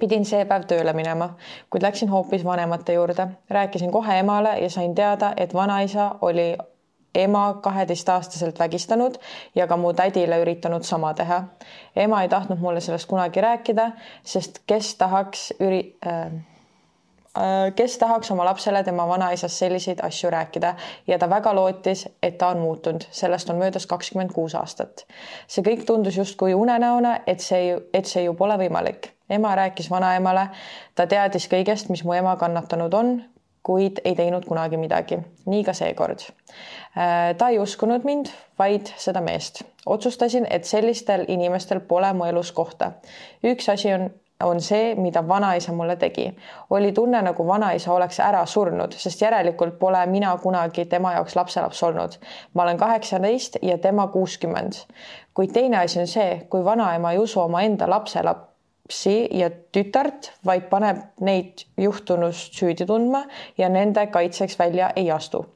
pidin 0.00 0.24
see 0.26 0.44
päev 0.48 0.64
tööle 0.70 0.92
minema, 0.96 1.34
kuid 1.70 1.84
läksin 1.84 2.10
hoopis 2.10 2.44
vanemate 2.44 2.96
juurde, 2.96 3.28
rääkisin 3.50 3.92
kohe 3.94 4.18
emale 4.18 4.56
ja 4.58 4.70
sain 4.70 4.94
teada, 4.94 5.32
et 5.36 5.54
vanaisa 5.54 6.14
oli 6.20 6.54
ema 7.14 7.58
kaheteistaastaselt 7.62 8.58
vägistanud 8.58 9.14
ja 9.54 9.66
ka 9.66 9.76
mu 9.76 9.92
tädile 9.92 10.40
üritanud 10.42 10.82
sama 10.82 11.14
teha. 11.14 11.44
ema 11.96 12.22
ei 12.22 12.28
tahtnud 12.28 12.58
mulle 12.58 12.80
sellest 12.80 13.08
kunagi 13.08 13.40
rääkida, 13.40 13.90
sest 14.22 14.58
kes 14.66 14.94
tahaks 14.94 15.52
üri- 15.60 15.96
äh,, 16.06 16.26
äh 17.36 17.74
kes 17.76 17.98
tahaks 17.98 18.30
oma 18.30 18.44
lapsele 18.44 18.84
tema 18.84 19.08
vanaisast 19.08 19.54
selliseid 19.54 19.98
asju 20.02 20.30
rääkida 20.30 20.74
ja 21.06 21.18
ta 21.18 21.30
väga 21.30 21.54
lootis, 21.54 22.08
et 22.22 22.38
ta 22.38 22.48
on 22.48 22.58
muutunud, 22.58 23.04
sellest 23.10 23.50
on 23.50 23.56
möödas 23.56 23.86
kakskümmend 23.86 24.32
kuus 24.32 24.54
aastat. 24.54 25.06
see 25.46 25.62
kõik 25.62 25.84
tundus 25.86 26.16
justkui 26.16 26.54
unenäona, 26.54 27.18
et 27.26 27.40
see, 27.40 27.78
et 27.94 28.06
see 28.06 28.24
ju 28.24 28.34
pole 28.34 28.58
võimalik 28.58 29.14
ema 29.30 29.54
rääkis 29.54 29.90
vanaemale, 29.90 30.48
ta 30.94 31.06
teadis 31.06 31.48
kõigest, 31.48 31.88
mis 31.88 32.04
mu 32.04 32.12
ema 32.12 32.36
kannatanud 32.36 32.94
on, 32.94 33.14
kuid 33.64 34.00
ei 34.04 34.14
teinud 34.14 34.44
kunagi 34.44 34.76
midagi. 34.76 35.18
nii 35.46 35.64
ka 35.64 35.72
seekord. 35.72 36.20
Äh, 36.20 37.36
ta 37.38 37.48
ei 37.48 37.58
uskunud 37.58 38.04
mind, 38.04 38.26
vaid 38.58 38.92
seda 38.96 39.20
meest. 39.20 39.62
otsustasin, 39.86 40.46
et 40.50 40.64
sellistel 40.64 41.24
inimestel 41.28 41.80
pole 41.80 42.12
mu 42.12 42.24
elus 42.24 42.52
kohta. 42.52 42.92
üks 43.44 43.68
asi 43.72 43.92
on 43.94 44.10
on 44.42 44.60
see, 44.60 44.94
mida 44.94 45.28
vanaisa 45.28 45.72
mulle 45.72 45.96
tegi. 45.96 46.36
oli 46.70 46.92
tunne, 46.92 47.22
nagu 47.22 47.46
vanaisa 47.46 47.92
oleks 47.92 48.20
ära 48.20 48.46
surnud, 48.46 48.92
sest 48.92 49.22
järelikult 49.22 49.78
pole 49.78 50.06
mina 50.06 50.36
kunagi 50.42 50.84
tema 50.84 51.12
jaoks 51.12 51.36
lapselaps 51.36 51.82
olnud. 51.82 52.18
ma 52.54 52.62
olen 52.62 52.76
kaheksateist 52.76 53.56
ja 53.62 53.78
tema 53.78 54.06
kuuskümmend. 54.06 54.72
kuid 55.34 55.52
teine 55.52 55.78
asi 55.78 56.00
on 56.00 56.06
see, 56.06 56.46
kui 56.50 56.64
vanaema 56.64 57.12
ei 57.12 57.18
usu 57.18 57.40
omaenda 57.40 57.90
lapselaps 57.90 58.53
lapsi 58.84 59.28
ja 59.32 59.48
tütart, 59.72 60.32
vaid 60.44 60.68
paneb 60.68 60.98
neid 61.20 61.64
juhtunust 61.80 62.52
süüdi 62.52 62.84
tundma 62.86 63.24
ja 63.58 63.68
nende 63.68 64.06
kaitseks 64.06 64.58
välja 64.58 64.90
ei 64.96 65.10
astu. 65.10 65.46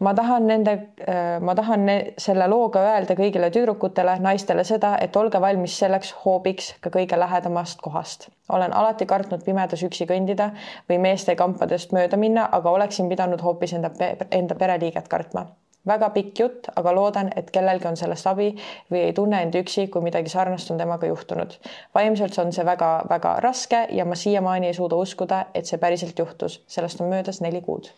ma 0.00 0.14
tahan 0.14 0.46
nende, 0.46 0.72
äh, 1.08 1.40
ma 1.40 1.54
tahan 1.54 1.86
ne, 1.86 2.14
selle 2.18 2.48
looga 2.48 2.80
öelda 2.80 3.14
kõigile 3.14 3.50
tüdrukutele, 3.52 4.18
naistele 4.18 4.64
seda, 4.64 4.96
et 5.00 5.16
olge 5.16 5.40
valmis 5.40 5.78
selleks 5.78 6.14
hoobiks 6.24 6.74
ka 6.80 6.90
kõige 6.90 7.18
lähedamast 7.18 7.80
kohast. 7.80 8.28
olen 8.48 8.72
alati 8.72 9.06
kartnud 9.06 9.44
pimedas 9.44 9.82
üksi 9.82 10.06
kõndida 10.06 10.50
või 10.88 10.98
meeste 10.98 11.36
kampadest 11.36 11.92
mööda 11.92 12.16
minna, 12.16 12.48
aga 12.52 12.70
oleksin 12.70 13.08
pidanud 13.08 13.40
hoopis 13.40 13.72
enda, 13.72 13.90
enda 14.30 14.54
pereliiget 14.54 15.08
kartma 15.08 15.46
väga 15.86 16.10
pikk 16.10 16.38
jutt, 16.38 16.68
aga 16.76 16.92
loodan, 16.94 17.30
et 17.36 17.50
kellelgi 17.50 17.88
on 17.88 17.96
sellest 17.96 18.26
abi 18.28 18.50
või 18.92 19.04
ei 19.06 19.12
tunne 19.16 19.40
end 19.42 19.56
üksi, 19.56 19.86
kui 19.92 20.04
midagi 20.04 20.32
sarnast 20.32 20.70
on 20.70 20.78
temaga 20.78 21.08
juhtunud. 21.08 21.56
vaimselt 21.94 22.38
on 22.38 22.52
see 22.52 22.64
väga-väga 22.66 23.36
raske 23.40 23.86
ja 23.90 24.04
ma 24.04 24.14
siiamaani 24.14 24.66
ei 24.66 24.74
suuda 24.74 24.96
uskuda, 24.96 25.46
et 25.54 25.66
see 25.66 25.78
päriselt 25.78 26.18
juhtus, 26.18 26.60
sellest 26.66 27.00
on 27.00 27.08
möödas 27.08 27.40
neli 27.40 27.60
kuud. 27.60 27.88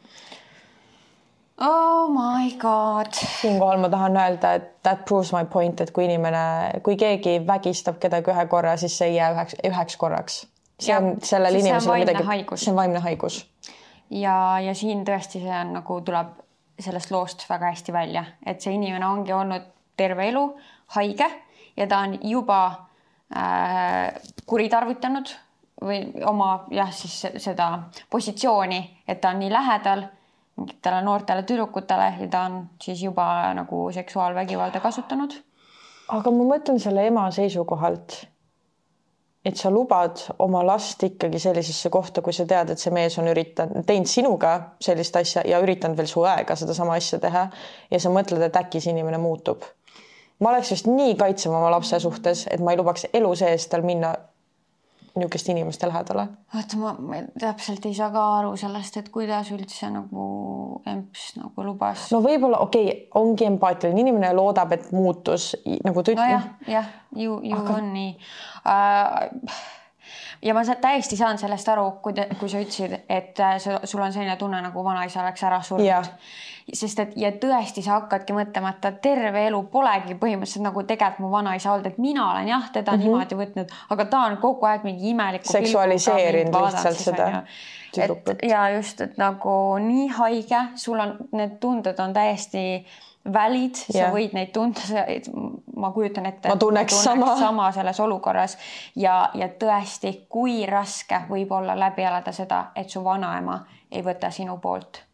Oh 1.61 2.09
my 2.11 2.51
god. 2.59 3.13
siinkohal 3.41 3.79
ma 3.79 3.89
tahan 3.89 4.17
öelda, 4.17 4.55
et 4.55 4.83
that 4.83 5.05
proves 5.05 5.33
my 5.33 5.45
point, 5.45 5.81
et 5.81 5.91
kui 5.91 6.05
inimene, 6.05 6.81
kui 6.83 6.97
keegi 6.97 7.43
vägistab 7.47 7.99
kedagi 7.99 8.31
ühe 8.31 8.47
korra, 8.47 8.77
siis 8.77 8.97
see 8.99 9.13
ei 9.13 9.17
jää 9.17 9.33
üheks, 9.35 9.59
üheks 9.67 9.97
korraks. 9.97 10.47
see 10.81 10.97
on 10.97 11.17
sellel 11.23 11.55
inimesel 11.55 11.99
midagi, 11.99 12.47
see 12.57 12.71
on 12.71 12.77
vaimne 12.77 12.99
haigus. 12.99 13.47
ja, 14.11 14.61
ja 14.61 14.75
siin 14.75 15.05
tõesti 15.05 15.43
see 15.43 15.61
on 15.61 15.77
nagu 15.79 16.01
tuleb 16.01 16.33
sellest 16.83 17.11
loost 17.11 17.47
väga 17.51 17.73
hästi 17.73 17.93
välja, 17.93 18.25
et 18.47 18.61
see 18.61 18.75
inimene 18.75 19.07
ongi 19.07 19.33
olnud 19.33 19.71
terve 19.97 20.29
elu 20.29 20.45
haige 20.97 21.29
ja 21.77 21.87
ta 21.87 22.03
on 22.07 22.19
juba 22.23 22.59
äh, 23.37 24.13
kuritarvitanud 24.47 25.31
või 25.83 26.03
oma 26.29 26.65
jah, 26.71 26.91
siis 26.95 27.43
seda 27.43 27.69
positsiooni, 28.11 28.83
et 29.09 29.21
ta 29.21 29.33
on 29.33 29.41
nii 29.43 29.53
lähedal 29.53 30.05
mingitele 30.57 31.01
noortele 31.03 31.43
tüdrukutele 31.49 32.13
ja 32.21 32.29
ta 32.31 32.45
on 32.49 32.59
siis 32.83 33.03
juba 33.03 33.27
nagu 33.57 33.87
seksuaalvägivalda 33.93 34.81
kasutanud. 34.81 35.33
aga 36.09 36.31
ma 36.31 36.45
mõtlen 36.55 36.79
selle 36.79 37.07
ema 37.07 37.31
seisukohalt 37.31 38.27
et 39.45 39.59
sa 39.59 39.71
lubad 39.71 40.21
oma 40.39 40.63
last 40.67 41.03
ikkagi 41.03 41.41
sellisesse 41.43 41.91
kohta, 41.91 42.23
kui 42.23 42.33
sa 42.33 42.47
tead, 42.47 42.71
et 42.71 42.83
see 42.83 42.93
mees 42.95 43.19
on 43.19 43.31
üritanud, 43.33 43.85
teinud 43.87 44.11
sinuga 44.11 44.53
sellist 44.83 45.17
asja 45.19 45.43
ja 45.49 45.61
üritanud 45.65 45.99
veel 45.99 46.11
su 46.11 46.23
õega 46.23 46.57
sedasama 46.59 46.97
asja 46.99 47.19
teha 47.23 47.49
ja 47.91 48.01
sa 48.03 48.13
mõtled, 48.15 48.43
et 48.47 48.59
äkki 48.63 48.81
see 48.81 48.95
inimene 48.95 49.19
muutub. 49.23 49.67
ma 50.43 50.51
oleks 50.51 50.73
vist 50.75 50.87
nii 50.91 51.15
kaitsev 51.19 51.55
oma 51.55 51.71
lapse 51.71 51.99
suhtes, 52.03 52.47
et 52.51 52.61
ma 52.61 52.73
ei 52.73 52.79
lubaks 52.79 53.07
elu 53.13 53.35
sees 53.39 53.67
tal 53.71 53.83
minna 53.87 54.15
niisuguste 55.17 55.53
inimeste 55.53 55.89
lähedale. 55.89 56.27
vaata, 56.55 56.77
ma, 56.81 56.93
ma 56.99 57.21
täpselt 57.41 57.87
ei 57.87 57.95
saa 57.95 58.11
ka 58.15 58.23
aru 58.39 58.55
sellest, 58.61 58.97
et 59.01 59.11
kuidas 59.13 59.51
üldse 59.55 59.91
nagu 59.93 60.25
emps 60.89 61.27
nagu 61.37 61.67
lubas. 61.67 62.09
no 62.15 62.23
võib-olla 62.25 62.63
okei 62.65 62.89
okay,, 62.89 63.05
ongi 63.21 63.49
empaatiline 63.49 64.01
inimene 64.07 64.31
ja 64.31 64.37
loodab, 64.37 64.73
et 64.77 64.91
muutus 64.93 65.53
nagu 65.85 66.03
ta 66.03 66.15
ütleb. 66.15 66.25
nojah, 66.25 66.49
jah, 66.79 66.91
ju, 67.17 67.39
ju 67.45 67.61
Aga... 67.61 67.79
on 67.79 67.93
nii 67.93 68.11
uh, 68.17 69.63
ja 70.43 70.55
ma 70.55 70.63
täiesti 70.81 71.17
saan 71.17 71.39
sellest 71.39 71.69
aru, 71.69 71.91
kui 72.03 72.13
te, 72.13 72.29
kui 72.41 72.49
sa 72.49 72.63
ütlesid, 72.63 72.99
et 73.09 73.41
äh, 73.41 73.59
sul 73.85 74.01
on 74.03 74.13
selline 74.13 74.37
tunne, 74.37 74.63
nagu 74.63 74.85
vanaisa 74.85 75.23
oleks 75.23 75.43
ära 75.43 75.63
surnud 75.63 76.11
sest 76.73 77.01
et 77.03 77.15
ja 77.19 77.33
tõesti, 77.43 77.83
sa 77.83 77.97
hakkadki 77.97 78.35
mõtlema, 78.37 78.73
et 78.75 78.81
ta 78.85 78.93
terve 79.03 79.47
elu 79.49 79.61
polegi 79.73 80.15
põhimõtteliselt 80.19 80.65
nagu 80.67 80.85
tegelikult 80.87 81.25
mu 81.25 81.31
vanaisa 81.33 81.73
olnud, 81.73 81.89
et 81.91 81.99
mina 82.03 82.29
olen 82.31 82.49
jah, 82.49 82.69
teda 82.73 82.93
mm 82.93 82.99
-hmm. 82.99 83.05
niimoodi 83.05 83.39
võtnud, 83.41 83.77
aga 83.91 84.05
ta 84.05 84.25
on 84.29 84.37
kogu 84.43 84.67
aeg 84.67 84.85
mingi 84.85 85.11
imeliku. 85.11 85.53
seksualiseerinud 85.53 86.55
lihtsalt 86.55 86.99
seda. 86.99 87.43
et 87.97 88.43
ja 88.49 88.69
just, 88.77 89.01
et 89.01 89.19
nagu 89.19 89.79
nii 89.79 90.09
haige, 90.09 90.61
sul 90.75 90.99
on, 90.99 91.17
need 91.33 91.59
tunded 91.61 91.99
on 91.99 92.13
täiesti 92.13 92.87
valid, 93.33 93.77
sa 93.77 93.99
yeah. 93.99 94.15
võid 94.15 94.35
neid 94.35 94.51
tunda, 94.55 95.05
ma 95.77 95.93
kujutan 95.95 96.27
ette. 96.27 96.49
ma 96.49 96.57
tunneks 96.57 97.03
sama. 97.05 97.37
sama 97.39 97.71
selles 97.73 98.01
olukorras 98.01 98.59
ja, 98.97 99.31
ja 99.35 99.49
tõesti, 99.49 100.15
kui 100.29 100.65
raske 100.67 101.25
võib 101.31 101.53
olla 101.55 101.79
läbi 101.79 102.03
elada 102.03 102.33
seda, 102.33 102.65
et 102.77 102.91
su 102.91 103.05
vanaema 103.05 103.63
ei 103.91 104.03
võta 104.03 104.31
sinu 104.35 104.59
poolt 104.59 105.05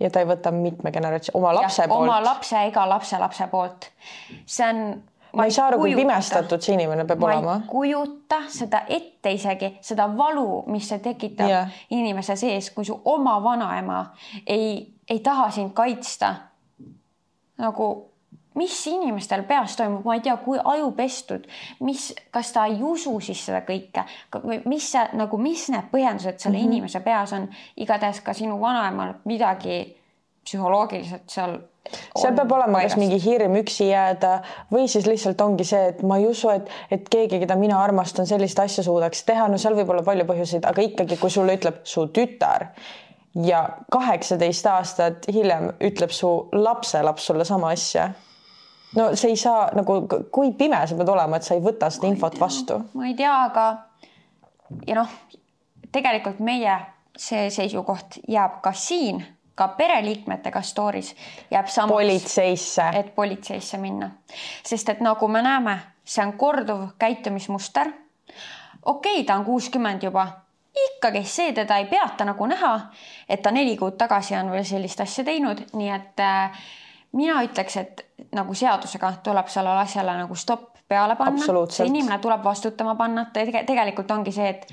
ja 0.00 0.10
ta 0.12 0.22
ei 0.22 0.28
võta 0.28 0.52
mitme 0.52 0.92
generatsiooni, 0.92 1.40
oma 1.40 1.52
lapse 1.56 1.82
ja, 1.82 1.88
poolt. 1.88 2.08
oma 2.08 2.22
lapse 2.24 2.62
ega 2.68 2.88
lapselapse 2.88 3.46
poolt. 3.52 3.90
see 4.44 4.68
on. 4.68 4.82
ma 5.36 5.44
ei 5.44 5.54
saa 5.54 5.70
aru, 5.70 5.80
kui 5.84 5.94
pimestatud 5.96 6.62
see 6.64 6.76
inimene 6.76 7.06
peab 7.08 7.22
ma 7.22 7.30
olema. 7.30 7.56
kujuta 7.70 8.42
seda 8.52 8.84
ette 8.88 9.32
isegi, 9.36 9.72
seda 9.84 10.08
valu, 10.16 10.64
mis 10.72 10.88
see 10.88 11.00
tekitab 11.04 11.50
ja. 11.50 11.62
inimese 11.96 12.36
sees, 12.36 12.70
kui 12.76 12.84
su 12.84 12.98
oma 13.04 13.38
vanaema 13.44 14.02
ei, 14.46 14.84
ei 15.08 15.20
taha 15.20 15.50
sind 15.50 15.74
kaitsta. 15.76 16.34
Nagu 17.58 17.88
mis 18.56 18.86
inimestel 18.86 19.42
peas 19.48 19.76
toimub, 19.76 20.04
ma 20.04 20.16
ei 20.16 20.22
tea, 20.24 20.36
kui 20.40 20.58
ajupestud, 20.64 21.44
mis, 21.84 22.08
kas 22.32 22.52
ta 22.54 22.64
ei 22.70 22.78
usu 22.82 23.18
siis 23.20 23.44
seda 23.48 23.60
kõike 23.66 24.06
mis 24.64 24.90
see 24.94 25.04
nagu, 25.18 25.38
mis 25.40 25.68
need 25.72 25.90
põhjendused 25.92 26.40
selle 26.40 26.56
mm 26.56 26.62
-hmm. 26.62 26.72
inimese 26.72 27.00
peas 27.04 27.32
on, 27.36 27.48
igatahes 27.76 28.20
ka 28.20 28.32
sinu 28.32 28.60
vanaemal 28.60 29.14
midagi 29.24 29.96
psühholoogiliselt 30.44 31.28
seal 31.28 31.58
seal 32.18 32.34
peab 32.34 32.52
olema 32.52 32.80
kas 32.82 32.96
mingi 32.96 33.18
hirm 33.22 33.56
üksi 33.60 33.88
jääda 33.90 34.40
või 34.72 34.88
siis 34.88 35.06
lihtsalt 35.06 35.40
ongi 35.40 35.64
see, 35.64 35.88
et 35.92 36.02
ma 36.02 36.16
ei 36.18 36.26
usu, 36.26 36.50
et, 36.50 36.70
et 36.90 37.08
keegi, 37.08 37.38
keda 37.38 37.56
mina 37.56 37.82
armastan, 37.82 38.26
sellist 38.26 38.58
asja 38.58 38.82
suudaks 38.82 39.22
teha, 39.28 39.48
no 39.48 39.58
seal 39.58 39.76
võib 39.78 39.90
olla 39.94 40.02
palju 40.02 40.24
põhjuseid, 40.24 40.66
aga 40.66 40.82
ikkagi, 40.82 41.16
kui 41.16 41.30
sulle 41.30 41.54
ütleb 41.60 41.74
su 41.84 42.06
tütar 42.06 42.68
ja 43.44 43.68
kaheksateist 43.92 44.66
aastat 44.66 45.26
hiljem 45.32 45.72
ütleb 45.80 46.10
su 46.10 46.48
lapselaps 46.52 47.26
sulle 47.26 47.44
sama 47.44 47.68
asja 47.74 48.10
no 48.96 49.10
see 49.16 49.30
ei 49.30 49.36
saa 49.36 49.68
nagu, 49.76 50.00
kui 50.32 50.52
pime 50.52 50.80
sa 50.86 50.96
pead 50.96 51.08
olema, 51.08 51.36
et 51.36 51.46
sa 51.46 51.54
ei 51.56 51.62
võta 51.64 51.90
seda 51.92 52.08
infot 52.10 52.38
vastu? 52.40 52.78
ma 52.94 53.08
ei 53.10 53.16
tea, 53.18 53.32
aga 53.50 53.66
ja 54.86 55.00
noh, 55.00 55.16
tegelikult 55.92 56.40
meie 56.44 56.76
see 57.16 57.48
seisukoht 57.50 58.20
jääb 58.28 58.60
ka 58.64 58.72
siin, 58.76 59.22
ka 59.56 59.68
pereliikmetega 59.78 60.62
story's 60.62 61.12
jääb 61.50 61.68
samaks. 61.72 61.92
politseisse. 61.92 62.88
et 62.94 63.14
politseisse 63.14 63.78
minna, 63.80 64.10
sest 64.64 64.88
et 64.88 65.04
nagu 65.04 65.28
me 65.28 65.42
näeme, 65.42 65.78
see 66.04 66.24
on 66.24 66.32
korduv 66.38 66.88
käitumismuster. 66.98 67.92
okei 68.82 69.20
okay,, 69.20 69.24
ta 69.24 69.34
on 69.34 69.44
kuuskümmend 69.44 70.02
juba 70.02 70.28
ikkagi 70.84 71.24
see 71.24 71.52
teda 71.52 71.78
ei 71.80 71.86
peata 71.90 72.24
nagu 72.24 72.46
näha, 72.46 72.72
et 73.28 73.42
ta 73.42 73.50
neli 73.50 73.76
kuud 73.76 73.96
tagasi 73.98 74.36
on 74.36 74.50
veel 74.52 74.64
sellist 74.64 75.00
asja 75.00 75.24
teinud, 75.24 75.62
nii 75.72 75.92
et 75.94 76.24
äh, 76.24 76.66
mina 77.16 77.40
ütleks, 77.46 77.76
et 77.80 78.04
nagu 78.36 78.54
seadusega 78.54 79.12
tuleb 79.24 79.48
sellele 79.52 79.84
asjale 79.84 80.16
nagu 80.18 80.34
stopp 80.34 80.76
peale 80.88 81.16
panna. 81.16 81.46
see 81.70 81.86
inimene 81.86 82.18
tuleb 82.18 82.44
vastutama 82.44 82.94
panna, 82.94 83.26
tegelikult 83.32 84.10
ongi 84.10 84.32
see, 84.32 84.48
et, 84.48 84.68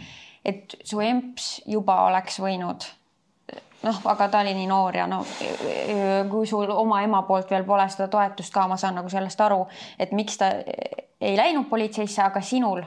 et 0.46 0.76
su 0.84 1.02
emps 1.02 1.62
juba 1.66 2.04
oleks 2.10 2.40
võinud 2.44 2.86
noh, 3.84 4.00
aga 4.06 4.28
ta 4.32 4.42
oli 4.44 4.54
nii 4.56 4.68
noor 4.68 4.96
ja 4.96 5.08
no 5.08 5.24
kui 6.32 6.48
sul 6.48 6.72
oma 6.72 7.02
ema 7.04 7.24
poolt 7.28 7.52
veel 7.52 7.66
pole 7.68 7.88
seda 7.92 8.08
toetust 8.12 8.54
ka, 8.54 8.68
ma 8.68 8.78
saan 8.80 8.96
nagu 9.00 9.12
sellest 9.12 9.42
aru, 9.44 9.66
et 10.00 10.12
miks 10.16 10.40
ta 10.40 10.52
ei 11.24 11.36
läinud 11.38 11.70
politseisse, 11.70 12.22
aga 12.24 12.42
sinul 12.42 12.84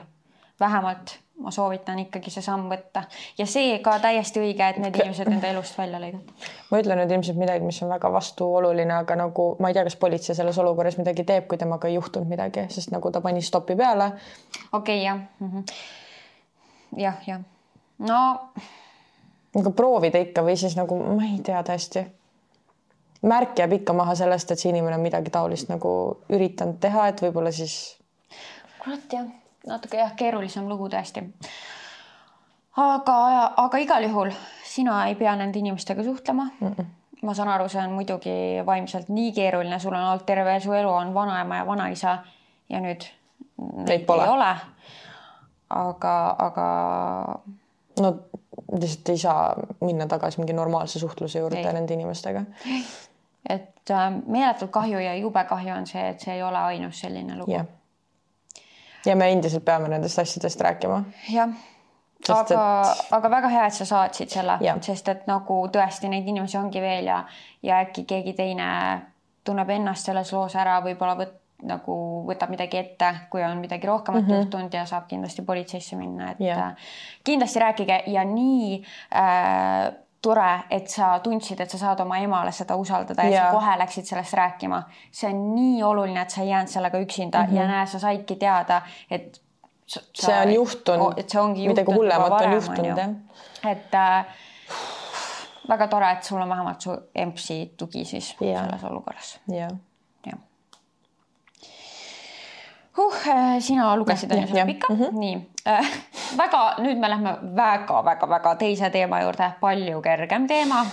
vähemalt 0.59 1.17
ma 1.37 1.51
soovitan 1.51 1.99
ikkagi 2.01 2.31
see 2.33 2.41
samm 2.41 2.65
võtta 2.71 3.03
ja 3.37 3.45
see 3.49 3.77
ka 3.85 3.97
täiesti 4.01 4.41
õige, 4.41 4.69
et 4.71 4.79
need 4.81 4.95
inimesed 4.97 5.29
enda 5.29 5.51
elust 5.51 5.77
välja 5.77 5.99
lõigata. 6.01 6.33
ma 6.71 6.81
ütlen 6.81 7.01
nüüd 7.01 7.13
ilmselt 7.13 7.37
midagi, 7.37 7.65
mis 7.65 7.81
on 7.85 7.91
väga 7.93 8.11
vastuoluline, 8.13 8.95
aga 9.03 9.19
nagu 9.21 9.45
ma 9.61 9.69
ei 9.69 9.77
tea, 9.77 9.85
kas 9.87 9.99
politsei 10.01 10.35
selles 10.37 10.57
olukorras 10.63 10.97
midagi 10.97 11.27
teeb, 11.27 11.47
kui 11.49 11.61
temaga 11.61 11.91
ei 11.91 11.97
juhtunud 11.99 12.29
midagi, 12.29 12.65
sest 12.73 12.93
nagu 12.93 13.11
ta 13.13 13.21
pani 13.21 13.45
stopi 13.45 13.77
peale. 13.77 14.11
okei 14.71 14.81
okay,, 14.81 15.03
jah 15.05 15.21
mm 15.39 15.51
-hmm.. 15.51 15.63
jah, 17.05 17.23
jah, 17.27 17.41
no. 17.99 18.21
aga 19.59 19.71
proovida 19.71 20.19
ikka 20.25 20.41
või 20.41 20.57
siis 20.57 20.77
nagu 20.77 20.97
ma 21.03 21.23
ei 21.31 21.41
tea 21.45 21.61
tõesti. 21.61 22.07
märk 23.21 23.59
jääb 23.59 23.81
ikka 23.81 23.93
maha 23.93 24.15
sellest, 24.15 24.51
et 24.51 24.59
see 24.59 24.69
inimene 24.73 24.95
on 24.95 25.05
midagi 25.05 25.29
taolist 25.29 25.69
nagu 25.69 25.91
üritanud 26.29 26.79
teha, 26.79 27.07
et 27.07 27.21
võib-olla 27.21 27.51
siis. 27.51 27.97
kurat 28.81 29.13
jah 29.13 29.27
natuke 29.67 29.99
jah, 29.99 30.13
keerulisem 30.15 30.67
lugu 30.69 30.89
tõesti. 30.89 31.23
aga, 32.77 33.17
aga 33.57 33.81
igal 33.83 34.03
juhul 34.09 34.31
sina 34.65 35.07
ei 35.07 35.15
pea 35.15 35.35
nende 35.35 35.59
inimestega 35.59 36.03
suhtlema 36.03 36.49
mm. 36.59 36.67
-mm 36.67 36.93
ma 37.21 37.33
saan 37.33 37.49
aru, 37.49 37.69
see 37.69 37.81
on 37.81 37.95
muidugi 37.97 38.33
vaimselt 38.65 39.09
nii 39.09 39.31
keeruline, 39.33 39.79
sul 39.79 39.93
on 39.93 40.03
olnud 40.03 40.25
terve 40.25 40.59
su 40.59 40.73
elu 40.73 40.89
on 40.89 41.13
vanaema 41.13 41.57
ja 41.57 41.65
vanaisa 41.65 42.17
ja 42.69 42.81
nüüd 42.83 43.07
neid 43.87 44.05
pole. 44.05 44.23
ei 44.23 44.29
ole. 44.29 44.51
aga, 45.69 46.35
aga. 46.39 46.67
no 48.01 48.13
lihtsalt 48.71 49.09
ei 49.09 49.17
saa 49.17 49.55
minna 49.81 50.07
tagasi 50.07 50.39
mingi 50.41 50.53
normaalse 50.53 50.99
suhtluse 50.99 51.39
juurde 51.39 51.59
ei. 51.59 51.73
nende 51.73 51.93
inimestega. 51.93 52.45
et 53.49 53.91
äh, 53.91 54.11
meeletult 54.27 54.71
kahju 54.71 54.99
ja 54.99 55.15
jube 55.15 55.43
kahju 55.43 55.73
on 55.73 55.87
see, 55.87 56.09
et 56.09 56.19
see 56.19 56.35
ei 56.35 56.43
ole 56.43 56.57
ainus 56.57 56.99
selline 56.99 57.37
lugu 57.37 57.51
yeah 57.51 57.76
ja 59.07 59.15
me 59.15 59.31
endiselt 59.31 59.65
peame 59.65 59.89
nendest 59.91 60.19
asjadest 60.19 60.61
rääkima. 60.61 61.01
jah, 61.31 61.55
aga 62.29 62.41
et..., 62.43 63.03
aga 63.17 63.31
väga 63.31 63.51
hea, 63.55 63.65
et 63.67 63.79
sa 63.79 63.89
saatsid 63.89 64.33
selle, 64.33 64.59
sest 64.85 65.11
et 65.13 65.27
nagu 65.29 65.59
tõesti 65.73 66.11
neid 66.11 66.27
inimesi 66.27 66.59
ongi 66.59 66.83
veel 66.83 67.11
ja, 67.11 67.23
ja 67.63 67.81
äkki 67.85 68.05
keegi 68.09 68.35
teine 68.37 68.69
tunneb 69.47 69.69
ennast 69.77 70.09
selles 70.09 70.31
loos 70.35 70.55
ära, 70.59 70.79
võib-olla 70.83 71.15
võt-, 71.21 71.37
nagu 71.67 71.93
võtab 72.27 72.51
midagi 72.53 72.77
ette, 72.77 73.13
kui 73.31 73.41
on 73.45 73.61
midagi 73.61 73.87
rohkemat 73.87 74.21
mm 74.21 74.27
-hmm. 74.27 74.43
juhtunud 74.43 74.73
ja 74.73 74.85
saab 74.85 75.07
kindlasti 75.07 75.41
politseisse 75.41 75.95
minna, 75.95 76.31
et 76.31 76.41
yeah. 76.41 76.75
kindlasti 77.23 77.59
rääkige 77.59 78.03
ja 78.07 78.25
nii 78.25 78.83
äh, 79.15 79.93
tore, 80.21 80.63
et 80.69 80.87
sa 80.89 81.19
tundsid, 81.23 81.59
et 81.61 81.69
sa 81.69 81.77
saad 81.77 81.99
oma 81.99 82.17
emale 82.23 82.51
seda 82.51 82.75
usaldada 82.75 83.23
ja, 83.27 83.31
ja 83.31 83.43
sa 83.45 83.57
kohe 83.57 83.77
läksid 83.79 84.05
sellest 84.09 84.33
rääkima. 84.33 84.81
see 85.11 85.29
on 85.29 85.43
nii 85.55 85.83
oluline, 85.83 86.21
et 86.21 86.33
sa 86.33 86.41
ei 86.41 86.49
jäänud 86.49 86.71
sellega 86.71 86.99
üksinda 86.99 87.43
mm 87.43 87.51
-hmm. 87.51 87.59
ja 87.59 87.67
näe, 87.67 87.85
sa 87.85 87.99
saidki 87.99 88.35
teada, 88.35 88.81
et 89.11 89.41
sa, 89.85 90.01
see 90.13 90.41
on 90.41 90.53
juhtunud, 90.53 91.19
et 91.19 91.29
see 91.29 91.41
ongi 91.41 91.67
midagi 91.67 91.93
hullemat 91.93 92.41
on 92.41 92.53
juhtunud 92.53 92.97
jah. 92.97 93.09
et 93.71 93.93
äh, 93.93 94.25
väga 95.69 95.87
tore, 95.87 96.11
et 96.11 96.23
sul 96.23 96.41
on 96.41 96.49
vähemalt 96.49 96.81
su 96.81 96.97
empsi 97.15 97.73
tugi 97.77 98.05
siis 98.05 98.35
ja. 98.41 98.63
selles 98.63 98.83
olukorras. 98.83 99.39
jah 99.47 99.71
huh, 102.97 103.27
äh, 103.27 103.59
sina 103.59 103.95
lugesid 103.95 104.31
ju 104.31 104.47
seda 104.47 104.65
pikka 104.65 104.93
mm, 104.93 105.01
-hmm. 105.01 105.19
nii 105.19 105.35
äh, 105.67 105.91
väga, 106.37 106.75
nüüd 106.77 106.99
me 106.99 107.09
lähme 107.09 107.37
väga-väga-väga 107.55 108.55
teise 108.55 108.89
teema 108.89 109.21
juurde, 109.21 109.51
palju 109.61 110.01
kergem 110.01 110.47
teema. 110.47 110.85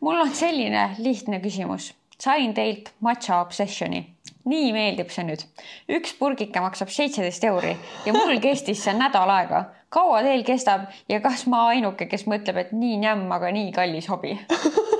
mul 0.00 0.20
on 0.20 0.30
selline 0.30 0.90
lihtne 0.98 1.40
küsimus, 1.40 1.94
sain 2.18 2.54
teilt 2.54 2.92
matša 3.00 3.40
obsessioni, 3.40 4.06
nii 4.44 4.72
meeldib 4.72 5.10
see 5.10 5.24
nüüd. 5.24 5.44
üks 5.88 6.16
purgike 6.18 6.60
maksab 6.60 6.88
seitseteist 6.88 7.44
euri 7.44 7.76
ja 8.06 8.12
mul 8.12 8.40
kestis 8.40 8.84
see 8.84 8.94
nädal 8.94 9.30
aega. 9.30 9.64
kaua 9.88 10.22
teil 10.22 10.44
kestab 10.44 10.80
ja 11.08 11.20
kas 11.20 11.46
ma 11.46 11.66
ainuke, 11.66 12.06
kes 12.06 12.26
mõtleb, 12.26 12.56
et 12.56 12.72
nii 12.72 12.96
nämm, 12.96 13.32
aga 13.32 13.52
nii 13.52 13.72
kallis 13.72 14.08
hobi 14.08 14.38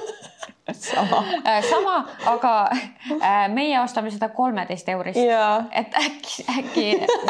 sama 0.72 1.24
Äh, 1.44 1.62
sama, 1.62 2.06
aga 2.26 2.70
äh, 3.20 3.48
meie 3.52 3.80
ostame 3.82 4.10
seda 4.10 4.30
kolmeteist 4.32 4.88
eurist. 4.88 5.18
ja 5.20 5.64
et 5.72 5.92
äkki, 5.92 6.44
äkki 6.58 6.84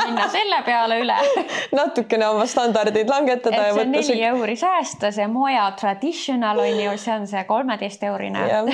minna 0.05 0.29
selle 0.31 0.61
peale 0.67 1.01
üle, 1.03 1.17
natukene 1.79 2.29
oma 2.31 2.47
standardid 2.47 3.11
langetada 3.11 3.57
et 3.57 3.67
ja 3.67 3.75
see 3.75 3.89
neli 3.91 4.19
euri 4.29 4.57
säästa, 4.57 5.11
see 5.15 5.27
Moja 5.27 5.67
traditional 5.81 6.63
on 6.63 6.81
ju, 6.85 6.95
see 6.99 7.15
on 7.17 7.27
see 7.27 7.43
kolmeteist 7.49 8.07
eurine. 8.07 8.47
Jah. 8.49 8.71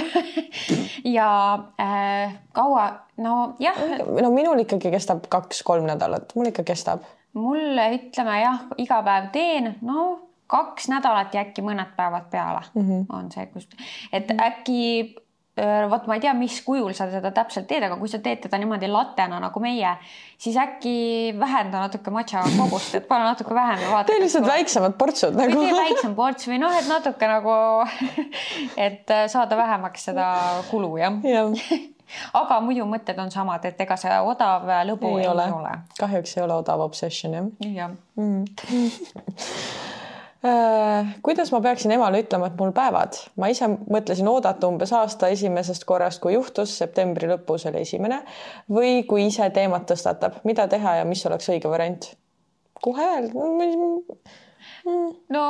ja 1.17 1.31
äh, 1.81 2.37
kaua, 2.53 2.91
nojah, 3.17 3.81
no 4.21 4.33
minul 4.35 4.61
ikkagi 4.67 4.93
kestab 4.93 5.25
kaks-kolm 5.33 5.89
nädalat, 5.89 6.37
mul 6.37 6.53
ikka 6.53 6.69
kestab. 6.69 7.09
mulle 7.33 7.95
ütleme 7.97 8.43
jah, 8.43 8.67
iga 8.77 9.01
päev 9.07 9.33
teen, 9.33 9.77
no 9.81 10.30
kaks 10.51 10.91
nädalat 10.91 11.35
ja 11.35 11.45
äkki 11.47 11.63
mõned 11.65 11.97
päevad 11.97 12.31
peale 12.31 12.63
mm. 12.75 12.87
-hmm. 12.87 13.05
on 13.17 13.33
see, 13.33 13.47
kus, 13.55 13.69
et 14.13 14.31
äkki 14.35 14.81
öö, 15.61 15.91
vot 15.91 16.07
ma 16.07 16.17
ei 16.17 16.21
tea, 16.21 16.33
mis 16.35 16.61
kujul 16.65 16.93
sa 16.97 17.07
seda 17.11 17.31
täpselt 17.35 17.69
teed, 17.71 17.85
aga 17.87 17.97
kui 18.01 18.09
sa 18.11 18.21
teed 18.23 18.43
teda 18.45 18.59
niimoodi 18.61 18.89
latena 18.91 19.41
nagu 19.43 19.63
meie, 19.63 19.93
siis 20.41 20.57
äkki 20.61 20.95
vähenda 21.39 21.85
natuke 21.85 22.13
matša 22.15 22.45
kogust, 22.57 22.95
et 22.99 23.09
pane 23.09 23.27
natuke 23.27 23.55
vähem 23.55 23.85
ja 23.85 23.93
vaata. 23.93 24.13
tee 24.13 24.21
lihtsalt 24.23 24.47
väiksemad 24.47 24.97
portsud 24.99 25.39
nagu 25.39 25.63
tee. 25.63 25.77
väiksem 25.77 26.17
ports 26.19 26.49
või 26.51 26.61
noh, 26.63 26.75
et 26.79 26.91
natuke 26.91 27.31
nagu, 27.31 27.55
et 28.89 29.11
äh, 29.11 29.27
saada 29.33 29.59
vähemaks 29.61 30.11
seda 30.11 30.27
kulu 30.71 30.97
jah. 31.03 31.21
jah, 31.25 31.71
aga 32.43 32.61
muidu 32.65 32.87
mõtted 32.91 33.19
on 33.23 33.31
samad, 33.35 33.65
et 33.69 33.81
ega 33.81 33.99
see 34.01 34.21
odav 34.33 34.67
lõbu 34.89 35.17
ei 35.17 35.27
ei, 35.27 35.31
ole, 35.31 35.47
ole., 35.61 35.79
kahjuks 36.01 36.37
ei 36.39 36.47
ole 36.47 36.61
odav 36.63 36.87
obsession 36.89 37.39
jah 37.39 37.73
jah, 37.75 37.97
Äh, 38.21 38.45
kuidas 41.23 41.53
ma 41.53 41.61
peaksin 41.61 41.93
emale 41.93 42.23
ütlema, 42.25 42.49
et 42.49 42.57
mul 42.57 42.73
päevad, 42.77 43.19
ma 43.41 43.51
ise 43.53 43.69
mõtlesin 43.69 44.29
oodata 44.31 44.71
umbes 44.71 44.93
aasta 44.97 45.29
esimesest 45.35 45.85
korrast, 45.89 46.23
kui 46.23 46.33
juhtus, 46.37 46.73
septembri 46.81 47.29
lõpus 47.29 47.67
oli 47.69 47.83
esimene 47.85 48.23
või 48.73 49.03
kui 49.09 49.27
ise 49.29 49.51
teemat 49.53 49.85
tõstatab, 49.91 50.41
mida 50.49 50.69
teha 50.71 51.01
ja 51.01 51.09
mis 51.09 51.27
oleks 51.29 51.51
õige 51.53 51.73
variant? 51.73 52.13
kohe 52.81 53.05
öelda, 53.05 53.37
no 55.29 55.43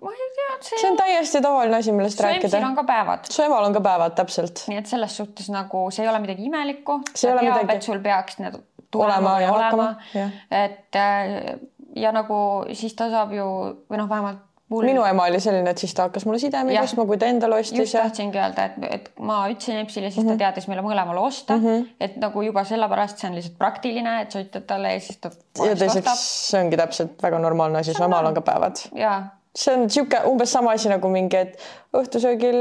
ma 0.00 0.12
ei 0.14 0.30
tea, 0.36 0.54
see, 0.60 0.78
see 0.80 0.88
on 0.88 0.96
täiesti 0.96 1.42
tavaline 1.44 1.76
asi, 1.82 1.92
millest 1.92 2.16
su 2.16 2.24
rääkida 2.24 2.48
EMS-il. 2.48 2.68
on 2.70 2.78
ka 2.78 2.84
päevad, 2.88 3.28
su 3.28 3.44
emal 3.44 3.68
on 3.68 3.76
ka 3.76 3.82
päevad 3.84 4.16
täpselt. 4.16 4.64
nii 4.72 4.80
et 4.80 4.88
selles 4.88 5.16
suhtes 5.20 5.50
nagu 5.52 5.84
see 5.92 6.06
ei 6.06 6.10
ole 6.10 6.22
midagi 6.24 6.48
imelikku. 6.48 7.02
See 7.12 7.28
ei 7.28 7.34
ole 7.34 7.44
teab, 7.44 7.60
midagi- 7.60 7.76
et 7.76 7.88
sul 7.90 8.00
peaks 8.04 8.40
need 8.40 8.56
Olema 8.94 9.18
tulema 9.20 9.40
ja 9.40 9.52
olema 9.52 9.86
jah., 10.14 10.30
et 10.64 10.96
äh, 10.96 11.58
ja 11.96 12.12
nagu 12.12 12.64
siis 12.72 12.94
ta 12.94 13.10
saab 13.10 13.32
ju 13.32 13.46
või 13.90 13.96
noh, 14.00 14.08
vähemalt 14.08 14.44
mul 14.68 14.84
minu 14.84 15.04
ema 15.08 15.24
oli 15.30 15.40
selline, 15.40 15.70
et 15.70 15.78
siis 15.80 15.94
ta 15.96 16.02
hakkas 16.08 16.26
mulle 16.28 16.38
sidemeid 16.38 16.76
ostma, 16.82 17.06
kui 17.08 17.16
ta 17.16 17.26
endale 17.32 17.56
ostis 17.62 17.78
just 17.78 17.94
ja 17.94 18.02
tahtsingi 18.04 18.36
öelda, 18.38 18.66
et, 18.68 18.74
et 18.90 19.06
ma 19.20 19.38
ütlesin 19.48 19.80
Epsile, 19.80 20.10
siis 20.10 20.26
Mhm. 20.26 20.34
ta 20.36 20.44
teadis 20.44 20.68
meile 20.68 20.82
mõlemale 20.84 21.22
osta 21.24 21.56
mm, 21.56 21.64
-hmm. 21.64 21.86
et 22.00 22.16
nagu 22.20 22.42
juba 22.42 22.64
sellepärast 22.64 23.18
see 23.18 23.30
on 23.30 23.34
lihtsalt 23.38 23.56
praktiline, 23.58 24.20
et 24.20 24.30
sa 24.30 24.40
ütled 24.44 24.66
talle 24.66 24.92
ja 24.92 25.00
siis 25.00 25.16
ta 25.16 25.30
ja 25.64 25.76
teiseks 25.76 26.28
see 26.50 26.60
ongi 26.60 26.76
täpselt 26.76 27.22
väga 27.22 27.38
normaalne 27.38 27.78
asi, 27.78 27.94
su 27.94 28.04
emal 28.04 28.26
on 28.26 28.34
ka 28.34 28.40
päevad. 28.40 28.76
ja 28.94 29.22
see 29.56 29.74
on 29.74 29.84
niisugune 29.86 30.20
umbes 30.28 30.52
sama 30.52 30.72
asi 30.76 30.90
nagu 30.90 31.08
mingi, 31.12 31.36
et 31.36 31.96
õhtusöögil, 31.96 32.58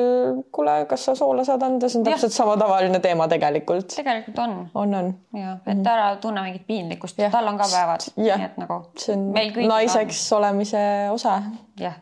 kuule, 0.55 0.77
kas 0.89 1.05
sa 1.09 1.15
soola 1.19 1.43
saad 1.47 1.63
anda, 1.67 1.89
see 1.89 1.99
on 1.99 2.05
Jah. 2.07 2.15
täpselt 2.15 2.35
sama 2.35 2.57
tavaline 2.57 2.99
teema 3.03 3.27
tegelikult. 3.31 3.91
tegelikult 3.95 4.39
on 4.43 4.57
on, 4.73 4.95
on. 5.01 5.13
ja 5.37 5.57
et 5.67 5.93
ära 5.93 6.09
tunne 6.23 6.43
mingit 6.47 6.67
piinlikkust, 6.67 7.21
tal 7.31 7.51
on 7.51 7.59
ka 7.59 7.69
päevad, 7.71 8.09
Jah. 8.15 8.41
nii 8.41 8.49
et 8.51 8.59
nagu 8.63 8.81
see 8.97 9.15
on 9.17 9.67
naiseks 9.67 10.25
olemise 10.39 10.83
osa. 11.13 11.39
on. 11.43 11.57
jah 11.79 11.99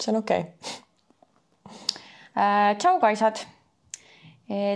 see 0.00 0.12
on 0.12 0.22
okei 0.22 0.40
okay.. 0.40 0.78
äh,. 2.36 2.76
tšau, 2.76 3.00
Kaisad. 3.00 3.46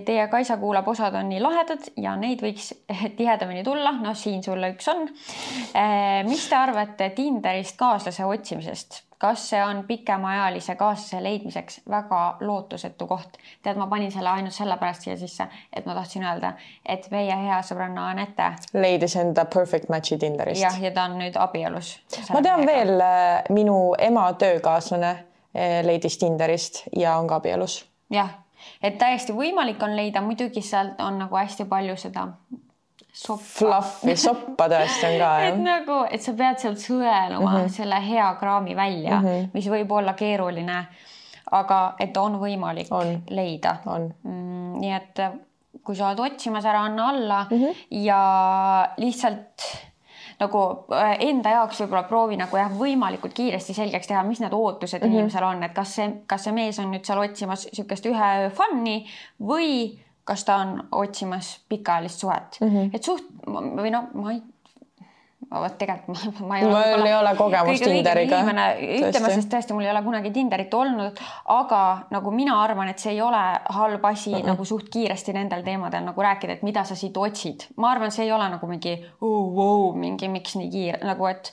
Teie 0.04 0.24
Kaisa 0.28 0.56
kuulab 0.58 0.88
osad 0.90 1.14
on 1.14 1.28
nii 1.30 1.40
lahedad 1.40 1.92
ja 1.96 2.16
neid 2.18 2.40
võiks 2.42 2.72
tihedamini 3.18 3.62
tulla, 3.62 3.92
noh, 4.02 4.16
siin 4.18 4.42
sulle 4.42 4.72
üks 4.74 4.88
on. 4.90 5.06
mis 6.26 6.48
te 6.50 6.58
arvate 6.58 7.12
Tinderist 7.14 7.78
kaaslase 7.78 8.26
otsimisest? 8.26 9.04
kas 9.20 9.50
see 9.50 9.64
on 9.64 9.84
pikemaajalise 9.86 10.74
kaaslase 10.74 11.22
leidmiseks 11.22 11.80
väga 11.90 12.36
lootusetu 12.40 13.06
koht? 13.06 13.36
tead, 13.62 13.76
ma 13.76 13.86
panin 13.86 14.12
selle 14.12 14.32
ainult 14.32 14.56
sellepärast 14.56 15.04
siia 15.04 15.16
sisse, 15.20 15.46
et 15.76 15.86
ma 15.86 15.94
tahtsin 15.94 16.24
öelda, 16.24 16.54
et 16.88 17.08
meie 17.12 17.36
hea 17.44 17.58
sõbranna 17.66 18.08
Anette 18.14 18.50
leidis 18.72 19.16
enda 19.20 19.44
perfect 19.44 19.92
match'i 19.92 20.18
Tinderist. 20.18 20.62
jah, 20.62 20.78
ja 20.82 20.92
ta 20.96 21.04
on 21.10 21.18
nüüd 21.20 21.36
abielus. 21.36 21.98
ma 22.32 22.42
tean. 22.42 22.64
veel, 22.66 22.96
minu 23.52 23.76
ema 23.98 24.30
töökaaslane 24.40 25.10
eh, 25.54 25.80
leidis 25.84 26.18
Tinderist 26.18 26.86
ja 26.96 27.18
on 27.20 27.28
ka 27.28 27.42
abielus. 27.42 27.82
jah, 28.10 28.32
et 28.82 28.98
täiesti 28.98 29.32
võimalik 29.36 29.82
on 29.82 29.96
leida, 29.96 30.20
muidugi 30.20 30.62
sealt 30.62 31.00
on 31.00 31.18
nagu 31.18 31.36
hästi 31.36 31.64
palju 31.64 31.96
seda 31.96 32.26
soppa. 33.12 33.44
Fluffi 33.44 34.16
soppa 34.16 34.68
tõesti 34.70 35.06
on 35.08 35.18
ka 35.20 35.30
et 35.44 35.48
jah. 35.48 35.60
nagu, 35.64 36.00
et 36.10 36.22
sa 36.22 36.34
pead 36.38 36.62
sealt 36.62 36.82
sõeluma 36.82 37.50
mm 37.50 37.56
-hmm. 37.56 37.74
selle 37.76 38.00
hea 38.06 38.34
kraami 38.40 38.76
välja 38.76 39.20
mm, 39.20 39.26
-hmm. 39.26 39.50
mis 39.54 39.68
võib 39.68 39.92
olla 39.92 40.14
keeruline, 40.14 40.80
aga 41.50 41.94
et 41.98 42.16
on 42.16 42.40
võimalik 42.40 42.92
On. 42.92 43.22
leida 43.30 43.76
on. 43.86 44.14
mm,. 44.22 44.80
nii 44.80 44.92
et 44.92 45.18
äh, 45.18 45.32
kui 45.84 45.96
sa 45.96 46.08
oled 46.08 46.20
otsimas, 46.20 46.64
ära 46.64 46.84
anna 46.84 47.08
alla 47.08 47.46
mm 47.50 47.58
-hmm. 47.58 47.74
ja 47.90 48.88
lihtsalt 48.96 49.89
nagu 50.40 50.60
äh, 50.96 51.16
enda 51.28 51.54
jaoks 51.56 51.80
võib-olla 51.82 52.04
proovi 52.08 52.38
nagu 52.40 52.56
jah, 52.56 52.70
võimalikult 52.72 53.34
kiiresti 53.36 53.76
selgeks 53.76 54.08
teha, 54.10 54.22
mis 54.26 54.40
need 54.40 54.54
ootused 54.56 55.02
mm 55.02 55.06
-hmm. 55.06 55.18
inimesel 55.18 55.44
on, 55.44 55.62
et 55.62 55.74
kas 55.76 55.94
see, 55.94 56.12
kas 56.26 56.44
see 56.44 56.56
mees 56.56 56.78
on 56.78 56.90
nüüd 56.94 57.04
seal 57.04 57.20
otsimas 57.20 57.66
niisugust 57.70 58.06
ühe 58.06 58.30
öö 58.44 58.50
fun'i 58.50 58.96
või 59.52 59.98
kas 60.24 60.44
ta 60.44 60.56
on 60.62 60.88
otsimas 60.92 61.60
pikaajalist 61.68 62.20
suhet 62.20 62.58
mm, 62.60 62.68
-hmm. 62.68 62.90
et 62.94 63.02
suht 63.02 63.24
või 63.46 63.90
noh, 63.90 64.08
ma 64.14 64.32
ei 64.32 64.42
vot 65.58 65.74
tegelikult 65.78 66.38
ma, 66.38 66.46
ma 66.46 66.58
ei 66.58 66.64
Mul 66.64 66.76
võib-olla 66.76 67.08
ei 67.08 67.16
ole 67.16 67.32
kogemust 67.38 67.84
Tinderiga, 67.84 68.40
tõesti. 68.46 69.32
sest 69.34 69.50
tõesti 69.50 69.74
mul 69.74 69.86
ei 69.86 69.90
ole 69.90 70.02
kunagi 70.06 70.30
Tinderit 70.34 70.74
olnud, 70.78 71.18
aga 71.56 71.82
nagu 72.14 72.34
mina 72.34 72.60
arvan, 72.62 72.92
et 72.92 73.02
see 73.02 73.16
ei 73.16 73.20
ole 73.24 73.42
halb 73.74 74.06
asi 74.12 74.30
mm 74.30 74.38
-mm. 74.38 74.52
nagu 74.52 74.64
suht 74.64 74.88
kiiresti 74.94 75.34
nendel 75.34 75.66
teemadel 75.66 76.06
nagu 76.06 76.22
rääkida, 76.22 76.58
et 76.58 76.62
mida 76.62 76.84
sa 76.84 76.94
siit 76.94 77.16
otsid. 77.16 77.66
ma 77.76 77.90
arvan, 77.90 78.10
see 78.14 78.24
ei 78.24 78.32
ole 78.32 78.48
nagu 78.48 78.66
mingi 78.66 78.94
oh, 79.20 79.54
wow, 79.54 79.94
mingi 79.94 80.28
miks 80.28 80.54
nii 80.56 80.70
kiire 80.70 80.98
nagu, 81.02 81.26
et 81.26 81.52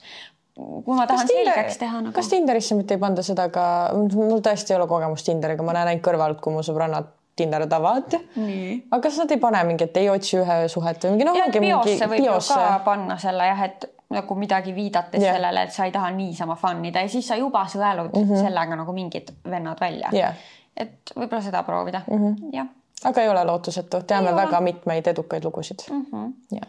kui 0.56 0.96
ma 0.96 1.08
tahan 1.08 1.28
selgeks 1.28 1.78
teha 1.78 2.02
nagu 2.02 2.14
kas 2.14 2.30
Tinderisse 2.30 2.76
mitte 2.76 2.94
ei 2.94 3.02
panda 3.02 3.24
seda 3.24 3.50
ka, 3.50 3.92
mul 4.14 4.42
tõesti 4.46 4.74
ei 4.74 4.80
ole 4.80 4.88
kogemust 4.88 5.26
Tinderiga, 5.26 5.64
ma 5.64 5.74
näen 5.74 5.88
ainult 5.94 6.06
kõrvalt, 6.06 6.42
kui 6.42 6.54
mu 6.54 6.62
sõbrannad 6.66 7.17
tinderdavad. 7.38 8.18
aga 8.18 9.02
kas 9.04 9.20
nad 9.22 9.32
ei 9.32 9.42
pane 9.42 9.64
mingit, 9.70 9.98
ei 9.98 10.10
otsi 10.10 10.40
ühe 10.42 10.58
suhet 10.72 11.06
või 11.06 11.16
mingi 11.16 11.30
noh, 11.30 11.38
biosse 11.60 12.10
võib 12.10 12.26
biosse 12.26 12.58
ju 12.58 12.66
ka 12.66 12.80
panna 12.86 13.18
selle 13.22 13.48
jah, 13.50 13.64
et 13.70 13.88
nagu 14.10 14.36
midagi 14.40 14.76
viidates 14.76 15.22
yeah. 15.22 15.36
sellele, 15.36 15.66
et 15.68 15.76
sa 15.76 15.86
ei 15.86 15.92
taha 15.92 16.10
niisama 16.16 16.56
fun 16.56 16.86
ida 16.88 17.04
ja 17.04 17.12
siis 17.12 17.28
sa 17.28 17.36
juba 17.36 17.66
sõelud 17.68 18.14
mm 18.14 18.24
-hmm. 18.24 18.44
sellega 18.46 18.76
nagu 18.80 18.94
mingid 18.96 19.34
vennad 19.44 19.80
välja 19.82 20.10
Jah. 20.16 20.36
et 20.78 21.12
võib-olla 21.16 21.44
seda 21.44 21.64
proovida 21.64 22.02
mm 22.08 22.18
-hmm. 22.18 22.50
jah 22.56 22.68
aga 23.04 23.22
ei 23.22 23.30
ole 23.30 23.46
lootusetu, 23.46 24.02
teame 24.04 24.28
Ei 24.28 24.34
ole. 24.34 24.42
väga 24.42 24.62
mitmeid 24.62 25.08
edukaid 25.08 25.44
lugusid 25.44 25.80
mm. 25.90 26.06
-hmm. 26.12 26.34
Ja. 26.52 26.62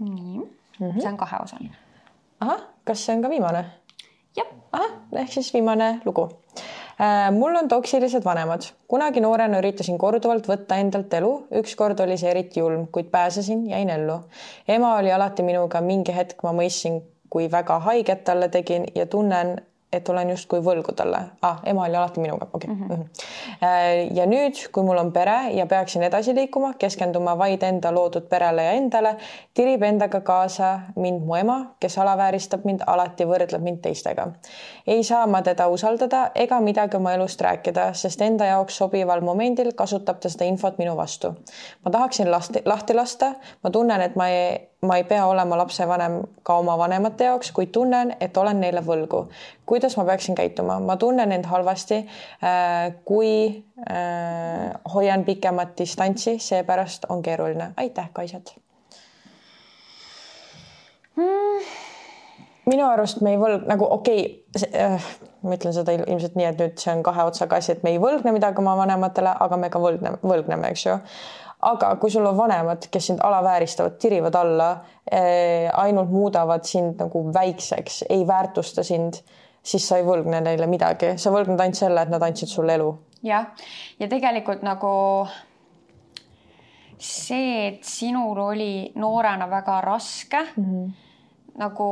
nii 0.00 0.38
mm, 0.38 0.44
-hmm. 0.80 1.00
see 1.00 1.08
on 1.08 1.16
kaheosaline. 1.16 1.76
ahah, 2.40 2.60
kas 2.84 3.06
see 3.06 3.16
on 3.16 3.22
ka 3.22 3.30
viimane? 3.30 3.64
jah, 4.36 4.46
ahah, 4.72 4.90
ehk 5.12 5.32
siis 5.32 5.54
viimane 5.54 6.00
lugu. 6.04 6.28
Mul 7.32 7.56
on 7.56 7.68
toksilised 7.68 8.24
vanemad. 8.24 8.62
kunagi 8.88 9.20
noorena 9.20 9.58
üritasin 9.58 9.98
korduvalt 9.98 10.46
võtta 10.48 10.76
endalt 10.78 11.14
elu, 11.14 11.32
ükskord 11.60 12.00
oli 12.00 12.18
see 12.18 12.30
eriti 12.30 12.60
julm, 12.60 12.86
kuid 12.86 13.10
pääsesin, 13.10 13.66
jäin 13.70 13.90
ellu. 13.90 14.20
ema 14.68 14.96
oli 14.96 15.12
alati 15.12 15.42
minuga, 15.42 15.80
mingi 15.80 16.14
hetk 16.14 16.42
ma 16.42 16.52
mõistsin, 16.52 17.02
kui 17.30 17.50
väga 17.50 17.78
haiget 17.78 18.24
talle 18.24 18.48
tegin 18.48 18.86
ja 18.94 19.06
tunnen, 19.06 19.56
et 19.94 20.08
olen 20.08 20.30
justkui 20.34 20.60
võlgu 20.64 20.94
talle 20.96 21.20
ah,. 21.42 21.60
ema 21.66 21.84
oli 21.86 21.96
alati 21.96 22.20
minuga, 22.20 22.48
okei 22.52 22.70
okay. 22.70 22.96
mm. 22.96 23.04
-hmm. 23.04 24.16
ja 24.18 24.26
nüüd, 24.26 24.60
kui 24.72 24.82
mul 24.86 24.98
on 24.98 25.12
pere 25.12 25.36
ja 25.54 25.66
peaksin 25.66 26.02
edasi 26.02 26.34
liikuma, 26.34 26.74
keskenduma 26.78 27.36
vaid 27.38 27.62
enda 27.62 27.92
loodud 27.94 28.28
perele 28.28 28.64
ja 28.64 28.72
endale, 28.78 29.16
tirib 29.54 29.82
endaga 29.82 30.20
kaasa 30.20 30.80
mind 30.96 31.24
mu 31.26 31.36
ema, 31.36 31.58
kes 31.80 31.98
alavääristab 31.98 32.64
mind, 32.64 32.84
alati 32.86 33.24
võrdleb 33.24 33.62
mind 33.62 33.80
teistega. 33.82 34.28
ei 34.86 35.02
saa 35.04 35.26
ma 35.26 35.42
teda 35.42 35.68
usaldada 35.68 36.30
ega 36.34 36.60
midagi 36.60 36.96
oma 36.96 37.14
elust 37.14 37.40
rääkida, 37.40 37.92
sest 37.92 38.20
enda 38.20 38.44
jaoks 38.44 38.76
sobival 38.76 39.20
momendil 39.20 39.72
kasutab 39.72 40.20
ta 40.20 40.28
seda 40.28 40.44
infot 40.44 40.78
minu 40.78 40.96
vastu. 40.96 41.34
ma 41.84 41.90
tahaksin 41.90 42.30
lasti, 42.30 42.62
lahti 42.64 42.94
lasta, 42.94 43.34
ma 43.62 43.70
tunnen, 43.70 44.00
et 44.00 44.16
ma 44.16 44.28
ei 44.28 44.73
ma 44.84 44.96
ei 44.96 45.04
pea 45.04 45.26
olema 45.26 45.58
lapsevanem 45.58 46.20
ka 46.42 46.58
oma 46.62 46.78
vanemate 46.78 47.24
jaoks, 47.24 47.52
kuid 47.52 47.72
tunnen, 47.72 48.16
et 48.20 48.36
olen 48.36 48.60
neile 48.60 48.82
võlgu. 48.84 49.26
kuidas 49.66 49.96
ma 49.96 50.04
peaksin 50.04 50.34
käituma, 50.34 50.80
ma 50.80 50.96
tunnen 50.96 51.32
end 51.32 51.44
halvasti, 51.44 52.02
kui 53.04 53.64
äh, 53.90 54.70
hoian 54.94 55.24
pikemat 55.24 55.78
distantsi, 55.78 56.38
seepärast 56.38 57.06
on 57.08 57.22
keeruline. 57.22 57.72
aitäh, 57.76 58.10
Kaisat 58.12 58.54
minu 62.66 62.86
arust 62.88 63.20
me 63.24 63.34
ei 63.34 63.40
võlg 63.40 63.68
nagu 63.70 63.86
okei 63.98 64.24
okay, 64.54 64.70
äh,, 64.80 65.12
ma 65.44 65.56
ütlen 65.58 65.74
seda 65.76 65.92
ilmselt 65.94 66.36
nii, 66.38 66.50
et 66.50 66.60
nüüd 66.60 66.76
see 66.80 66.92
on 66.94 67.02
kahe 67.06 67.24
otsaga 67.28 67.60
asi, 67.60 67.72
et 67.72 67.82
me 67.84 67.94
ei 67.94 68.02
võlgne 68.02 68.32
midagi 68.32 68.62
oma 68.62 68.76
vanematele, 68.80 69.36
aga 69.46 69.56
me 69.60 69.70
ka 69.70 69.82
võlgneme, 69.82 70.20
võlgneme, 70.24 70.70
eks 70.74 70.86
ju 70.86 70.98
aga 71.64 71.94
kui 72.00 72.12
sul 72.12 72.26
on 72.28 72.36
vanemad, 72.36 72.88
kes 72.92 73.06
sind 73.10 73.22
alavääristavad, 73.24 73.96
tirivad 74.00 74.36
alla 74.36 74.70
äh,, 74.74 75.70
ainult 75.80 76.10
muudavad 76.12 76.64
sind 76.68 77.00
nagu 77.00 77.24
väikseks, 77.34 78.04
ei 78.10 78.26
väärtusta 78.26 78.84
sind, 78.84 79.20
siis 79.64 79.88
sa 79.88 79.98
ei 80.00 80.04
võlgne 80.04 80.42
neile 80.44 80.68
midagi, 80.68 81.14
sa 81.20 81.32
võlgned 81.32 81.60
ainult 81.60 81.80
selle, 81.80 82.04
et 82.04 82.12
nad 82.12 82.22
andsid 82.22 82.52
sulle 82.52 82.76
elu. 82.76 82.90
jah, 83.24 83.48
ja 83.98 84.08
tegelikult 84.08 84.64
nagu 84.66 84.92
see, 86.98 87.68
et 87.68 87.88
sinul 87.88 88.38
oli 88.38 88.92
noorena 89.00 89.48
väga 89.50 89.80
raske 89.84 90.42
mm, 90.56 90.64
-hmm. 90.64 90.92
nagu, 91.58 91.88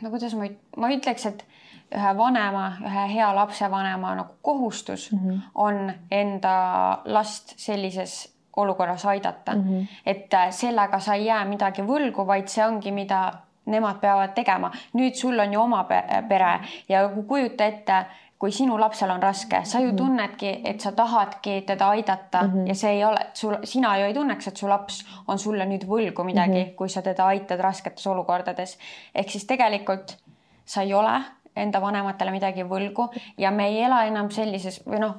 no 0.00 0.10
kuidas 0.10 0.34
ma, 0.34 0.48
ma 0.76 0.92
ütleks, 0.94 1.26
et 1.26 1.44
ühe 1.94 2.16
vanema, 2.16 2.72
ühe 2.84 3.04
hea 3.14 3.34
lapsevanema 3.34 4.14
nagu 4.14 4.34
kohustus 4.42 5.12
mm 5.12 5.18
-hmm. 5.18 5.40
on 5.54 5.92
enda 6.10 6.98
last 7.04 7.54
sellises 7.56 8.34
olukorras 8.56 9.06
aidata 9.06 9.54
mm. 9.54 9.62
-hmm. 9.62 9.86
et 10.06 10.34
äh, 10.34 10.50
sellega 10.50 10.98
sa 10.98 11.14
ei 11.14 11.26
jää 11.26 11.44
midagi 11.44 11.82
võlgu, 11.82 12.26
vaid 12.26 12.48
see 12.48 12.66
ongi, 12.66 12.92
mida 12.92 13.32
nemad 13.66 14.00
peavad 14.00 14.32
tegema. 14.34 14.70
nüüd 14.94 15.14
sul 15.14 15.38
on 15.38 15.52
ju 15.52 15.60
oma 15.60 15.84
pere 16.28 16.60
ja 16.88 17.08
kujuta 17.26 17.64
ette, 17.64 18.06
kui 18.38 18.52
sinu 18.52 18.80
lapsel 18.80 19.10
on 19.10 19.22
raske, 19.22 19.60
sa 19.64 19.80
ju 19.80 19.88
mhm. 19.88 19.96
tunnedki, 19.96 20.60
et 20.64 20.80
sa 20.80 20.92
tahadki 20.92 21.62
teda 21.66 21.88
aidata 21.88 22.42
mm 22.42 22.52
-hmm. 22.52 22.68
ja 22.68 22.74
see 22.74 22.90
ei 22.90 23.04
ole, 23.04 23.26
sul, 23.34 23.56
sina 23.64 23.98
ju 23.98 24.04
ei 24.04 24.14
tunneks, 24.14 24.48
et 24.48 24.56
su 24.56 24.68
laps 24.68 25.04
on 25.28 25.38
sulle 25.38 25.64
nüüd 25.64 25.86
võlgu 25.86 26.24
midagi 26.24 26.64
mm, 26.64 26.70
-hmm. 26.70 26.74
kui 26.74 26.88
sa 26.88 27.02
teda 27.02 27.26
aitad 27.26 27.60
rasketes 27.60 28.06
olukordades. 28.06 28.78
ehk 29.14 29.30
siis 29.30 29.44
tegelikult 29.44 30.16
sa 30.64 30.82
ei 30.82 30.94
ole 30.94 31.20
enda 31.64 31.80
vanematele 31.80 32.34
midagi 32.34 32.66
võlgu 32.68 33.08
ja 33.38 33.50
me 33.50 33.68
ei 33.68 33.82
ela 33.88 34.04
enam 34.08 34.30
sellises 34.34 34.82
või 34.86 35.02
noh, 35.04 35.16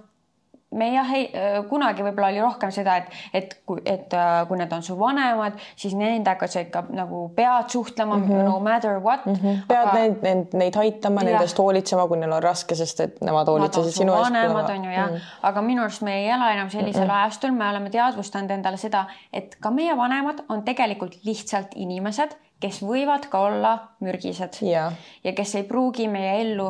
me 0.72 0.90
jah 0.94 1.12
ei, 1.18 1.30
kunagi 1.70 2.04
võib-olla 2.06 2.30
oli 2.30 2.42
rohkem 2.44 2.72
seda, 2.74 3.00
et, 3.02 3.16
et 3.34 3.54
kui, 3.66 3.82
et 3.90 4.14
kui 4.48 4.60
need 4.60 4.74
on 4.76 4.84
su 4.86 4.96
vanemad, 5.00 5.58
siis 5.80 5.96
nendega 5.98 6.50
sa 6.52 6.62
ikka 6.62 6.84
nagu 6.94 7.24
pead 7.36 7.72
suhtlema 7.74 8.18
mm 8.18 8.28
-hmm. 8.28 8.44
no 8.46 8.60
matter 8.60 9.00
what 9.00 9.26
mm. 9.26 9.34
-hmm. 9.34 9.64
pead 9.68 9.88
aga... 9.88 9.94
neid, 9.94 10.22
neid, 10.22 10.54
neid 10.54 10.78
aitama, 10.78 11.24
nendest 11.26 11.58
hoolitsema, 11.58 12.08
kui 12.08 12.18
neil 12.18 12.34
on 12.38 12.44
raske, 12.44 12.76
sest 12.76 13.00
et 13.00 13.22
nemad 13.22 13.48
hoolitsesid 13.48 13.92
sinu 13.92 14.14
eest. 14.14 14.30
vanemad 14.30 14.70
on 14.70 14.86
ju 14.86 14.92
jah 14.92 15.10
mm, 15.10 15.16
-hmm. 15.16 15.40
aga 15.42 15.62
minu 15.62 15.82
arust 15.82 16.02
me 16.02 16.18
ei 16.20 16.30
ela 16.30 16.52
enam 16.54 16.70
sellisel 16.70 17.04
mm 17.04 17.10
-hmm. 17.10 17.22
ajastul, 17.22 17.52
me 17.52 17.70
oleme 17.70 17.90
teadvustanud 17.90 18.52
endale 18.52 18.78
seda, 18.78 19.06
et 19.34 19.56
ka 19.60 19.72
meie 19.72 19.98
vanemad 19.98 20.44
on 20.50 20.64
tegelikult 20.64 21.18
lihtsalt 21.24 21.68
inimesed, 21.76 22.30
kes 22.60 22.82
võivad 22.84 23.28
ka 23.32 23.42
olla 23.48 23.74
mürgised 24.04 24.62
ja, 24.68 24.90
ja 25.24 25.34
kes 25.36 25.56
ei 25.56 25.66
pruugi 25.68 26.08
meie 26.12 26.40
ellu 26.42 26.70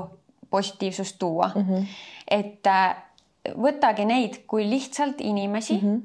positiivsust 0.50 1.20
tuua 1.20 1.52
mm. 1.56 1.62
-hmm. 1.62 1.86
et 2.32 2.70
võtagi 3.58 4.06
neid 4.06 4.42
kui 4.48 4.70
lihtsalt 4.70 5.22
inimesi 5.22 5.80
mm. 5.82 5.90
-hmm. 5.90 6.02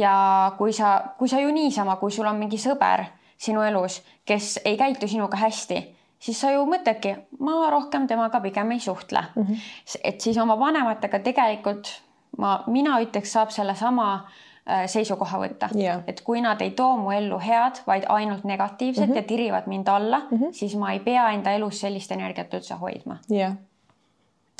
ja 0.00 0.52
kui 0.58 0.72
sa, 0.72 1.02
kui 1.18 1.28
sa 1.28 1.40
ju 1.40 1.52
niisama, 1.52 1.96
kui 1.96 2.10
sul 2.10 2.26
on 2.26 2.36
mingi 2.36 2.58
sõber 2.58 3.04
sinu 3.36 3.62
elus, 3.62 4.02
kes 4.24 4.60
ei 4.64 4.76
käitu 4.76 5.08
sinuga 5.08 5.36
hästi, 5.36 5.96
siis 6.18 6.40
sa 6.40 6.50
ju 6.50 6.64
mõtledki, 6.66 7.16
ma 7.38 7.70
rohkem 7.70 8.06
temaga 8.06 8.40
pigem 8.40 8.70
ei 8.70 8.80
suhtle 8.80 9.24
mm. 9.36 9.42
-hmm. 9.42 9.56
et 10.04 10.20
siis 10.20 10.38
oma 10.38 10.58
vanematega 10.58 11.18
tegelikult 11.18 12.02
ma, 12.38 12.62
mina 12.66 13.00
ütleks, 13.00 13.32
saab 13.32 13.50
sellesama 13.50 14.14
äh, 14.14 14.47
seisukoha 14.86 15.38
võtta 15.38 15.68
yeah., 15.76 16.02
et 16.06 16.20
kui 16.20 16.40
nad 16.44 16.60
ei 16.60 16.70
too 16.70 16.96
mu 16.96 17.10
ellu 17.10 17.38
head, 17.40 17.80
vaid 17.86 18.04
ainult 18.08 18.44
negatiivset 18.44 19.06
mm 19.06 19.12
-hmm. 19.12 19.16
ja 19.16 19.22
tirivad 19.22 19.66
mind 19.66 19.88
alla 19.88 20.18
mm, 20.30 20.38
-hmm. 20.38 20.52
siis 20.52 20.76
ma 20.76 20.92
ei 20.92 21.00
pea 21.00 21.30
enda 21.30 21.52
elus 21.52 21.80
sellist 21.80 22.12
energiat 22.12 22.54
üldse 22.54 22.74
hoidma. 22.74 23.16
jah 23.28 23.38
yeah 23.38 23.56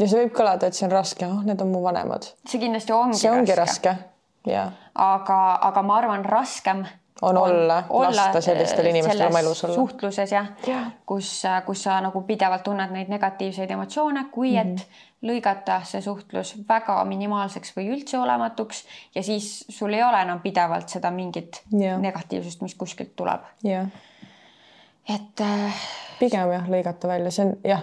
ja 0.01 0.07
see 0.07 0.23
võib 0.23 0.35
kõlada, 0.37 0.69
et 0.69 0.75
see 0.79 0.87
on 0.87 0.95
raske, 0.95 1.27
oh, 1.27 1.43
need 1.47 1.61
on 1.61 1.73
mu 1.73 1.83
vanemad. 1.83 2.31
see 2.47 2.61
kindlasti 2.63 2.95
ongi 2.95 3.19
see 3.19 3.31
ongi 3.31 3.55
raske, 3.59 3.89
raske., 3.89 4.53
jaa. 4.53 4.71
aga, 4.95 5.59
aga 5.71 5.83
ma 5.83 5.99
arvan, 6.03 6.25
raskem 6.25 6.85
on, 7.23 7.37
olla, 7.37 7.83
lasta 7.91 8.41
sellistel 8.41 8.87
inimestel 8.93 9.27
oma 9.27 9.43
elus 9.43 9.65
olla. 9.65 9.75
suhtluses 9.75 10.33
jah 10.33 10.53
ja., 10.67 10.85
kus, 11.07 11.43
kus 11.67 11.83
sa 11.89 11.99
nagu 12.05 12.23
pidevalt 12.29 12.63
tunned 12.67 12.95
neid 12.95 13.11
negatiivseid 13.11 13.71
emotsioone, 13.71 14.27
kui 14.33 14.55
mm 14.55 14.63
-hmm. 14.63 14.81
et. 14.81 14.89
Lõigata 15.23 15.81
see 15.89 16.03
suhtlus 16.03 16.55
väga 16.69 16.99
minimaalseks 17.09 17.73
või 17.77 17.89
üldse 17.95 18.19
olematuks 18.19 18.85
ja 19.15 19.23
siis 19.27 19.65
sul 19.69 19.97
ei 19.97 20.03
ole 20.03 20.21
enam 20.23 20.41
pidevalt 20.41 20.89
seda 20.89 21.11
mingit 21.11 21.63
ja. 21.75 21.97
negatiivsust, 21.99 22.63
mis 22.63 22.75
kuskilt 22.79 23.17
tuleb. 23.17 23.49
et 25.09 25.41
äh.... 25.41 25.83
pigem 26.21 26.53
jah, 26.53 26.71
lõigata 26.71 27.11
välja, 27.11 27.35
see 27.35 27.49
on 27.49 27.57
jah, 27.67 27.83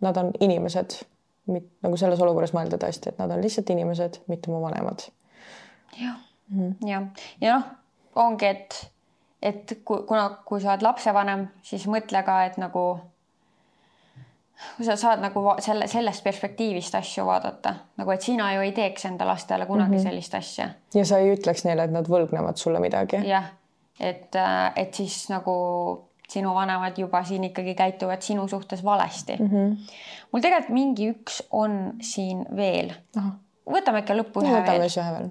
nad 0.00 0.16
on 0.22 0.30
inimesed 0.40 1.00
nagu 1.46 1.96
selles 1.98 2.20
olukorras 2.22 2.54
mõelda 2.54 2.78
tõesti, 2.82 3.10
et 3.10 3.18
nad 3.22 3.30
on 3.30 3.42
lihtsalt 3.42 3.70
inimesed, 3.70 4.22
mitte 4.30 4.50
mu 4.50 4.62
vanemad. 4.62 5.08
jah 5.98 6.16
mm 6.48 6.60
-hmm., 6.60 6.88
jah, 6.88 7.02
ja 7.40 7.58
noh, 7.58 7.66
ongi, 8.14 8.46
et, 8.46 8.92
et 9.42 9.78
kuna, 9.84 10.28
kui 10.44 10.60
sa 10.60 10.72
oled 10.72 10.82
lapsevanem, 10.82 11.48
siis 11.62 11.86
mõtle 11.86 12.22
ka, 12.22 12.44
et 12.44 12.56
nagu 12.58 13.00
kui 14.76 14.86
sa 14.86 14.96
saad 14.96 15.20
nagu 15.20 15.42
selle, 15.64 15.88
sellest 15.90 16.24
perspektiivist 16.24 16.94
asju 16.98 17.26
vaadata, 17.28 17.74
nagu 18.00 18.14
et 18.14 18.24
sina 18.24 18.52
ju 18.54 18.64
ei 18.64 18.72
teeks 18.76 19.04
enda 19.10 19.26
lastele 19.28 19.66
kunagi 19.66 19.90
mm 19.90 19.96
-hmm. 19.96 20.08
sellist 20.08 20.34
asja. 20.34 20.68
ja 20.94 21.04
sa 21.04 21.18
ei 21.18 21.34
ütleks 21.34 21.64
neile, 21.64 21.84
et 21.84 21.92
nad 21.92 22.08
võlgnevad 22.08 22.56
sulle 22.56 22.80
midagi. 22.80 23.16
jah, 23.28 23.44
et, 24.00 24.32
et 24.76 24.94
siis 24.94 25.28
nagu 25.30 25.56
sinu 26.28 26.54
vanemad 26.54 26.98
juba 26.98 27.24
siin 27.24 27.44
ikkagi 27.44 27.74
käituvad 27.74 28.20
sinu 28.20 28.48
suhtes 28.48 28.84
valesti 28.84 29.36
mm. 29.38 29.46
-hmm. 29.46 29.76
mul 30.32 30.42
tegelikult 30.42 30.74
mingi 30.74 31.10
üks 31.10 31.42
on 31.50 31.92
siin 32.00 32.46
veel. 32.56 32.92
võtame 33.70 33.98
ikka 33.98 34.14
lõppu 34.14 34.42
veel. 34.42 34.82
ühe 34.82 35.12
veel 35.12 35.30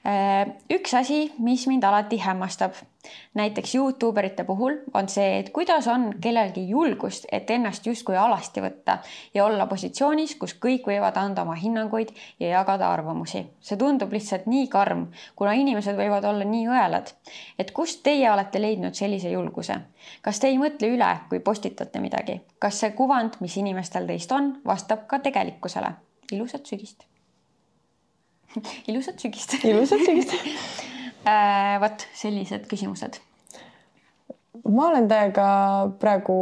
Äh, 0.00 0.46
üks 0.72 0.94
asi, 0.96 1.26
mis 1.44 1.66
mind 1.68 1.84
alati 1.84 2.16
hämmastab, 2.24 2.78
näiteks 3.34 3.74
Youtube 3.74 4.20
erite 4.20 4.44
puhul 4.44 4.74
on 4.94 5.08
see, 5.08 5.38
et 5.38 5.50
kuidas 5.50 5.88
on 5.88 6.14
kellelgi 6.20 6.68
julgust, 6.68 7.26
et 7.32 7.50
ennast 7.50 7.86
justkui 7.86 8.16
alasti 8.16 8.60
võtta 8.60 8.98
ja 9.34 9.44
olla 9.44 9.66
positsioonis, 9.66 10.34
kus 10.40 10.54
kõik 10.64 10.88
võivad 10.90 11.16
anda 11.16 11.42
oma 11.42 11.54
hinnanguid 11.54 12.12
ja 12.40 12.48
jagada 12.48 12.90
arvamusi. 12.92 13.46
see 13.60 13.76
tundub 13.76 14.12
lihtsalt 14.12 14.46
nii 14.46 14.68
karm, 14.68 15.06
kuna 15.36 15.52
inimesed 15.52 15.96
võivad 15.96 16.24
olla 16.24 16.44
nii 16.44 16.66
õelad. 16.68 17.14
et 17.58 17.70
kust 17.70 18.02
teie 18.02 18.30
olete 18.30 18.60
leidnud 18.62 18.94
sellise 18.94 19.30
julguse? 19.30 19.80
kas 20.22 20.40
te 20.40 20.48
ei 20.48 20.58
mõtle 20.58 20.92
üle, 20.96 21.10
kui 21.28 21.40
postitate 21.40 22.00
midagi? 22.00 22.40
kas 22.58 22.80
see 22.80 22.90
kuvand, 22.90 23.40
mis 23.40 23.56
inimestel 23.56 24.06
teist 24.06 24.32
on, 24.32 24.56
vastab 24.66 25.06
ka 25.06 25.18
tegelikkusele? 25.18 25.94
ilusat 26.32 26.66
sügist 26.66 27.06
ilusat 28.88 29.18
sügist 29.18 29.64
ilusat 29.64 30.06
sügist 30.06 30.34
äh, 31.26 31.76
vot 31.82 32.06
sellised 32.16 32.66
küsimused. 32.70 33.20
ma 34.68 34.88
olen 34.90 35.08
täiega 35.08 35.46
praegu 36.00 36.36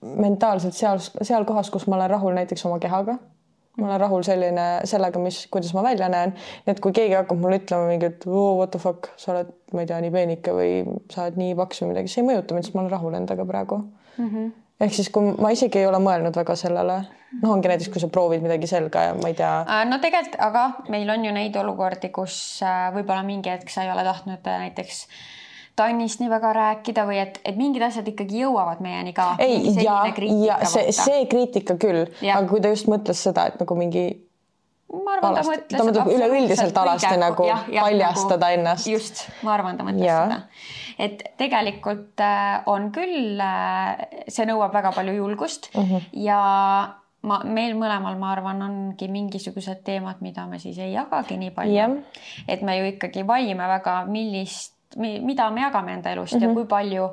mentaalselt 0.00 0.76
seal, 0.76 1.00
seal 1.00 1.44
kohas, 1.44 1.70
kus 1.70 1.86
ma 1.88 1.98
olen 1.98 2.10
rahul 2.10 2.36
näiteks 2.36 2.64
oma 2.68 2.78
kehaga. 2.78 3.18
ma 3.80 3.86
olen 3.86 4.00
rahul 4.00 4.24
selline 4.26 4.66
sellega, 4.84 5.20
mis, 5.22 5.44
kuidas 5.50 5.74
ma 5.74 5.82
välja 5.86 6.08
näen, 6.12 6.34
nii 6.66 6.74
et 6.74 6.80
kui 6.84 6.92
keegi 6.96 7.14
hakkab 7.16 7.38
mulle 7.40 7.60
ütlema 7.62 7.86
mingit 7.88 8.26
oh, 8.26 8.56
what 8.58 8.74
the 8.74 8.80
fuck, 8.82 9.12
sa 9.16 9.32
oled, 9.34 9.52
ma 9.72 9.84
ei 9.84 9.88
tea, 9.88 10.00
nii 10.04 10.14
peenike 10.14 10.56
või 10.56 10.72
sa 11.12 11.26
oled 11.26 11.38
nii 11.40 11.54
paks 11.58 11.84
või 11.84 11.94
midagi, 11.94 12.12
see 12.12 12.24
ei 12.24 12.28
mõjuta 12.32 12.56
mind, 12.56 12.68
sest 12.68 12.76
ma 12.76 12.84
olen 12.84 12.92
rahul 12.96 13.16
endaga 13.20 13.46
praegu 13.48 13.80
mm. 13.84 14.26
-hmm 14.26 14.50
ehk 14.80 14.94
siis, 14.96 15.10
kui 15.12 15.34
ma 15.40 15.52
isegi 15.54 15.80
ei 15.80 15.88
ole 15.88 16.00
mõelnud 16.02 16.36
väga 16.36 16.56
sellele, 16.58 17.00
noh, 17.40 17.50
ongi 17.54 17.70
näiteks, 17.70 17.90
kui 17.92 18.02
sa 18.02 18.08
proovid 18.12 18.44
midagi 18.44 18.70
selga 18.70 19.08
ja 19.08 19.18
ma 19.18 19.32
ei 19.32 19.36
tea. 19.38 19.52
Äh, 19.64 19.82
no 19.88 20.00
tegelikult, 20.02 20.38
aga 20.42 20.64
meil 20.92 21.10
on 21.12 21.26
ju 21.26 21.34
neid 21.36 21.58
olukordi, 21.60 22.12
kus 22.14 22.38
äh, 22.66 22.88
võib-olla 22.94 23.24
mingi 23.26 23.52
hetk 23.52 23.72
sa 23.72 23.84
ei 23.84 23.92
ole 23.92 24.06
tahtnud 24.06 24.48
äh, 24.48 24.64
näiteks 24.66 25.04
tannist 25.78 26.20
nii 26.20 26.28
väga 26.28 26.50
rääkida 26.56 27.04
või 27.08 27.20
et, 27.22 27.38
et 27.46 27.56
mingid 27.56 27.84
asjad 27.86 28.08
ikkagi 28.10 28.42
jõuavad 28.42 28.82
meieni 28.84 29.14
ka. 29.16 29.34
ei, 29.40 29.62
ja, 29.80 30.00
ja 30.50 30.58
see, 30.68 30.90
see 30.92 31.22
kriitika 31.30 31.78
küll, 31.80 32.08
aga 32.24 32.42
kui 32.50 32.60
ta 32.60 32.72
just 32.72 32.90
mõtles 32.90 33.22
seda, 33.28 33.46
et 33.48 33.60
nagu 33.62 33.78
mingi 33.78 34.08
ma 34.90 35.16
arvan, 35.16 35.36
ta 35.36 35.42
mõtles. 35.46 35.76
ta 35.76 35.86
mõtleb 35.86 36.12
üleüldiselt 36.16 36.78
alasti 36.82 37.16
nagu 37.20 37.46
ja, 37.46 37.58
ja, 37.70 37.84
paljastada 37.86 38.48
nagu, 38.48 38.60
ennast. 38.60 38.88
just, 38.90 39.24
ma 39.46 39.54
arvan, 39.54 39.78
ta 39.78 39.86
mõtles 39.86 40.06
ja. 40.06 40.22
seda. 40.24 40.40
et 41.06 41.22
tegelikult 41.40 42.22
äh, 42.24 42.62
on 42.70 42.90
küll, 42.94 43.38
äh, 43.44 44.24
see 44.28 44.48
nõuab 44.50 44.74
väga 44.74 44.92
palju 44.96 45.14
julgust 45.20 45.70
mm 45.74 45.86
-hmm. 45.86 46.10
ja 46.26 46.40
ma, 47.22 47.40
meil 47.44 47.76
mõlemal, 47.78 48.18
ma 48.18 48.32
arvan, 48.34 48.62
ongi 48.66 49.08
mingisugused 49.08 49.84
teemad, 49.86 50.20
mida 50.24 50.46
me 50.46 50.58
siis 50.58 50.78
ei 50.78 50.92
jagagi 50.92 51.38
nii 51.38 51.54
palju 51.54 52.02
et 52.48 52.62
me 52.62 52.78
ju 52.78 52.92
ikkagi 52.94 53.26
valime 53.26 53.66
väga, 53.68 54.04
millist, 54.06 54.74
mida 54.96 55.50
me 55.50 55.66
jagame 55.68 55.92
enda 55.92 56.10
elust 56.10 56.34
mm 56.34 56.38
-hmm. 56.38 56.42
ja 56.42 56.48
mhm. 56.48 56.54
kui 56.54 56.66
palju 56.66 57.10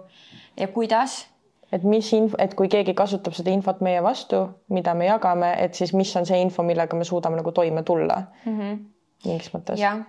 ja 0.58 0.68
kuidas 0.68 1.28
et 1.72 1.84
mis 1.84 2.12
info, 2.16 2.38
et 2.40 2.54
kui 2.56 2.70
keegi 2.72 2.96
kasutab 2.98 3.36
seda 3.36 3.52
infot 3.52 3.82
meie 3.86 4.02
vastu, 4.04 4.44
mida 4.74 4.94
me 4.98 5.10
jagame, 5.10 5.52
et 5.64 5.76
siis 5.76 5.94
mis 5.98 6.14
on 6.20 6.28
see 6.28 6.40
info, 6.42 6.64
millega 6.64 6.98
me 6.98 7.08
suudame 7.08 7.40
nagu 7.40 7.52
toime 7.52 7.84
tulla 7.84 8.22
mm. 8.46 8.60
-hmm. 8.60 8.78
mingis 9.26 9.54
mõttes. 9.54 9.80
jah, 9.80 10.04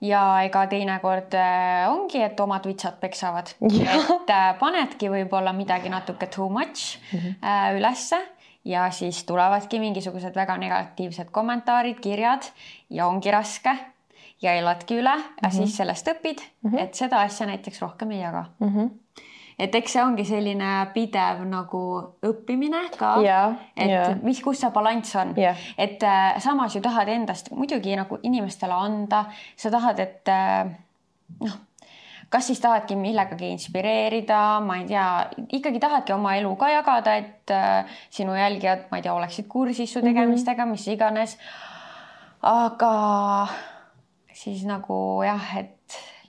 ja 0.00 0.42
ega 0.44 0.66
teinekord 0.66 1.34
äh, 1.34 1.90
ongi, 1.92 2.22
et 2.22 2.40
omad 2.40 2.66
vitsad 2.66 3.00
peksavad, 3.00 3.54
et 3.60 4.30
äh, 4.30 4.58
panedki 4.58 5.10
võib-olla 5.10 5.52
midagi 5.52 5.88
natuke 5.88 6.26
too 6.26 6.48
much 6.48 6.98
mm 7.12 7.18
-hmm. 7.18 7.78
ülesse 7.78 8.16
ja 8.64 8.90
siis 8.90 9.24
tulevadki 9.24 9.78
mingisugused 9.78 10.34
väga 10.34 10.56
negatiivsed 10.56 11.30
kommentaarid, 11.30 12.00
kirjad 12.00 12.42
ja 12.90 13.06
ongi 13.06 13.30
raske 13.30 13.76
ja 14.42 14.54
eladki 14.54 14.94
üle 14.94 15.16
mm, 15.16 15.22
-hmm. 15.42 15.50
siis 15.50 15.76
sellest 15.76 16.08
õpid 16.08 16.40
mm, 16.62 16.70
-hmm. 16.70 16.82
et 16.82 16.94
seda 16.94 17.20
asja 17.20 17.46
näiteks 17.46 17.80
rohkem 17.80 18.10
ei 18.10 18.20
jaga 18.20 18.44
mm. 18.58 18.68
-hmm 18.68 18.90
et 19.60 19.74
eks 19.76 19.96
see 19.96 20.02
ongi 20.02 20.24
selline 20.28 20.68
pidev 20.94 21.42
nagu 21.48 21.82
õppimine 22.26 22.84
ka 22.96 23.14
yeah,, 23.24 23.56
et 23.76 23.92
yeah. 23.92 24.14
mis, 24.24 24.40
kus 24.44 24.62
see 24.62 24.72
balanss 24.74 25.16
on 25.20 25.34
yeah., 25.38 25.58
et 25.78 26.02
äh, 26.06 26.38
samas 26.42 26.76
ju 26.76 26.82
tahad 26.84 27.10
endast 27.12 27.52
muidugi 27.52 27.96
nagu 27.98 28.20
inimestele 28.22 28.76
anda, 28.76 29.26
sa 29.56 29.72
tahad, 29.72 30.00
et 30.00 30.32
äh, 30.32 30.70
noh, 31.44 31.58
kas 32.30 32.46
siis 32.46 32.60
tahadki 32.62 32.96
millegagi 32.96 33.50
inspireerida, 33.56 34.60
ma 34.64 34.78
ei 34.80 34.86
tea, 34.88 35.06
ikkagi 35.58 35.82
tahadki 35.82 36.14
oma 36.14 36.36
elu 36.38 36.54
ka 36.60 36.70
jagada, 36.72 37.16
et 37.20 37.54
äh, 37.54 37.98
sinu 38.14 38.36
jälgijad, 38.38 38.86
ma 38.90 39.00
ei 39.00 39.06
tea, 39.06 39.16
oleksid 39.16 39.50
kursis 39.50 39.92
su 39.92 40.00
mhm. 40.00 40.08
tegemistega 40.08 40.64
mm, 40.64 40.68
-hmm. 40.68 40.78
mis 40.78 40.88
iganes. 40.88 41.36
aga 42.42 43.48
siis 44.32 44.64
nagu 44.64 45.22
jah, 45.26 45.56
et 45.58 45.76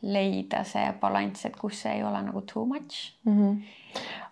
leida 0.02 0.64
see 0.68 0.88
balanss, 1.02 1.46
et 1.46 1.56
kus 1.58 1.84
see 1.84 1.98
ei 2.00 2.04
ole 2.04 2.22
nagu 2.26 2.42
too 2.50 2.66
much. 2.66 3.14
Mm 3.26 3.38
-hmm.. 3.38 3.62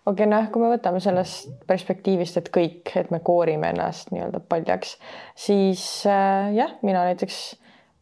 okei 0.06 0.26
okay,, 0.26 0.26
noh, 0.26 0.50
kui 0.50 0.62
me 0.62 0.72
võtame 0.74 1.00
sellest 1.00 1.50
perspektiivist, 1.66 2.36
et 2.36 2.50
kõik, 2.56 2.94
et 2.96 3.10
me 3.10 3.20
koorime 3.20 3.70
ennast 3.70 4.10
nii-öelda 4.10 4.40
paljaks, 4.40 4.98
siis 5.34 6.06
äh, 6.06 6.54
jah, 6.54 6.76
mina 6.82 7.04
näiteks 7.04 7.40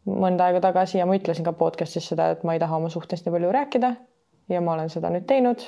mõnda 0.09 0.49
aega 0.49 0.61
tagasi 0.61 0.99
ja 0.99 1.07
ma 1.07 1.17
ütlesin 1.19 1.45
ka 1.45 1.53
podcast'is 1.53 2.09
seda, 2.09 2.31
et 2.31 2.45
ma 2.45 2.55
ei 2.55 2.63
taha 2.63 2.77
oma 2.77 2.89
suhtest 2.89 3.27
nii 3.27 3.33
palju 3.37 3.53
rääkida 3.53 3.95
ja 4.49 4.61
ma 4.61 4.73
olen 4.73 4.91
seda 4.91 5.11
nüüd 5.13 5.27
teinud. 5.29 5.63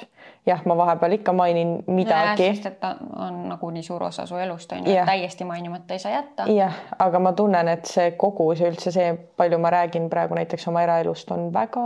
jah, 0.46 0.62
ma 0.66 0.76
vahepeal 0.76 1.18
ikka 1.18 1.32
mainin 1.36 1.74
midagi. 1.86 2.48
sest 2.52 2.66
et 2.66 2.78
ta 2.80 2.94
on 3.16 3.42
nagu 3.48 3.70
nii 3.70 3.82
suur 3.82 4.02
osa 4.08 4.26
su 4.26 4.38
elust 4.40 4.72
on 4.72 4.86
ju, 4.86 4.96
täiesti 5.06 5.44
mainimata 5.44 5.94
ei 5.94 5.98
saa 5.98 6.12
jätta. 6.12 6.46
jah, 6.52 6.78
aga 6.98 7.18
ma 7.18 7.32
tunnen, 7.32 7.68
et 7.68 7.84
see 7.90 8.12
kogus 8.20 8.60
ja 8.60 8.70
üldse 8.72 8.92
see, 8.94 9.12
palju 9.36 9.58
ma 9.58 9.70
räägin 9.70 10.08
praegu 10.10 10.38
näiteks 10.38 10.68
oma 10.68 10.82
eraelust, 10.86 11.30
on 11.30 11.52
väga 11.54 11.84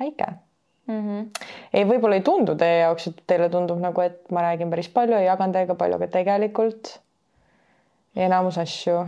väike 0.00 0.26
mm. 0.86 1.00
-hmm. 1.00 1.46
ei, 1.72 1.84
võib-olla 1.88 2.18
ei 2.18 2.26
tundu 2.26 2.54
teie 2.54 2.80
jaoks, 2.80 3.06
et 3.06 3.22
teile 3.26 3.48
tundub 3.48 3.80
nagu, 3.80 4.00
et 4.00 4.30
ma 4.30 4.42
räägin 4.42 4.70
päris 4.70 4.88
palju 4.88 5.14
ja 5.14 5.32
jagan 5.32 5.52
teiega 5.52 5.74
palju, 5.74 6.00
aga 6.00 6.08
tegelikult 6.18 6.98
enamus 8.16 8.58
asju 8.58 9.04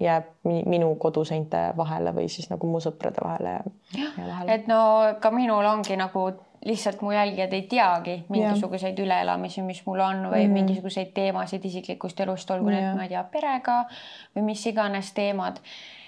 jääb 0.00 0.24
minu 0.44 0.94
koduseinte 0.94 1.72
vahele 1.76 2.12
või 2.14 2.28
siis 2.30 2.50
nagu 2.50 2.68
mu 2.70 2.80
sõprade 2.80 3.22
vahele 3.24 3.56
ja, 3.98 4.10
ja 4.18 4.42
et 4.54 4.68
no 4.70 4.80
ka 5.20 5.32
minul 5.34 5.66
ongi 5.66 5.96
nagu 5.98 6.28
lihtsalt 6.64 7.02
mu 7.02 7.12
jälgijad 7.12 7.52
ei 7.52 7.62
teagi 7.70 8.24
mingisuguseid 8.28 8.98
üleelamisi, 8.98 9.62
mis 9.62 9.82
mul 9.86 10.00
on 10.02 10.24
või 10.32 10.46
mm. 10.46 10.56
mingisuguseid 10.58 11.12
teemasid 11.14 11.64
isiklikust 11.64 12.20
elust, 12.20 12.50
olgu 12.50 12.72
need, 12.72 12.88
ma 12.96 13.06
ei 13.06 13.12
tea, 13.12 13.22
perega 13.30 13.78
või 14.36 14.48
mis 14.50 14.66
iganes 14.66 15.12
teemad. 15.14 15.60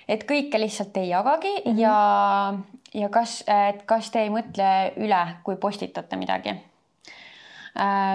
et 0.09 0.27
kõike 0.27 0.59
lihtsalt 0.59 0.97
ei 0.97 1.09
jagagi 1.09 1.55
mm 1.65 1.71
-hmm. 1.71 1.79
ja, 1.79 2.55
ja 2.95 3.09
kas, 3.09 3.45
et 3.47 3.83
kas 3.87 4.11
te 4.11 4.23
ei 4.27 4.31
mõtle 4.31 4.93
üle, 4.97 5.23
kui 5.45 5.57
postitate 5.57 6.17
midagi 6.17 6.57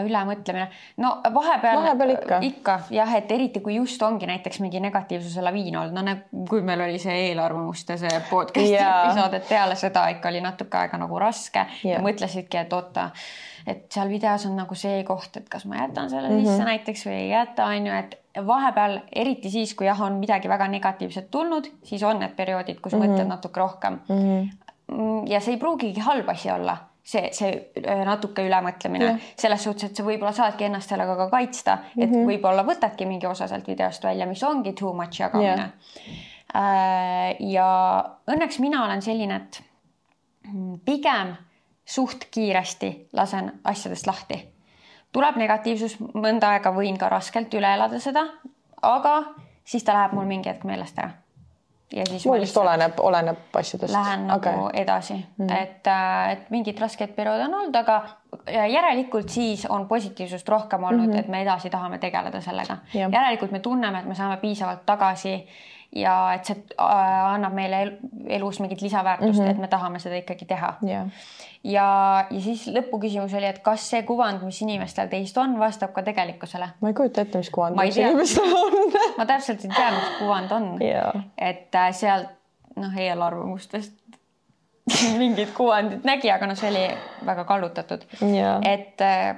ülemõtlemine. 0.06 0.68
no 0.98 1.11
vahepeal, 1.34 1.80
vahepeal 1.80 2.14
ikka, 2.15 2.40
ikka 2.44 2.76
jah, 2.91 3.14
et 3.15 3.32
eriti 3.32 3.61
kui 3.64 3.77
just 3.77 4.02
ongi 4.03 4.27
näiteks 4.27 4.60
mingi 4.60 4.82
negatiivsuse 4.84 5.41
laviin 5.45 5.77
olnud, 5.80 5.95
no 5.95 6.03
nagu 6.03 6.45
kui 6.49 6.64
meil 6.65 6.84
oli 6.84 6.99
see 6.99 7.30
eelarvamuste 7.30 7.98
see 8.02 8.22
podcast'i 8.30 8.73
yeah. 8.76 9.06
episood, 9.06 9.38
et 9.40 9.48
peale 9.49 9.77
seda 9.80 10.07
ikka 10.11 10.30
oli 10.32 10.44
natuke 10.44 10.77
aega 10.82 10.99
nagu 10.99 11.19
raske 11.22 11.64
yeah. 11.64 11.95
ja 11.95 12.03
mõtlesidki, 12.03 12.60
et 12.65 12.76
oota, 12.76 13.10
et 13.65 13.86
seal 13.94 14.11
videos 14.11 14.45
on 14.49 14.57
nagu 14.60 14.77
see 14.80 15.03
koht, 15.07 15.40
et 15.40 15.48
kas 15.52 15.65
ma 15.69 15.86
jätan 15.86 16.11
selle 16.11 16.30
mm 16.30 16.40
-hmm. 16.40 16.49
sisse 16.49 16.69
näiteks 16.72 17.06
või 17.07 17.15
ei 17.22 17.30
jäta, 17.30 17.69
on 17.72 17.88
ju, 17.88 17.94
et 17.94 18.18
vahepeal, 18.48 18.99
eriti 19.15 19.49
siis, 19.49 19.76
kui 19.76 19.88
jah, 19.88 20.02
on 20.02 20.19
midagi 20.19 20.49
väga 20.52 20.68
negatiivset 20.68 21.32
tulnud, 21.32 21.72
siis 21.84 22.03
on 22.03 22.19
need 22.19 22.36
perioodid, 22.36 22.82
kus 22.82 22.94
mm 22.94 23.02
-hmm. 23.02 23.15
mõtled 23.15 23.32
natuke 23.32 23.60
rohkem 23.60 23.99
mm. 24.10 24.19
-hmm. 24.91 25.32
ja 25.32 25.40
see 25.40 25.53
ei 25.53 25.60
pruugigi 25.60 25.99
halb 25.99 26.30
asi 26.30 26.52
olla 26.52 26.77
see, 27.06 27.30
see 27.36 27.52
äh, 27.86 28.03
natuke 28.07 28.45
ülemõtlemine 28.45 29.06
yeah. 29.06 29.32
selles 29.40 29.64
suhtes, 29.68 29.90
et 29.90 29.99
sa 29.99 30.06
võib-olla 30.06 30.34
saadki 30.36 30.68
ennast 30.68 30.91
sellega 30.91 31.15
ka 31.19 31.30
kaitsta, 31.34 31.77
et 31.95 32.10
mm 32.10 32.14
-hmm. 32.14 32.32
võib-olla 32.32 32.65
võtadki 32.65 33.07
mingi 33.10 33.27
osa 33.30 33.48
sealt 33.48 33.68
videost 33.68 34.03
välja, 34.03 34.26
mis 34.26 34.44
ongi 34.44 34.73
too 34.73 34.94
much 34.94 35.22
jagamine 35.22 35.69
yeah.. 35.69 37.36
ja 37.40 37.69
õnneks 38.32 38.60
mina 38.60 38.86
olen 38.86 39.02
selline, 39.02 39.36
et 39.36 39.61
pigem 40.86 41.36
suht 41.86 42.27
kiiresti 42.32 43.10
lasen 43.14 43.52
asjadest 43.64 44.07
lahti. 44.07 44.40
tuleb 45.11 45.36
negatiivsus, 45.36 45.99
mõnda 45.99 46.49
aega 46.49 46.72
võin 46.73 46.98
ka 46.98 47.10
raskelt 47.10 47.53
üle 47.53 47.73
elada 47.73 47.99
seda, 47.99 48.26
aga 48.82 49.23
siis 49.64 49.84
ta 49.84 49.94
läheb 49.94 50.14
mul 50.14 50.26
mingi 50.26 50.49
hetk 50.49 50.64
meelest 50.64 50.99
ära 50.99 51.24
ja 51.96 52.06
siis 52.06 52.26
mul 52.28 52.42
vist 52.44 52.58
oleneb, 52.58 53.00
oleneb 53.00 53.58
asjadest. 53.60 53.94
Lähen 53.94 54.28
nagu 54.28 54.50
okay. 54.66 54.82
edasi 54.82 55.14
mm, 55.14 55.48
-hmm. 55.48 55.62
et, 55.62 55.88
äh, 55.88 56.32
et 56.32 56.50
mingid 56.50 56.80
rasked 56.80 57.16
perioodid 57.16 57.48
on 57.48 57.54
olnud, 57.54 57.76
aga 57.76 58.04
järelikult 58.70 59.30
siis 59.30 59.66
on 59.66 59.88
positiivsust 59.88 60.50
rohkem 60.50 60.84
olnud 60.84 61.08
mm, 61.08 61.14
-hmm. 61.14 61.20
et 61.20 61.28
me 61.28 61.42
edasi 61.42 61.70
tahame 61.70 61.98
tegeleda 61.98 62.42
sellega. 62.42 62.78
järelikult 62.94 63.52
me 63.52 63.60
tunneme, 63.60 64.00
et 64.00 64.06
me 64.06 64.16
saame 64.16 64.38
piisavalt 64.38 64.86
tagasi 64.86 65.48
ja 65.96 66.34
et 66.36 66.46
see 66.46 66.58
äh, 66.76 67.34
annab 67.34 67.54
meile 67.56 67.82
elus 68.28 68.60
mingit 68.60 68.82
lisaväärtust 68.82 69.40
mm, 69.40 69.46
-hmm. 69.46 69.52
et 69.52 69.58
me 69.58 69.68
tahame 69.68 70.00
seda 70.00 70.16
ikkagi 70.22 70.46
teha. 70.46 70.74
Yeah 70.86 71.10
ja, 71.66 71.88
ja 72.30 72.42
siis 72.42 72.66
lõpuküsimus 72.72 73.34
oli, 73.38 73.48
et 73.50 73.60
kas 73.66 73.86
see 73.90 74.04
kuvand, 74.08 74.44
mis 74.46 74.60
inimestel 74.66 75.10
teist 75.12 75.38
on, 75.42 75.58
vastab 75.60 75.94
ka 75.96 76.04
tegelikkusele? 76.06 76.70
ma 76.82 76.92
ei 76.92 76.98
kujuta 76.98 77.26
ette, 77.26 77.42
mis 77.42 77.52
kuvand 77.54 77.82
inimestel 77.82 78.56
on. 78.60 78.78
Ma 79.20 79.28
täpselt 79.30 79.66
ei 79.66 79.74
tea, 79.74 79.92
mis 79.96 80.12
kuvand 80.20 80.56
on. 80.56 80.70
Yeah.. 80.84 81.26
et 81.38 81.76
äh, 81.76 81.90
sealt 81.96 82.32
noh, 82.76 82.94
eelarvamustest 83.00 83.96
mingid 85.22 85.56
kuvandid 85.58 86.06
nägi, 86.06 86.30
aga 86.32 86.50
noh, 86.50 86.60
see 86.60 86.70
oli 86.70 86.86
väga 87.26 87.48
kallutatud. 87.50 88.06
Yeah.. 88.22 88.62
et 88.62 89.02
äh, 89.02 89.34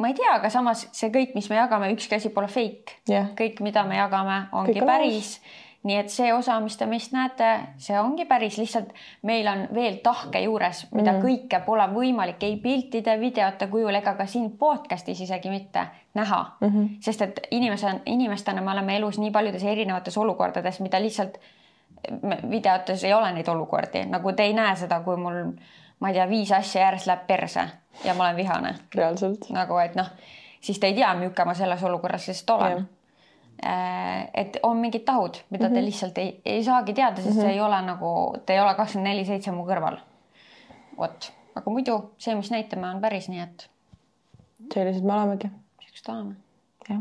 ma 0.00 0.10
ei 0.10 0.18
tea, 0.18 0.34
aga 0.34 0.50
samas 0.52 0.86
see 0.96 1.12
kõik, 1.14 1.34
mis 1.36 1.50
me 1.52 1.58
jagame, 1.60 1.90
ükski 1.94 2.16
asi 2.16 2.32
pole 2.34 2.48
fake 2.48 3.00
yeah.. 3.10 3.32
kõik, 3.38 3.60
mida 3.64 3.84
me 3.84 4.00
jagame, 4.00 4.46
ongi 4.52 4.78
kõik 4.78 4.88
päris 4.88 5.34
nii 5.82 5.96
et 5.96 6.12
see 6.12 6.28
osa, 6.34 6.58
mis 6.60 6.76
te 6.76 6.84
meist 6.88 7.14
näete, 7.16 7.48
see 7.80 7.96
ongi 7.96 8.26
päris 8.28 8.58
lihtsalt, 8.60 8.90
meil 9.24 9.48
on 9.48 9.62
veel 9.74 9.96
tahke 10.04 10.42
juures, 10.44 10.82
mida 10.92 11.14
mm. 11.14 11.22
kõike 11.24 11.62
pole 11.64 11.86
võimalik 11.94 12.44
ei 12.44 12.58
piltide, 12.60 13.14
videote 13.20 13.70
kujul 13.72 13.96
ega 13.96 14.12
ka 14.18 14.26
siin 14.28 14.50
podcast'is 14.60 15.22
isegi 15.24 15.52
mitte 15.52 15.86
näha 16.18 16.42
mm. 16.60 16.68
-hmm. 16.68 16.90
sest 17.00 17.22
et 17.24 17.40
inimese, 17.56 17.94
inimestena 18.06 18.60
me 18.60 18.74
oleme 18.74 18.96
elus 18.96 19.18
nii 19.18 19.30
paljudes 19.30 19.64
erinevates 19.64 20.18
olukordades, 20.18 20.80
mida 20.80 21.00
lihtsalt 21.00 21.40
videotes 22.50 23.04
ei 23.04 23.14
ole 23.14 23.32
neid 23.32 23.48
olukordi, 23.48 24.04
nagu 24.08 24.32
te 24.32 24.42
ei 24.42 24.52
näe 24.52 24.76
seda, 24.76 25.00
kui 25.00 25.16
mul, 25.16 25.42
ma 26.00 26.08
ei 26.08 26.14
tea, 26.14 26.28
viis 26.28 26.52
asja 26.52 26.82
järjest 26.82 27.06
läheb 27.06 27.26
perse 27.26 27.68
ja 28.04 28.14
ma 28.14 28.24
olen 28.24 28.36
vihane. 28.36 28.74
reaalselt. 28.94 29.50
nagu, 29.50 29.78
et 29.78 29.94
noh, 29.94 30.08
siis 30.60 30.78
te 30.78 30.86
ei 30.86 30.94
tea, 30.94 31.14
milline 31.14 31.44
ma 31.44 31.54
selles 31.54 31.82
olukorras 31.82 32.28
lihtsalt 32.28 32.58
olen 32.58 32.88
Äh, 33.66 34.30
et 34.34 34.56
on 34.62 34.76
mingid 34.76 35.02
tahud, 35.04 35.36
mida 35.50 35.64
mm 35.64 35.70
-hmm. 35.70 35.74
te 35.74 35.80
mhm. 35.80 35.86
lihtsalt 35.86 36.18
ei, 36.18 36.40
ei 36.44 36.64
saagi 36.64 36.92
teada, 36.92 37.16
sest 37.16 37.28
mm 37.28 37.32
-hmm. 37.32 37.40
see 37.40 37.52
ei 37.52 37.60
ole 37.60 37.82
nagu, 37.82 38.36
te 38.46 38.52
ei 38.52 38.60
ole 38.60 38.74
kakskümmend 38.74 39.08
neli 39.08 39.24
seitse 39.24 39.50
mu 39.50 39.64
kõrval. 39.64 39.98
vot, 40.98 41.32
aga 41.54 41.70
muidu 41.70 42.14
see, 42.18 42.34
mis 42.34 42.50
näitame, 42.50 42.90
on 42.90 43.00
päris 43.00 43.28
nii, 43.28 43.40
et. 43.40 43.70
sellised 44.74 45.04
me 45.04 45.12
olemegi. 45.12 45.50
sellised 45.80 46.08
oleme. 46.08 46.34
jah. 46.88 47.00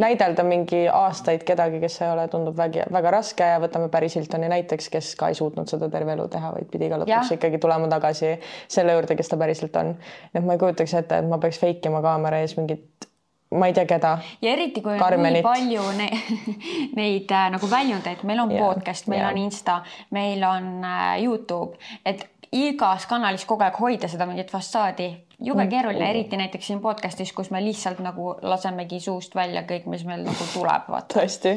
Näidelda 0.00 0.44
mingi 0.46 0.84
aastaid 0.88 1.44
kedagi, 1.46 1.80
kes 1.82 2.00
ei 2.02 2.10
ole, 2.12 2.26
tundub 2.32 2.56
väga, 2.58 2.88
väga 2.92 3.14
raske 3.14 3.46
ja 3.54 3.60
võtame 3.62 3.88
Paris 3.92 4.16
Hiltoni 4.18 4.50
näiteks, 4.52 4.90
kes 4.92 5.14
ka 5.20 5.30
ei 5.30 5.38
suutnud 5.38 5.70
seda 5.70 5.88
terve 5.92 6.16
elu 6.16 6.28
teha, 6.32 6.52
vaid 6.56 6.68
pidi 6.72 6.90
ka 6.90 7.00
lõpuks 7.02 7.32
ja. 7.32 7.38
ikkagi 7.38 7.60
tulema 7.62 7.88
tagasi 7.92 8.34
selle 8.68 8.96
juurde, 8.96 9.16
kes 9.18 9.32
ta 9.32 9.40
päriselt 9.40 9.76
on. 9.80 9.94
et 10.34 10.44
ma 10.44 10.56
ei 10.56 10.62
kujutaks 10.62 10.94
ette, 11.00 11.18
et 11.22 11.28
ma 11.28 11.38
peaks 11.42 11.60
fake 11.62 11.92
ima 11.92 12.02
kaamera 12.04 12.42
ees 12.44 12.56
mingit 12.58 13.08
ma 13.54 13.66
ei 13.66 13.72
tea, 13.72 13.86
keda. 13.86 14.18
ja 14.42 14.52
eriti, 14.52 14.82
kui 14.82 14.98
on 14.98 15.22
nii 15.22 15.42
palju 15.44 15.86
ne 15.98 16.08
neid 16.98 17.30
äh, 17.30 17.48
nagu 17.54 17.70
väljundeid, 17.70 18.24
meil 18.26 18.42
on 18.44 18.54
ja, 18.54 18.62
podcast, 18.64 19.08
meil 19.12 19.22
ja. 19.22 19.30
on 19.30 19.42
Insta, 19.44 19.80
meil 20.14 20.42
on 20.48 20.70
äh, 20.84 21.22
Youtube, 21.22 21.78
et 22.04 22.26
igas 22.54 23.06
kanalis 23.10 23.46
kogu 23.48 23.66
aeg 23.66 23.78
hoida 23.80 24.10
seda 24.10 24.26
mingit 24.30 24.50
fassaadi, 24.50 25.08
jube 25.42 25.66
keeruline, 25.70 26.10
eriti 26.10 26.36
näiteks 26.36 26.66
siin 26.66 26.80
podcast'is, 26.84 27.32
kus 27.32 27.50
me 27.50 27.62
lihtsalt 27.64 28.02
nagu 28.04 28.34
lasemegi 28.42 29.00
suust 29.00 29.34
välja 29.34 29.64
kõik, 29.68 29.88
mis 29.90 30.04
meil 30.08 30.24
nagu 30.26 30.48
tuleb, 30.52 30.88
vaata. 30.88 31.18
tõesti. 31.18 31.56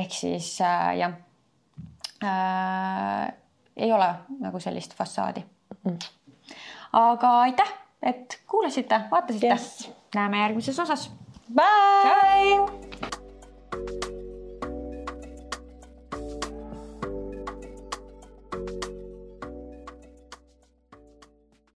ehk 0.00 0.16
siis 0.16 0.54
äh, 0.60 0.90
jah 1.02 1.16
äh,, 2.24 3.32
ei 3.76 3.92
ole 3.92 4.10
nagu 4.40 4.60
sellist 4.60 4.94
fassaadi 4.98 5.44
mm.. 5.84 5.98
aga 7.00 7.34
aitäh, 7.48 7.74
et 8.02 8.40
kuulasite, 8.46 9.04
vaatasite 9.10 9.52
yes.. 9.54 9.90
näeme 10.14 10.44
järgmises 10.44 10.78
osas 10.78 11.10
Bye. 11.54 11.64
Ciao. 12.02 13.21